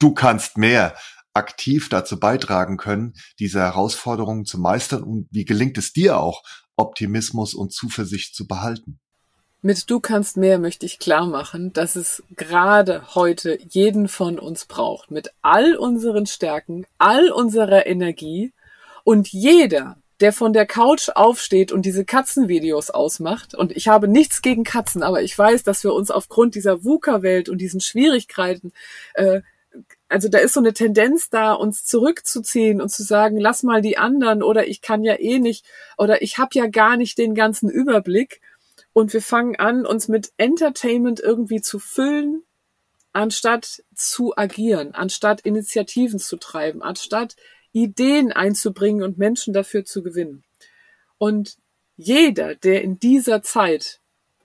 du 0.00 0.14
kannst 0.14 0.58
mehr 0.58 0.96
aktiv 1.34 1.88
dazu 1.88 2.18
beitragen 2.18 2.76
können, 2.76 3.14
diese 3.38 3.60
Herausforderungen 3.60 4.44
zu 4.44 4.58
meistern 4.58 5.02
und 5.02 5.28
wie 5.30 5.44
gelingt 5.44 5.78
es 5.78 5.92
dir 5.92 6.18
auch, 6.18 6.42
Optimismus 6.76 7.54
und 7.54 7.72
Zuversicht 7.72 8.34
zu 8.34 8.46
behalten? 8.46 9.00
Mit 9.60 9.90
Du 9.90 9.98
kannst 9.98 10.36
mehr 10.36 10.60
möchte 10.60 10.86
ich 10.86 11.00
klar 11.00 11.26
machen, 11.26 11.72
dass 11.72 11.96
es 11.96 12.22
gerade 12.36 13.16
heute 13.16 13.58
jeden 13.68 14.06
von 14.06 14.38
uns 14.38 14.66
braucht. 14.66 15.10
Mit 15.10 15.32
all 15.42 15.74
unseren 15.74 16.26
Stärken, 16.26 16.86
all 16.98 17.30
unserer 17.30 17.84
Energie 17.86 18.52
und 19.02 19.26
jeder, 19.32 19.96
der 20.20 20.32
von 20.32 20.52
der 20.52 20.64
Couch 20.64 21.08
aufsteht 21.12 21.72
und 21.72 21.82
diese 21.82 22.04
Katzenvideos 22.04 22.90
ausmacht. 22.90 23.56
Und 23.56 23.76
ich 23.76 23.88
habe 23.88 24.06
nichts 24.06 24.42
gegen 24.42 24.62
Katzen, 24.62 25.02
aber 25.02 25.22
ich 25.22 25.36
weiß, 25.36 25.64
dass 25.64 25.82
wir 25.82 25.92
uns 25.92 26.12
aufgrund 26.12 26.54
dieser 26.54 26.84
VUCA-Welt 26.84 27.48
und 27.48 27.58
diesen 27.58 27.80
Schwierigkeiten 27.80 28.72
äh, 29.14 29.40
also 30.08 30.28
da 30.28 30.38
ist 30.38 30.54
so 30.54 30.60
eine 30.60 30.72
Tendenz 30.72 31.28
da, 31.28 31.52
uns 31.52 31.84
zurückzuziehen 31.84 32.80
und 32.80 32.88
zu 32.88 33.02
sagen, 33.02 33.38
lass 33.38 33.62
mal 33.62 33.82
die 33.82 33.98
anderen 33.98 34.42
oder 34.42 34.66
ich 34.66 34.80
kann 34.80 35.02
ja 35.02 35.18
eh 35.18 35.38
nicht 35.38 35.66
oder 35.98 36.22
ich 36.22 36.38
habe 36.38 36.50
ja 36.54 36.66
gar 36.66 36.96
nicht 36.96 37.18
den 37.18 37.34
ganzen 37.34 37.68
Überblick. 37.68 38.40
Und 38.98 39.12
wir 39.12 39.22
fangen 39.22 39.54
an, 39.54 39.86
uns 39.86 40.08
mit 40.08 40.32
Entertainment 40.38 41.20
irgendwie 41.20 41.60
zu 41.60 41.78
füllen, 41.78 42.42
anstatt 43.12 43.84
zu 43.94 44.36
agieren, 44.36 44.92
anstatt 44.92 45.42
Initiativen 45.42 46.18
zu 46.18 46.36
treiben, 46.36 46.82
anstatt 46.82 47.36
Ideen 47.70 48.32
einzubringen 48.32 49.04
und 49.04 49.16
Menschen 49.16 49.54
dafür 49.54 49.84
zu 49.84 50.02
gewinnen. 50.02 50.42
Und 51.16 51.58
jeder, 51.96 52.56
der 52.56 52.82
in 52.82 52.98
dieser 52.98 53.40
Zeit 53.40 54.00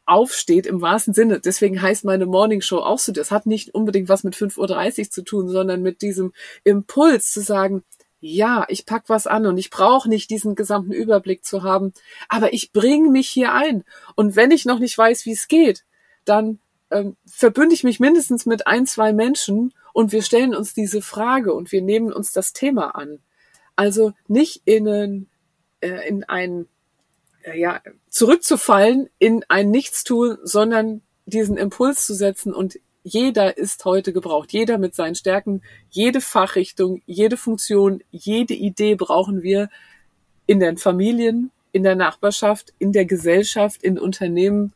aufsteht 0.06 0.68
im 0.68 0.82
wahrsten 0.82 1.16
Sinne. 1.16 1.40
Deswegen 1.40 1.82
heißt 1.82 2.06
meine 2.06 2.28
Morning 2.28 2.62
Show 2.62 2.78
auch 2.78 3.00
so. 3.00 3.12
Das 3.12 3.32
hat 3.32 3.48
nicht 3.48 3.74
unbedingt 3.74 4.08
was 4.08 4.24
mit 4.24 4.36
5.30 4.36 5.00
Uhr 5.00 5.10
zu 5.10 5.24
tun, 5.24 5.50
sondern 5.50 5.82
mit 5.82 6.04
diesem 6.04 6.32
Impuls 6.64 7.32
zu 7.32 7.42
sagen, 7.42 7.84
ja, 8.26 8.66
ich 8.70 8.86
pack 8.86 9.04
was 9.08 9.28
an 9.28 9.46
und 9.46 9.58
ich 9.58 9.70
brauche 9.70 10.08
nicht 10.08 10.30
diesen 10.30 10.56
gesamten 10.56 10.94
Überblick 10.94 11.44
zu 11.44 11.62
haben, 11.62 11.92
aber 12.30 12.54
ich 12.54 12.72
bringe 12.72 13.10
mich 13.10 13.28
hier 13.28 13.54
ein. 13.54 13.84
Und 14.16 14.38
wenn 14.38 14.52
ich 14.52 14.64
noch 14.64 14.80
nicht 14.80 14.98
weiß, 14.98 15.26
wie 15.26 15.34
es 15.34 15.50
geht, 15.50 15.84
dann 16.24 16.60
ähm, 16.90 17.18
verbünde 17.26 17.76
ich 17.76 17.84
mich 17.84 18.00
mindestens 18.00 18.46
mit 18.46 18.66
ein, 18.66 18.86
zwei 18.86 19.12
Menschen 19.12 19.74
und 19.92 20.14
wir 20.14 20.22
stellen 20.22 20.56
uns 20.56 20.74
diese 20.74 21.02
Frage 21.02 21.54
und 21.54 21.74
wir 21.74 21.82
nehmen 21.82 22.14
uns 22.14 22.32
das 22.32 22.54
Thema 22.54 22.96
an. 22.96 23.20
Also 23.76 24.14
nicht 24.30 24.62
in, 24.64 24.88
einen, 24.88 25.30
äh, 25.82 26.08
in 26.08 26.24
ein 26.24 26.68
äh, 27.44 27.60
ja, 27.60 27.82
zurückzufallen 28.08 29.10
in 29.20 29.44
ein 29.50 29.70
Nichtstun, 29.70 30.38
sondern 30.44 31.02
diesen 31.26 31.58
Impuls 31.58 32.06
zu 32.06 32.14
setzen 32.14 32.54
und 32.54 32.80
jeder 33.04 33.58
ist 33.58 33.84
heute 33.86 34.14
gebraucht. 34.14 34.54
Jeder 34.54 34.78
mit 34.78 34.96
seinen 34.96 35.16
Stärken, 35.16 35.62
jede 35.90 36.22
Fachrichtung, 36.22 37.02
jede 37.06 37.38
Funktion, 37.38 38.02
jede 38.12 38.54
Idee 38.54 38.96
brauchen 38.96 39.44
wir 39.44 39.70
in 40.46 40.60
den 40.60 40.78
Familien, 40.78 41.52
in 41.72 41.84
der 41.84 41.96
Nachbarschaft, 41.96 42.74
in 42.80 42.92
der 42.94 43.06
Gesellschaft, 43.06 43.84
in 43.84 44.00
Unternehmen, 44.00 44.74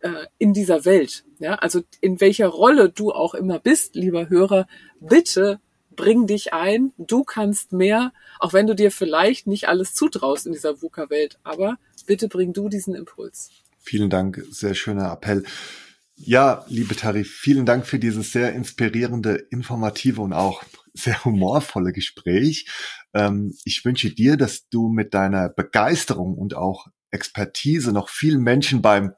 äh, 0.00 0.26
in 0.38 0.52
dieser 0.52 0.84
Welt. 0.84 1.24
Ja, 1.40 1.54
also 1.56 1.82
in 2.00 2.20
welcher 2.20 2.48
Rolle 2.48 2.90
du 2.90 3.12
auch 3.12 3.34
immer 3.34 3.58
bist, 3.58 3.94
lieber 3.94 4.28
Hörer, 4.28 4.66
bitte 5.00 5.60
bring 5.96 6.26
dich 6.26 6.52
ein. 6.52 6.92
Du 6.96 7.24
kannst 7.24 7.72
mehr, 7.72 8.12
auch 8.38 8.52
wenn 8.52 8.66
du 8.66 8.74
dir 8.74 8.92
vielleicht 8.92 9.46
nicht 9.46 9.68
alles 9.68 9.94
zutraust 9.94 10.46
in 10.46 10.52
dieser 10.52 10.80
VUCA-Welt. 10.80 11.38
Aber 11.42 11.76
bitte 12.06 12.28
bring 12.28 12.52
du 12.52 12.68
diesen 12.68 12.94
Impuls. 12.94 13.50
Vielen 13.78 14.10
Dank, 14.10 14.44
sehr 14.50 14.74
schöner 14.74 15.12
Appell. 15.12 15.44
Ja, 16.20 16.64
liebe 16.68 16.96
Tarif, 16.96 17.30
vielen 17.30 17.64
Dank 17.64 17.86
für 17.86 18.00
dieses 18.00 18.32
sehr 18.32 18.52
inspirierende, 18.52 19.34
informative 19.50 20.20
und 20.20 20.32
auch 20.32 20.64
sehr 20.92 21.24
humorvolle 21.24 21.92
Gespräch. 21.92 22.68
Ähm, 23.14 23.54
ich 23.64 23.84
wünsche 23.84 24.10
dir, 24.10 24.36
dass 24.36 24.68
du 24.68 24.88
mit 24.88 25.14
deiner 25.14 25.48
Begeisterung 25.48 26.36
und 26.36 26.54
auch 26.54 26.88
Expertise 27.12 27.92
noch 27.92 28.08
vielen 28.08 28.42
Menschen 28.42 28.82
beim 28.82 29.12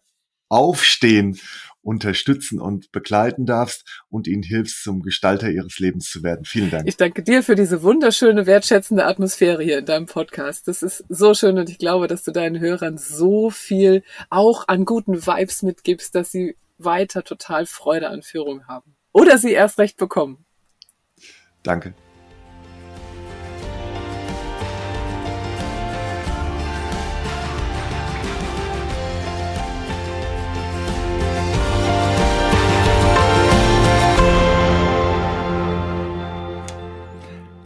Aufstehen 0.50 1.38
unterstützen 1.82 2.60
und 2.60 2.92
begleiten 2.92 3.46
darfst 3.46 4.02
und 4.10 4.26
ihnen 4.26 4.42
hilfst, 4.42 4.84
zum 4.84 5.00
Gestalter 5.00 5.48
ihres 5.50 5.78
Lebens 5.78 6.10
zu 6.10 6.22
werden. 6.22 6.44
Vielen 6.44 6.70
Dank. 6.70 6.86
Ich 6.86 6.96
danke 6.96 7.22
dir 7.22 7.42
für 7.42 7.54
diese 7.54 7.82
wunderschöne, 7.82 8.46
wertschätzende 8.46 9.06
Atmosphäre 9.06 9.62
hier 9.62 9.78
in 9.78 9.86
deinem 9.86 10.06
Podcast. 10.06 10.68
Das 10.68 10.82
ist 10.82 11.04
so 11.08 11.32
schön 11.32 11.58
und 11.58 11.70
ich 11.70 11.78
glaube, 11.78 12.06
dass 12.06 12.22
du 12.22 12.32
deinen 12.32 12.60
Hörern 12.60 12.98
so 12.98 13.48
viel 13.48 14.02
auch 14.28 14.68
an 14.68 14.84
guten 14.84 15.26
Vibes 15.26 15.62
mitgibst, 15.62 16.14
dass 16.14 16.30
sie 16.30 16.56
weiter 16.76 17.24
total 17.24 17.64
Freude 17.64 18.08
an 18.08 18.22
Führung 18.22 18.66
haben. 18.66 18.94
Oder 19.12 19.38
sie 19.38 19.52
erst 19.52 19.78
recht 19.78 19.96
bekommen. 19.96 20.44
Danke. 21.62 21.94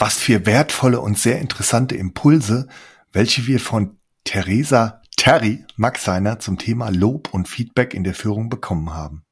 Was 0.05 0.19
für 0.19 0.45
wertvolle 0.45 1.01
und 1.01 1.19
sehr 1.19 1.41
interessante 1.41 1.97
Impulse, 1.97 2.69
welche 3.13 3.47
wir 3.47 3.59
von 3.59 3.97
Theresa 4.25 5.01
Terry 5.17 5.65
Maxeiner 5.77 6.39
zum 6.41 6.59
Thema 6.59 6.91
Lob 6.91 7.33
und 7.33 7.49
Feedback 7.49 7.95
in 7.95 8.05
der 8.05 8.13
Führung 8.13 8.51
bekommen 8.51 8.93
haben. 8.93 9.25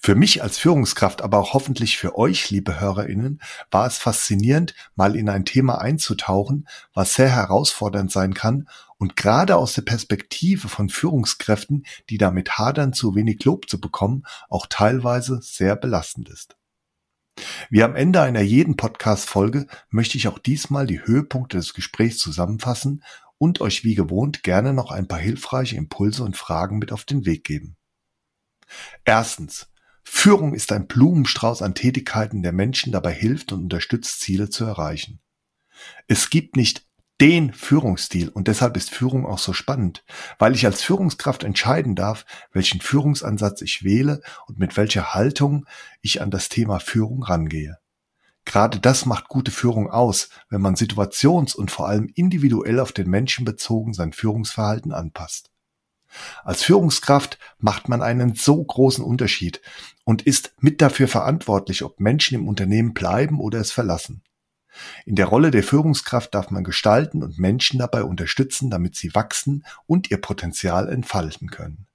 Für 0.00 0.14
mich 0.14 0.40
als 0.40 0.56
Führungskraft, 0.56 1.20
aber 1.20 1.38
auch 1.38 1.52
hoffentlich 1.52 1.98
für 1.98 2.16
euch, 2.16 2.48
liebe 2.48 2.78
Hörerinnen, 2.78 3.42
war 3.72 3.88
es 3.88 3.98
faszinierend, 3.98 4.72
mal 4.94 5.16
in 5.16 5.28
ein 5.28 5.44
Thema 5.44 5.80
einzutauchen, 5.80 6.68
was 6.94 7.14
sehr 7.14 7.30
herausfordernd 7.30 8.12
sein 8.12 8.34
kann 8.34 8.68
und 8.98 9.16
gerade 9.16 9.56
aus 9.56 9.72
der 9.72 9.82
Perspektive 9.82 10.68
von 10.68 10.90
Führungskräften, 10.90 11.84
die 12.08 12.18
damit 12.18 12.52
hadern, 12.52 12.92
zu 12.92 13.16
wenig 13.16 13.42
Lob 13.44 13.68
zu 13.68 13.80
bekommen, 13.80 14.22
auch 14.48 14.66
teilweise 14.70 15.40
sehr 15.42 15.74
belastend 15.74 16.28
ist. 16.28 16.57
Wie 17.70 17.82
am 17.82 17.96
Ende 17.96 18.20
einer 18.20 18.40
jeden 18.40 18.76
Podcast-Folge 18.76 19.66
möchte 19.90 20.16
ich 20.16 20.28
auch 20.28 20.38
diesmal 20.38 20.86
die 20.86 21.04
Höhepunkte 21.04 21.56
des 21.56 21.74
Gesprächs 21.74 22.18
zusammenfassen 22.18 23.02
und 23.38 23.60
euch 23.60 23.84
wie 23.84 23.94
gewohnt 23.94 24.42
gerne 24.42 24.72
noch 24.72 24.90
ein 24.90 25.08
paar 25.08 25.18
hilfreiche 25.18 25.76
Impulse 25.76 26.24
und 26.24 26.36
Fragen 26.36 26.78
mit 26.78 26.92
auf 26.92 27.04
den 27.04 27.24
Weg 27.24 27.44
geben. 27.44 27.76
Erstens. 29.04 29.70
Führung 30.10 30.54
ist 30.54 30.72
ein 30.72 30.86
Blumenstrauß 30.86 31.60
an 31.60 31.74
Tätigkeiten, 31.74 32.42
der 32.42 32.52
Menschen 32.52 32.92
dabei 32.92 33.12
hilft 33.12 33.52
und 33.52 33.64
unterstützt, 33.64 34.20
Ziele 34.20 34.48
zu 34.48 34.64
erreichen. 34.64 35.20
Es 36.06 36.30
gibt 36.30 36.56
nicht 36.56 36.87
den 37.20 37.52
Führungsstil 37.52 38.28
und 38.28 38.46
deshalb 38.46 38.76
ist 38.76 38.90
Führung 38.90 39.26
auch 39.26 39.38
so 39.38 39.52
spannend, 39.52 40.04
weil 40.38 40.54
ich 40.54 40.64
als 40.64 40.82
Führungskraft 40.82 41.42
entscheiden 41.42 41.96
darf, 41.96 42.24
welchen 42.52 42.80
Führungsansatz 42.80 43.60
ich 43.62 43.82
wähle 43.82 44.20
und 44.46 44.58
mit 44.58 44.76
welcher 44.76 45.14
Haltung 45.14 45.66
ich 46.00 46.22
an 46.22 46.30
das 46.30 46.48
Thema 46.48 46.78
Führung 46.78 47.22
rangehe. 47.24 47.78
Gerade 48.44 48.78
das 48.78 49.04
macht 49.04 49.28
gute 49.28 49.50
Führung 49.50 49.90
aus, 49.90 50.30
wenn 50.48 50.62
man 50.62 50.74
situations- 50.74 51.54
und 51.54 51.70
vor 51.70 51.88
allem 51.88 52.08
individuell 52.14 52.80
auf 52.80 52.92
den 52.92 53.10
Menschen 53.10 53.44
bezogen 53.44 53.92
sein 53.92 54.12
Führungsverhalten 54.12 54.92
anpasst. 54.92 55.50
Als 56.44 56.62
Führungskraft 56.62 57.38
macht 57.58 57.88
man 57.88 58.00
einen 58.00 58.34
so 58.34 58.64
großen 58.64 59.04
Unterschied 59.04 59.60
und 60.04 60.22
ist 60.22 60.54
mit 60.60 60.80
dafür 60.80 61.08
verantwortlich, 61.08 61.82
ob 61.82 62.00
Menschen 62.00 62.36
im 62.36 62.48
Unternehmen 62.48 62.94
bleiben 62.94 63.40
oder 63.40 63.58
es 63.58 63.72
verlassen. 63.72 64.22
In 65.06 65.16
der 65.16 65.26
Rolle 65.26 65.50
der 65.50 65.62
Führungskraft 65.62 66.34
darf 66.34 66.50
man 66.50 66.64
gestalten 66.64 67.22
und 67.22 67.38
Menschen 67.38 67.78
dabei 67.78 68.04
unterstützen, 68.04 68.70
damit 68.70 68.96
sie 68.96 69.14
wachsen 69.14 69.64
und 69.86 70.10
ihr 70.10 70.20
Potenzial 70.20 70.88
entfalten 70.88 71.50
können. 71.50 71.86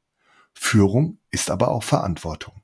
Führung 0.53 1.19
ist 1.31 1.49
aber 1.49 1.69
auch 1.69 1.83
Verantwortung. 1.83 2.63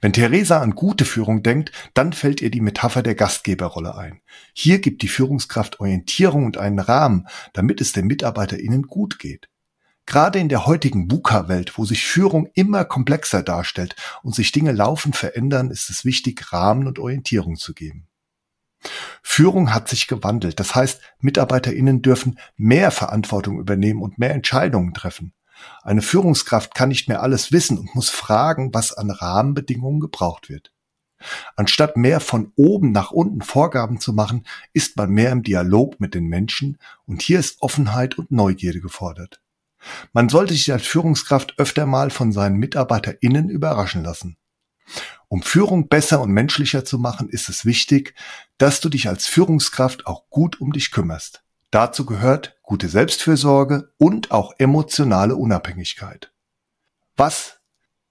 Wenn 0.00 0.12
Theresa 0.12 0.60
an 0.60 0.74
gute 0.74 1.04
Führung 1.04 1.42
denkt, 1.42 1.70
dann 1.94 2.12
fällt 2.12 2.40
ihr 2.40 2.50
die 2.50 2.60
Metapher 2.60 3.02
der 3.02 3.14
Gastgeberrolle 3.14 3.96
ein. 3.96 4.20
Hier 4.52 4.80
gibt 4.80 5.02
die 5.02 5.08
Führungskraft 5.08 5.78
Orientierung 5.78 6.44
und 6.44 6.58
einen 6.58 6.80
Rahmen, 6.80 7.28
damit 7.52 7.80
es 7.80 7.92
den 7.92 8.06
MitarbeiterInnen 8.06 8.82
gut 8.82 9.18
geht. 9.18 9.48
Gerade 10.06 10.40
in 10.40 10.48
der 10.48 10.66
heutigen 10.66 11.08
VUCA-Welt, 11.08 11.78
wo 11.78 11.84
sich 11.84 12.04
Führung 12.04 12.48
immer 12.54 12.84
komplexer 12.84 13.44
darstellt 13.44 13.94
und 14.24 14.34
sich 14.34 14.50
Dinge 14.50 14.72
laufend 14.72 15.14
verändern, 15.14 15.70
ist 15.70 15.88
es 15.88 16.04
wichtig, 16.04 16.52
Rahmen 16.52 16.88
und 16.88 16.98
Orientierung 16.98 17.56
zu 17.56 17.74
geben. 17.74 18.08
Führung 19.22 19.74
hat 19.74 19.88
sich 19.88 20.06
gewandelt. 20.06 20.58
Das 20.60 20.74
heißt, 20.74 21.00
MitarbeiterInnen 21.20 22.02
dürfen 22.02 22.38
mehr 22.56 22.90
Verantwortung 22.90 23.58
übernehmen 23.58 24.02
und 24.02 24.18
mehr 24.18 24.34
Entscheidungen 24.34 24.94
treffen. 24.94 25.32
Eine 25.82 26.02
Führungskraft 26.02 26.74
kann 26.74 26.88
nicht 26.88 27.08
mehr 27.08 27.22
alles 27.22 27.52
wissen 27.52 27.78
und 27.78 27.94
muss 27.94 28.08
fragen, 28.08 28.72
was 28.72 28.92
an 28.92 29.10
Rahmenbedingungen 29.10 30.00
gebraucht 30.00 30.48
wird. 30.48 30.72
Anstatt 31.54 31.98
mehr 31.98 32.18
von 32.18 32.52
oben 32.56 32.92
nach 32.92 33.10
unten 33.10 33.42
Vorgaben 33.42 34.00
zu 34.00 34.14
machen, 34.14 34.46
ist 34.72 34.96
man 34.96 35.10
mehr 35.10 35.32
im 35.32 35.42
Dialog 35.42 36.00
mit 36.00 36.14
den 36.14 36.26
Menschen 36.26 36.78
und 37.04 37.20
hier 37.20 37.38
ist 37.38 37.60
Offenheit 37.60 38.16
und 38.16 38.30
Neugierde 38.30 38.80
gefordert. 38.80 39.42
Man 40.12 40.28
sollte 40.28 40.54
sich 40.54 40.72
als 40.72 40.86
Führungskraft 40.86 41.58
öfter 41.58 41.86
mal 41.86 42.10
von 42.10 42.32
seinen 42.32 42.56
MitarbeiterInnen 42.56 43.48
überraschen 43.48 44.02
lassen. 44.02 44.36
Um 45.32 45.42
Führung 45.42 45.86
besser 45.86 46.20
und 46.20 46.32
menschlicher 46.32 46.84
zu 46.84 46.98
machen, 46.98 47.28
ist 47.28 47.48
es 47.48 47.64
wichtig, 47.64 48.14
dass 48.58 48.80
du 48.80 48.88
dich 48.88 49.08
als 49.08 49.28
Führungskraft 49.28 50.08
auch 50.08 50.28
gut 50.28 50.60
um 50.60 50.72
dich 50.72 50.90
kümmerst. 50.90 51.44
Dazu 51.70 52.04
gehört 52.04 52.58
gute 52.64 52.88
Selbstfürsorge 52.88 53.92
und 53.96 54.32
auch 54.32 54.54
emotionale 54.58 55.36
Unabhängigkeit. 55.36 56.32
Was 57.16 57.60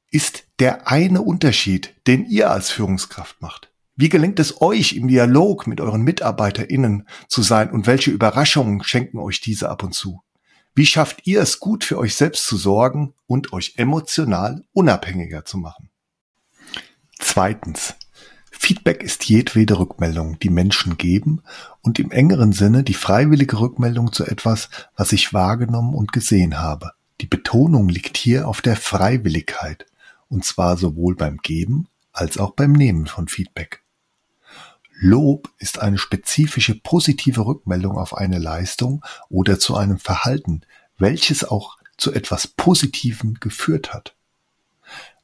ist 0.10 0.46
der 0.60 0.88
eine 0.88 1.22
Unterschied, 1.22 1.94
den 2.08 2.26
ihr 2.26 2.52
als 2.52 2.72
Führungskraft 2.72 3.42
macht? 3.42 3.70
Wie 3.98 4.08
gelingt 4.08 4.40
es 4.40 4.62
euch 4.62 4.94
im 4.94 5.10
Dialog 5.10 5.68
mit 5.68 5.82
euren 5.82 6.04
MitarbeiterInnen 6.04 7.06
zu 7.28 7.42
sein 7.42 7.70
und 7.70 7.86
welche 7.86 8.12
Überraschungen 8.12 8.82
schenken 8.82 9.20
euch 9.20 9.42
diese 9.42 9.70
ab 9.70 9.84
und 9.84 9.94
zu? 9.94 10.22
Wie 10.74 10.86
schafft 10.86 11.28
ihr 11.28 11.42
es 11.42 11.60
gut 11.60 11.84
für 11.84 11.98
euch 11.98 12.16
selbst 12.16 12.48
zu 12.48 12.56
sorgen 12.56 13.14
und 13.28 13.52
euch 13.52 13.74
emotional 13.76 14.64
unabhängiger 14.72 15.44
zu 15.44 15.58
machen? 15.58 15.90
Zweitens. 17.20 17.96
Feedback 18.52 19.04
ist 19.04 19.26
jedwede 19.26 19.80
Rückmeldung, 19.80 20.40
die 20.40 20.50
Menschen 20.50 20.98
geben 20.98 21.42
und 21.82 22.00
im 22.00 22.12
engeren 22.12 22.52
Sinne 22.52 22.84
die 22.84 22.94
freiwillige 22.94 23.60
Rückmeldung 23.60 24.12
zu 24.12 24.26
etwas, 24.26 24.70
was 24.96 25.12
ich 25.12 25.34
wahrgenommen 25.34 25.94
und 25.94 26.12
gesehen 26.12 26.60
habe. 26.60 26.92
Die 27.22 27.28
Betonung 27.28 27.88
liegt 27.88 28.18
hier 28.18 28.48
auf 28.48 28.62
der 28.62 28.76
Freiwilligkeit 28.76 29.86
und 30.28 30.44
zwar 30.44 30.78
sowohl 30.78 31.16
beim 31.16 31.38
Geben 31.38 31.88
als 32.12 32.38
auch 32.38 32.52
beim 32.52 32.72
Nehmen 32.74 33.08
von 33.08 33.28
Feedback. 33.28 33.84
Lob 35.00 35.50
ist 35.58 35.80
eine 35.80 35.98
spezifische 35.98 36.76
positive 36.76 37.46
Rückmeldung 37.46 37.98
auf 37.98 38.18
eine 38.18 38.40
Leistung 38.40 39.06
oder 39.30 39.60
zu 39.60 39.76
einem 39.76 40.00
Verhalten, 40.00 40.62
welches 40.98 41.46
auch 41.46 41.78
zu 41.98 42.14
etwas 42.14 42.48
Positivem 42.48 43.36
geführt 43.36 43.94
hat. 43.94 44.16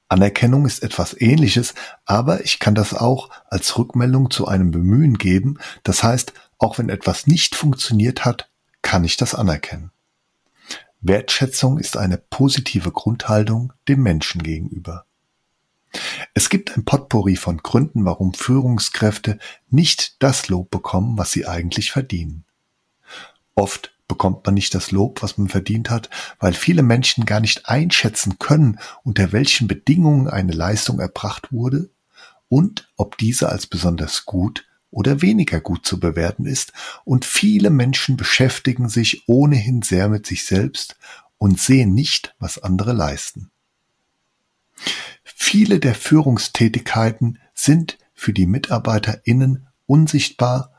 Anerkennung 0.08 0.66
ist 0.66 0.84
etwas 0.84 1.20
Ähnliches, 1.20 1.74
aber 2.06 2.44
ich 2.44 2.60
kann 2.60 2.76
das 2.76 2.94
auch 2.94 3.30
als 3.50 3.78
Rückmeldung 3.78 4.30
zu 4.30 4.48
einem 4.48 4.72
Bemühen 4.72 5.18
geben. 5.18 5.58
Das 5.84 6.04
heißt, 6.04 6.34
auch 6.60 6.78
wenn 6.78 6.90
etwas 6.90 7.28
nicht 7.28 7.56
funktioniert 7.56 8.24
hat, 8.24 8.50
kann 8.82 9.04
ich 9.04 9.18
das 9.18 9.34
anerkennen. 9.34 9.92
Wertschätzung 11.02 11.78
ist 11.80 11.98
eine 11.98 12.18
positive 12.18 12.92
Grundhaltung 12.92 13.74
dem 13.88 14.04
Menschen 14.04 14.44
gegenüber. 14.44 15.06
Es 16.34 16.50
gibt 16.50 16.76
ein 16.76 16.86
Potpourri 16.86 17.36
von 17.36 17.58
Gründen, 17.58 18.06
warum 18.06 18.34
Führungskräfte 18.34 19.40
nicht 19.70 20.22
das 20.22 20.50
Lob 20.50 20.70
bekommen, 20.70 21.18
was 21.18 21.32
sie 21.32 21.48
eigentlich 21.48 21.92
verdienen. 21.92 22.46
Oft 23.56 23.95
bekommt 24.08 24.46
man 24.46 24.54
nicht 24.54 24.76
das 24.76 24.92
Lob, 24.92 25.24
was 25.24 25.38
man 25.38 25.50
verdient 25.50 25.90
hat, 25.90 26.10
weil 26.40 26.54
viele 26.54 26.84
Menschen 26.84 27.26
gar 27.26 27.40
nicht 27.40 27.68
einschätzen 27.68 28.38
können, 28.40 28.80
unter 29.04 29.32
welchen 29.32 29.68
Bedingungen 29.68 30.28
eine 30.28 30.52
Leistung 30.54 31.00
erbracht 31.00 31.52
wurde 31.52 31.90
und 32.48 32.92
ob 32.98 33.18
diese 33.18 33.50
als 33.50 33.68
besonders 33.68 34.26
gut 34.26 34.66
oder 34.92 35.22
weniger 35.22 35.60
gut 35.60 35.86
zu 35.86 36.00
bewerten 36.00 36.46
ist, 36.46 36.72
und 37.04 37.26
viele 37.26 37.70
Menschen 37.70 38.16
beschäftigen 38.16 38.88
sich 38.88 39.28
ohnehin 39.28 39.82
sehr 39.82 40.08
mit 40.08 40.26
sich 40.26 40.46
selbst 40.46 40.96
und 41.38 41.60
sehen 41.60 41.94
nicht, 41.94 42.34
was 42.40 42.60
andere 42.60 42.94
leisten. 42.94 43.52
Viele 45.24 45.80
der 45.80 45.96
Führungstätigkeiten 45.96 47.40
sind 47.54 47.98
für 48.14 48.32
die 48.32 48.46
MitarbeiterInnen 48.46 49.68
unsichtbar 49.86 50.72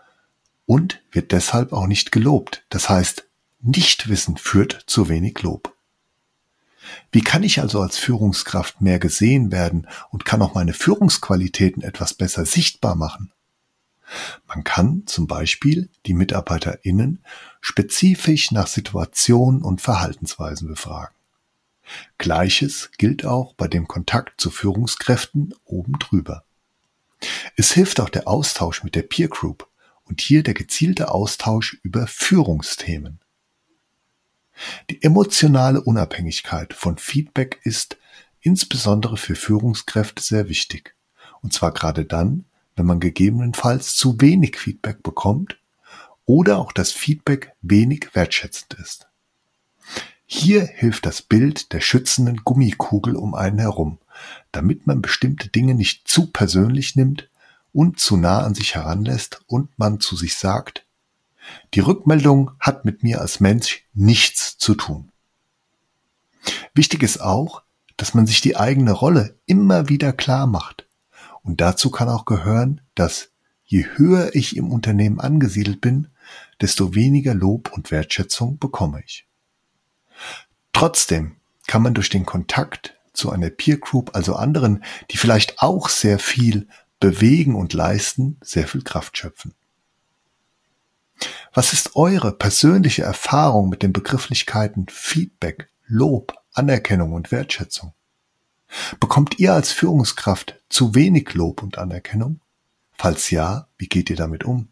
und 0.67 1.01
wird 1.13 1.33
deshalb 1.33 1.73
auch 1.73 1.87
nicht 1.87 2.13
gelobt. 2.13 2.65
Das 2.69 2.89
heißt, 2.89 3.27
Nichtwissen 3.61 4.37
führt 4.37 4.85
zu 4.87 5.09
wenig 5.09 5.41
Lob. 5.43 5.75
Wie 7.11 7.23
kann 7.23 7.43
ich 7.43 7.61
also 7.61 7.81
als 7.81 7.99
Führungskraft 7.99 8.81
mehr 8.81 8.99
gesehen 8.99 9.51
werden 9.51 9.89
und 10.11 10.25
kann 10.25 10.43
auch 10.43 10.55
meine 10.55 10.73
Führungsqualitäten 10.73 11.83
etwas 11.83 12.15
besser 12.15 12.45
sichtbar 12.45 12.95
machen? 12.95 13.33
Man 14.47 14.63
kann 14.63 15.03
zum 15.07 15.27
Beispiel 15.27 15.89
die 16.07 16.15
MitarbeiterInnen 16.15 17.25
spezifisch 17.61 18.53
nach 18.53 18.69
Situationen 18.69 19.63
und 19.63 19.81
Verhaltensweisen 19.81 20.69
befragen. 20.69 21.15
Gleiches 22.19 22.91
gilt 22.99 23.25
auch 23.25 23.55
bei 23.55 23.69
dem 23.69 23.89
Kontakt 23.89 24.41
zu 24.41 24.51
Führungskräften 24.51 25.55
oben 25.65 25.99
drüber. 25.99 26.45
Es 27.57 27.73
hilft 27.73 28.01
auch 28.01 28.09
der 28.09 28.29
Austausch 28.29 28.85
mit 28.85 28.95
der 28.95 29.03
Peer 29.03 29.29
Group 29.29 29.69
und 30.07 30.21
hier 30.21 30.43
der 30.43 30.55
gezielte 30.55 31.11
Austausch 31.11 31.79
über 31.83 32.07
Führungsthemen. 32.07 33.21
Die 34.91 35.03
emotionale 35.03 35.83
Unabhängigkeit 35.83 36.73
von 36.73 36.97
Feedback 36.97 37.61
ist 37.63 37.99
insbesondere 38.41 39.17
für 39.17 39.35
Führungskräfte 39.35 40.23
sehr 40.23 40.49
wichtig. 40.49 40.95
Und 41.43 41.53
zwar 41.53 41.73
gerade 41.73 42.05
dann, 42.05 42.47
wenn 42.75 42.87
man 42.87 43.01
gegebenenfalls 43.01 43.97
zu 43.97 44.21
wenig 44.21 44.57
Feedback 44.57 45.03
bekommt 45.03 45.59
oder 46.25 46.59
auch 46.59 46.73
das 46.73 46.93
Feedback 46.93 47.53
wenig 47.63 48.15
wertschätzend 48.15 48.75
ist. 48.75 49.09
Hier 50.25 50.65
hilft 50.65 51.07
das 51.07 51.23
Bild 51.23 51.73
der 51.73 51.81
schützenden 51.81 52.39
Gummikugel 52.39 53.15
um 53.15 53.35
einen 53.35 53.59
herum, 53.59 53.99
damit 54.51 54.87
man 54.87 55.01
bestimmte 55.01 55.49
Dinge 55.49 55.75
nicht 55.75 56.09
zu 56.09 56.33
persönlich 56.33 56.97
nimmt 56.97 57.31
und 57.77 58.01
zu 58.01 58.17
nah 58.17 58.39
an 58.39 58.55
sich 58.55 58.75
heranlässt 58.75 59.43
und 59.47 59.79
man 59.79 60.01
zu 60.01 60.17
sich 60.17 60.37
sagt, 60.37 60.87
die 61.75 61.81
Rückmeldung 61.81 62.53
hat 62.59 62.87
mit 62.87 63.03
mir 63.03 63.21
als 63.21 63.39
Mensch 63.39 63.85
nichts 63.93 64.57
zu 64.57 64.75
tun. 64.75 65.13
Wichtig 66.75 67.03
ist 67.03 67.21
auch, 67.21 67.63
dass 67.99 68.15
man 68.15 68.27
sich 68.27 68.41
die 68.41 68.57
eigene 68.57 68.93
Rolle 68.93 69.39
immer 69.45 69.91
wieder 69.91 70.15
klar 70.15 70.47
macht. 70.47 70.89
Und 71.43 71.61
dazu 71.61 71.91
kann 71.91 72.09
auch 72.09 72.25
gehören, 72.25 72.81
dass 72.95 73.29
je 73.67 73.85
höher 73.85 74.35
ich 74.35 74.57
im 74.57 74.73
Unternehmen 74.73 75.21
angesiedelt 75.21 75.83
bin, 75.83 76.09
desto 76.63 76.95
weniger 76.95 77.35
Lob 77.35 77.73
und 77.75 77.91
Wertschätzung 77.91 78.59
bekomme 78.59 79.03
ich. 79.05 79.29
Trotzdem 80.73 81.37
kann 81.67 81.83
man 81.83 81.93
durch 81.93 82.09
den 82.09 82.25
Kontakt 82.25 82.99
zu 83.13 83.31
einer 83.31 83.51
Peer 83.51 83.77
Group, 83.77 84.15
also 84.15 84.35
anderen, 84.35 84.83
die 85.11 85.19
vielleicht 85.19 85.61
auch 85.61 85.91
sehr 85.91 86.19
viel 86.19 86.69
bewegen 87.01 87.55
und 87.55 87.73
leisten, 87.73 88.39
sehr 88.43 88.67
viel 88.67 88.83
Kraft 88.83 89.19
schöpfen. 89.19 89.55
Was 91.53 91.73
ist 91.73 91.97
eure 91.97 92.33
persönliche 92.33 93.03
Erfahrung 93.03 93.69
mit 93.69 93.83
den 93.83 93.93
Begrifflichkeiten 93.93 94.87
Feedback, 94.89 95.71
Lob, 95.87 96.35
Anerkennung 96.53 97.13
und 97.13 97.33
Wertschätzung? 97.33 97.95
Bekommt 99.01 99.39
ihr 99.39 99.55
als 99.55 99.73
Führungskraft 99.73 100.61
zu 100.69 100.95
wenig 100.95 101.33
Lob 101.35 101.63
und 101.63 101.79
Anerkennung? 101.79 102.41
Falls 102.93 103.31
ja, 103.31 103.69
wie 103.79 103.89
geht 103.89 104.11
ihr 104.11 104.17
damit 104.17 104.45
um? 104.45 104.69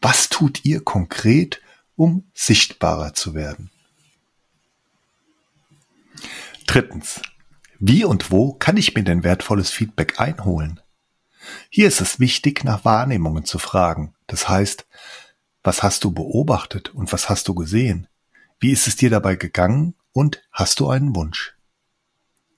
Was 0.00 0.28
tut 0.28 0.64
ihr 0.64 0.82
konkret, 0.84 1.60
um 1.96 2.24
sichtbarer 2.34 3.14
zu 3.14 3.34
werden? 3.34 3.70
Drittens. 6.66 7.22
Wie 7.78 8.04
und 8.04 8.30
wo 8.30 8.52
kann 8.54 8.76
ich 8.76 8.94
mir 8.94 9.04
denn 9.04 9.22
wertvolles 9.22 9.70
Feedback 9.70 10.18
einholen? 10.20 10.80
Hier 11.70 11.88
ist 11.88 12.00
es 12.00 12.20
wichtig, 12.20 12.64
nach 12.64 12.84
Wahrnehmungen 12.84 13.44
zu 13.44 13.58
fragen. 13.58 14.14
Das 14.26 14.48
heißt, 14.48 14.86
was 15.62 15.82
hast 15.82 16.04
du 16.04 16.12
beobachtet 16.12 16.94
und 16.94 17.12
was 17.12 17.28
hast 17.28 17.48
du 17.48 17.54
gesehen? 17.54 18.08
Wie 18.60 18.70
ist 18.70 18.86
es 18.86 18.96
dir 18.96 19.10
dabei 19.10 19.36
gegangen 19.36 19.94
und 20.12 20.42
hast 20.52 20.80
du 20.80 20.88
einen 20.88 21.14
Wunsch? 21.14 21.56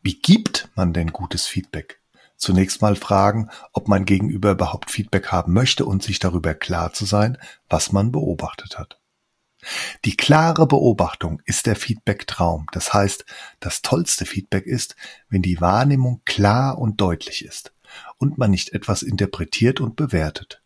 Wie 0.03 0.19
gibt 0.19 0.69
man 0.75 0.93
denn 0.93 1.13
gutes 1.13 1.47
Feedback? 1.47 2.01
Zunächst 2.37 2.83
mal 2.83 2.95
fragen, 2.95 3.51
ob 3.73 3.89
mein 3.89 4.05
Gegenüber 4.05 4.53
überhaupt 4.53 4.91
Feedback 4.91 5.29
haben 5.33 5.53
möchte 5.53 5.85
und 5.85 6.03
sich 6.03 6.21
darüber 6.21 6.55
klar 6.55 6.93
zu 6.93 7.05
sein, 7.05 7.37
was 7.69 7.91
man 7.91 8.13
beobachtet 8.13 8.79
hat. 8.79 9.01
Die 10.05 10.17
klare 10.17 10.69
Beobachtung 10.69 11.43
ist 11.47 11.67
der 11.67 11.75
Feedback-Traum. 11.75 12.67
Das 12.71 12.95
heißt, 12.95 13.25
das 13.59 13.83
tollste 13.83 14.25
Feedback 14.25 14.67
ist, 14.67 14.95
wenn 15.29 15.43
die 15.43 15.61
Wahrnehmung 15.61 16.23
klar 16.25 16.79
und 16.79 17.01
deutlich 17.01 17.45
ist 17.45 17.73
und 18.19 18.39
man 18.39 18.51
nicht 18.51 18.73
etwas 18.73 19.03
interpretiert 19.03 19.81
und 19.81 19.97
bewertet. 19.97 20.63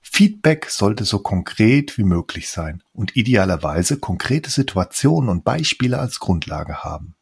Feedback 0.00 0.70
sollte 0.70 1.04
so 1.04 1.20
konkret 1.20 1.96
wie 1.96 2.04
möglich 2.04 2.50
sein 2.50 2.82
und 2.92 3.16
idealerweise 3.16 3.98
konkrete 3.98 4.50
Situationen 4.50 5.30
und 5.30 5.44
Beispiele 5.44 5.98
als 5.98 6.18
Grundlage 6.18 6.84
haben. 6.84 7.14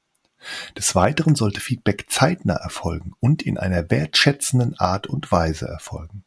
Des 0.76 0.94
Weiteren 0.94 1.34
sollte 1.34 1.60
Feedback 1.60 2.06
zeitnah 2.08 2.54
erfolgen 2.54 3.12
und 3.20 3.42
in 3.42 3.58
einer 3.58 3.90
wertschätzenden 3.90 4.78
Art 4.78 5.06
und 5.06 5.30
Weise 5.30 5.66
erfolgen. 5.66 6.24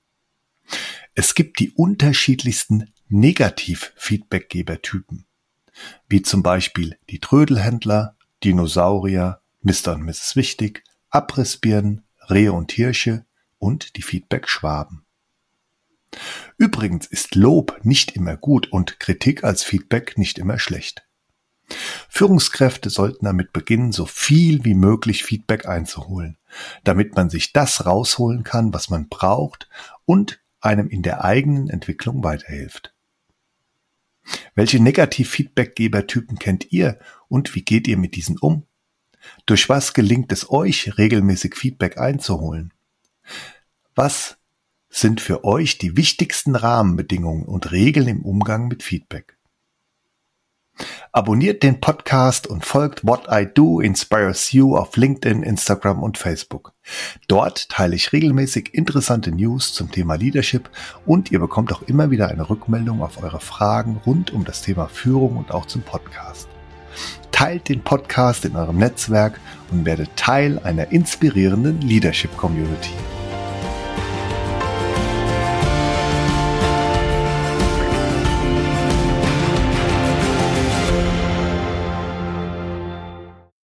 Es 1.16 1.34
gibt 1.36 1.60
die 1.60 1.72
unterschiedlichsten 1.72 2.92
Negativ-Feedbackgeber-Typen, 3.10 5.26
wie 6.08 6.22
zum 6.22 6.44
Beispiel 6.44 6.96
die 7.10 7.20
Trödelhändler, 7.20 8.16
Dinosaurier, 8.44 9.42
Mr. 9.62 9.96
und 9.96 10.04
Mrs. 10.04 10.36
Wichtig, 10.36 10.84
Abrissbirnen, 11.10 12.04
Rehe 12.30 12.54
und 12.54 12.72
Hirsche 12.72 13.26
und 13.60 13.96
die 13.96 14.02
Feedback-Schwaben. 14.02 15.06
Übrigens 16.58 17.08
ist 17.08 17.36
Lob 17.36 17.80
nicht 17.84 18.16
immer 18.16 18.38
gut 18.38 18.72
und 18.72 19.00
Kritik 19.00 19.44
als 19.44 19.64
Feedback 19.64 20.18
nicht 20.18 20.38
immer 20.38 20.60
schlecht. 20.60 21.08
Führungskräfte 22.10 22.90
sollten 22.90 23.26
damit 23.26 23.54
beginnen, 23.54 23.92
so 23.92 24.06
viel 24.06 24.64
wie 24.66 24.76
möglich 24.76 25.24
Feedback 25.24 25.66
einzuholen, 25.66 26.38
damit 26.84 27.16
man 27.16 27.30
sich 27.30 27.54
das 27.54 27.86
rausholen 27.86 28.44
kann, 28.44 28.74
was 28.74 28.90
man 28.90 29.08
braucht 29.08 29.70
und 30.06 30.42
einem 30.60 30.90
in 30.90 31.02
der 31.02 31.24
eigenen 31.24 31.70
Entwicklung 31.70 32.24
weiterhilft. 32.24 32.94
Welche 34.56 34.82
Negativ-Feedbackgeber-Typen 34.82 36.40
kennt 36.40 36.72
ihr 36.72 37.00
und 37.28 37.56
wie 37.56 37.64
geht 37.64 37.88
ihr 37.88 37.98
mit 37.98 38.16
diesen 38.16 38.38
um? 38.38 38.66
Durch 39.46 39.70
was 39.70 39.94
gelingt 39.94 40.32
es 40.32 40.50
euch, 40.50 40.98
regelmäßig 40.98 41.56
Feedback 41.56 41.98
einzuholen? 41.98 42.74
Was 43.96 44.38
sind 44.90 45.22
für 45.22 45.44
euch 45.44 45.78
die 45.78 45.98
wichtigsten 45.98 46.56
Rahmenbedingungen 46.56 47.46
und 47.46 47.72
Regeln 47.72 48.08
im 48.08 48.22
Umgang 48.22 48.68
mit 48.68 48.84
Feedback? 48.84 49.38
Abonniert 51.12 51.62
den 51.62 51.80
Podcast 51.80 52.48
und 52.48 52.66
folgt 52.66 53.06
What 53.06 53.28
I 53.30 53.46
Do 53.46 53.80
Inspires 53.80 54.52
You 54.52 54.76
auf 54.76 54.98
LinkedIn, 54.98 55.44
Instagram 55.44 56.02
und 56.02 56.18
Facebook. 56.18 56.74
Dort 57.28 57.70
teile 57.70 57.96
ich 57.96 58.12
regelmäßig 58.12 58.74
interessante 58.74 59.32
News 59.32 59.74
zum 59.74 59.92
Thema 59.92 60.16
Leadership 60.16 60.72
und 61.06 61.32
ihr 61.32 61.40
bekommt 61.40 61.72
auch 61.72 61.84
immer 61.84 62.10
wieder 62.10 62.30
eine 62.30 62.50
Rückmeldung 62.50 63.04
auf 63.04 63.22
eure 63.22 63.40
Fragen 63.40 64.02
rund 64.06 64.32
um 64.32 64.44
das 64.44 64.64
Thema 64.64 64.88
Führung 64.88 65.38
und 65.38 65.52
auch 65.52 65.68
zum 65.68 65.84
Podcast. 65.84 66.53
Teilt 67.34 67.68
den 67.68 67.82
Podcast 67.82 68.46
in 68.46 68.56
eurem 68.56 68.78
Netzwerk 68.78 69.40
und 69.72 69.86
werdet 69.86 70.16
Teil 70.16 70.60
einer 70.60 70.92
inspirierenden 70.92 71.82
Leadership 71.82 72.38
Community. 72.38 72.94